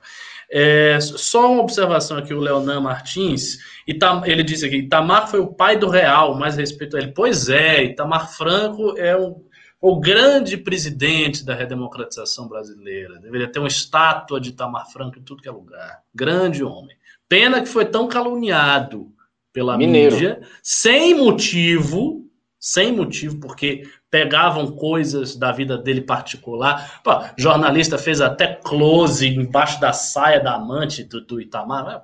É, 0.53 0.99
só 1.01 1.53
uma 1.53 1.63
observação 1.63 2.17
aqui, 2.17 2.35
o 2.35 2.41
Leonan 2.41 2.81
Martins, 2.81 3.59
Itam, 3.87 4.25
ele 4.25 4.43
disse 4.45 4.67
aqui, 4.67 4.77
Itamar 4.77 5.29
foi 5.29 5.41
o 5.41 5.53
pai 5.53 5.77
do 5.77 5.89
real, 5.89 6.37
mais 6.39 6.57
respeito 6.57 6.97
a 6.97 7.01
ele. 7.01 7.13
Pois 7.13 7.49
é, 7.49 7.85
Itamar 7.85 8.33
Franco 8.37 8.97
é 8.97 9.17
um, 9.17 9.45
o 9.81 9.99
grande 9.99 10.57
presidente 10.57 11.45
da 11.45 11.55
redemocratização 11.55 12.47
brasileira. 12.47 13.19
Deveria 13.19 13.51
ter 13.51 13.59
uma 13.59 13.69
estátua 13.69 14.41
de 14.41 14.51
Itamar 14.51 14.91
Franco 14.93 15.19
em 15.19 15.23
tudo 15.23 15.43
que 15.43 15.49
é 15.49 15.53
lugar. 15.53 16.03
Grande 16.15 16.63
homem. 16.63 16.97
Pena 17.31 17.63
que 17.63 17.69
foi 17.69 17.85
tão 17.85 18.09
caluniado 18.09 19.15
pela 19.53 19.79
Mineiro. 19.79 20.17
mídia, 20.17 20.41
sem 20.61 21.15
motivo, 21.15 22.29
sem 22.59 22.91
motivo, 22.91 23.39
porque 23.39 23.89
pegavam 24.11 24.73
coisas 24.73 25.37
da 25.37 25.53
vida 25.53 25.79
dele 25.79 26.01
particular. 26.01 27.01
Pô, 27.05 27.13
jornalista 27.39 27.97
fez 27.97 28.21
até 28.21 28.57
close 28.57 29.29
embaixo 29.29 29.81
da 29.81 29.93
saia 29.93 30.41
da 30.41 30.55
amante 30.55 31.05
do, 31.05 31.21
do 31.21 31.41
Itamar. 31.41 31.87
Ah, 31.87 32.03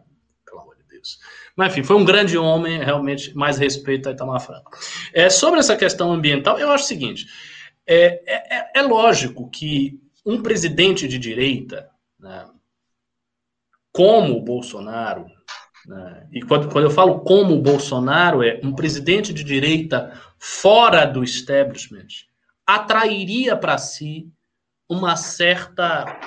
pelo 0.48 0.60
amor 0.60 0.76
de 0.76 0.84
Deus. 0.88 1.18
Mas, 1.56 1.72
enfim, 1.72 1.82
foi 1.82 1.96
um 1.96 2.04
grande 2.04 2.38
homem, 2.38 2.78
realmente, 2.78 3.36
mais 3.36 3.58
respeito 3.58 4.08
a 4.08 4.12
Itamar 4.12 4.40
Franco. 4.40 4.70
É, 5.12 5.28
sobre 5.28 5.58
essa 5.58 5.74
questão 5.74 6.12
ambiental, 6.12 6.56
eu 6.56 6.70
acho 6.70 6.84
o 6.84 6.86
seguinte: 6.86 7.26
é, 7.84 8.22
é, 8.24 8.70
é 8.76 8.82
lógico 8.82 9.50
que 9.50 10.00
um 10.24 10.40
presidente 10.40 11.08
de 11.08 11.18
direita, 11.18 11.90
né, 12.20 12.46
como 13.96 14.36
o 14.36 14.42
Bolsonaro, 14.42 15.24
né? 15.86 16.26
e 16.30 16.42
quando, 16.42 16.68
quando 16.68 16.84
eu 16.84 16.90
falo 16.90 17.20
como 17.20 17.54
o 17.54 17.62
Bolsonaro, 17.62 18.42
é 18.42 18.60
um 18.62 18.74
presidente 18.74 19.32
de 19.32 19.42
direita 19.42 20.12
fora 20.38 21.06
do 21.06 21.24
establishment, 21.24 22.08
atrairia 22.66 23.56
para 23.56 23.78
si 23.78 24.28
uma 24.86 25.16
certa, 25.16 26.20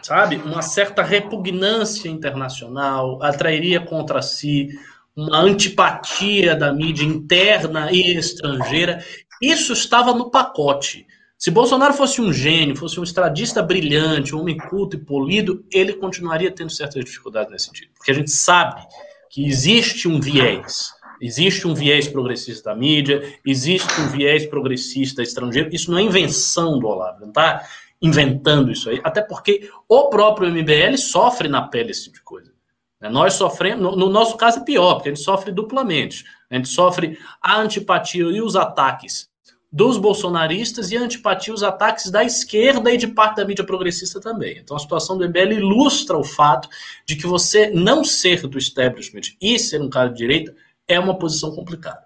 sabe, 0.00 0.36
uma 0.36 0.62
certa 0.62 1.02
repugnância 1.02 2.08
internacional, 2.08 3.20
atrairia 3.24 3.80
contra 3.80 4.22
si 4.22 4.68
uma 5.16 5.40
antipatia 5.40 6.54
da 6.54 6.72
mídia 6.72 7.04
interna 7.04 7.90
e 7.90 8.16
estrangeira. 8.16 9.04
Isso 9.42 9.72
estava 9.72 10.14
no 10.14 10.30
pacote. 10.30 11.08
Se 11.38 11.52
Bolsonaro 11.52 11.94
fosse 11.94 12.20
um 12.20 12.32
gênio, 12.32 12.74
fosse 12.74 12.98
um 12.98 13.04
estradista 13.04 13.62
brilhante, 13.62 14.34
um 14.34 14.40
homem 14.40 14.56
culto 14.56 14.96
e 14.96 14.98
polido, 14.98 15.64
ele 15.72 15.92
continuaria 15.92 16.50
tendo 16.50 16.68
certas 16.68 17.04
dificuldades 17.04 17.52
nesse 17.52 17.66
sentido. 17.66 17.92
Porque 17.94 18.10
a 18.10 18.14
gente 18.14 18.32
sabe 18.32 18.84
que 19.30 19.46
existe 19.46 20.08
um 20.08 20.20
viés. 20.20 20.92
Existe 21.22 21.68
um 21.68 21.74
viés 21.74 22.08
progressista 22.08 22.70
da 22.70 22.76
mídia, 22.76 23.38
existe 23.46 23.88
um 24.00 24.08
viés 24.08 24.46
progressista 24.46 25.22
estrangeiro. 25.22 25.72
Isso 25.72 25.92
não 25.92 25.98
é 25.98 26.02
invenção 26.02 26.76
do 26.80 26.88
Olavo, 26.88 27.20
não 27.20 27.28
está 27.28 27.64
inventando 28.02 28.72
isso 28.72 28.90
aí. 28.90 29.00
Até 29.04 29.22
porque 29.22 29.70
o 29.88 30.08
próprio 30.08 30.50
MBL 30.50 30.96
sofre 30.96 31.48
na 31.48 31.62
pele 31.62 31.92
esse 31.92 32.04
tipo 32.04 32.16
de 32.16 32.22
coisa. 32.22 32.52
Né? 33.00 33.08
Nós 33.08 33.34
sofremos, 33.34 33.96
no 33.96 34.08
nosso 34.08 34.36
caso 34.36 34.58
é 34.58 34.64
pior, 34.64 34.94
porque 34.94 35.10
a 35.10 35.14
gente 35.14 35.24
sofre 35.24 35.52
duplamente. 35.52 36.24
A 36.50 36.56
gente 36.56 36.68
sofre 36.68 37.16
a 37.40 37.60
antipatia 37.60 38.24
e 38.24 38.42
os 38.42 38.56
ataques 38.56 39.27
dos 39.70 39.98
bolsonaristas 39.98 40.90
e 40.90 40.96
antipatia 40.96 41.52
os 41.52 41.62
ataques 41.62 42.10
da 42.10 42.24
esquerda 42.24 42.90
e 42.90 42.96
de 42.96 43.06
parte 43.06 43.36
da 43.36 43.44
mídia 43.44 43.64
progressista 43.64 44.18
também. 44.18 44.58
Então 44.58 44.76
a 44.76 44.80
situação 44.80 45.18
do 45.18 45.28
MBL 45.28 45.52
ilustra 45.52 46.16
o 46.16 46.24
fato 46.24 46.68
de 47.06 47.16
que 47.16 47.26
você 47.26 47.70
não 47.70 48.02
ser 48.02 48.46
do 48.46 48.56
establishment 48.56 49.34
e 49.40 49.58
ser 49.58 49.82
um 49.82 49.90
cara 49.90 50.08
de 50.08 50.16
direita 50.16 50.54
é 50.86 50.98
uma 50.98 51.18
posição 51.18 51.54
complicada. 51.54 52.02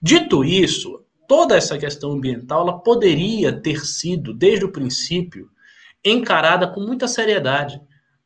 Dito 0.00 0.42
isso, 0.42 1.04
toda 1.28 1.56
essa 1.56 1.76
questão 1.76 2.12
ambiental 2.12 2.62
ela 2.62 2.78
poderia 2.78 3.52
ter 3.52 3.84
sido, 3.84 4.32
desde 4.32 4.64
o 4.64 4.72
princípio, 4.72 5.50
encarada 6.02 6.66
com 6.66 6.80
muita 6.80 7.06
seriedade, 7.06 7.80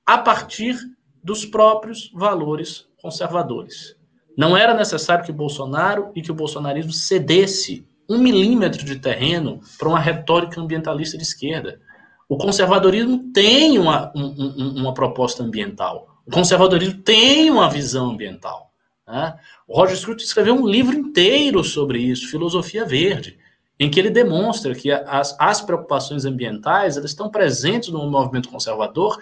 a 0.07 0.19
partir 0.19 0.77
dos 1.23 1.45
próprios 1.45 2.11
valores 2.15 2.87
conservadores. 3.01 3.97
Não 4.37 4.57
era 4.57 4.73
necessário 4.73 5.25
que 5.25 5.33
Bolsonaro 5.33 6.13
e 6.15 6.23
que 6.23 6.31
o 6.31 6.35
bolsonarismo 6.35 6.93
cedesse 6.93 7.88
um 8.09 8.19
milímetro 8.19 8.85
de 8.85 8.99
terreno 8.99 9.61
para 9.79 9.89
uma 9.89 10.01
retórica 10.01 10.61
ambientalista 10.61 11.17
de 11.17 11.23
esquerda. 11.23 11.81
O 12.29 12.37
conservadorismo 12.37 13.31
tem 13.33 13.79
uma, 13.79 14.13
um, 14.15 14.81
uma 14.81 14.95
proposta 14.95 15.43
ambiental. 15.43 16.23
O 16.27 16.31
conservadorismo 16.31 17.03
tem 17.03 17.51
uma 17.51 17.69
visão 17.69 18.11
ambiental. 18.11 18.71
Né? 19.07 19.35
O 19.67 19.77
Roger 19.77 19.97
Scruton 19.97 20.23
escreveu 20.23 20.55
um 20.55 20.67
livro 20.67 20.97
inteiro 20.97 21.63
sobre 21.65 22.01
isso, 22.01 22.31
Filosofia 22.31 22.85
Verde, 22.85 23.39
em 23.81 23.91
que 23.91 23.99
ele 23.99 24.11
demonstra 24.11 24.75
que 24.75 24.91
as, 24.91 25.37
as 25.39 25.61
preocupações 25.61 26.25
ambientais 26.25 26.97
elas 26.97 27.11
estão 27.11 27.31
presentes 27.31 27.89
no 27.91 28.11
movimento 28.11 28.49
conservador 28.49 29.19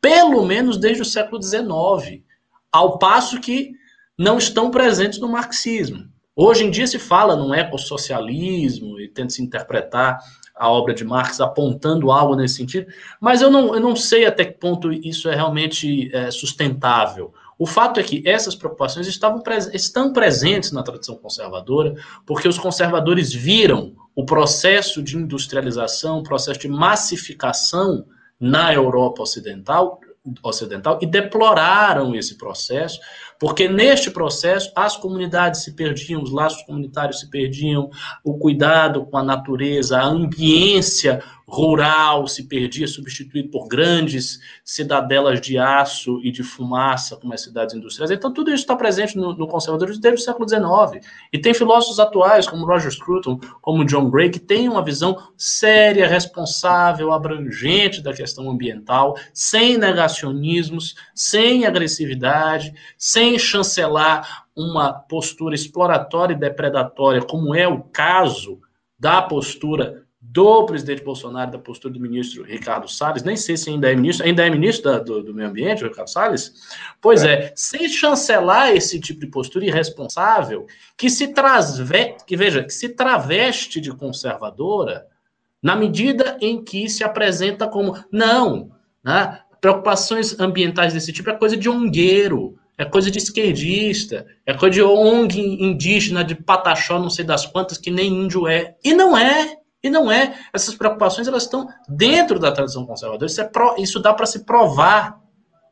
pelo 0.00 0.44
menos 0.44 0.78
desde 0.78 1.02
o 1.02 1.04
século 1.06 1.42
XIX, 1.42 2.22
ao 2.72 2.98
passo 2.98 3.40
que 3.40 3.72
não 4.18 4.38
estão 4.38 4.70
presentes 4.70 5.18
no 5.18 5.28
marxismo. 5.28 6.08
Hoje 6.34 6.64
em 6.64 6.70
dia 6.70 6.86
se 6.86 6.98
fala 6.98 7.36
num 7.36 7.52
ecossocialismo 7.52 9.00
e 9.00 9.08
tenta 9.08 9.30
se 9.30 9.42
interpretar 9.42 10.18
a 10.54 10.70
obra 10.70 10.94
de 10.94 11.04
Marx 11.04 11.40
apontando 11.40 12.10
algo 12.10 12.36
nesse 12.36 12.56
sentido, 12.56 12.86
mas 13.20 13.40
eu 13.40 13.50
não, 13.50 13.74
eu 13.74 13.80
não 13.80 13.96
sei 13.96 14.26
até 14.26 14.44
que 14.44 14.58
ponto 14.58 14.92
isso 14.92 15.28
é 15.28 15.34
realmente 15.34 16.14
é, 16.14 16.30
sustentável. 16.30 17.32
O 17.58 17.66
fato 17.66 17.98
é 17.98 18.02
que 18.02 18.22
essas 18.26 18.54
preocupações 18.54 19.06
estavam, 19.06 19.42
estão 19.72 20.12
presentes 20.12 20.72
na 20.72 20.82
tradição 20.82 21.16
conservadora, 21.16 21.94
porque 22.26 22.48
os 22.48 22.58
conservadores 22.58 23.32
viram 23.32 23.94
o 24.14 24.24
processo 24.24 25.02
de 25.02 25.16
industrialização, 25.16 26.18
o 26.18 26.22
processo 26.22 26.60
de 26.60 26.68
massificação 26.68 28.06
na 28.38 28.72
Europa 28.72 29.22
Ocidental, 29.22 30.00
ocidental 30.42 30.98
e 31.00 31.06
deploraram 31.06 32.14
esse 32.14 32.36
processo, 32.36 33.00
porque 33.40 33.66
neste 33.66 34.10
processo 34.10 34.70
as 34.76 34.98
comunidades 34.98 35.64
se 35.64 35.72
perdiam, 35.72 36.22
os 36.22 36.30
laços 36.30 36.62
comunitários 36.62 37.20
se 37.20 37.30
perdiam, 37.30 37.90
o 38.22 38.34
cuidado 38.34 39.06
com 39.06 39.16
a 39.16 39.24
natureza, 39.24 39.98
a 39.98 40.04
ambiência 40.04 41.22
rural 41.50 42.28
se 42.28 42.44
perdia, 42.44 42.86
substituído 42.86 43.50
por 43.50 43.66
grandes 43.66 44.38
cidadelas 44.64 45.40
de 45.40 45.58
aço 45.58 46.20
e 46.22 46.30
de 46.30 46.44
fumaça, 46.44 47.16
como 47.16 47.34
as 47.34 47.42
cidades 47.42 47.74
industriais. 47.74 48.12
Então, 48.12 48.32
tudo 48.32 48.50
isso 48.50 48.62
está 48.62 48.76
presente 48.76 49.16
no, 49.16 49.34
no 49.34 49.48
conservadorismo 49.48 50.00
desde 50.00 50.20
o 50.20 50.24
século 50.24 50.48
XIX. 50.48 51.04
E 51.32 51.38
tem 51.38 51.52
filósofos 51.52 51.98
atuais, 51.98 52.46
como 52.46 52.64
Roger 52.64 52.92
Scruton, 52.92 53.40
como 53.60 53.84
John 53.84 54.08
Gray, 54.08 54.30
que 54.30 54.38
têm 54.38 54.68
uma 54.68 54.84
visão 54.84 55.18
séria, 55.36 56.06
responsável, 56.06 57.12
abrangente 57.12 58.00
da 58.00 58.12
questão 58.12 58.48
ambiental, 58.48 59.16
sem 59.34 59.76
negacionismos, 59.76 60.94
sem 61.12 61.66
agressividade, 61.66 62.72
sem 62.96 63.36
chancelar 63.38 64.44
uma 64.54 64.92
postura 64.92 65.54
exploratória 65.56 66.34
e 66.34 66.38
depredatória, 66.38 67.22
como 67.22 67.54
é 67.54 67.66
o 67.66 67.82
caso 67.82 68.60
da 68.96 69.20
postura 69.20 70.06
do 70.32 70.64
presidente 70.64 71.02
Bolsonaro, 71.02 71.50
da 71.50 71.58
postura 71.58 71.92
do 71.92 71.98
ministro 71.98 72.44
Ricardo 72.44 72.86
Salles, 72.88 73.24
nem 73.24 73.36
sei 73.36 73.56
se 73.56 73.68
ainda 73.68 73.90
é 73.90 73.96
ministro, 73.96 74.24
ainda 74.24 74.46
é 74.46 74.50
ministro 74.50 74.92
da, 74.92 74.98
do, 75.00 75.24
do, 75.24 75.34
meio 75.34 75.48
ambiente, 75.48 75.82
o 75.82 75.88
Ricardo 75.88 76.08
Salles? 76.08 76.52
Pois 77.00 77.24
é. 77.24 77.32
é, 77.32 77.52
sem 77.56 77.88
chancelar 77.88 78.70
esse 78.70 79.00
tipo 79.00 79.18
de 79.18 79.26
postura 79.26 79.64
irresponsável, 79.64 80.68
que 80.96 81.10
se 81.10 81.28
trasve, 81.28 82.14
que 82.24 82.36
veja, 82.36 82.62
que 82.62 82.72
se 82.72 82.90
traveste 82.90 83.80
de 83.80 83.92
conservadora, 83.92 85.04
na 85.60 85.74
medida 85.74 86.38
em 86.40 86.62
que 86.62 86.88
se 86.88 87.02
apresenta 87.02 87.66
como, 87.66 87.98
não, 88.12 88.70
né, 89.02 89.40
preocupações 89.60 90.38
ambientais 90.38 90.94
desse 90.94 91.12
tipo 91.12 91.28
é 91.28 91.34
coisa 91.34 91.56
de 91.56 91.68
ongueiro, 91.68 92.56
é 92.78 92.84
coisa 92.84 93.10
de 93.10 93.18
esquerdista, 93.18 94.24
é 94.46 94.54
coisa 94.54 94.74
de 94.74 94.82
ONG 94.82 95.40
indígena, 95.60 96.22
de 96.22 96.36
pataxó, 96.36 97.00
não 97.00 97.10
sei 97.10 97.24
das 97.24 97.44
quantas, 97.44 97.76
que 97.76 97.90
nem 97.90 98.12
índio 98.12 98.46
é. 98.46 98.76
E 98.82 98.94
não 98.94 99.18
é. 99.18 99.59
E 99.82 99.88
não 99.88 100.10
é. 100.10 100.38
Essas 100.52 100.74
preocupações 100.74 101.26
elas 101.26 101.44
estão 101.44 101.68
dentro 101.88 102.38
da 102.38 102.52
tradição 102.52 102.86
conservadora. 102.86 103.26
Isso, 103.26 103.40
é 103.40 103.44
pro, 103.44 103.74
isso 103.78 104.00
dá 104.00 104.12
para 104.12 104.26
se 104.26 104.44
provar. 104.44 105.18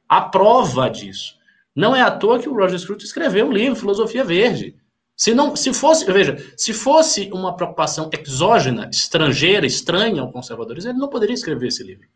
A 0.09 0.23
prova 0.23 0.89
disso. 0.89 1.37
Não 1.77 1.95
é 1.95 2.01
à 2.01 2.11
toa 2.11 2.39
que 2.39 2.49
o 2.49 2.55
Roger 2.55 2.79
Scruton 2.79 3.05
escreveu 3.05 3.47
um 3.47 3.53
livro, 3.53 3.79
Filosofia 3.79 4.25
Verde. 4.25 4.75
Se 5.15 5.35
não, 5.35 5.55
se 5.55 5.75
fosse, 5.75 6.11
veja, 6.11 6.37
se 6.57 6.73
fosse 6.73 7.29
uma 7.33 7.55
preocupação 7.55 8.09
exógena, 8.13 8.89
estrangeira, 8.91 9.67
estranha 9.67 10.23
ao 10.23 10.33
conservadorismo, 10.33 10.93
ele 10.93 10.99
não 10.99 11.09
poderia 11.09 11.35
escrever 11.35 11.67
esse 11.67 11.83
livro. 11.83 12.09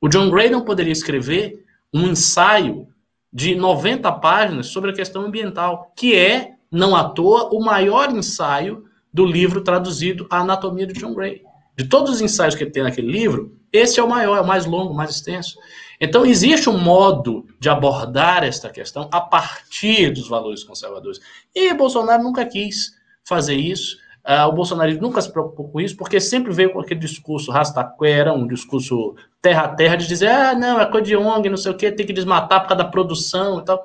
O 0.00 0.08
John 0.08 0.28
Gray 0.28 0.50
não 0.50 0.64
poderia 0.64 0.92
escrever 0.92 1.64
um 1.94 2.08
ensaio 2.08 2.88
de 3.32 3.54
90 3.54 4.10
páginas 4.12 4.66
sobre 4.66 4.90
a 4.90 4.94
questão 4.94 5.22
ambiental, 5.22 5.92
que 5.96 6.14
é, 6.14 6.54
não 6.70 6.94
à 6.94 7.08
toa, 7.08 7.48
o 7.54 7.60
maior 7.60 8.10
ensaio 8.10 8.84
do 9.12 9.26
livro 9.26 9.62
traduzido 9.62 10.26
A 10.30 10.40
Anatomia 10.40 10.86
de 10.86 10.94
John 10.94 11.14
Gray. 11.14 11.42
De 11.76 11.84
todos 11.88 12.10
os 12.12 12.20
ensaios 12.20 12.54
que 12.54 12.66
tem 12.66 12.82
naquele 12.82 13.10
livro, 13.10 13.56
esse 13.72 14.00
é 14.00 14.02
o 14.02 14.08
maior, 14.08 14.36
é 14.36 14.40
o 14.40 14.46
mais 14.46 14.66
longo, 14.66 14.94
mais 14.94 15.10
extenso. 15.10 15.56
Então, 16.00 16.24
existe 16.24 16.68
um 16.68 16.78
modo 16.78 17.46
de 17.58 17.68
abordar 17.68 18.44
esta 18.44 18.70
questão 18.70 19.08
a 19.12 19.20
partir 19.20 20.10
dos 20.10 20.28
valores 20.28 20.64
conservadores. 20.64 21.20
E 21.54 21.74
Bolsonaro 21.74 22.22
nunca 22.22 22.44
quis 22.46 22.92
fazer 23.24 23.54
isso. 23.54 23.96
Uh, 24.26 24.46
o 24.48 24.52
Bolsonaro 24.52 25.00
nunca 25.00 25.20
se 25.20 25.32
preocupou 25.32 25.68
com 25.70 25.80
isso, 25.80 25.96
porque 25.96 26.20
sempre 26.20 26.52
veio 26.52 26.72
com 26.72 26.80
aquele 26.80 27.00
discurso 27.00 27.50
rastaquera, 27.50 28.32
um 28.32 28.46
discurso 28.46 29.14
terra 29.40 29.62
a 29.62 29.68
terra, 29.68 29.96
de 29.96 30.06
dizer, 30.06 30.28
ah, 30.28 30.54
não, 30.54 30.80
é 30.80 30.86
coisa 30.86 31.06
de 31.06 31.16
ONG, 31.16 31.48
não 31.48 31.56
sei 31.56 31.72
o 31.72 31.76
quê, 31.76 31.90
tem 31.90 32.06
que 32.06 32.12
desmatar 32.12 32.60
por 32.60 32.68
causa 32.68 32.84
da 32.84 32.90
produção 32.90 33.60
e 33.60 33.64
tal. 33.64 33.84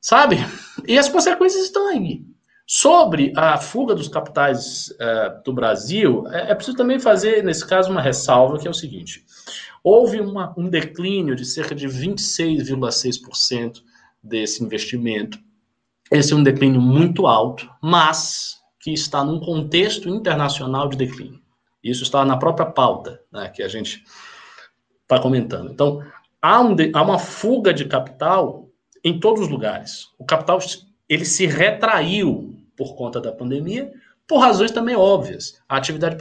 Sabe? 0.00 0.36
E 0.86 0.98
as 0.98 1.08
consequências 1.08 1.64
estão 1.64 1.88
aí. 1.88 2.24
Sobre 2.66 3.32
a 3.36 3.58
fuga 3.58 3.94
dos 3.94 4.08
capitais 4.08 4.88
uh, 4.90 5.42
do 5.44 5.52
Brasil, 5.52 6.24
é, 6.28 6.52
é, 6.52 6.54
preciso 6.54 6.76
também 6.76 6.98
fazer, 6.98 7.42
nesse 7.42 7.66
caso, 7.66 7.90
uma 7.90 8.00
ressalva, 8.00 8.58
que 8.58 8.66
é 8.66 8.70
o 8.70 8.74
seguinte: 8.74 9.24
houve 9.82 10.20
uma, 10.20 10.54
um 10.56 10.68
declínio 10.68 11.34
de 11.34 11.44
cerca 11.44 11.74
de 11.74 11.88
26,6% 11.88 13.82
desse 14.22 14.62
investimento. 14.62 15.38
Esse 16.10 16.32
é 16.32 16.36
um 16.36 16.42
declínio 16.42 16.80
muito 16.80 17.26
alto, 17.26 17.68
mas 17.82 18.60
que 18.78 18.92
está 18.92 19.24
num 19.24 19.40
contexto 19.40 20.08
internacional 20.08 20.88
de 20.88 20.96
declínio. 20.96 21.40
Isso 21.82 22.02
está 22.04 22.24
na 22.24 22.36
própria 22.36 22.66
pauta 22.66 23.20
né, 23.32 23.48
que 23.48 23.62
a 23.62 23.68
gente 23.68 24.04
está 25.02 25.18
comentando. 25.18 25.70
Então, 25.70 26.02
há, 26.40 26.60
um 26.60 26.74
de, 26.74 26.92
há 26.94 27.02
uma 27.02 27.18
fuga 27.18 27.74
de 27.74 27.84
capital 27.86 28.68
em 29.04 29.18
todos 29.18 29.42
os 29.42 29.48
lugares. 29.48 30.08
O 30.18 30.24
capital 30.24 30.58
ele 31.12 31.26
se 31.26 31.46
retraiu 31.46 32.56
por 32.74 32.96
conta 32.96 33.20
da 33.20 33.30
pandemia, 33.30 33.92
por 34.26 34.38
razões 34.38 34.70
também 34.70 34.96
óbvias. 34.96 35.60
A 35.68 35.76
atividade 35.76 36.16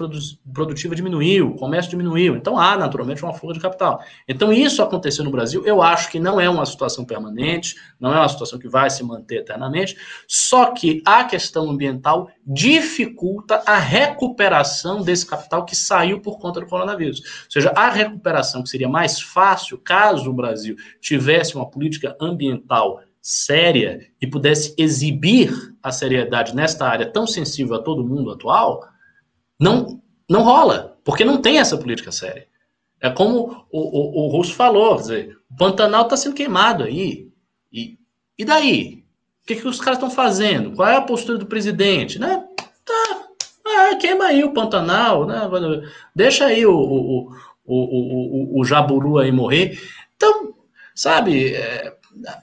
produtiva 0.54 0.94
diminuiu, 0.94 1.52
o 1.52 1.56
comércio 1.56 1.90
diminuiu, 1.90 2.36
então 2.36 2.58
há 2.60 2.76
naturalmente 2.76 3.24
uma 3.24 3.34
fuga 3.34 3.54
de 3.54 3.62
capital. 3.62 4.04
Então 4.28 4.52
isso 4.52 4.84
aconteceu 4.84 5.24
no 5.24 5.32
Brasil, 5.32 5.66
eu 5.66 5.82
acho 5.82 6.12
que 6.12 6.20
não 6.20 6.42
é 6.42 6.50
uma 6.50 6.66
situação 6.66 7.06
permanente, 7.06 7.76
não 7.98 8.14
é 8.14 8.18
uma 8.18 8.28
situação 8.28 8.60
que 8.60 8.68
vai 8.68 8.90
se 8.90 9.02
manter 9.02 9.38
eternamente, 9.38 9.96
só 10.28 10.72
que 10.72 11.02
a 11.06 11.24
questão 11.24 11.70
ambiental 11.70 12.30
dificulta 12.46 13.64
a 13.66 13.78
recuperação 13.78 15.02
desse 15.04 15.26
capital 15.26 15.64
que 15.64 15.76
saiu 15.76 16.20
por 16.20 16.38
conta 16.38 16.60
do 16.60 16.68
coronavírus. 16.68 17.20
Ou 17.20 17.52
seja, 17.52 17.72
a 17.74 17.90
recuperação 17.90 18.62
que 18.62 18.68
seria 18.68 18.90
mais 18.90 19.22
fácil 19.22 19.78
caso 19.78 20.30
o 20.30 20.34
Brasil 20.34 20.76
tivesse 21.00 21.56
uma 21.56 21.70
política 21.70 22.18
ambiental 22.20 23.00
séria 23.22 24.08
e 24.20 24.26
pudesse 24.26 24.74
exibir 24.78 25.54
a 25.84 25.92
seriedade 25.92 26.56
nesta 26.56 26.88
área 26.88 27.06
tão 27.06 27.28
sensível 27.28 27.76
a 27.76 27.84
todo 27.84 28.04
mundo 28.04 28.32
atual, 28.32 28.88
não, 29.60 30.02
não 30.28 30.44
rola, 30.44 30.98
porque 31.04 31.24
não 31.24 31.40
tem 31.40 31.60
essa 31.60 31.78
política 31.78 32.12
séria. 32.12 32.48
É 33.00 33.10
como 33.10 33.66
o, 33.72 33.80
o, 33.80 34.26
o 34.26 34.28
Russo 34.30 34.54
falou, 34.54 34.96
dizer, 34.96 35.38
o 35.50 35.56
Pantanal 35.56 36.04
está 36.04 36.18
sendo 36.18 36.36
queimado 36.36 36.84
aí. 36.84 37.30
E, 37.72 37.98
e 38.38 38.46
daí? 38.46 39.04
O 39.44 39.48
que, 39.48 39.56
que 39.56 39.68
os 39.68 39.80
caras 39.80 39.98
estão 39.98 40.10
fazendo? 40.10 40.76
Qual 40.76 40.88
é 40.88 40.96
a 40.96 41.02
postura 41.02 41.38
do 41.38 41.48
presidente? 41.48 42.20
Né? 42.20 42.44
Tá, 42.86 43.28
ah, 43.66 43.96
queima 43.96 44.26
aí 44.26 44.44
o 44.44 44.54
Pantanal, 44.54 45.26
né? 45.26 45.42
deixa 46.16 46.46
aí 46.46 46.64
o, 46.66 46.76
o, 46.76 47.32
o, 47.66 47.76
o, 47.76 48.60
o, 48.60 48.64
Jaburu 48.64 49.18
aí 49.18 49.32
morrer. 49.32 49.80
Então, 50.16 50.54
sabe, 50.94 51.56
é, 51.56 51.96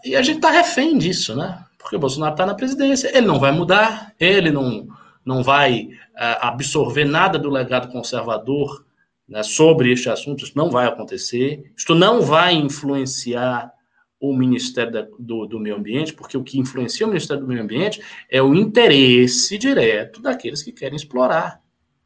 e 0.04 0.16
a 0.16 0.22
gente 0.22 0.36
está 0.36 0.50
refém 0.50 0.96
disso, 0.96 1.36
né? 1.36 1.64
Porque 1.78 1.96
o 1.96 1.98
Bolsonaro 1.98 2.34
está 2.34 2.44
na 2.44 2.54
presidência, 2.54 3.16
ele 3.16 3.26
não 3.26 3.38
vai 3.38 3.52
mudar, 3.52 4.12
ele 4.18 4.50
não, 4.50 4.88
não 5.24 5.42
vai 5.42 5.82
uh, 5.82 6.38
absorver 6.40 7.04
nada 7.04 7.38
do 7.38 7.50
legado 7.50 7.90
conservador 7.90 8.84
né, 9.28 9.42
sobre 9.42 9.92
este 9.92 10.08
assunto, 10.08 10.44
isso 10.44 10.54
não 10.56 10.70
vai 10.70 10.86
acontecer, 10.86 11.70
isto 11.76 11.94
não 11.94 12.22
vai 12.22 12.54
influenciar 12.54 13.72
o 14.20 14.34
Ministério 14.34 14.92
da, 14.92 15.06
do, 15.18 15.46
do 15.46 15.60
Meio 15.60 15.76
Ambiente, 15.76 16.12
porque 16.12 16.36
o 16.36 16.42
que 16.42 16.58
influencia 16.58 17.06
o 17.06 17.08
Ministério 17.08 17.42
do 17.42 17.48
Meio 17.48 17.62
Ambiente 17.62 18.02
é 18.28 18.42
o 18.42 18.54
interesse 18.54 19.56
direto 19.56 20.20
daqueles 20.20 20.62
que 20.62 20.72
querem 20.72 20.96
explorar. 20.96 21.60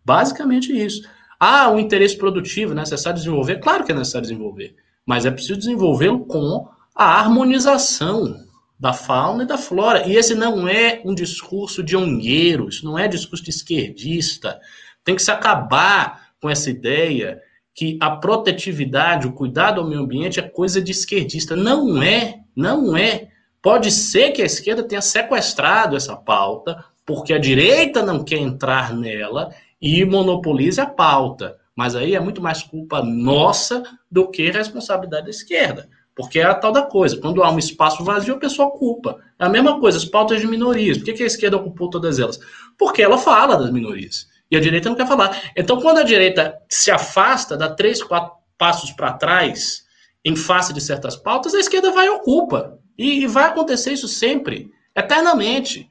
Basicamente 0.05 0.73
isso. 0.73 1.09
Ah, 1.41 1.71
o 1.71 1.81
interesse 1.81 2.17
produtivo, 2.17 2.75
né? 2.75 2.83
necessário 2.83 3.19
desenvolver? 3.19 3.61
Claro 3.61 3.85
que 3.85 3.93
é 3.93 3.95
necessário 3.95 4.29
desenvolver, 4.29 4.77
mas 5.07 5.25
é 5.25 5.31
preciso 5.31 5.59
desenvolvê-lo 5.59 6.27
com 6.27 6.69
a 6.95 7.05
harmonização 7.05 8.47
da 8.79 8.93
fauna 8.93 9.45
e 9.45 9.47
da 9.47 9.57
flora. 9.57 10.07
E 10.09 10.17
esse 10.17 10.35
não 10.35 10.67
é 10.67 11.01
um 11.05 11.15
discurso 11.15 11.83
de 11.83 11.97
ongueiro, 11.97 12.69
isso 12.69 12.85
não 12.85 12.99
é 12.99 13.07
discurso 13.07 13.45
de 13.45 13.51
esquerdista. 13.51 14.61
Tem 15.05 15.15
que 15.15 15.23
se 15.23 15.31
acabar 15.31 16.33
com 16.41 16.51
essa 16.51 16.69
ideia 16.69 17.41
que 17.75 17.97
a 18.01 18.11
protetividade, 18.11 19.27
o 19.27 19.33
cuidado 19.33 19.81
ao 19.81 19.87
meio 19.87 20.03
ambiente 20.03 20.41
é 20.41 20.43
coisa 20.43 20.81
de 20.83 20.93
esquerdista. 20.93 21.57
Não 21.57 22.03
é, 22.03 22.41
não 22.55 22.97
é. 22.97 23.29
Pode 23.63 23.91
ser 23.91 24.33
que 24.33 24.43
a 24.43 24.47
esquerda 24.47 24.83
tenha 24.83 25.01
sequestrado 25.01 25.97
essa 25.97 26.17
pauta, 26.17 26.85
porque 27.07 27.33
a 27.33 27.39
direita 27.39 28.03
não 28.03 28.25
quer 28.25 28.39
entrar 28.39 28.93
nela 28.93 29.55
e 29.81 30.05
monopolize 30.05 30.81
a 30.81 30.87
pauta. 30.87 31.57
Mas 31.75 31.97
aí 31.97 32.15
é 32.15 32.21
muito 32.21 32.43
mais 32.43 32.63
culpa 32.63 33.03
nossa 33.03 33.83
do 34.11 34.29
que 34.29 34.51
responsabilidade 34.51 35.25
da 35.25 35.31
esquerda. 35.31 35.89
Porque 36.15 36.41
é 36.41 36.45
a 36.45 36.55
tal 36.55 36.73
da 36.73 36.83
coisa. 36.83 37.17
Quando 37.17 37.43
há 37.43 37.51
um 37.51 37.59
espaço 37.59 38.05
vazio, 38.05 38.35
a 38.35 38.39
pessoa 38.39 38.69
ocupa. 38.69 39.19
É 39.39 39.45
a 39.45 39.49
mesma 39.49 39.81
coisa, 39.81 39.99
as 39.99 40.05
pautas 40.05 40.41
de 40.41 40.47
minorias. 40.47 40.99
Por 40.99 41.05
que 41.05 41.23
a 41.23 41.27
esquerda 41.27 41.57
ocupou 41.57 41.89
todas 41.89 42.19
elas? 42.19 42.39
Porque 42.79 43.03
ela 43.03 43.17
fala 43.17 43.57
das 43.57 43.71
minorias. 43.71 44.29
E 44.51 44.57
a 44.57 44.61
direita 44.61 44.91
não 44.91 44.97
quer 44.97 45.07
falar. 45.07 45.53
Então, 45.57 45.81
quando 45.81 45.99
a 45.99 46.03
direita 46.03 46.59
se 46.69 46.91
afasta, 46.91 47.57
dá 47.57 47.71
três, 47.75 48.03
quatro 48.03 48.33
passos 48.59 48.91
para 48.93 49.15
trás, 49.15 49.85
em 50.25 50.37
face 50.37 50.73
de 50.73 50.81
certas 50.81 51.17
pautas, 51.17 51.55
a 51.55 51.59
esquerda 51.59 51.91
vai 51.91 52.07
e 52.07 52.11
ocupa. 52.11 52.79
E, 52.99 53.23
e 53.23 53.27
vai 53.27 53.45
acontecer 53.45 53.93
isso 53.93 54.07
sempre, 54.07 54.71
eternamente. 54.95 55.89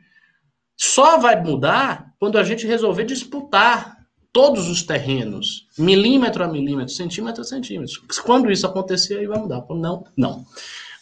Só 0.78 1.18
vai 1.18 1.42
mudar 1.42 2.14
quando 2.20 2.38
a 2.38 2.44
gente 2.44 2.68
resolver 2.68 3.04
disputar 3.04 3.98
todos 4.34 4.70
os 4.70 4.84
terrenos, 4.84 5.68
milímetro 5.78 6.44
a 6.44 6.48
milímetro, 6.48 6.94
centímetro 6.94 7.42
a 7.42 7.46
centímetro. 7.46 8.02
Quando 8.26 8.52
isso 8.52 8.66
acontecer, 8.66 9.20
aí 9.20 9.28
vai 9.28 9.40
mudar. 9.40 9.62
Quando 9.62 9.82
não, 9.82 10.06
não. 10.16 10.46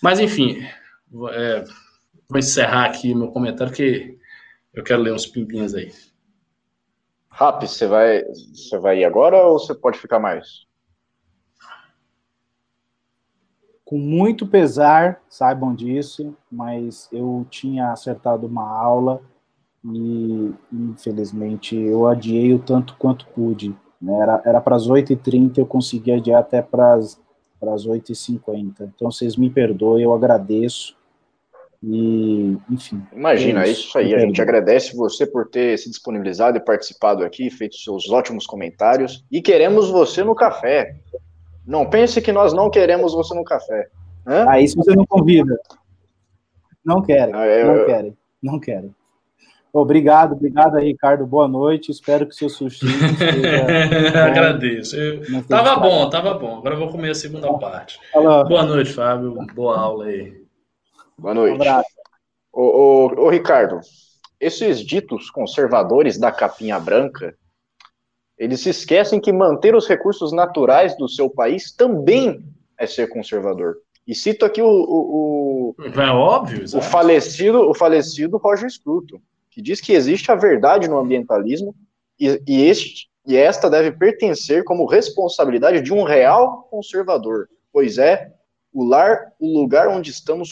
Mas, 0.02 0.20
enfim, 0.20 0.64
é, 1.32 1.64
vou 2.28 2.40
encerrar 2.40 2.86
aqui 2.86 3.14
meu 3.14 3.30
comentário, 3.32 3.74
que 3.74 4.18
eu 4.74 4.84
quero 4.84 5.02
ler 5.02 5.14
uns 5.14 5.28
pimpinhos 5.28 5.76
aí. 5.76 5.92
Rap, 7.30 7.66
você 7.68 7.88
vai, 7.88 8.24
você 8.24 8.78
vai 8.80 9.00
ir 9.00 9.06
agora 9.06 9.38
ou 9.46 9.60
você 9.60 9.74
pode 9.74 10.00
ficar 10.00 10.20
mais? 10.20 10.68
Com 13.86 13.98
muito 13.98 14.46
pesar, 14.46 15.22
saibam 15.30 15.74
disso, 15.74 16.36
mas 16.52 17.08
eu 17.12 17.48
tinha 17.50 17.92
acertado 17.92 18.46
uma 18.46 18.68
aula 18.68 19.22
e, 19.84 20.54
infelizmente, 20.72 21.76
eu 21.76 22.08
adiei 22.08 22.54
o 22.54 22.60
tanto 22.60 22.96
quanto 22.98 23.28
pude. 23.28 23.76
Né? 24.02 24.14
Era 24.46 24.62
para 24.62 24.76
as 24.76 24.88
8h30, 24.88 25.58
eu 25.58 25.66
consegui 25.66 26.12
adiar 26.12 26.42
até 26.42 26.62
para 26.62 26.96
as 26.96 27.18
8h50. 27.62 28.74
Então, 28.82 29.12
vocês 29.12 29.36
me 29.36 29.50
perdoem, 29.50 30.04
eu 30.04 30.14
agradeço. 30.14 30.98
E, 31.82 32.58
enfim. 32.70 33.02
Imagina, 33.14 33.64
é 33.64 33.70
isso, 33.70 33.88
isso 33.88 33.98
aí. 33.98 34.14
A 34.14 34.20
gente 34.20 34.42
agradece 34.42 34.96
você 34.96 35.26
por 35.26 35.48
ter 35.48 35.78
se 35.78 35.90
disponibilizado 35.90 36.58
e 36.58 36.62
participado 36.62 37.24
aqui, 37.24 37.50
feito 37.50 37.78
seus 37.78 38.10
ótimos 38.10 38.46
comentários. 38.46 39.24
E 39.32 39.42
queremos 39.42 39.90
você 39.90 40.24
no 40.24 40.36
café. 40.36 40.98
Não 41.66 41.90
pense 41.90 42.22
que 42.22 42.34
nós 42.34 42.52
não 42.52 42.70
queremos 42.70 43.14
você 43.14 43.34
no 43.34 43.46
café. 43.46 43.88
Hã? 44.28 44.46
Aí 44.50 44.68
se 44.68 44.76
você 44.76 44.94
não 44.94 45.06
convida. 45.06 45.58
Não 46.84 47.02
querem, 47.02 47.36
ah, 47.36 47.46
eu... 47.46 47.68
não 47.68 47.86
querem, 47.86 48.18
não 48.42 48.60
querem. 48.60 48.96
Obrigado, 49.72 50.34
obrigado 50.34 50.78
aí, 50.78 50.88
Ricardo. 50.88 51.26
Boa 51.26 51.48
noite. 51.48 51.92
Espero 51.92 52.26
que 52.26 52.34
seu 52.34 52.50
sushi 52.50 52.86
esteja... 52.86 54.26
Agradeço. 54.26 54.96
Eu... 54.96 55.44
Tava 55.44 55.76
bom, 55.76 56.10
tava 56.10 56.34
bom. 56.34 56.58
Agora 56.58 56.76
eu 56.76 56.80
vou 56.80 56.90
comer 56.90 57.12
a 57.12 57.16
segunda 57.16 57.52
parte. 57.54 58.00
Boa 58.14 58.64
noite, 58.64 58.92
Fábio. 58.94 59.36
Boa 59.54 59.80
aula 59.80 60.06
aí. 60.06 60.44
Boa 61.18 61.34
noite. 61.34 61.54
Um 61.54 61.56
abraço. 61.56 61.90
Ô, 62.52 62.64
ô, 62.64 63.26
ô, 63.26 63.30
Ricardo, 63.30 63.80
esses 64.40 64.80
ditos 64.80 65.30
conservadores 65.30 66.18
da 66.18 66.32
capinha 66.32 66.80
branca, 66.80 67.36
eles 68.38 68.62
se 68.62 68.70
esquecem 68.70 69.20
que 69.20 69.32
manter 69.32 69.76
os 69.76 69.88
recursos 69.88 70.32
naturais 70.32 70.98
do 70.98 71.08
seu 71.08 71.30
país 71.30 71.72
também 71.72 72.44
é 72.78 72.88
ser 72.88 73.08
conservador. 73.10 73.76
E 74.08 74.16
cito 74.16 74.46
aqui 74.46 74.62
o, 74.62 74.68
o, 74.68 75.76
o 75.78 76.02
é 76.02 76.12
óbvio, 76.12 76.66
o 76.74 76.82
falecido, 76.82 77.70
o 77.70 77.76
falecido 77.76 78.38
Roger 78.38 78.68
Scruton, 78.68 79.22
que 79.50 79.62
diz 79.62 79.82
que 79.82 79.94
existe 79.94 80.32
a 80.32 80.36
verdade 80.36 80.88
no 80.88 80.98
ambientalismo 80.98 81.76
e, 82.20 82.42
e, 82.48 82.66
este, 82.66 83.10
e 83.26 83.36
esta 83.36 83.70
deve 83.70 83.92
pertencer 83.92 84.64
como 84.64 84.86
responsabilidade 84.86 85.82
de 85.82 85.94
um 85.94 86.04
real 86.04 86.64
conservador, 86.70 87.50
pois 87.72 87.98
é 87.98 88.34
o 88.74 88.84
lar, 88.84 89.34
o 89.40 89.48
lugar 89.48 89.88
onde 89.88 90.12
estamos 90.12 90.52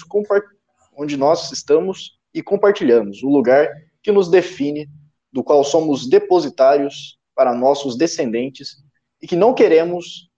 onde 0.95 1.15
nós 1.15 1.51
estamos 1.51 2.19
e 2.33 2.41
compartilhamos, 2.41 3.21
o 3.21 3.29
lugar 3.29 3.69
que 4.01 4.11
nos 4.11 4.29
define, 4.29 4.89
do 5.31 5.43
qual 5.43 5.63
somos 5.63 6.09
depositários 6.09 7.19
para 7.35 7.53
nossos 7.53 7.95
descendentes 7.95 8.77
e 9.21 9.27
que 9.27 9.35
não 9.35 9.53
queremos 9.53 10.29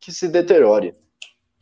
que 0.00 0.12
se 0.12 0.28
deteriore. 0.28 0.94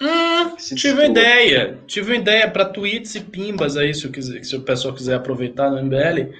Hum, 0.01 0.57
tive 0.57 0.93
uma 0.93 1.07
ideia. 1.07 1.79
Tive 1.87 2.13
uma 2.13 2.21
ideia 2.21 2.51
para 2.51 2.67
tweets 2.67 3.15
e 3.15 3.21
pimbas 3.21 3.77
aí, 3.77 3.95
se 3.95 4.07
o, 4.07 4.13
quiser, 4.13 4.45
se 4.45 4.57
o 4.57 4.63
pessoal 4.63 4.95
quiser 4.95 5.15
aproveitar 5.15 5.71
no 5.71 5.83
MBL. 5.83 6.33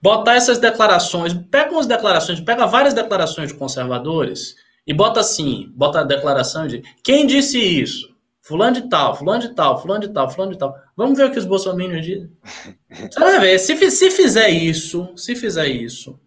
Botar 0.00 0.34
essas 0.34 0.58
declarações, 0.58 1.34
pega 1.34 1.72
umas 1.72 1.86
declarações, 1.86 2.40
pega 2.40 2.66
várias 2.66 2.94
declarações 2.94 3.48
de 3.48 3.58
conservadores 3.58 4.56
e 4.86 4.94
bota 4.94 5.20
assim, 5.20 5.70
bota 5.74 6.00
a 6.00 6.04
declaração 6.04 6.66
de 6.66 6.82
quem 7.02 7.26
disse 7.26 7.58
isso? 7.58 8.08
Fulano 8.40 8.80
de 8.80 8.88
tal, 8.88 9.14
fulano 9.14 9.42
de 9.42 9.54
tal, 9.54 9.80
fulano 9.80 10.00
de 10.00 10.08
tal, 10.08 10.30
fulano 10.30 10.52
de 10.52 10.58
tal. 10.58 10.74
Vamos 10.96 11.18
ver 11.18 11.26
o 11.26 11.30
que 11.30 11.38
os 11.38 11.44
bolsominions 11.44 12.04
dizem. 12.04 12.30
Você 12.90 13.20
vai 13.20 13.40
ver, 13.40 13.58
se, 13.58 13.90
se 13.90 14.10
fizer 14.10 14.48
isso, 14.48 15.12
se 15.16 15.36
fizer 15.36 15.68
isso, 15.68 16.18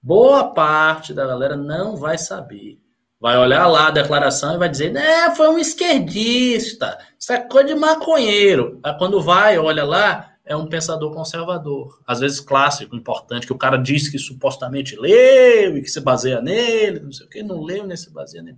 boa 0.00 0.54
parte 0.54 1.12
da 1.12 1.26
galera 1.26 1.56
não 1.56 1.96
vai 1.96 2.16
saber. 2.16 2.78
Vai 3.20 3.36
olhar 3.38 3.66
lá 3.66 3.88
a 3.88 3.90
declaração 3.90 4.54
e 4.54 4.58
vai 4.58 4.68
dizer, 4.68 4.92
né, 4.92 5.34
foi 5.34 5.48
um 5.48 5.58
esquerdista, 5.58 6.98
isso 7.18 7.32
é 7.32 7.38
coisa 7.40 7.68
de 7.68 7.74
maconheiro. 7.74 8.78
Aí 8.82 8.96
quando 8.98 9.22
vai, 9.22 9.58
olha 9.58 9.84
lá, 9.84 10.34
é 10.44 10.54
um 10.54 10.66
pensador 10.66 11.12
conservador. 11.12 11.98
Às 12.06 12.20
vezes 12.20 12.40
clássico, 12.40 12.94
importante, 12.94 13.46
que 13.46 13.52
o 13.52 13.58
cara 13.58 13.78
diz 13.78 14.08
que 14.08 14.18
supostamente 14.18 14.96
leu 14.96 15.78
e 15.78 15.82
que 15.82 15.90
se 15.90 16.00
baseia 16.00 16.42
nele, 16.42 17.00
não 17.00 17.10
sei 17.10 17.26
o 17.26 17.28
que, 17.30 17.42
não 17.42 17.62
leu 17.62 17.86
nem 17.86 17.96
se 17.96 18.12
baseia 18.12 18.42
nem 18.42 18.54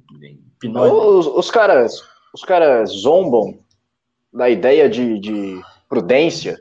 Os, 0.74 1.26
os 1.26 1.50
caras 1.50 2.02
os 2.32 2.44
caras 2.44 2.90
zombam 2.90 3.58
da 4.32 4.48
ideia 4.48 4.88
de, 4.88 5.18
de 5.18 5.60
prudência. 5.88 6.58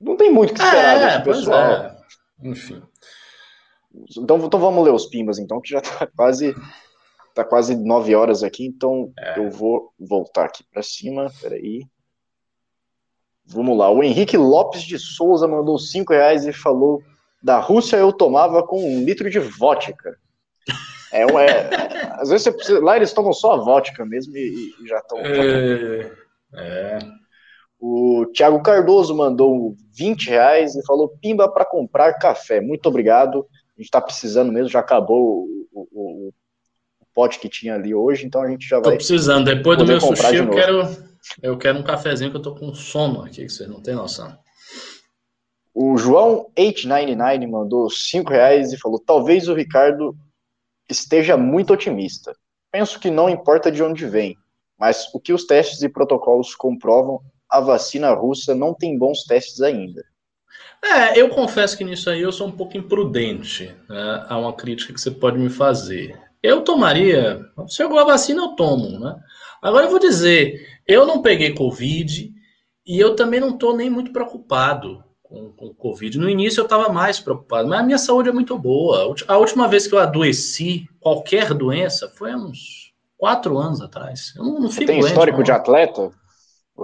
Não 0.00 0.16
tem 0.16 0.30
muito 0.30 0.52
o 0.52 0.54
que 0.54 0.62
esperar 0.62 0.96
é, 0.96 1.06
desse 1.06 1.24
pessoal. 1.24 1.72
É. 1.72 1.96
Enfim. 2.42 2.82
Então, 4.16 4.38
então 4.38 4.60
vamos 4.60 4.84
ler 4.84 4.92
os 4.92 5.06
pimbas, 5.06 5.38
então, 5.38 5.60
que 5.60 5.70
já 5.70 5.80
tá 5.80 6.06
quase 6.06 6.54
tá 7.36 7.44
quase 7.44 7.76
nove 7.76 8.14
horas 8.14 8.42
aqui, 8.42 8.64
então 8.64 9.12
é. 9.18 9.38
eu 9.38 9.50
vou 9.50 9.92
voltar 9.98 10.46
aqui 10.46 10.64
para 10.64 10.82
cima, 10.82 11.30
peraí. 11.40 11.82
Vamos 13.44 13.76
lá, 13.76 13.90
o 13.90 14.02
Henrique 14.02 14.36
Lopes 14.36 14.82
de 14.82 14.98
Souza 14.98 15.46
mandou 15.46 15.78
cinco 15.78 16.12
reais 16.12 16.46
e 16.46 16.52
falou 16.52 17.02
da 17.42 17.60
Rússia 17.60 17.96
eu 17.96 18.12
tomava 18.12 18.66
com 18.66 18.82
um 18.82 19.04
litro 19.04 19.30
de 19.30 19.38
vodka. 19.38 20.16
É, 21.12 21.22
é, 21.22 22.16
às 22.18 22.30
vezes 22.30 22.44
você 22.44 22.52
precisa, 22.52 22.80
lá 22.80 22.96
eles 22.96 23.12
tomam 23.12 23.32
só 23.32 23.52
a 23.52 23.56
vodka 23.58 24.04
mesmo 24.04 24.36
e, 24.36 24.74
e 24.82 24.88
já 24.88 24.98
estão. 24.98 25.18
É, 25.18 26.12
é. 26.54 26.98
O 27.78 28.26
Thiago 28.34 28.62
Cardoso 28.62 29.14
mandou 29.14 29.76
20 29.92 30.30
reais 30.30 30.74
e 30.74 30.84
falou: 30.84 31.16
Pimba 31.20 31.48
para 31.48 31.64
comprar 31.64 32.14
café. 32.14 32.60
Muito 32.60 32.86
obrigado. 32.86 33.46
A 33.76 33.80
gente 33.80 33.86
está 33.86 34.00
precisando 34.00 34.50
mesmo, 34.50 34.70
já 34.70 34.80
acabou 34.80 35.44
o, 35.44 35.68
o, 35.72 36.28
o, 36.28 36.32
pote 37.16 37.38
que 37.38 37.48
tinha 37.48 37.74
ali 37.74 37.94
hoje, 37.94 38.26
então 38.26 38.42
a 38.42 38.48
gente 38.48 38.68
já 38.68 38.76
vai. 38.76 38.92
Tô 38.92 38.96
precisando. 38.96 39.46
Depois 39.46 39.78
do 39.78 39.86
meu 39.86 39.98
sushi, 39.98 40.32
de 40.32 40.36
eu 40.36 40.50
quero, 40.50 40.96
eu 41.42 41.56
quero 41.56 41.78
um 41.78 41.82
cafezinho 41.82 42.30
que 42.30 42.36
eu 42.36 42.42
tô 42.42 42.54
com 42.54 42.74
sono 42.74 43.22
aqui, 43.22 43.46
que 43.46 43.48
vocês 43.48 43.66
não 43.66 43.80
têm 43.80 43.94
noção. 43.94 44.38
O 45.74 45.96
João 45.96 46.50
899 46.58 47.46
mandou 47.46 47.88
5 47.88 48.30
reais 48.30 48.70
e 48.74 48.78
falou: 48.78 49.00
talvez 49.00 49.48
o 49.48 49.54
Ricardo 49.54 50.14
esteja 50.90 51.38
muito 51.38 51.72
otimista. 51.72 52.36
Penso 52.70 53.00
que 53.00 53.10
não 53.10 53.30
importa 53.30 53.72
de 53.72 53.82
onde 53.82 54.04
vem, 54.04 54.36
mas 54.78 55.08
o 55.14 55.18
que 55.18 55.32
os 55.32 55.46
testes 55.46 55.82
e 55.82 55.88
protocolos 55.88 56.54
comprovam, 56.54 57.22
a 57.48 57.60
vacina 57.60 58.12
russa 58.12 58.54
não 58.54 58.74
tem 58.74 58.98
bons 58.98 59.24
testes 59.24 59.62
ainda. 59.62 60.04
É, 60.84 61.18
eu 61.18 61.30
confesso 61.30 61.76
que 61.76 61.84
nisso 61.84 62.10
aí 62.10 62.20
eu 62.20 62.30
sou 62.30 62.46
um 62.46 62.52
pouco 62.52 62.76
imprudente. 62.76 63.74
Né? 63.88 64.26
Há 64.28 64.38
uma 64.38 64.52
crítica 64.52 64.92
que 64.92 65.00
você 65.00 65.10
pode 65.10 65.38
me 65.38 65.48
fazer. 65.48 66.25
Eu 66.46 66.62
tomaria, 66.62 67.40
se 67.66 67.76
chegou 67.76 67.98
a 67.98 68.04
vacina, 68.04 68.42
eu 68.42 68.48
tomo, 68.50 69.00
né? 69.00 69.16
Agora 69.60 69.86
eu 69.86 69.90
vou 69.90 69.98
dizer, 69.98 70.64
eu 70.86 71.04
não 71.04 71.20
peguei 71.20 71.52
Covid 71.52 72.32
e 72.86 73.00
eu 73.00 73.16
também 73.16 73.40
não 73.40 73.50
estou 73.50 73.76
nem 73.76 73.90
muito 73.90 74.12
preocupado 74.12 75.02
com, 75.24 75.50
com 75.52 75.74
Covid. 75.74 76.16
No 76.18 76.30
início 76.30 76.60
eu 76.60 76.64
estava 76.64 76.88
mais 76.92 77.18
preocupado, 77.18 77.68
mas 77.68 77.80
a 77.80 77.82
minha 77.82 77.98
saúde 77.98 78.28
é 78.28 78.32
muito 78.32 78.56
boa. 78.56 79.12
A 79.26 79.36
última 79.36 79.66
vez 79.66 79.88
que 79.88 79.94
eu 79.94 79.98
adoeci 79.98 80.88
qualquer 81.00 81.52
doença 81.52 82.08
foi 82.16 82.30
há 82.30 82.36
uns 82.36 82.92
quatro 83.18 83.58
anos 83.58 83.80
atrás. 83.80 84.32
Eu 84.36 84.44
não, 84.44 84.60
não 84.60 84.70
fico 84.70 84.86
tem 84.86 85.00
doente, 85.00 85.10
histórico 85.10 85.38
não. 85.38 85.44
de 85.44 85.50
atleta? 85.50 86.12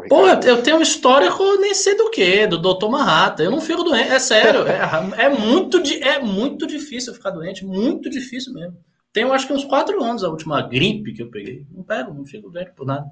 Pô, 0.09 0.27
eu 0.27 0.63
tenho 0.63 0.79
um 0.79 0.83
histórico 0.83 1.45
nem 1.61 1.75
sei 1.75 1.97
do 1.97 2.11
que, 2.11 2.49
do 2.49 2.59
doutor 2.59 2.91
Marrata. 2.91 3.45
Eu 3.45 3.51
não 3.51 3.61
fico 3.61 3.85
doente, 3.85 4.11
é 4.11 4.19
sério. 4.19 4.67
é, 4.67 5.27
é, 5.27 5.29
muito, 5.29 5.81
é 6.01 6.19
muito 6.19 6.67
difícil 6.67 7.15
ficar 7.15 7.31
doente, 7.31 7.65
muito 7.65 8.11
difícil 8.11 8.53
mesmo. 8.55 8.77
Tenho 9.13 9.33
acho 9.33 9.47
que 9.47 9.53
uns 9.53 9.65
quatro 9.65 10.03
anos 10.03 10.25
a 10.25 10.29
última 10.29 10.63
gripe 10.63 11.13
que 11.13 11.23
eu 11.23 11.31
peguei. 11.31 11.67
Não 11.71 11.83
pego, 11.83 12.15
não 12.15 12.25
fico 12.25 12.49
doente 12.49 12.73
por 12.73 12.87
nada. 12.87 13.07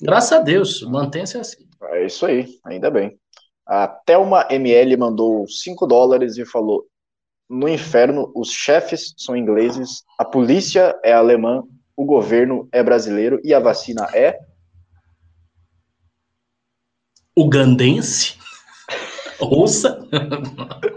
Graças 0.00 0.32
a 0.32 0.40
Deus, 0.40 0.82
mantenha-se 0.82 1.38
assim. 1.38 1.66
É 1.82 2.04
isso 2.04 2.26
aí, 2.26 2.58
ainda 2.64 2.90
bem. 2.90 3.18
A 3.66 3.88
Thelma 3.88 4.46
ML 4.50 4.96
mandou 4.96 5.48
5 5.48 5.86
dólares 5.86 6.36
e 6.36 6.44
falou: 6.44 6.86
No 7.48 7.68
inferno, 7.68 8.30
os 8.34 8.50
chefes 8.50 9.14
são 9.16 9.34
ingleses, 9.34 10.04
a 10.18 10.24
polícia 10.24 10.98
é 11.02 11.12
alemã, 11.12 11.62
o 11.96 12.04
governo 12.04 12.68
é 12.70 12.82
brasileiro 12.82 13.40
e 13.42 13.54
a 13.54 13.60
vacina 13.60 14.06
é. 14.12 14.38
Ugandense? 17.36 18.36
Russa? 19.40 20.06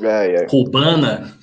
É. 0.00 0.46
Cubana? 0.46 1.37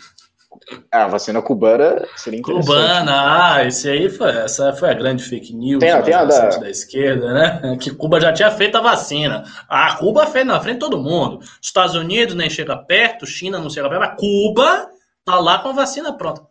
A 0.92 1.08
vacina 1.08 1.42
cubana 1.42 2.08
seria. 2.16 2.42
Cubana, 2.42 3.54
ah, 3.56 3.66
esse 3.66 3.88
aí 3.90 4.10
foi, 4.10 4.30
essa 4.32 4.74
foi 4.74 4.90
a 4.90 4.94
grande 4.96 5.24
fake 5.24 5.54
news 5.56 5.80
Tem 5.80 5.92
a- 5.92 6.02
tem 6.02 6.14
a 6.14 6.26
da- 6.26 6.50
da 6.58 6.70
esquerda, 6.70 7.34
né? 7.34 7.78
Que 7.80 7.92
Cuba 7.94 8.20
já 8.20 8.34
tinha 8.34 8.50
feito 8.50 8.76
a 8.78 8.82
vacina. 8.82 9.44
Ah, 9.70 9.96
Cuba 9.98 10.26
fez 10.26 10.46
na 10.46 10.60
frente 10.60 10.76
de 10.76 10.80
todo 10.80 10.98
mundo. 10.98 11.40
Estados 11.62 11.96
Unidos 11.96 12.34
nem 12.36 12.50
chega 12.50 12.76
perto, 12.78 13.28
China 13.28 13.60
não 13.60 13.70
chega 13.70 13.88
perto, 13.90 14.02
mas 14.02 14.16
Cuba 14.20 14.90
tá 15.24 15.40
lá 15.40 15.60
com 15.60 15.70
a 15.70 15.74
vacina 15.74 16.18
pronta. 16.18 16.42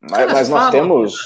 Mas, 0.00 0.32
mas 0.32 0.48
nós 0.48 0.70
temos 0.70 1.18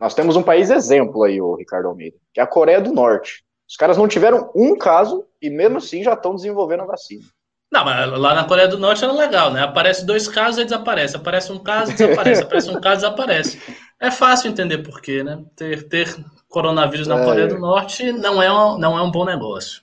nós 0.00 0.14
temos 0.14 0.36
um 0.36 0.42
país 0.42 0.70
exemplo 0.70 1.24
aí, 1.24 1.40
o 1.40 1.54
Ricardo 1.56 1.88
Almeida, 1.88 2.16
que 2.32 2.40
é 2.40 2.42
a 2.42 2.46
Coreia 2.46 2.80
do 2.80 2.92
Norte. 2.92 3.42
Os 3.68 3.76
caras 3.76 3.98
não 3.98 4.08
tiveram 4.08 4.50
um 4.54 4.76
caso 4.78 5.26
e 5.42 5.50
mesmo 5.50 5.78
assim 5.78 6.02
já 6.02 6.14
estão 6.14 6.34
desenvolvendo 6.34 6.84
a 6.84 6.86
vacina. 6.86 7.24
Não, 7.70 7.84
mas 7.84 8.10
lá 8.18 8.34
na 8.34 8.44
Coreia 8.44 8.66
do 8.66 8.78
Norte 8.78 9.04
era 9.04 9.12
legal, 9.12 9.52
né? 9.52 9.62
Aparece 9.62 10.06
dois 10.06 10.26
casos 10.26 10.60
e 10.60 10.64
desaparece. 10.64 11.16
Aparece 11.16 11.52
um 11.52 11.58
caso, 11.58 11.92
desaparece. 11.92 12.42
Aparece 12.42 12.70
um 12.70 12.80
caso, 12.80 13.02
desaparece. 13.02 13.62
É 14.00 14.10
fácil 14.10 14.50
entender 14.50 14.78
por 14.78 15.02
quê, 15.02 15.22
né? 15.22 15.44
Ter, 15.54 15.86
ter 15.88 16.16
coronavírus 16.48 17.06
na 17.06 17.20
É. 17.20 17.24
Coreia 17.24 17.46
do 17.46 17.58
Norte 17.58 18.10
não 18.12 18.42
é, 18.42 18.50
um, 18.50 18.78
não 18.78 18.98
é 18.98 19.02
um 19.02 19.10
bom 19.10 19.24
negócio. 19.24 19.82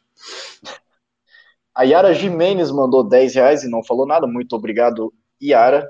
A 1.75 1.83
Yara 1.83 2.13
Jimenez 2.13 2.71
mandou 2.71 3.03
10 3.03 3.35
reais 3.35 3.63
e 3.63 3.69
não 3.69 3.83
falou 3.83 4.07
nada. 4.07 4.25
Muito 4.25 4.55
obrigado, 4.55 5.13
Yara. 5.41 5.87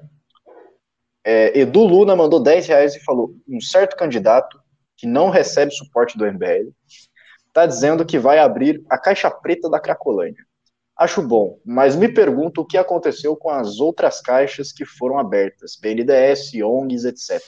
É, 1.24 1.58
Edu 1.58 1.86
Luna 1.86 2.16
mandou 2.16 2.42
10 2.42 2.68
reais 2.68 2.96
e 2.96 3.04
falou: 3.04 3.34
um 3.48 3.62
certo 3.62 3.96
candidato 3.96 4.60
que 4.98 5.08
não 5.08 5.30
recebe 5.30 5.72
suporte 5.72 6.18
do 6.18 6.26
MBL 6.26 6.72
está 7.48 7.66
dizendo 7.66 8.06
que 8.06 8.20
vai 8.20 8.40
abrir 8.40 8.84
a 8.90 8.98
caixa 8.98 9.32
preta 9.32 9.70
da 9.70 9.80
Cracolândia. 9.80 10.44
Acho 10.98 11.22
bom, 11.22 11.60
mas 11.66 11.96
me 11.96 12.08
pergunto 12.08 12.62
o 12.62 12.66
que 12.66 12.78
aconteceu 12.78 13.36
com 13.36 13.50
as 13.50 13.80
outras 13.80 14.22
caixas 14.22 14.72
que 14.72 14.86
foram 14.86 15.20
abertas, 15.20 15.76
BNDES, 15.76 16.54
ONGs, 16.64 17.04
etc. 17.04 17.42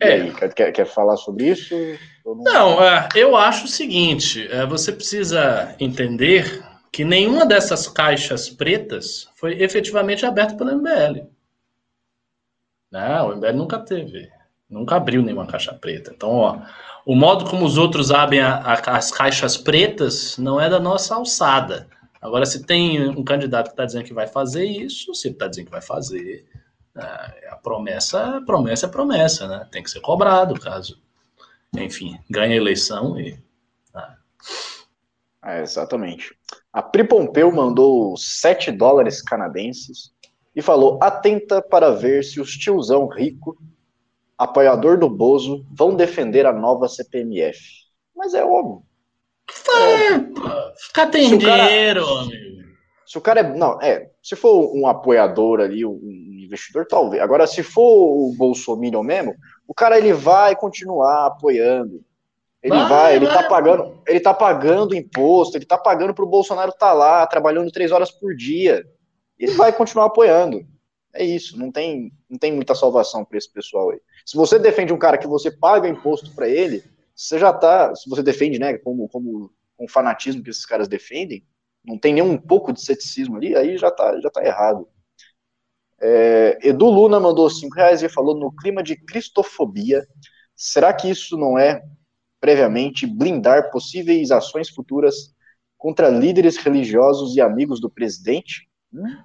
É. 0.00 0.12
aí, 0.12 0.34
quer, 0.54 0.72
quer- 0.72 0.86
falar 0.86 1.16
sobre 1.16 1.48
isso? 1.48 1.74
Não- 2.24 2.34
Não, 2.36 2.84
é, 2.84 3.08
eu 3.16 3.36
acho 3.36 3.64
o 3.64 3.68
seguinte: 3.68 4.46
é, 4.48 4.64
você 4.66 4.92
precisa 4.92 5.74
entender 5.80 6.62
que 6.92 7.04
nenhuma 7.04 7.44
dessas 7.44 7.88
caixas 7.88 8.48
pretas 8.48 9.28
foi 9.34 9.60
efetivamente 9.62 10.24
aberta 10.24 10.56
pelo 10.56 10.70
MBL. 10.70 11.26
Não, 12.90 13.28
o 13.30 13.32
MBL 13.32 13.56
nunca 13.56 13.78
teve, 13.80 14.30
nunca 14.68 14.96
abriu 14.96 15.22
nenhuma 15.22 15.46
caixa 15.46 15.72
preta. 15.74 16.12
Então, 16.14 16.30
ó, 16.30 16.58
o 17.06 17.14
modo 17.14 17.48
como 17.48 17.64
os 17.64 17.76
outros 17.78 18.10
abrem 18.10 18.40
a- 18.40 18.56
a- 18.60 18.96
as 18.96 19.10
caixas 19.10 19.56
pretas 19.56 20.36
não 20.38 20.60
é 20.60 20.68
da 20.68 20.80
nossa 20.80 21.14
alçada. 21.14 21.88
Agora, 22.20 22.46
se 22.46 22.64
tem 22.64 23.08
um 23.08 23.22
candidato 23.22 23.66
que 23.66 23.72
está 23.72 23.84
dizendo 23.84 24.04
que 24.04 24.14
vai 24.14 24.26
fazer 24.26 24.64
isso, 24.64 25.14
se 25.14 25.28
ele 25.28 25.34
está 25.34 25.46
dizendo 25.46 25.66
que 25.66 25.72
vai 25.72 25.82
fazer, 25.82 26.46
é, 26.96 27.48
a 27.50 27.56
promessa, 27.56 28.42
promessa 28.46 28.86
é 28.86 28.88
promessa, 28.88 29.46
né? 29.46 29.68
Tem 29.70 29.82
que 29.82 29.90
ser 29.90 30.00
cobrado, 30.00 30.58
caso 30.58 31.02
enfim, 31.76 32.18
ganha 32.30 32.54
a 32.54 32.56
eleição 32.56 33.18
e. 33.18 33.38
É, 35.44 35.60
exatamente. 35.60 36.34
A 36.72 36.82
Pri 36.82 37.04
Pompeu 37.04 37.52
mandou 37.52 38.16
7 38.16 38.72
dólares 38.72 39.20
canadenses 39.20 40.10
e 40.56 40.62
falou: 40.62 40.98
atenta 41.02 41.60
para 41.60 41.90
ver 41.90 42.24
se 42.24 42.40
os 42.40 42.56
tiozão 42.56 43.06
rico, 43.08 43.56
apoiador 44.36 44.98
do 44.98 45.08
Bozo, 45.08 45.64
vão 45.72 45.94
defender 45.94 46.46
a 46.46 46.52
nova 46.52 46.88
CPMF. 46.88 47.58
Mas 48.14 48.34
é 48.34 48.44
óbvio. 48.44 48.82
É, 49.68 50.18
pô, 50.18 50.42
ficar 50.86 51.06
tem 51.08 51.28
Se 51.28 51.34
o 51.34 51.40
cara- 51.40 51.64
dinheiro, 51.66 52.06
amigo. 52.18 52.64
Se 53.06 53.18
o 53.18 53.20
cara 53.20 53.40
é. 53.40 53.56
Não, 53.56 53.80
é. 53.82 54.10
Se 54.22 54.34
for 54.34 54.74
um 54.74 54.86
apoiador 54.86 55.60
ali, 55.60 55.84
um 55.84 56.00
investidor, 56.42 56.86
talvez. 56.86 57.22
Agora, 57.22 57.46
se 57.46 57.62
for 57.62 57.82
o 57.82 58.34
Bolsonaro 58.36 59.02
mesmo, 59.04 59.34
o 59.68 59.74
cara 59.74 59.98
ele 59.98 60.12
vai 60.12 60.56
continuar 60.56 61.26
apoiando. 61.26 62.02
Ele 62.62 62.74
Vai, 62.74 62.88
vai, 62.88 63.16
ele 63.16 63.26
vai. 63.26 63.34
tá 63.34 63.42
pagando, 63.48 64.02
ele 64.08 64.20
tá 64.20 64.32
pagando 64.32 64.94
imposto, 64.94 65.58
ele 65.58 65.66
tá 65.66 65.76
pagando 65.76 66.14
pro 66.14 66.26
Bolsonaro 66.26 66.70
estar 66.70 66.94
lá, 66.94 67.26
trabalhando 67.26 67.70
três 67.70 67.92
horas 67.92 68.10
por 68.10 68.34
dia. 68.34 68.82
Ele 69.38 69.52
vai 69.52 69.70
continuar 69.70 70.06
apoiando. 70.06 70.64
É 71.12 71.22
isso, 71.22 71.58
não 71.58 71.70
tem, 71.70 72.10
não 72.28 72.38
tem 72.38 72.50
muita 72.52 72.74
salvação 72.74 73.22
para 73.22 73.36
esse 73.36 73.52
pessoal 73.52 73.90
aí. 73.90 74.00
Se 74.24 74.36
você 74.36 74.58
defende 74.58 74.92
um 74.92 74.98
cara 74.98 75.18
que 75.18 75.26
você 75.26 75.50
paga 75.50 75.88
imposto 75.88 76.30
para 76.34 76.48
ele, 76.48 76.82
você 77.14 77.38
já 77.38 77.52
tá, 77.52 77.94
se 77.94 78.08
você 78.08 78.22
defende, 78.22 78.58
né, 78.58 78.78
como, 78.78 79.08
como 79.08 79.52
com 79.76 79.88
fanatismo 79.88 80.42
que 80.42 80.50
esses 80.50 80.64
caras 80.64 80.88
defendem, 80.88 81.46
não 81.84 81.98
tem 81.98 82.14
nem 82.14 82.22
um 82.22 82.38
pouco 82.38 82.72
de 82.72 82.80
ceticismo 82.80 83.36
ali, 83.36 83.54
aí 83.54 83.76
já 83.76 83.90
tá, 83.90 84.18
já 84.20 84.30
tá 84.30 84.44
errado. 84.44 84.88
É, 86.00 86.58
Edu 86.62 86.86
Luna 86.86 87.20
mandou 87.20 87.48
cinco 87.50 87.76
reais 87.76 88.02
e 88.02 88.08
falou 88.08 88.34
no 88.34 88.54
clima 88.54 88.82
de 88.82 88.96
cristofobia, 88.96 90.06
será 90.56 90.92
que 90.92 91.08
isso 91.08 91.36
não 91.36 91.58
é 91.58 91.82
previamente 92.40 93.06
blindar 93.06 93.70
possíveis 93.70 94.30
ações 94.30 94.68
futuras 94.68 95.34
contra 95.76 96.08
líderes 96.08 96.56
religiosos 96.56 97.36
e 97.36 97.40
amigos 97.40 97.80
do 97.80 97.90
presidente? 97.90 98.68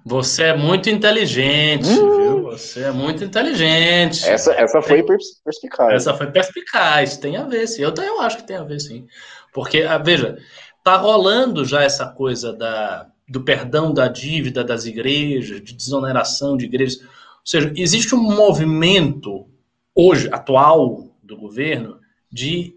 Você 0.06 0.44
é 0.44 0.58
muito 0.58 0.90
inteligente, 0.90 1.88
Hum. 1.88 2.18
viu? 2.18 2.42
Você 2.44 2.82
é 2.82 2.92
muito 2.92 3.24
inteligente. 3.24 4.28
Essa, 4.28 4.54
essa 4.54 4.82
foi 4.82 5.04
pers- 5.04 5.40
perspicaz. 5.44 5.94
Essa 5.94 6.14
foi 6.14 6.28
perspicaz, 6.32 7.18
tem 7.18 7.38
a 7.38 7.44
ver, 7.46 7.68
sim. 7.68 7.84
Eu, 7.84 7.94
eu 7.94 8.22
acho 8.22 8.38
que 8.38 8.44
tem 8.48 8.58
a 8.58 8.64
ver, 8.64 8.80
sim. 8.80 9.06
Porque, 9.54 9.82
ah, 9.84 9.98
veja, 9.98 10.38
tá 10.84 10.96
rolando 10.98 11.64
já 11.66 11.84
essa 11.84 12.08
coisa 12.08 12.52
da, 12.54 13.08
do 13.28 13.42
perdão 13.44 13.94
da 13.94 14.08
dívida 14.08 14.64
das 14.64 14.86
igrejas, 14.86 15.62
de 15.62 15.74
desoneração 15.74 16.58
de 16.58 16.66
igrejas. 16.66 17.02
Ou 17.02 17.08
seja, 17.46 17.72
existe 17.76 18.16
um 18.16 18.22
movimento 18.36 19.48
hoje, 19.94 20.30
atual, 20.32 21.08
do 21.22 21.38
governo, 21.38 22.00
de 22.32 22.76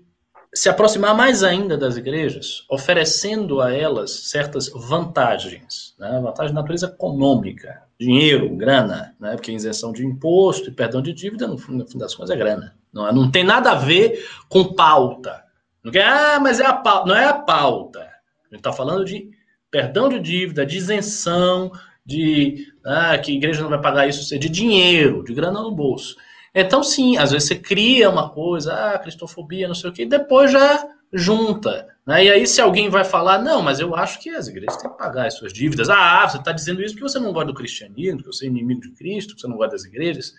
se 0.54 0.68
aproximar 0.68 1.14
mais 1.16 1.42
ainda 1.42 1.78
das 1.78 1.96
igrejas, 1.96 2.64
oferecendo 2.68 3.60
a 3.60 3.72
elas 3.72 4.10
certas 4.10 4.68
vantagens, 4.68 5.94
né? 5.98 6.20
vantagem 6.22 6.52
de 6.52 6.54
natureza 6.54 6.86
econômica, 6.86 7.82
dinheiro, 7.98 8.54
grana, 8.54 9.14
né? 9.18 9.32
porque 9.32 9.50
isenção 9.50 9.92
de 9.92 10.04
imposto 10.04 10.68
e 10.68 10.72
perdão 10.72 11.00
de 11.00 11.12
dívida, 11.12 11.46
no 11.46 11.56
fim, 11.56 11.72
no 11.72 11.86
fim 11.86 11.96
das 11.96 12.14
contas, 12.14 12.30
é 12.30 12.36
grana. 12.36 12.74
Não, 12.92 13.08
é- 13.08 13.12
não 13.12 13.30
tem 13.30 13.44
nada 13.44 13.70
a 13.72 13.76
ver 13.76 14.26
com 14.48 14.74
pauta. 14.74 15.42
Não 15.82 15.90
quer, 15.90 16.04
ah, 16.04 16.38
mas 16.38 16.60
é 16.60 16.66
a 16.66 16.74
pauta. 16.74 17.08
Não 17.08 17.16
é 17.16 17.24
a 17.26 17.34
pauta. 17.34 18.00
A 18.00 18.54
gente 18.54 18.58
está 18.58 18.72
falando 18.72 19.04
de 19.04 19.30
perdão 19.70 20.08
de 20.10 20.20
dívida, 20.20 20.66
de 20.66 20.76
isenção, 20.76 21.72
de 22.04 22.66
ah, 22.84 23.16
que 23.16 23.32
a 23.32 23.34
igreja 23.34 23.62
não 23.62 23.70
vai 23.70 23.80
pagar 23.80 24.06
isso, 24.06 24.22
seja, 24.22 24.38
de 24.38 24.50
dinheiro, 24.50 25.24
de 25.24 25.32
grana 25.32 25.62
no 25.62 25.70
bolso. 25.74 26.14
Então, 26.54 26.82
sim, 26.82 27.16
às 27.16 27.30
vezes 27.30 27.48
você 27.48 27.54
cria 27.56 28.10
uma 28.10 28.28
coisa, 28.28 28.74
ah, 28.74 28.98
cristofobia, 28.98 29.66
não 29.66 29.74
sei 29.74 29.88
o 29.88 29.92
quê, 29.92 30.02
e 30.02 30.06
depois 30.06 30.52
já 30.52 30.86
junta. 31.12 31.88
Né? 32.06 32.26
E 32.26 32.30
aí, 32.30 32.46
se 32.46 32.60
alguém 32.60 32.90
vai 32.90 33.04
falar, 33.04 33.38
não, 33.38 33.62
mas 33.62 33.80
eu 33.80 33.94
acho 33.94 34.20
que 34.20 34.28
as 34.30 34.48
igrejas 34.48 34.76
têm 34.76 34.90
que 34.90 34.98
pagar 34.98 35.26
as 35.26 35.34
suas 35.34 35.52
dívidas. 35.52 35.88
Ah, 35.88 36.28
você 36.28 36.36
está 36.36 36.52
dizendo 36.52 36.82
isso 36.82 36.94
porque 36.94 37.08
você 37.08 37.18
não 37.18 37.32
gosta 37.32 37.46
do 37.46 37.54
cristianismo, 37.54 38.18
porque 38.18 38.36
você 38.36 38.44
é 38.44 38.48
inimigo 38.48 38.82
de 38.82 38.90
Cristo, 38.90 39.34
que 39.34 39.40
você 39.40 39.48
não 39.48 39.56
gosta 39.56 39.72
das 39.72 39.84
igrejas. 39.84 40.34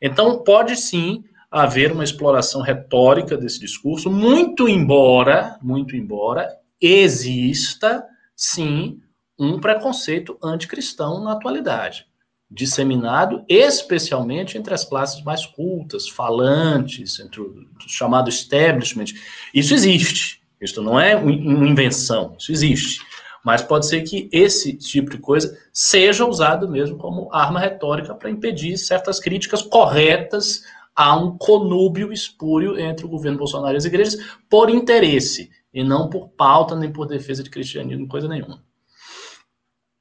Então, 0.00 0.42
pode 0.44 0.76
sim 0.76 1.24
haver 1.50 1.90
uma 1.90 2.04
exploração 2.04 2.60
retórica 2.60 3.36
desse 3.36 3.58
discurso, 3.58 4.10
muito 4.10 4.68
embora, 4.68 5.58
muito 5.62 5.96
embora 5.96 6.48
exista, 6.80 8.04
sim, 8.36 9.00
um 9.38 9.58
preconceito 9.58 10.38
anticristão 10.42 11.24
na 11.24 11.32
atualidade 11.32 12.06
disseminado 12.50 13.44
especialmente 13.48 14.56
entre 14.56 14.72
as 14.72 14.84
classes 14.84 15.22
mais 15.22 15.44
cultas, 15.44 16.08
falantes, 16.08 17.18
entre 17.18 17.40
o 17.40 17.66
chamado 17.86 18.28
establishment. 18.28 19.06
Isso 19.52 19.74
existe. 19.74 20.42
Isso 20.60 20.80
não 20.82 20.98
é 20.98 21.16
uma 21.16 21.68
invenção, 21.68 22.34
isso 22.38 22.52
existe. 22.52 23.00
Mas 23.44 23.62
pode 23.62 23.86
ser 23.86 24.02
que 24.02 24.28
esse 24.32 24.72
tipo 24.72 25.10
de 25.10 25.18
coisa 25.18 25.56
seja 25.72 26.26
usado 26.26 26.68
mesmo 26.68 26.96
como 26.96 27.32
arma 27.32 27.60
retórica 27.60 28.14
para 28.14 28.30
impedir 28.30 28.76
certas 28.76 29.20
críticas 29.20 29.62
corretas 29.62 30.64
a 30.94 31.14
um 31.14 31.36
conúbio 31.36 32.12
espúrio 32.12 32.78
entre 32.80 33.04
o 33.04 33.08
governo 33.08 33.38
Bolsonaro 33.38 33.74
e 33.74 33.76
as 33.76 33.84
igrejas 33.84 34.16
por 34.48 34.70
interesse, 34.70 35.50
e 35.72 35.84
não 35.84 36.08
por 36.08 36.28
pauta 36.30 36.74
nem 36.74 36.90
por 36.90 37.06
defesa 37.06 37.42
de 37.42 37.50
cristianismo, 37.50 38.08
coisa 38.08 38.26
nenhuma. 38.26 38.65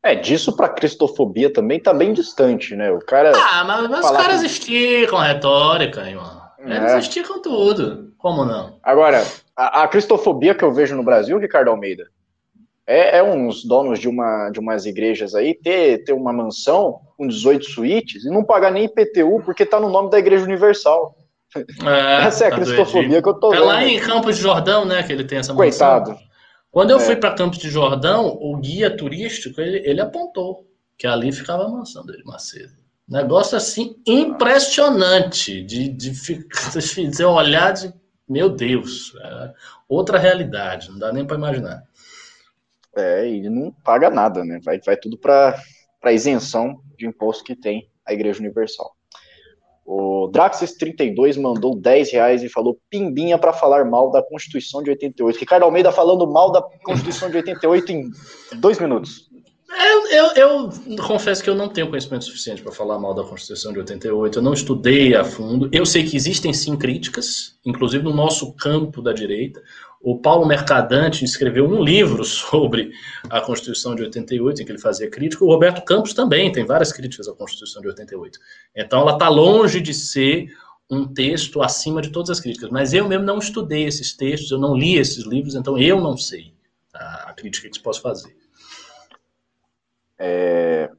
É, 0.05 0.13
disso 0.15 0.55
pra 0.55 0.69
cristofobia 0.69 1.51
também 1.51 1.79
tá 1.79 1.93
bem 1.93 2.13
distante, 2.13 2.75
né? 2.75 2.91
O 2.91 2.99
cara. 2.99 3.31
Ah, 3.35 3.63
mas, 3.63 3.89
mas 3.89 4.05
os 4.05 4.11
caras 4.11 4.39
que- 4.41 4.45
esticam 4.47 5.17
a 5.17 5.23
retórica, 5.25 6.07
irmão. 6.07 6.41
Eles 6.59 6.91
É. 6.91 6.99
esticam 6.99 7.41
tudo. 7.41 8.13
Como 8.17 8.45
não? 8.45 8.77
Agora, 8.83 9.23
a, 9.55 9.83
a 9.83 9.87
cristofobia 9.87 10.53
que 10.55 10.63
eu 10.63 10.71
vejo 10.71 10.95
no 10.95 11.03
Brasil, 11.03 11.37
Ricardo 11.37 11.69
Almeida, 11.69 12.05
é, 12.87 13.17
é 13.17 13.23
uns 13.23 13.63
donos 13.65 13.99
de, 13.99 14.07
uma, 14.07 14.49
de 14.51 14.59
umas 14.59 14.85
igrejas 14.85 15.33
aí 15.33 15.53
ter, 15.55 16.03
ter 16.03 16.13
uma 16.13 16.31
mansão 16.31 16.99
com 17.17 17.27
18 17.27 17.65
suítes 17.65 18.25
e 18.25 18.29
não 18.29 18.43
pagar 18.43 18.71
nem 18.71 18.85
IPTU 18.85 19.41
porque 19.43 19.65
tá 19.65 19.79
no 19.79 19.89
nome 19.89 20.09
da 20.11 20.19
Igreja 20.19 20.43
Universal. 20.43 21.15
É, 21.55 22.25
Essa 22.27 22.45
é 22.45 22.47
a 22.47 22.49
tá 22.51 22.55
cristofobia 22.57 23.01
doidinho. 23.01 23.23
que 23.23 23.29
eu 23.29 23.33
tô 23.35 23.53
É 23.53 23.57
vendo. 23.57 23.65
lá 23.65 23.83
em 23.83 23.99
Campos 23.99 24.35
de 24.35 24.41
Jordão, 24.43 24.85
né, 24.85 25.01
que 25.03 25.11
ele 25.13 25.23
tem 25.23 25.37
essa 25.39 25.53
mansão. 25.53 25.55
Coitado. 25.55 26.17
Quando 26.75 26.89
eu 26.91 26.97
É. 26.97 26.99
fui 26.99 27.15
para 27.15 27.33
Campos 27.33 27.57
de 27.57 27.69
Jordão, 27.69 28.37
o 28.41 28.57
guia 28.57 28.93
turístico, 28.93 29.61
ele, 29.61 29.77
ele 29.89 30.01
apontou. 30.01 30.69
que 30.97 31.07
ali 31.07 31.31
ficava 31.31 31.63
a 31.63 31.69
mansão 31.69 32.05
dele, 32.05 32.21
Macedo. 32.25 32.73
Negócio 33.07 33.55
assim 33.55 33.95
impressionante 34.05 35.61
de, 35.61 35.87
de, 35.87 36.11
de, 36.11 37.07
de 37.07 37.23
olhar 37.23 37.71
de 37.71 37.93
meu 38.27 38.49
Deus, 38.49 39.13
é 39.21 39.53
outra 39.87 40.17
realidade, 40.17 40.89
não 40.91 40.99
dá 40.99 41.13
nem 41.13 41.25
para 41.25 41.37
imaginar. 41.37 41.81
É, 42.93 43.25
e 43.25 43.49
não 43.49 43.71
paga 43.71 44.09
nada, 44.09 44.43
né? 44.43 44.59
Vai, 44.61 44.79
vai 44.79 44.97
tudo 44.97 45.17
para 45.17 46.11
isenção 46.11 46.81
de 46.97 47.05
imposto 47.05 47.43
que 47.45 47.55
tem 47.55 47.89
a 48.05 48.13
Igreja 48.13 48.39
Universal. 48.39 48.95
O 49.85 50.31
Draxis32 50.31 51.39
mandou 51.39 51.75
10 51.75 52.11
reais 52.11 52.41
e 52.41 52.49
falou 52.49 52.79
pimbinha 52.89 53.37
para 53.37 53.53
falar 53.53 53.85
mal 53.85 54.09
da 54.09 54.23
Constituição 54.23 54.81
de 54.81 54.89
88. 54.89 55.37
Ricardo 55.37 55.63
Almeida 55.63 55.91
falando 55.91 56.25
mal 56.25 56.51
da 56.51 56.61
Constituição 56.83 57.29
de 57.29 57.37
88 57.37 57.91
em 57.91 58.11
dois 58.55 58.79
minutos. 58.79 59.29
Eu, 59.77 60.07
eu, 60.07 60.25
eu, 60.35 60.97
confesso 61.05 61.43
que 61.43 61.49
eu 61.49 61.55
não 61.55 61.67
tenho 61.67 61.89
conhecimento 61.89 62.25
suficiente 62.25 62.61
para 62.61 62.71
falar 62.71 62.97
mal 62.97 63.13
da 63.13 63.23
Constituição 63.23 63.73
de 63.73 63.79
88. 63.79 64.39
Eu 64.39 64.43
não 64.43 64.53
estudei 64.53 65.15
a 65.15 65.23
fundo. 65.23 65.69
Eu 65.71 65.85
sei 65.85 66.03
que 66.03 66.15
existem 66.15 66.53
sim 66.53 66.77
críticas, 66.77 67.57
inclusive 67.65 68.03
no 68.03 68.13
nosso 68.13 68.53
campo 68.53 69.01
da 69.01 69.11
direita. 69.11 69.61
O 70.01 70.19
Paulo 70.19 70.45
Mercadante 70.45 71.25
escreveu 71.25 71.67
um 71.67 71.83
livro 71.83 72.23
sobre 72.25 72.91
a 73.29 73.41
Constituição 73.41 73.95
de 73.95 74.03
88, 74.03 74.61
em 74.61 74.65
que 74.65 74.71
ele 74.71 74.79
fazia 74.79 75.09
crítica. 75.09 75.43
O 75.43 75.47
Roberto 75.47 75.83
Campos 75.83 76.13
também 76.13 76.51
tem 76.51 76.65
várias 76.65 76.91
críticas 76.93 77.27
à 77.27 77.33
Constituição 77.33 77.81
de 77.81 77.87
88. 77.87 78.39
Então, 78.75 79.01
ela 79.01 79.13
está 79.13 79.29
longe 79.29 79.81
de 79.81 79.93
ser 79.93 80.49
um 80.89 81.07
texto 81.07 81.61
acima 81.61 82.01
de 82.01 82.11
todas 82.11 82.29
as 82.29 82.39
críticas. 82.39 82.69
Mas 82.69 82.93
eu 82.93 83.07
mesmo 83.07 83.25
não 83.25 83.39
estudei 83.39 83.85
esses 83.85 84.15
textos, 84.15 84.51
eu 84.51 84.59
não 84.59 84.75
li 84.75 84.97
esses 84.97 85.25
livros, 85.25 85.55
então 85.55 85.77
eu 85.77 85.99
não 85.99 86.17
sei 86.17 86.53
a, 86.93 87.33
crítica 87.33 87.69
que 87.69 87.79
posso 87.79 88.01
fazer. 88.01 88.35
É... 90.17 90.89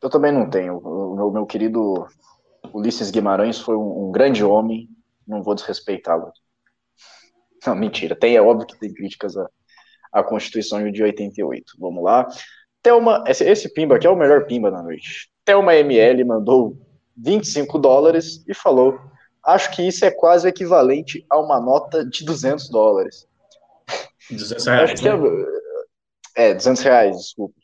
Eu 0.00 0.08
também 0.08 0.32
não 0.32 0.48
tenho. 0.48 0.78
O 0.78 1.16
meu, 1.16 1.30
meu 1.30 1.46
querido 1.46 2.06
Ulisses 2.72 3.10
Guimarães 3.10 3.58
foi 3.58 3.76
um, 3.76 4.08
um 4.08 4.12
grande 4.12 4.44
homem, 4.44 4.88
não 5.26 5.42
vou 5.42 5.54
desrespeitá-lo. 5.54 6.32
Não, 7.68 7.74
mentira. 7.74 8.16
Tem, 8.16 8.34
é 8.34 8.40
óbvio 8.40 8.66
que 8.66 8.78
tem 8.78 8.92
críticas 8.92 9.36
à, 9.36 9.46
à 10.12 10.22
Constituição 10.22 10.90
de 10.90 11.02
88. 11.02 11.74
Vamos 11.78 12.02
lá. 12.02 12.26
Thelma, 12.82 13.22
esse, 13.26 13.44
esse 13.44 13.72
pimba 13.72 13.96
aqui 13.96 14.06
é 14.06 14.10
o 14.10 14.16
melhor 14.16 14.46
pimba 14.46 14.70
da 14.70 14.82
noite. 14.82 15.30
Thelma 15.44 15.74
ML 15.74 16.24
mandou 16.24 16.76
25 17.16 17.78
dólares 17.78 18.42
e 18.48 18.54
falou: 18.54 18.98
Acho 19.44 19.70
que 19.74 19.86
isso 19.86 20.04
é 20.04 20.10
quase 20.10 20.48
equivalente 20.48 21.24
a 21.28 21.38
uma 21.38 21.60
nota 21.60 22.04
de 22.04 22.24
200 22.24 22.70
dólares. 22.70 23.26
200 24.30 24.66
reais. 24.66 24.90
Acho 24.90 25.02
que 25.02 25.08
é, 25.08 25.16
né? 25.16 25.46
é, 26.36 26.54
200 26.54 26.82
reais, 26.82 27.16
desculpa. 27.16 27.54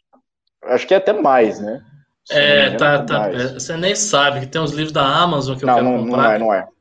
Acho 0.64 0.86
que 0.86 0.94
é 0.94 0.96
até 0.98 1.12
mais, 1.12 1.60
né? 1.60 1.82
é, 2.30 2.70
tá, 2.76 3.04
tá. 3.04 3.18
Mais. 3.20 3.52
Você 3.52 3.76
nem 3.76 3.94
sabe 3.94 4.40
que 4.40 4.46
tem 4.46 4.60
uns 4.60 4.72
livros 4.72 4.92
da 4.92 5.04
Amazon 5.04 5.56
que 5.56 5.64
eu 5.64 5.66
não, 5.66 5.74
quero 5.74 5.86
não, 5.86 5.98
comprar. 6.04 6.22
Não 6.22 6.30
é, 6.30 6.38
não 6.38 6.54
é. 6.54 6.73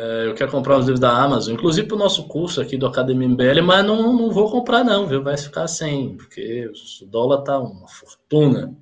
É, 0.00 0.28
eu 0.28 0.34
quero 0.34 0.52
comprar 0.52 0.78
os 0.78 0.84
livros 0.84 1.00
da 1.00 1.10
Amazon, 1.10 1.54
inclusive 1.54 1.88
para 1.88 1.96
o 1.96 1.98
nosso 1.98 2.28
curso 2.28 2.60
aqui 2.60 2.76
do 2.76 2.86
Academia 2.86 3.26
MBL, 3.28 3.62
mas 3.64 3.84
não, 3.84 4.12
não 4.12 4.30
vou 4.30 4.48
comprar 4.48 4.84
não, 4.84 5.08
viu? 5.08 5.24
Vai 5.24 5.36
ficar 5.36 5.66
sem, 5.66 6.16
porque 6.16 6.70
o 7.02 7.06
dólar 7.06 7.42
tá 7.42 7.58
uma 7.58 7.88
fortuna. 7.88 8.76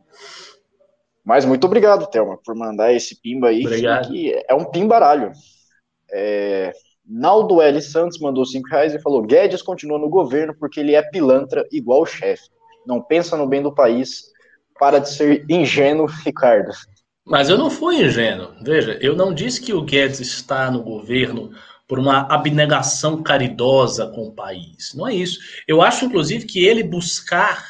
Mas 1.24 1.46
muito 1.46 1.64
obrigado, 1.64 2.06
Thelma, 2.06 2.38
por 2.44 2.54
mandar 2.54 2.92
esse 2.92 3.18
pimba 3.18 3.48
aí. 3.48 3.64
Obrigado. 3.64 4.08
Que 4.08 4.44
é 4.46 4.54
um 4.54 4.66
pimbaralho. 4.66 5.32
É... 6.12 6.72
Naldo 7.08 7.62
L. 7.62 7.80
Santos 7.80 8.18
mandou 8.18 8.44
5 8.44 8.68
reais 8.68 8.92
e 8.92 9.00
falou: 9.00 9.22
Guedes 9.22 9.62
continua 9.62 9.98
no 9.98 10.10
governo 10.10 10.54
porque 10.58 10.80
ele 10.80 10.94
é 10.94 11.02
pilantra 11.02 11.66
igual 11.72 12.02
o 12.02 12.06
chefe. 12.06 12.44
Não 12.86 13.00
pensa 13.00 13.36
no 13.38 13.46
bem 13.46 13.62
do 13.62 13.74
país. 13.74 14.24
Para 14.78 14.98
de 14.98 15.08
ser 15.08 15.46
ingênuo, 15.48 16.06
Ricardo. 16.06 16.72
Mas 17.26 17.48
eu 17.48 17.58
não 17.58 17.68
fui 17.68 18.04
ingênuo. 18.04 18.52
Veja, 18.62 18.96
eu 19.02 19.16
não 19.16 19.34
disse 19.34 19.60
que 19.60 19.72
o 19.72 19.82
Guedes 19.82 20.20
está 20.20 20.70
no 20.70 20.80
governo 20.80 21.50
por 21.88 21.98
uma 21.98 22.20
abnegação 22.32 23.20
caridosa 23.20 24.06
com 24.06 24.28
o 24.28 24.32
país. 24.32 24.94
Não 24.94 25.08
é 25.08 25.14
isso. 25.14 25.40
Eu 25.66 25.82
acho, 25.82 26.04
inclusive, 26.04 26.46
que 26.46 26.64
ele 26.64 26.84
buscar 26.84 27.64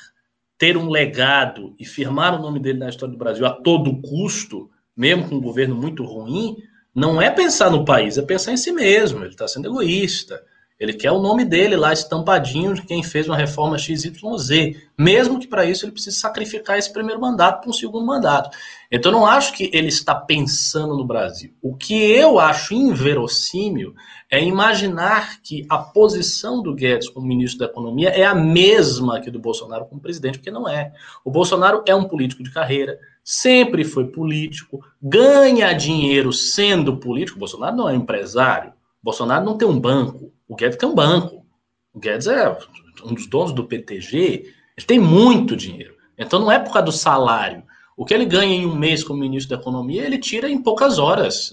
ter 0.58 0.76
um 0.76 0.90
legado 0.90 1.74
e 1.78 1.86
firmar 1.86 2.38
o 2.38 2.42
nome 2.42 2.60
dele 2.60 2.78
na 2.78 2.90
história 2.90 3.12
do 3.12 3.18
Brasil 3.18 3.46
a 3.46 3.50
todo 3.50 4.00
custo, 4.02 4.70
mesmo 4.94 5.28
com 5.28 5.36
um 5.36 5.40
governo 5.40 5.74
muito 5.74 6.04
ruim, 6.04 6.56
não 6.94 7.20
é 7.20 7.30
pensar 7.30 7.70
no 7.70 7.84
país, 7.84 8.16
é 8.18 8.22
pensar 8.22 8.52
em 8.52 8.56
si 8.58 8.72
mesmo. 8.72 9.20
Ele 9.20 9.28
está 9.28 9.48
sendo 9.48 9.68
egoísta. 9.68 10.42
Ele 10.78 10.92
quer 10.92 11.10
o 11.10 11.20
nome 11.20 11.42
dele 11.42 11.74
lá 11.74 11.90
estampadinho 11.92 12.74
de 12.74 12.82
quem 12.82 13.02
fez 13.02 13.26
uma 13.26 13.36
reforma 13.36 13.78
XYZ, 13.78 14.76
mesmo 14.98 15.38
que 15.38 15.48
para 15.48 15.64
isso 15.64 15.86
ele 15.86 15.92
precise 15.92 16.16
sacrificar 16.16 16.78
esse 16.78 16.92
primeiro 16.92 17.18
mandato 17.18 17.62
para 17.62 17.70
um 17.70 17.72
segundo 17.72 18.04
mandato. 18.04 18.50
Então, 18.92 19.10
eu 19.10 19.18
não 19.18 19.26
acho 19.26 19.54
que 19.54 19.70
ele 19.72 19.88
está 19.88 20.14
pensando 20.14 20.94
no 20.94 21.04
Brasil. 21.04 21.54
O 21.62 21.74
que 21.74 21.94
eu 21.94 22.38
acho 22.38 22.74
inverossímil 22.74 23.94
é 24.30 24.42
imaginar 24.42 25.40
que 25.40 25.64
a 25.68 25.78
posição 25.78 26.62
do 26.62 26.74
Guedes 26.74 27.08
como 27.08 27.26
ministro 27.26 27.60
da 27.60 27.66
Economia 27.66 28.10
é 28.10 28.24
a 28.24 28.34
mesma 28.34 29.20
que 29.20 29.30
do 29.30 29.38
Bolsonaro 29.38 29.86
como 29.86 30.00
presidente, 30.00 30.38
porque 30.38 30.50
não 30.50 30.68
é. 30.68 30.92
O 31.24 31.30
Bolsonaro 31.30 31.82
é 31.86 31.94
um 31.94 32.04
político 32.04 32.42
de 32.42 32.52
carreira, 32.52 32.98
sempre 33.24 33.82
foi 33.82 34.08
político, 34.08 34.84
ganha 35.00 35.72
dinheiro 35.72 36.32
sendo 36.32 36.98
político. 36.98 37.38
O 37.38 37.40
Bolsonaro 37.40 37.76
não 37.76 37.88
é 37.88 37.94
empresário, 37.94 38.70
o 38.70 39.04
Bolsonaro 39.04 39.44
não 39.44 39.56
tem 39.56 39.66
um 39.66 39.80
banco. 39.80 40.35
O 40.48 40.54
Guedes 40.54 40.78
tem 40.78 40.88
um 40.88 40.94
banco. 40.94 41.44
O 41.92 41.98
Guedes 41.98 42.26
é 42.26 42.56
um 43.04 43.14
dos 43.14 43.26
donos 43.26 43.52
do 43.52 43.64
PTG. 43.64 44.52
Ele 44.76 44.86
tem 44.86 44.98
muito 44.98 45.56
dinheiro. 45.56 45.94
Então 46.18 46.40
não 46.40 46.50
é 46.50 46.58
por 46.58 46.72
causa 46.72 46.86
do 46.86 46.92
salário. 46.92 47.64
O 47.96 48.04
que 48.04 48.12
ele 48.12 48.26
ganha 48.26 48.54
em 48.54 48.66
um 48.66 48.76
mês 48.76 49.02
como 49.02 49.20
ministro 49.20 49.56
da 49.56 49.60
Economia, 49.60 50.04
ele 50.04 50.18
tira 50.18 50.50
em 50.50 50.62
poucas 50.62 50.98
horas. 50.98 51.52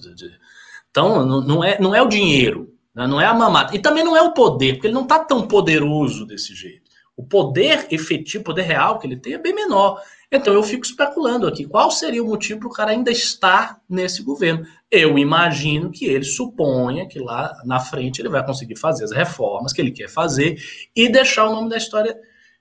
Então 0.92 1.26
não 1.26 1.64
é, 1.64 1.80
não 1.80 1.96
é 1.96 2.02
o 2.02 2.08
dinheiro, 2.08 2.74
né? 2.94 3.08
não 3.08 3.20
é 3.20 3.26
a 3.26 3.34
mamata. 3.34 3.76
E 3.76 3.80
também 3.80 4.04
não 4.04 4.16
é 4.16 4.22
o 4.22 4.34
poder, 4.34 4.74
porque 4.74 4.88
ele 4.88 4.94
não 4.94 5.04
está 5.04 5.20
tão 5.20 5.48
poderoso 5.48 6.26
desse 6.26 6.54
jeito. 6.54 6.84
O 7.16 7.24
poder 7.24 7.88
efetivo, 7.92 8.42
o 8.42 8.46
poder 8.46 8.64
real 8.64 9.00
que 9.00 9.08
ele 9.08 9.18
tem 9.18 9.34
é 9.34 9.38
bem 9.38 9.54
menor. 9.54 10.02
Então 10.32 10.54
eu 10.54 10.64
fico 10.64 10.84
especulando 10.84 11.48
aqui, 11.48 11.64
qual 11.64 11.92
seria 11.92 12.24
o 12.24 12.28
motivo 12.28 12.62
para 12.62 12.68
o 12.68 12.72
cara 12.72 12.92
ainda 12.92 13.12
estar 13.12 13.80
nesse 13.88 14.24
governo? 14.24 14.66
Eu 14.96 15.18
imagino 15.18 15.90
que 15.90 16.06
ele 16.06 16.24
suponha 16.24 17.08
que 17.08 17.18
lá 17.18 17.52
na 17.66 17.80
frente 17.80 18.22
ele 18.22 18.30
vai 18.30 18.46
conseguir 18.46 18.76
fazer 18.76 19.06
as 19.06 19.12
reformas 19.12 19.74
que 19.74 19.82
ele 19.82 19.90
quer 19.90 20.08
fazer 20.08 20.62
e 20.96 21.10
deixar 21.10 21.48
o 21.48 21.52
nome 21.52 21.68
da 21.68 21.78
história. 21.78 22.16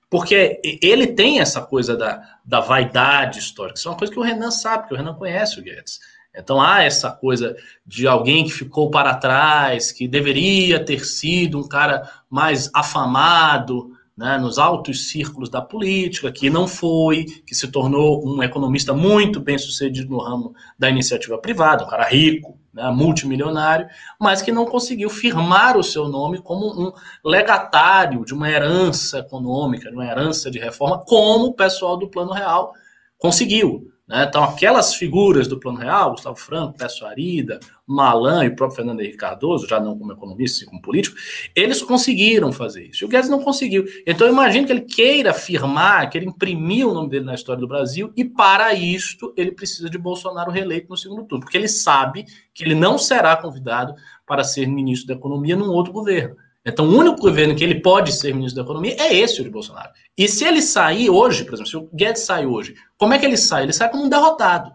Porque 0.09 0.59
ele 0.81 1.05
tem 1.05 1.39
essa 1.39 1.61
coisa 1.61 1.95
da, 1.95 2.23
da 2.43 2.59
vaidade 2.59 3.37
histórica. 3.37 3.77
Isso 3.77 3.87
é 3.87 3.91
uma 3.91 3.97
coisa 3.97 4.11
que 4.11 4.19
o 4.19 4.23
Renan 4.23 4.49
sabe, 4.49 4.87
que 4.87 4.95
o 4.95 4.97
Renan 4.97 5.13
conhece 5.13 5.59
o 5.59 5.63
Guedes. 5.63 5.99
Então 6.35 6.59
há 6.59 6.81
essa 6.81 7.11
coisa 7.11 7.55
de 7.85 8.07
alguém 8.07 8.45
que 8.45 8.51
ficou 8.51 8.89
para 8.89 9.13
trás, 9.13 9.91
que 9.91 10.07
deveria 10.07 10.83
ter 10.83 11.05
sido 11.05 11.59
um 11.59 11.67
cara 11.67 12.09
mais 12.27 12.67
afamado, 12.73 13.92
né, 14.15 14.37
nos 14.37 14.59
altos 14.59 15.09
círculos 15.09 15.49
da 15.49 15.61
política, 15.61 16.31
que 16.31 16.49
não 16.49 16.67
foi, 16.67 17.25
que 17.25 17.55
se 17.55 17.67
tornou 17.67 18.23
um 18.25 18.43
economista 18.43 18.93
muito 18.93 19.39
bem 19.39 19.57
sucedido 19.57 20.09
no 20.11 20.19
ramo 20.19 20.53
da 20.77 20.89
iniciativa 20.89 21.37
privada, 21.37 21.83
um 21.83 21.89
cara 21.89 22.07
rico, 22.07 22.57
né, 22.73 22.89
multimilionário, 22.91 23.87
mas 24.19 24.41
que 24.41 24.51
não 24.51 24.65
conseguiu 24.65 25.09
firmar 25.09 25.77
o 25.77 25.83
seu 25.83 26.07
nome 26.07 26.39
como 26.39 26.67
um 26.67 26.91
legatário 27.23 28.23
de 28.23 28.33
uma 28.33 28.49
herança 28.49 29.19
econômica, 29.19 29.89
de 29.89 29.95
uma 29.95 30.05
herança 30.05 30.49
de 30.49 30.59
reforma, 30.59 31.03
como 31.05 31.45
o 31.45 31.53
pessoal 31.53 31.97
do 31.97 32.09
Plano 32.09 32.33
Real 32.33 32.73
conseguiu. 33.17 33.91
Né? 34.07 34.25
Então, 34.27 34.43
aquelas 34.43 34.93
figuras 34.93 35.47
do 35.47 35.59
Plano 35.59 35.79
Real, 35.79 36.11
Gustavo 36.11 36.35
Franco, 36.35 36.77
Pécio 36.77 37.05
Arida, 37.07 37.59
Malan 37.85 38.45
e 38.45 38.47
o 38.47 38.55
próprio 38.55 38.77
Fernando 38.77 39.01
Henrique 39.01 39.17
Cardoso, 39.17 39.67
já 39.67 39.79
não 39.79 39.97
como 39.97 40.13
economista, 40.13 40.59
sim 40.59 40.65
como 40.65 40.81
político, 40.81 41.15
eles 41.55 41.81
conseguiram 41.81 42.51
fazer 42.51 42.85
isso. 42.85 43.03
E 43.03 43.05
o 43.05 43.09
Guedes 43.09 43.29
não 43.29 43.41
conseguiu. 43.41 43.85
Então, 44.07 44.25
eu 44.27 44.33
imagino 44.33 44.65
que 44.65 44.71
ele 44.71 44.81
queira 44.81 45.31
afirmar, 45.31 46.09
que 46.09 46.17
ele 46.17 46.27
imprimiu 46.27 46.91
o 46.91 46.93
nome 46.93 47.09
dele 47.09 47.25
na 47.25 47.35
história 47.35 47.59
do 47.59 47.67
Brasil, 47.67 48.11
e 48.15 48.23
para 48.23 48.73
isto 48.73 49.33
ele 49.35 49.51
precisa 49.51 49.89
de 49.89 49.97
Bolsonaro 49.97 50.51
reeleito 50.51 50.89
no 50.89 50.97
segundo 50.97 51.25
turno, 51.25 51.43
porque 51.43 51.57
ele 51.57 51.67
sabe 51.67 52.25
que 52.53 52.63
ele 52.63 52.75
não 52.75 52.97
será 52.97 53.35
convidado 53.35 53.93
para 54.25 54.43
ser 54.43 54.67
ministro 54.67 55.07
da 55.07 55.13
Economia 55.15 55.55
num 55.55 55.69
outro 55.69 55.91
governo. 55.91 56.35
Então, 56.65 56.87
o 56.87 56.97
único 56.97 57.19
governo 57.19 57.53
que 57.53 57.63
ele 57.63 57.81
pode 57.81 58.13
ser 58.13 58.33
ministro 58.33 58.63
da 58.63 58.65
Economia 58.65 58.95
é 58.97 59.13
esse, 59.13 59.41
o 59.41 59.43
de 59.43 59.49
Bolsonaro. 59.49 59.89
E 60.17 60.29
se 60.29 60.45
ele 60.45 60.61
sair 60.61 61.09
hoje, 61.09 61.43
por 61.43 61.55
exemplo, 61.55 61.69
se 61.69 61.75
o 61.75 61.89
Guedes 61.93 62.21
sair 62.21 62.45
hoje, 62.45 62.75
como 62.97 63.13
é 63.13 63.19
que 63.19 63.25
ele 63.25 63.35
sai? 63.35 63.63
Ele 63.63 63.73
sai 63.73 63.89
como 63.91 64.05
um 64.05 64.09
derrotado. 64.09 64.71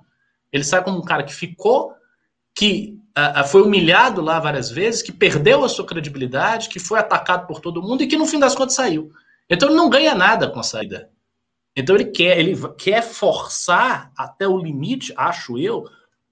Ele 0.52 0.64
sai 0.64 0.85
como 0.85 0.98
um 0.98 1.02
cara 1.02 1.22
que 1.22 1.35
ficou, 1.35 1.93
que 2.59 2.98
uh, 3.16 3.47
foi 3.47 3.62
humilhado 3.62 4.20
lá 4.20 4.40
várias 4.40 4.68
vezes, 4.68 5.01
que 5.01 5.12
perdeu 5.12 5.64
a 5.64 5.68
sua 5.68 5.86
credibilidade, 5.86 6.68
que 6.68 6.80
foi 6.80 6.98
atacado 6.98 7.47
por 7.47 7.60
todo 7.60 7.80
mundo 7.80 8.02
e 8.02 8.09
que 8.09 8.16
no 8.16 8.26
fim 8.26 8.40
das 8.40 8.52
contas 8.52 8.74
saiu. 8.74 9.12
Então, 9.48 9.68
ele 9.68 9.78
não 9.78 9.89
ganha 9.89 10.12
nada 10.12 10.51
com 10.51 10.59
a 10.59 10.64
saída. 10.64 11.09
Então, 11.76 11.94
ele 11.94 12.06
quer, 12.06 12.36
ele 12.36 12.56
quer 12.76 13.02
forçar 13.02 14.10
até 14.18 14.48
o 14.48 14.59
limite, 14.59 15.14
acho 15.16 15.56
eu, 15.56 15.85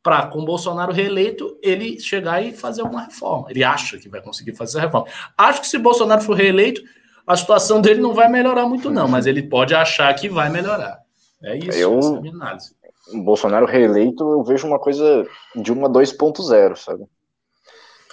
para, 0.02 0.26
com 0.26 0.44
Bolsonaro 0.44 0.92
reeleito, 0.92 1.56
ele 1.62 2.00
chegar 2.00 2.42
e 2.42 2.52
fazer 2.52 2.80
alguma 2.82 3.04
reforma. 3.04 3.46
Ele 3.48 3.62
acha 3.62 3.96
que 3.96 4.08
vai 4.08 4.20
conseguir 4.20 4.56
fazer 4.56 4.78
essa 4.78 4.80
reforma. 4.80 5.06
Acho 5.38 5.60
que 5.60 5.68
se 5.68 5.78
Bolsonaro 5.78 6.22
for 6.22 6.36
reeleito, 6.36 6.82
a 7.24 7.36
situação 7.36 7.80
dele 7.80 8.00
não 8.00 8.12
vai 8.12 8.28
melhorar 8.28 8.66
muito, 8.66 8.90
não, 8.90 9.06
mas 9.06 9.26
ele 9.26 9.44
pode 9.44 9.76
achar 9.76 10.12
que 10.14 10.28
vai 10.28 10.50
melhorar. 10.50 10.98
É 11.40 11.56
isso, 11.56 11.78
eu, 11.78 11.98
essa 12.00 12.14
é 12.14 12.16
a 12.16 12.20
minha 12.20 12.34
análise. 12.34 12.75
O 13.12 13.22
Bolsonaro 13.22 13.66
reeleito, 13.66 14.24
eu 14.24 14.42
vejo 14.42 14.66
uma 14.66 14.78
coisa 14.78 15.26
de 15.54 15.72
uma 15.72 15.88
2.0, 15.88 16.76
sabe? 16.76 17.04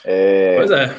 É... 0.06 0.58
Pois 0.58 0.72
é. 0.72 0.96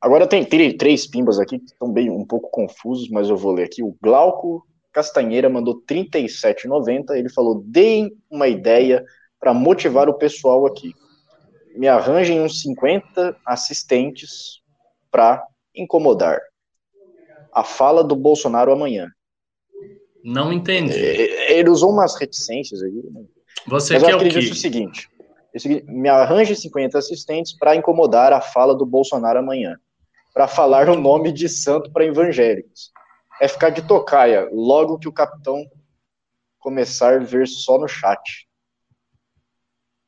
Agora 0.00 0.26
tem 0.26 0.44
três 0.44 1.06
pimbas 1.06 1.38
aqui 1.38 1.58
que 1.58 1.64
estão 1.64 1.90
bem 1.90 2.10
um 2.10 2.26
pouco 2.26 2.50
confusos, 2.50 3.08
mas 3.08 3.30
eu 3.30 3.38
vou 3.38 3.52
ler 3.52 3.64
aqui. 3.64 3.82
O 3.82 3.96
Glauco 4.02 4.66
Castanheira 4.92 5.48
mandou 5.48 5.82
37,90. 5.82 7.16
Ele 7.16 7.30
falou: 7.30 7.62
deem 7.64 8.14
uma 8.30 8.46
ideia 8.46 9.02
para 9.40 9.54
motivar 9.54 10.08
o 10.08 10.14
pessoal 10.14 10.66
aqui. 10.66 10.92
Me 11.74 11.88
arranjem 11.88 12.40
uns 12.40 12.60
50 12.60 13.36
assistentes 13.46 14.60
para 15.10 15.42
incomodar. 15.74 16.38
A 17.50 17.64
fala 17.64 18.04
do 18.04 18.14
Bolsonaro 18.14 18.72
amanhã. 18.72 19.10
Não 20.24 20.50
entendi. 20.50 20.98
É, 20.98 21.58
ele 21.58 21.68
usou 21.68 21.90
umas 21.90 22.18
reticências 22.18 22.82
aí. 22.82 22.90
Né? 22.90 23.24
Você 23.66 23.92
Mas 23.94 24.02
quer 24.02 24.12
eu 24.12 24.16
acredito 24.16 24.48
o, 24.48 24.52
o 24.52 24.56
seguinte: 24.56 25.10
me 25.86 26.08
arranje 26.08 26.56
50 26.56 26.96
assistentes 26.96 27.52
para 27.52 27.76
incomodar 27.76 28.32
a 28.32 28.40
fala 28.40 28.74
do 28.74 28.86
Bolsonaro 28.86 29.38
amanhã. 29.38 29.76
Para 30.32 30.48
falar 30.48 30.88
o 30.88 30.96
nome 30.96 31.30
de 31.30 31.48
santo 31.48 31.92
para 31.92 32.06
evangélicos. 32.06 32.90
É 33.40 33.46
ficar 33.46 33.68
de 33.68 33.82
tocaia 33.82 34.48
logo 34.50 34.98
que 34.98 35.08
o 35.08 35.12
capitão 35.12 35.64
começar 36.58 37.14
a 37.14 37.18
ver 37.18 37.46
só 37.46 37.78
no 37.78 37.86
chat. 37.86 38.48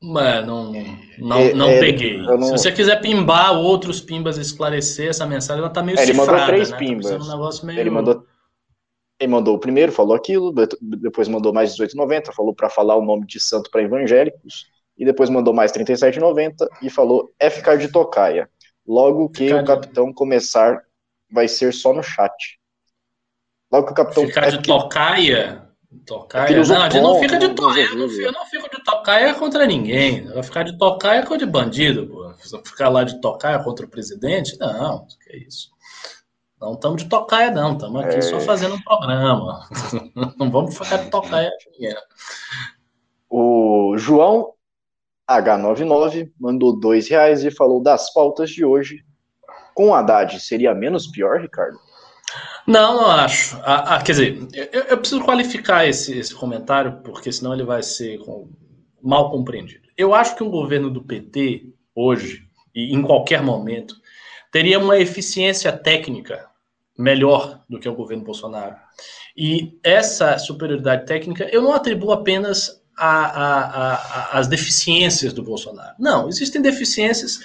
Mano, 0.03 0.73
não, 0.73 0.73
não, 1.19 1.39
é, 1.39 1.55
não 1.55 1.69
é, 1.69 1.81
peguei. 1.81 2.19
Não... 2.19 2.43
Se 2.43 2.53
você 2.53 2.73
quiser 2.73 3.01
pimbar 3.01 3.53
outros 3.53 4.01
pimbas 4.01 4.39
esclarecer 4.39 5.11
essa 5.11 5.27
mensagem, 5.27 5.63
ela 5.63 5.73
tá 5.73 5.83
meio 5.83 5.99
é, 5.99 6.03
Ele 6.03 6.13
cifrada, 6.13 6.33
mandou 6.33 6.47
três 6.47 6.71
né? 6.71 6.79
pimbas. 6.79 7.11
Um 7.11 7.67
meio... 7.67 7.81
Ele 7.81 7.91
mandou 7.91 8.27
ele 9.19 9.33
mandou 9.33 9.55
o 9.55 9.59
primeiro, 9.59 9.93
falou 9.93 10.15
aquilo, 10.15 10.53
depois 10.81 11.29
mandou 11.29 11.53
mais 11.53 11.75
18,90, 11.77 12.33
falou 12.35 12.55
para 12.55 12.69
falar 12.69 12.97
o 12.97 13.05
nome 13.05 13.27
de 13.27 13.41
santo 13.41 13.71
para 13.71 13.83
evangélicos, 13.83 14.67
e 14.97 15.05
depois 15.05 15.31
mandou 15.31 15.55
mais 15.55 15.73
37,90 15.73 16.67
e 16.83 16.91
falou 16.91 17.33
é 17.39 17.51
ficar 17.51 17.77
de 17.77 17.89
tocaia. 17.89 18.49
Logo 18.87 19.29
que 19.29 19.49
ficar 19.49 19.63
o 19.63 19.67
capitão 19.67 20.07
de... 20.09 20.15
começar, 20.15 20.83
vai 21.31 21.49
ser 21.49 21.73
só 21.73 21.93
no 21.93 22.03
chat. 22.03 22.33
Logo 23.73 23.87
que 23.87 23.93
o 23.93 23.97
capitão. 23.97 24.27
Ficar 24.27 24.45
é 24.47 24.51
de 24.51 24.57
porque... 24.57 24.71
tocaia? 24.71 25.67
Tocaia? 26.05 26.65
Não, 26.65 26.83
a 26.83 26.91
gente 26.91 27.03
não 27.03 27.21
fica 27.21 27.39
de 27.39 27.49
tocaia. 27.55 27.85
Eu 27.85 27.97
não, 27.97 28.09
fico, 28.09 28.23
eu 28.23 28.33
não 28.33 28.47
fico 28.47 28.71
de 28.71 28.85
tocaia 28.85 29.35
contra 29.35 29.67
ninguém. 29.67 30.25
Vai 30.27 30.43
ficar 30.43 30.63
de 30.63 30.77
tocaia 30.77 31.23
contra 31.23 31.39
de 31.39 31.47
bandido, 31.47 32.07
pô. 32.07 32.35
Ficar 32.65 32.89
lá 32.89 33.03
de 33.03 33.21
tocaia 33.21 33.59
contra 33.63 33.87
o 33.87 33.89
presidente? 33.89 34.59
Não, 34.59 35.07
que 35.07 35.33
é 35.33 35.39
isso. 35.39 35.76
Não 36.61 36.73
estamos 36.73 37.03
de 37.03 37.09
tocaia, 37.09 37.51
não. 37.51 37.75
Estamos 37.75 38.05
aqui 38.05 38.17
é... 38.17 38.23
só 38.23 38.41
fazendo 38.41 38.77
um 38.77 38.83
programa. 38.83 39.69
não 40.39 40.51
vamos 40.51 40.77
ficar 40.77 40.99
de 40.99 41.11
tocaia. 41.11 41.53
O 43.29 43.95
João 43.99 44.55
H99 45.29 46.31
mandou 46.39 46.79
dois 46.79 47.09
reais 47.09 47.45
e 47.45 47.51
falou 47.51 47.83
das 47.83 48.13
pautas 48.13 48.51
de 48.51 48.65
hoje. 48.65 49.05
Com 49.75 49.95
Haddad, 49.95 50.41
seria 50.41 50.75
menos 50.75 51.07
pior, 51.07 51.41
Ricardo? 51.41 51.79
Não, 52.67 52.97
não 52.97 53.11
acho. 53.11 53.57
Ah, 53.63 53.97
ah, 53.97 54.03
quer 54.03 54.13
dizer, 54.13 54.49
eu, 54.73 54.83
eu, 54.85 54.99
preciso 54.99 55.23
qualificar 55.23 55.87
esse, 55.87 56.19
esse 56.19 56.35
comentário, 56.35 57.01
porque 57.05 57.31
senão 57.31 57.53
ele 57.53 57.63
vai 57.63 57.83
ser 57.83 58.19
com, 58.19 58.49
mal 59.03 59.31
compreendido. 59.31 59.87
Eu 59.97 60.15
acho 60.15 60.35
que 60.35 60.43
um 60.43 60.51
governo 60.51 60.91
do 60.91 61.03
PT, 61.03 61.73
hoje, 61.95 62.43
e 62.75 62.95
em 62.95 63.03
qualquer 63.03 63.43
momento, 63.43 63.95
teria 64.57 64.79
uma 64.79 64.97
eficiência 64.97 65.71
técnica 65.71 66.47
melhor 66.99 67.61
do 67.69 67.79
que 67.79 67.87
o 67.87 67.95
governo 67.95 68.25
Bolsonaro. 68.25 68.75
E 69.37 69.79
essa 69.85 70.39
superioridade 70.39 71.05
técnica 71.05 71.47
eu 71.53 71.61
não 71.61 71.75
atribuo 71.75 72.11
apenas 72.11 72.83
às 72.97 74.47
deficiências 74.49 75.35
do 75.35 75.43
Bolsonaro. 75.43 75.95
Não, 75.99 76.27
existem 76.27 76.63
deficiências 76.63 77.39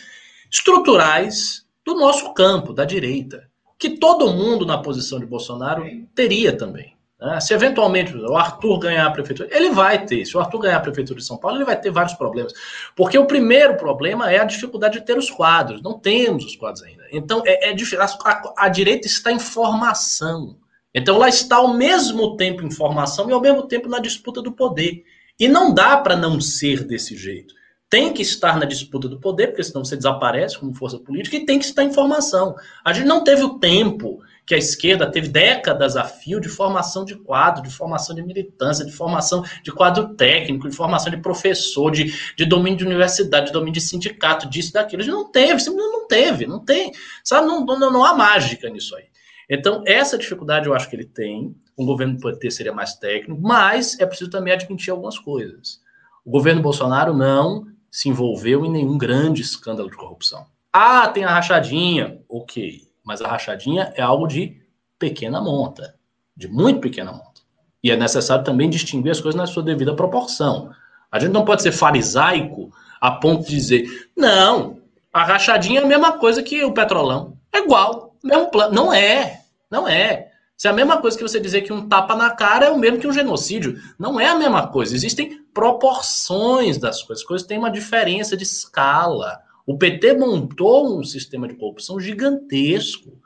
estruturais 0.49 1.65
do 1.85 1.95
nosso 1.95 2.33
campo, 2.33 2.71
da 2.71 2.85
direita, 2.85 3.45
que 3.77 3.89
todo 3.89 4.31
mundo 4.31 4.65
na 4.65 4.77
posição 4.77 5.19
de 5.19 5.25
Bolsonaro 5.25 5.83
teria 6.15 6.55
também. 6.55 6.95
Né? 7.19 7.41
Se 7.41 7.53
eventualmente 7.53 8.15
o 8.15 8.37
Arthur 8.37 8.79
ganhar 8.79 9.05
a 9.05 9.11
prefeitura, 9.11 9.49
ele 9.51 9.71
vai 9.71 10.05
ter. 10.05 10.25
Se 10.25 10.37
o 10.37 10.39
Arthur 10.39 10.59
ganhar 10.59 10.77
a 10.77 10.81
prefeitura 10.81 11.19
de 11.19 11.25
São 11.25 11.37
Paulo, 11.37 11.57
ele 11.57 11.65
vai 11.65 11.77
ter 11.77 11.91
vários 11.91 12.13
problemas. 12.13 12.53
Porque 12.95 13.17
o 13.17 13.27
primeiro 13.27 13.75
problema 13.75 14.31
é 14.31 14.39
a 14.39 14.45
dificuldade 14.45 14.99
de 14.99 15.05
ter 15.05 15.17
os 15.17 15.29
quadros. 15.29 15.81
Não 15.81 15.99
temos 15.99 16.45
os 16.45 16.55
quadros 16.55 16.81
ainda. 16.83 17.00
Então, 17.11 17.43
é, 17.45 17.69
é. 17.69 17.75
A, 17.99 18.53
a, 18.65 18.69
direita 18.69 19.07
está 19.07 19.31
em 19.31 19.39
formação. 19.39 20.57
Então, 20.93 21.17
lá 21.17 21.29
está 21.29 21.57
ao 21.57 21.73
mesmo 21.73 22.35
tempo 22.35 22.63
em 22.63 22.71
formação 22.71 23.29
e 23.29 23.33
ao 23.33 23.41
mesmo 23.41 23.67
tempo 23.67 23.89
na 23.89 23.99
disputa 23.99 24.41
do 24.41 24.51
poder. 24.51 25.03
E 25.39 25.47
não 25.47 25.73
dá 25.73 25.97
para 25.97 26.15
não 26.15 26.39
ser 26.39 26.83
desse 26.83 27.15
jeito 27.15 27.53
tem 27.91 28.13
que 28.13 28.21
estar 28.21 28.57
na 28.57 28.63
disputa 28.63 29.09
do 29.09 29.19
poder, 29.19 29.47
porque 29.47 29.65
senão 29.65 29.83
você 29.83 29.97
desaparece 29.97 30.57
como 30.57 30.73
força 30.73 30.97
política, 30.97 31.35
e 31.35 31.45
tem 31.45 31.59
que 31.59 31.65
estar 31.65 31.83
em 31.83 31.91
formação. 31.91 32.55
A 32.85 32.93
gente 32.93 33.05
não 33.05 33.21
teve 33.21 33.43
o 33.43 33.59
tempo 33.59 34.23
que 34.51 34.55
a 34.55 34.57
esquerda 34.57 35.09
teve 35.09 35.29
décadas 35.29 35.95
a 35.95 36.03
fio 36.03 36.37
de 36.41 36.49
formação 36.49 37.05
de 37.05 37.15
quadro, 37.15 37.63
de 37.63 37.69
formação 37.69 38.13
de 38.13 38.21
militância, 38.21 38.83
de 38.83 38.91
formação 38.91 39.45
de 39.63 39.71
quadro 39.71 40.13
técnico, 40.15 40.67
de 40.67 40.75
formação 40.75 41.09
de 41.09 41.21
professor, 41.21 41.89
de, 41.89 42.13
de 42.35 42.43
domínio 42.43 42.79
de 42.79 42.85
universidade, 42.85 43.45
de 43.45 43.53
domínio 43.53 43.75
de 43.75 43.79
sindicato, 43.79 44.49
disso, 44.49 44.73
daquilo. 44.73 45.05
Não 45.05 45.31
teve, 45.31 45.63
não 45.69 46.05
teve, 46.05 46.45
não 46.45 46.59
tem. 46.59 46.91
Sabe, 47.23 47.47
não, 47.47 47.65
não, 47.65 47.89
não 47.89 48.03
há 48.03 48.13
mágica 48.13 48.69
nisso 48.69 48.93
aí. 48.97 49.05
Então, 49.49 49.85
essa 49.87 50.17
dificuldade 50.17 50.67
eu 50.67 50.73
acho 50.73 50.89
que 50.89 50.97
ele 50.97 51.05
tem. 51.05 51.55
Um 51.77 51.85
governo 51.85 52.19
pode 52.19 52.37
ter 52.37 52.51
seria 52.51 52.73
mais 52.73 52.95
técnico, 52.95 53.41
mas 53.41 53.97
é 54.01 54.05
preciso 54.05 54.29
também 54.29 54.51
admitir 54.51 54.91
algumas 54.91 55.17
coisas. 55.17 55.79
O 56.25 56.29
governo 56.29 56.61
Bolsonaro 56.61 57.13
não 57.13 57.67
se 57.89 58.09
envolveu 58.09 58.65
em 58.65 58.69
nenhum 58.69 58.97
grande 58.97 59.41
escândalo 59.41 59.89
de 59.89 59.95
corrupção. 59.95 60.45
Ah, 60.73 61.07
tem 61.07 61.23
a 61.23 61.33
rachadinha. 61.33 62.19
Ok 62.27 62.90
mas 63.03 63.21
a 63.21 63.27
rachadinha 63.27 63.93
é 63.95 64.01
algo 64.01 64.27
de 64.27 64.61
pequena 64.97 65.41
monta, 65.41 65.95
de 66.35 66.47
muito 66.47 66.79
pequena 66.79 67.11
monta. 67.11 67.41
E 67.83 67.89
é 67.89 67.97
necessário 67.97 68.43
também 68.43 68.69
distinguir 68.69 69.11
as 69.11 69.19
coisas 69.19 69.39
na 69.39 69.47
sua 69.47 69.63
devida 69.63 69.95
proporção. 69.95 70.71
A 71.11 71.19
gente 71.19 71.31
não 71.31 71.43
pode 71.43 71.61
ser 71.61 71.71
farisaico 71.71 72.71
a 72.99 73.11
ponto 73.11 73.45
de 73.45 73.55
dizer, 73.55 74.09
não, 74.15 74.77
a 75.11 75.23
rachadinha 75.23 75.81
é 75.81 75.83
a 75.83 75.87
mesma 75.87 76.13
coisa 76.13 76.43
que 76.43 76.63
o 76.63 76.73
petrolão. 76.73 77.37
É 77.51 77.59
igual, 77.59 78.15
mesmo 78.23 78.49
plano. 78.49 78.73
Não 78.73 78.93
é, 78.93 79.41
não 79.69 79.87
é. 79.87 80.29
Se 80.55 80.67
é 80.67 80.69
a 80.69 80.73
mesma 80.73 81.01
coisa 81.01 81.17
que 81.17 81.23
você 81.23 81.39
dizer 81.39 81.61
que 81.61 81.73
um 81.73 81.89
tapa 81.89 82.15
na 82.15 82.29
cara 82.29 82.67
é 82.67 82.69
o 82.69 82.77
mesmo 82.77 82.99
que 82.99 83.07
um 83.07 83.11
genocídio. 83.11 83.81
Não 83.97 84.19
é 84.19 84.27
a 84.27 84.35
mesma 84.35 84.67
coisa. 84.67 84.95
Existem 84.95 85.43
proporções 85.53 86.77
das 86.77 87.01
coisas. 87.01 87.23
As 87.23 87.27
coisas 87.27 87.47
têm 87.47 87.57
uma 87.57 87.71
diferença 87.71 88.37
de 88.37 88.43
escala. 88.43 89.41
O 89.71 89.77
PT 89.77 90.15
montou 90.15 90.99
um 90.99 91.01
sistema 91.01 91.47
de 91.47 91.55
corrupção 91.55 91.97
gigantesco. 91.97 93.17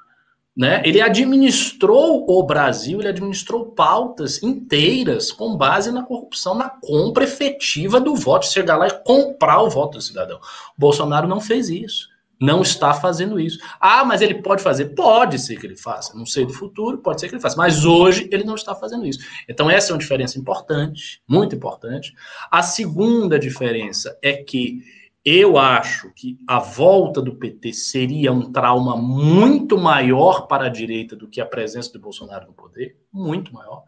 Né? 0.55 0.79
Ele 0.85 1.01
administrou 1.01 2.23
o 2.29 2.43
Brasil, 2.43 2.99
ele 2.99 3.09
administrou 3.09 3.71
pautas 3.71 4.43
inteiras 4.43 5.31
com 5.31 5.57
base 5.57 5.91
na 5.91 6.03
corrupção, 6.03 6.53
na 6.53 6.69
compra 6.69 7.23
efetiva 7.23 7.99
do 7.99 8.15
voto, 8.15 8.45
chegar 8.45 8.77
lá 8.77 8.87
e 8.87 9.03
comprar 9.03 9.63
o 9.63 9.71
voto 9.71 9.97
do 9.97 10.01
cidadão. 10.01 10.37
O 10.37 10.79
Bolsonaro 10.79 11.27
não 11.27 11.41
fez 11.41 11.67
isso, 11.67 12.09
não 12.39 12.61
está 12.61 12.93
fazendo 12.93 13.39
isso. 13.39 13.57
Ah, 13.79 14.05
mas 14.05 14.21
ele 14.21 14.35
pode 14.35 14.61
fazer? 14.61 14.93
Pode 14.93 15.39
ser 15.39 15.59
que 15.59 15.65
ele 15.65 15.75
faça, 15.75 16.15
não 16.15 16.27
sei 16.27 16.45
do 16.45 16.53
futuro, 16.53 16.99
pode 16.99 17.19
ser 17.19 17.27
que 17.27 17.33
ele 17.33 17.41
faça, 17.41 17.57
mas 17.57 17.83
hoje 17.85 18.29
ele 18.31 18.43
não 18.43 18.55
está 18.55 18.75
fazendo 18.75 19.05
isso. 19.05 19.19
Então, 19.49 19.67
essa 19.67 19.91
é 19.91 19.93
uma 19.93 19.99
diferença 19.99 20.37
importante, 20.37 21.21
muito 21.27 21.55
importante. 21.55 22.13
A 22.51 22.61
segunda 22.61 23.39
diferença 23.39 24.15
é 24.21 24.33
que 24.33 24.79
eu 25.25 25.57
acho 25.57 26.13
que 26.13 26.37
a 26.47 26.59
volta 26.59 27.19
do 27.19 27.35
PT 27.35 27.73
seria 27.73 28.31
um 28.31 28.51
trauma 28.51 28.95
muito 28.95 29.75
maior 29.75 30.45
para 30.45 30.67
a 30.67 30.69
direita 30.69 31.15
do 31.15 31.27
que 31.27 31.41
a 31.41 31.45
presença 31.45 31.91
do 31.91 31.99
Bolsonaro 31.99 32.45
no 32.45 32.53
poder, 32.53 32.95
muito 33.11 33.51
maior. 33.51 33.83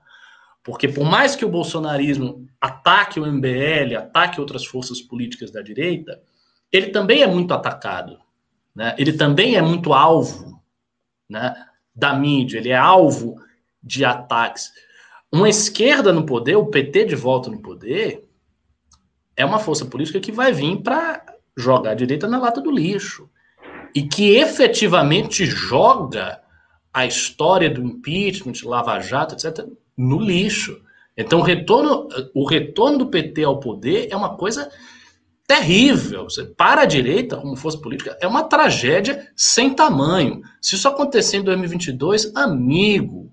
Porque 0.63 0.87
por 0.87 1.05
mais 1.05 1.35
que 1.35 1.45
o 1.45 1.49
bolsonarismo 1.49 2.47
ataque 2.59 3.19
o 3.19 3.25
MBL, 3.25 3.95
ataque 3.95 4.41
outras 4.41 4.65
forças 4.65 4.99
políticas 4.99 5.51
da 5.51 5.61
direita, 5.61 6.19
ele 6.71 6.87
também 6.87 7.21
é 7.21 7.27
muito 7.27 7.53
atacado, 7.53 8.19
né? 8.75 8.95
Ele 8.97 9.13
também 9.13 9.55
é 9.55 9.61
muito 9.61 9.93
alvo, 9.93 10.59
né, 11.29 11.55
da 11.95 12.13
mídia, 12.15 12.57
ele 12.57 12.69
é 12.69 12.75
alvo 12.75 13.39
de 13.81 14.03
ataques. 14.03 14.71
Uma 15.31 15.47
esquerda 15.47 16.11
no 16.11 16.25
poder, 16.25 16.55
o 16.55 16.65
PT 16.65 17.05
de 17.05 17.15
volta 17.15 17.49
no 17.49 17.61
poder, 17.61 18.26
é 19.37 19.45
uma 19.45 19.59
força 19.59 19.85
política 19.85 20.19
que 20.19 20.31
vai 20.31 20.51
vir 20.51 20.81
para 20.81 21.23
jogar 21.55 21.91
a 21.91 21.95
direita 21.95 22.27
na 22.27 22.39
lata 22.39 22.59
do 22.59 22.71
lixo. 22.71 23.29
E 23.95 24.01
que 24.01 24.35
efetivamente 24.35 25.45
joga 25.45 26.41
a 26.91 27.05
história 27.05 27.69
do 27.69 27.81
impeachment, 27.81 28.65
Lava 28.65 28.99
Jato, 28.99 29.35
etc., 29.35 29.65
no 29.95 30.19
lixo. 30.19 30.81
Então, 31.15 31.39
o 31.39 31.43
retorno, 31.43 32.07
o 32.33 32.45
retorno 32.45 32.97
do 32.97 33.07
PT 33.07 33.43
ao 33.43 33.59
poder 33.59 34.07
é 34.11 34.15
uma 34.15 34.35
coisa 34.35 34.69
terrível. 35.47 36.27
Para 36.55 36.81
a 36.81 36.85
direita, 36.85 37.37
como 37.37 37.55
força 37.55 37.77
política, 37.77 38.17
é 38.19 38.27
uma 38.27 38.43
tragédia 38.43 39.31
sem 39.35 39.73
tamanho. 39.73 40.41
Se 40.61 40.75
isso 40.75 40.87
acontecer 40.87 41.37
em 41.37 41.43
2022, 41.43 42.35
amigo, 42.35 43.31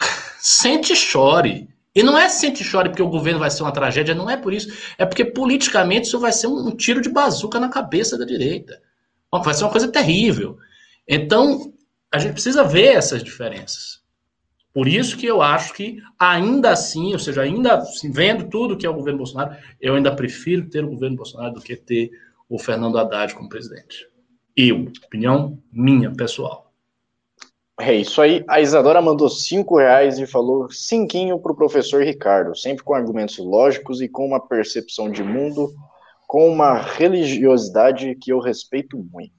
sente 0.38 0.92
e 0.92 0.96
chore. 0.96 1.73
E 1.94 2.02
não 2.02 2.18
é 2.18 2.28
sente 2.28 2.64
chore 2.64 2.88
porque 2.88 3.02
o 3.02 3.08
governo 3.08 3.38
vai 3.38 3.50
ser 3.50 3.62
uma 3.62 3.72
tragédia, 3.72 4.14
não 4.14 4.28
é 4.28 4.36
por 4.36 4.52
isso. 4.52 4.68
É 4.98 5.06
porque 5.06 5.24
politicamente 5.24 6.08
isso 6.08 6.18
vai 6.18 6.32
ser 6.32 6.48
um, 6.48 6.68
um 6.68 6.76
tiro 6.76 7.00
de 7.00 7.08
bazuca 7.08 7.60
na 7.60 7.68
cabeça 7.68 8.18
da 8.18 8.24
direita. 8.24 8.82
Vai 9.30 9.54
ser 9.54 9.64
uma 9.64 9.70
coisa 9.70 9.88
terrível. 9.88 10.58
Então, 11.06 11.72
a 12.12 12.18
gente 12.18 12.32
precisa 12.32 12.64
ver 12.64 12.96
essas 12.96 13.22
diferenças. 13.22 14.02
Por 14.72 14.88
isso 14.88 15.16
que 15.16 15.26
eu 15.26 15.40
acho 15.40 15.72
que, 15.72 16.02
ainda 16.18 16.70
assim, 16.70 17.12
ou 17.12 17.18
seja, 17.18 17.42
ainda 17.42 17.76
assim, 17.76 18.10
vendo 18.10 18.48
tudo 18.48 18.76
que 18.76 18.84
é 18.84 18.90
o 18.90 18.94
governo 18.94 19.18
Bolsonaro, 19.18 19.56
eu 19.80 19.94
ainda 19.94 20.14
prefiro 20.14 20.68
ter 20.68 20.84
o 20.84 20.90
governo 20.90 21.16
Bolsonaro 21.16 21.54
do 21.54 21.60
que 21.60 21.76
ter 21.76 22.10
o 22.48 22.58
Fernando 22.58 22.98
Haddad 22.98 23.34
como 23.34 23.48
presidente. 23.48 24.08
Eu, 24.56 24.92
opinião 25.04 25.62
minha, 25.72 26.12
pessoal. 26.12 26.63
É 27.80 27.92
isso 27.92 28.22
aí. 28.22 28.44
A 28.48 28.60
Isadora 28.60 29.02
mandou 29.02 29.28
cinco 29.28 29.78
reais 29.78 30.18
e 30.18 30.26
falou 30.26 30.70
cinquinho 30.70 31.38
para 31.40 31.52
o 31.52 31.56
professor 31.56 32.04
Ricardo, 32.04 32.56
sempre 32.56 32.84
com 32.84 32.94
argumentos 32.94 33.38
lógicos 33.38 34.00
e 34.00 34.08
com 34.08 34.24
uma 34.26 34.40
percepção 34.40 35.10
de 35.10 35.24
mundo, 35.24 35.72
com 36.26 36.48
uma 36.48 36.78
religiosidade 36.78 38.14
que 38.16 38.32
eu 38.32 38.38
respeito 38.38 38.96
muito. 38.96 39.32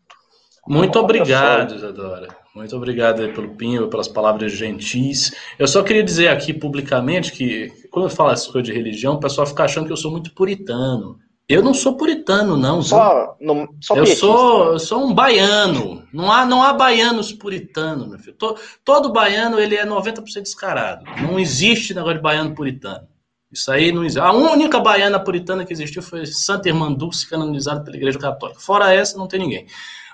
Muito 0.68 1.00
obrigado, 1.00 1.76
Isadora. 1.76 2.28
Muito 2.56 2.76
obrigado 2.76 3.32
pelo 3.34 3.56
Pinho, 3.56 3.88
pelas 3.88 4.08
palavras 4.08 4.52
gentis. 4.52 5.32
Eu 5.60 5.68
só 5.68 5.84
queria 5.84 6.04
dizer 6.04 6.30
aqui 6.30 6.54
publicamente 6.54 7.32
que, 7.32 7.72
quando 7.92 8.06
eu 8.06 8.10
falo 8.10 8.32
essas 8.32 8.48
coisas 8.48 8.68
de 8.68 8.74
religião, 8.74 9.14
o 9.14 9.20
pessoal 9.20 9.46
fica 9.46 9.64
achando 9.64 9.86
que 9.86 9.92
eu 9.92 9.98
sou 9.98 10.12
muito 10.12 10.34
puritano. 10.34 11.20
Eu 11.48 11.62
não 11.62 11.74
sou 11.76 11.96
puritano, 11.96 12.58
não. 12.58 12.82
Só, 12.82 13.38
não, 13.40 13.70
só 13.80 13.96
eu, 13.96 14.06
sou, 14.08 14.74
eu 14.74 14.80
sou 14.80 15.06
um 15.06 15.14
baiano. 15.14 16.04
Não 16.12 16.32
há, 16.32 16.44
não 16.44 16.64
há 16.64 16.74
baianos 16.74 17.32
puritanos, 17.32 18.08
meu 18.08 18.18
filho. 18.18 18.36
Todo, 18.36 18.60
todo 18.84 19.14
baiano 19.14 19.60
ele 19.60 19.76
é 19.76 19.86
90% 19.86 20.42
descarado. 20.42 21.06
Não 21.22 21.40
existe 21.40 21.94
negócio 21.94 22.18
de 22.18 22.24
baiano 22.24 22.56
puritano. 22.56 23.08
Isso 23.52 23.72
aí 23.72 23.92
não 23.92 24.04
existe. 24.04 24.20
A 24.20 24.32
única 24.32 24.80
baiana 24.80 25.20
puritana 25.20 25.64
que 25.64 25.72
existiu 25.72 26.02
foi 26.02 26.26
Santa 26.26 26.68
Irmã 26.68 26.92
Dulce, 26.92 27.30
canonizada 27.30 27.84
pela 27.84 27.96
Igreja 27.96 28.18
Católica. 28.18 28.60
Fora 28.60 28.92
essa, 28.92 29.16
não 29.16 29.28
tem 29.28 29.40
ninguém. 29.40 29.68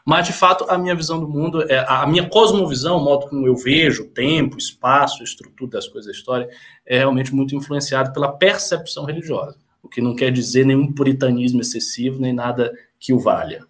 Mas, 0.05 0.27
de 0.27 0.33
fato, 0.33 0.65
a 0.67 0.77
minha 0.77 0.95
visão 0.95 1.19
do 1.19 1.29
mundo, 1.29 1.63
é, 1.71 1.85
a 1.87 2.05
minha 2.07 2.27
cosmovisão, 2.27 2.97
o 2.97 3.03
modo 3.03 3.27
como 3.27 3.47
eu 3.47 3.55
vejo 3.55 4.03
o 4.03 4.07
tempo, 4.07 4.55
o 4.55 4.59
espaço, 4.59 5.21
a 5.21 5.23
estrutura 5.23 5.71
das 5.71 5.87
coisas 5.87 6.11
da 6.11 6.17
história, 6.17 6.49
é 6.85 6.97
realmente 6.97 7.33
muito 7.33 7.55
influenciado 7.55 8.11
pela 8.11 8.31
percepção 8.31 9.05
religiosa. 9.05 9.57
O 9.83 9.89
que 9.89 10.01
não 10.01 10.15
quer 10.15 10.31
dizer 10.31 10.65
nenhum 10.65 10.93
puritanismo 10.93 11.61
excessivo, 11.61 12.21
nem 12.21 12.33
nada 12.33 12.71
que 12.99 13.13
o 13.13 13.19
valha. 13.19 13.65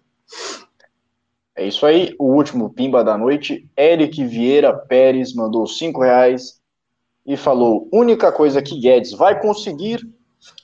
É 1.54 1.66
isso 1.66 1.84
aí, 1.84 2.14
o 2.18 2.24
último 2.34 2.70
pimba 2.70 3.04
da 3.04 3.16
noite. 3.16 3.68
Eric 3.76 4.24
Vieira 4.24 4.72
Pérez 4.72 5.34
mandou 5.34 5.66
cinco 5.66 6.02
reais 6.02 6.60
e 7.26 7.36
falou: 7.36 7.88
única 7.92 8.32
coisa 8.32 8.62
que 8.62 8.78
Guedes 8.78 9.12
vai 9.12 9.40
conseguir 9.40 10.00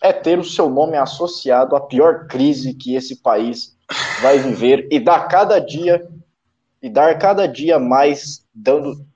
é 0.01 0.13
ter 0.13 0.39
o 0.39 0.45
seu 0.45 0.69
nome 0.69 0.97
associado 0.97 1.77
à 1.77 1.81
pior 1.81 2.27
crise 2.27 2.75
que 2.75 2.95
esse 2.95 3.17
país 3.23 3.77
vai 4.21 4.39
viver 4.39 4.89
e 4.91 4.99
dar 4.99 5.29
cada 5.29 5.59
dia 5.59 6.07
e 6.83 6.89
dar 6.89 7.19
cada 7.19 7.47
dia 7.47 7.79
mais 7.79 8.45
dando 8.55 9.07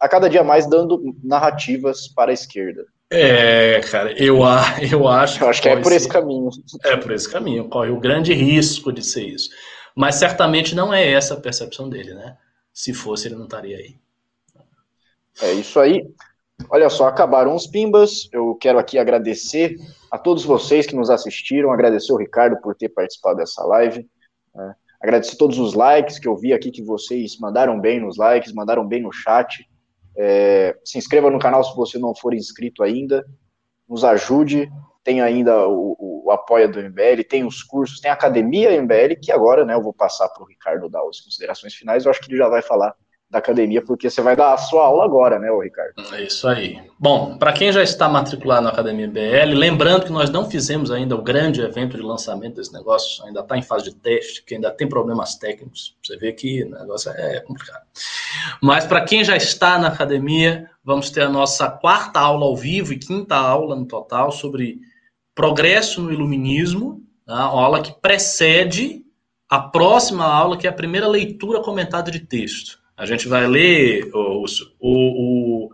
a 0.00 0.08
cada 0.08 0.28
dia 0.28 0.44
mais 0.44 0.66
dando 0.66 1.16
narrativas 1.22 2.06
para 2.08 2.30
a 2.30 2.34
esquerda. 2.34 2.86
É, 3.10 3.80
cara, 3.80 4.12
eu, 4.22 4.38
eu 4.90 5.08
acho. 5.08 5.42
Eu 5.42 5.48
acho 5.48 5.62
que, 5.62 5.68
que 5.68 5.74
é 5.74 5.80
por 5.80 5.92
esse 5.92 6.08
caminho. 6.08 6.50
É 6.84 6.96
por 6.96 7.12
esse 7.12 7.30
caminho, 7.30 7.68
corre 7.68 7.90
o 7.90 8.00
grande 8.00 8.32
risco 8.32 8.92
de 8.92 9.02
ser 9.02 9.26
isso. 9.26 9.50
Mas 9.96 10.16
certamente 10.16 10.74
não 10.74 10.92
é 10.92 11.10
essa 11.10 11.34
a 11.34 11.40
percepção 11.40 11.88
dele, 11.88 12.14
né? 12.14 12.36
Se 12.72 12.94
fosse, 12.94 13.28
ele 13.28 13.34
não 13.34 13.44
estaria 13.44 13.76
aí. 13.76 13.96
É 15.42 15.52
isso 15.52 15.80
aí. 15.80 16.08
Olha 16.70 16.88
só, 16.88 17.06
acabaram 17.06 17.54
os 17.54 17.66
pimbas. 17.66 18.28
Eu 18.32 18.54
quero 18.56 18.78
aqui 18.78 18.98
agradecer 18.98 19.76
a 20.10 20.18
todos 20.18 20.44
vocês 20.44 20.86
que 20.86 20.94
nos 20.94 21.10
assistiram, 21.10 21.72
agradecer 21.72 22.12
o 22.12 22.16
Ricardo 22.16 22.60
por 22.60 22.74
ter 22.74 22.88
participado 22.88 23.38
dessa 23.38 23.64
live. 23.64 24.08
Né? 24.54 24.74
Agradecer 25.00 25.36
todos 25.36 25.58
os 25.58 25.74
likes 25.74 26.18
que 26.18 26.28
eu 26.28 26.36
vi 26.36 26.52
aqui 26.52 26.70
que 26.70 26.82
vocês 26.82 27.38
mandaram 27.38 27.80
bem 27.80 28.00
nos 28.00 28.16
likes, 28.16 28.52
mandaram 28.52 28.86
bem 28.86 29.02
no 29.02 29.12
chat. 29.12 29.68
É, 30.18 30.76
se 30.84 30.98
inscreva 30.98 31.30
no 31.30 31.38
canal 31.38 31.62
se 31.62 31.76
você 31.76 31.98
não 31.98 32.14
for 32.14 32.34
inscrito 32.34 32.82
ainda. 32.82 33.24
Nos 33.88 34.04
ajude. 34.04 34.70
Tem 35.04 35.22
ainda 35.22 35.66
o, 35.68 35.96
o, 35.98 36.22
o 36.26 36.30
apoia 36.30 36.68
do 36.68 36.80
MBL, 36.80 37.22
tem 37.26 37.44
os 37.44 37.62
cursos, 37.62 38.00
tem 38.00 38.10
a 38.10 38.14
academia 38.14 38.78
MBL, 38.82 39.16
que 39.22 39.32
agora 39.32 39.64
né, 39.64 39.72
eu 39.72 39.82
vou 39.82 39.94
passar 39.94 40.28
para 40.28 40.42
o 40.42 40.46
Ricardo 40.46 40.90
dar 40.90 41.00
as 41.08 41.20
considerações 41.20 41.74
finais. 41.74 42.04
Eu 42.04 42.10
acho 42.10 42.20
que 42.20 42.30
ele 42.30 42.36
já 42.36 42.48
vai 42.48 42.60
falar 42.60 42.94
da 43.30 43.38
academia, 43.38 43.82
porque 43.82 44.08
você 44.08 44.22
vai 44.22 44.34
dar 44.34 44.54
a 44.54 44.56
sua 44.56 44.84
aula 44.84 45.04
agora, 45.04 45.38
né, 45.38 45.48
Ricardo? 45.62 45.92
É 46.14 46.22
isso 46.22 46.48
aí. 46.48 46.80
Bom, 46.98 47.36
para 47.36 47.52
quem 47.52 47.70
já 47.70 47.82
está 47.82 48.08
matriculado 48.08 48.62
na 48.62 48.70
Academia 48.70 49.06
BL, 49.06 49.54
lembrando 49.54 50.06
que 50.06 50.12
nós 50.12 50.30
não 50.30 50.50
fizemos 50.50 50.90
ainda 50.90 51.14
o 51.14 51.22
grande 51.22 51.60
evento 51.60 51.96
de 51.96 52.02
lançamento 52.02 52.56
desse 52.56 52.72
negócio, 52.72 53.22
ainda 53.26 53.40
está 53.40 53.56
em 53.56 53.62
fase 53.62 53.84
de 53.84 53.96
teste, 53.96 54.42
que 54.44 54.54
ainda 54.54 54.70
tem 54.70 54.88
problemas 54.88 55.36
técnicos. 55.36 55.94
Você 56.02 56.16
vê 56.16 56.32
que 56.32 56.64
o 56.64 56.70
negócio 56.70 57.10
é 57.12 57.40
complicado. 57.40 57.84
Mas 58.62 58.86
para 58.86 59.04
quem 59.04 59.22
já 59.22 59.36
está 59.36 59.78
na 59.78 59.88
academia, 59.88 60.70
vamos 60.82 61.10
ter 61.10 61.20
a 61.20 61.28
nossa 61.28 61.70
quarta 61.70 62.18
aula 62.20 62.46
ao 62.46 62.56
vivo 62.56 62.94
e 62.94 62.98
quinta 62.98 63.36
aula 63.36 63.76
no 63.76 63.86
total 63.86 64.32
sobre 64.32 64.80
progresso 65.34 66.00
no 66.00 66.10
iluminismo, 66.10 67.02
tá? 67.26 67.52
uma 67.52 67.62
aula 67.62 67.82
que 67.82 67.92
precede 68.00 69.04
a 69.50 69.60
próxima 69.60 70.24
aula, 70.24 70.56
que 70.56 70.66
é 70.66 70.70
a 70.70 70.72
primeira 70.72 71.06
leitura 71.06 71.60
comentada 71.62 72.10
de 72.10 72.20
texto. 72.20 72.77
A 72.98 73.06
gente 73.06 73.28
vai 73.28 73.46
ler 73.46 74.10
o, 74.12 74.44
o, 74.80 75.68
o, 75.68 75.70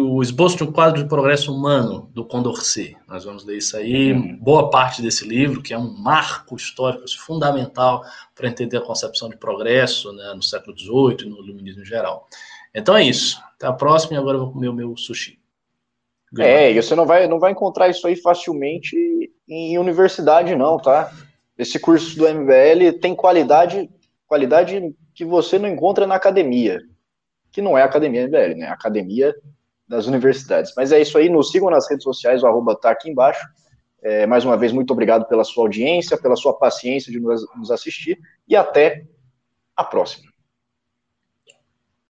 o 0.00 0.22
esboço 0.22 0.56
de 0.56 0.64
um 0.64 0.72
quadro 0.72 1.02
de 1.02 1.08
progresso 1.08 1.54
humano 1.54 2.10
do 2.14 2.24
Condorcet. 2.24 2.96
Nós 3.06 3.24
vamos 3.24 3.44
ler 3.44 3.58
isso 3.58 3.76
aí, 3.76 4.14
uhum. 4.14 4.38
boa 4.40 4.70
parte 4.70 5.02
desse 5.02 5.28
livro, 5.28 5.62
que 5.62 5.74
é 5.74 5.78
um 5.78 5.92
marco 5.92 6.56
histórico 6.56 7.04
fundamental 7.18 8.02
para 8.34 8.48
entender 8.48 8.78
a 8.78 8.80
concepção 8.80 9.28
de 9.28 9.36
progresso 9.36 10.10
né, 10.14 10.32
no 10.34 10.42
século 10.42 10.74
XVIII 10.76 11.26
e 11.26 11.28
no 11.28 11.44
iluminismo 11.44 11.82
em 11.82 11.84
geral. 11.84 12.26
Então 12.74 12.96
é 12.96 13.04
isso. 13.04 13.38
Até 13.54 13.66
a 13.66 13.72
próxima 13.74 14.14
e 14.14 14.16
agora 14.16 14.38
eu 14.38 14.44
vou 14.44 14.52
comer 14.54 14.68
o 14.68 14.74
meu 14.74 14.96
sushi. 14.96 15.38
É, 16.38 16.72
e 16.72 16.82
você 16.82 16.94
não 16.94 17.04
vai, 17.04 17.28
não 17.28 17.38
vai 17.38 17.52
encontrar 17.52 17.90
isso 17.90 18.06
aí 18.06 18.16
facilmente 18.16 18.96
em 19.46 19.76
universidade, 19.76 20.56
não, 20.56 20.78
tá? 20.78 21.12
Esse 21.58 21.78
curso 21.78 22.16
do 22.16 22.26
MBL 22.26 22.98
tem 23.02 23.14
qualidade, 23.14 23.90
qualidade 24.26 24.94
que 25.14 25.24
você 25.24 25.58
não 25.58 25.68
encontra 25.68 26.06
na 26.06 26.14
academia, 26.14 26.80
que 27.50 27.60
não 27.60 27.76
é 27.76 27.82
a 27.82 27.86
academia 27.86 28.26
MBL, 28.26 28.56
né? 28.56 28.66
A 28.66 28.72
academia 28.72 29.34
das 29.86 30.06
universidades. 30.06 30.72
Mas 30.76 30.90
é 30.90 31.00
isso 31.00 31.18
aí, 31.18 31.28
nos 31.28 31.50
sigam 31.50 31.70
nas 31.70 31.88
redes 31.88 32.04
sociais, 32.04 32.42
o 32.42 32.46
arroba 32.46 32.74
tá 32.74 32.90
aqui 32.90 33.10
embaixo. 33.10 33.46
É, 34.02 34.26
mais 34.26 34.44
uma 34.44 34.56
vez, 34.56 34.72
muito 34.72 34.90
obrigado 34.92 35.26
pela 35.26 35.44
sua 35.44 35.64
audiência, 35.64 36.16
pela 36.16 36.34
sua 36.34 36.58
paciência 36.58 37.12
de 37.12 37.20
nos, 37.20 37.46
nos 37.56 37.70
assistir 37.70 38.18
e 38.48 38.56
até 38.56 39.04
a 39.76 39.84
próxima. 39.84 40.31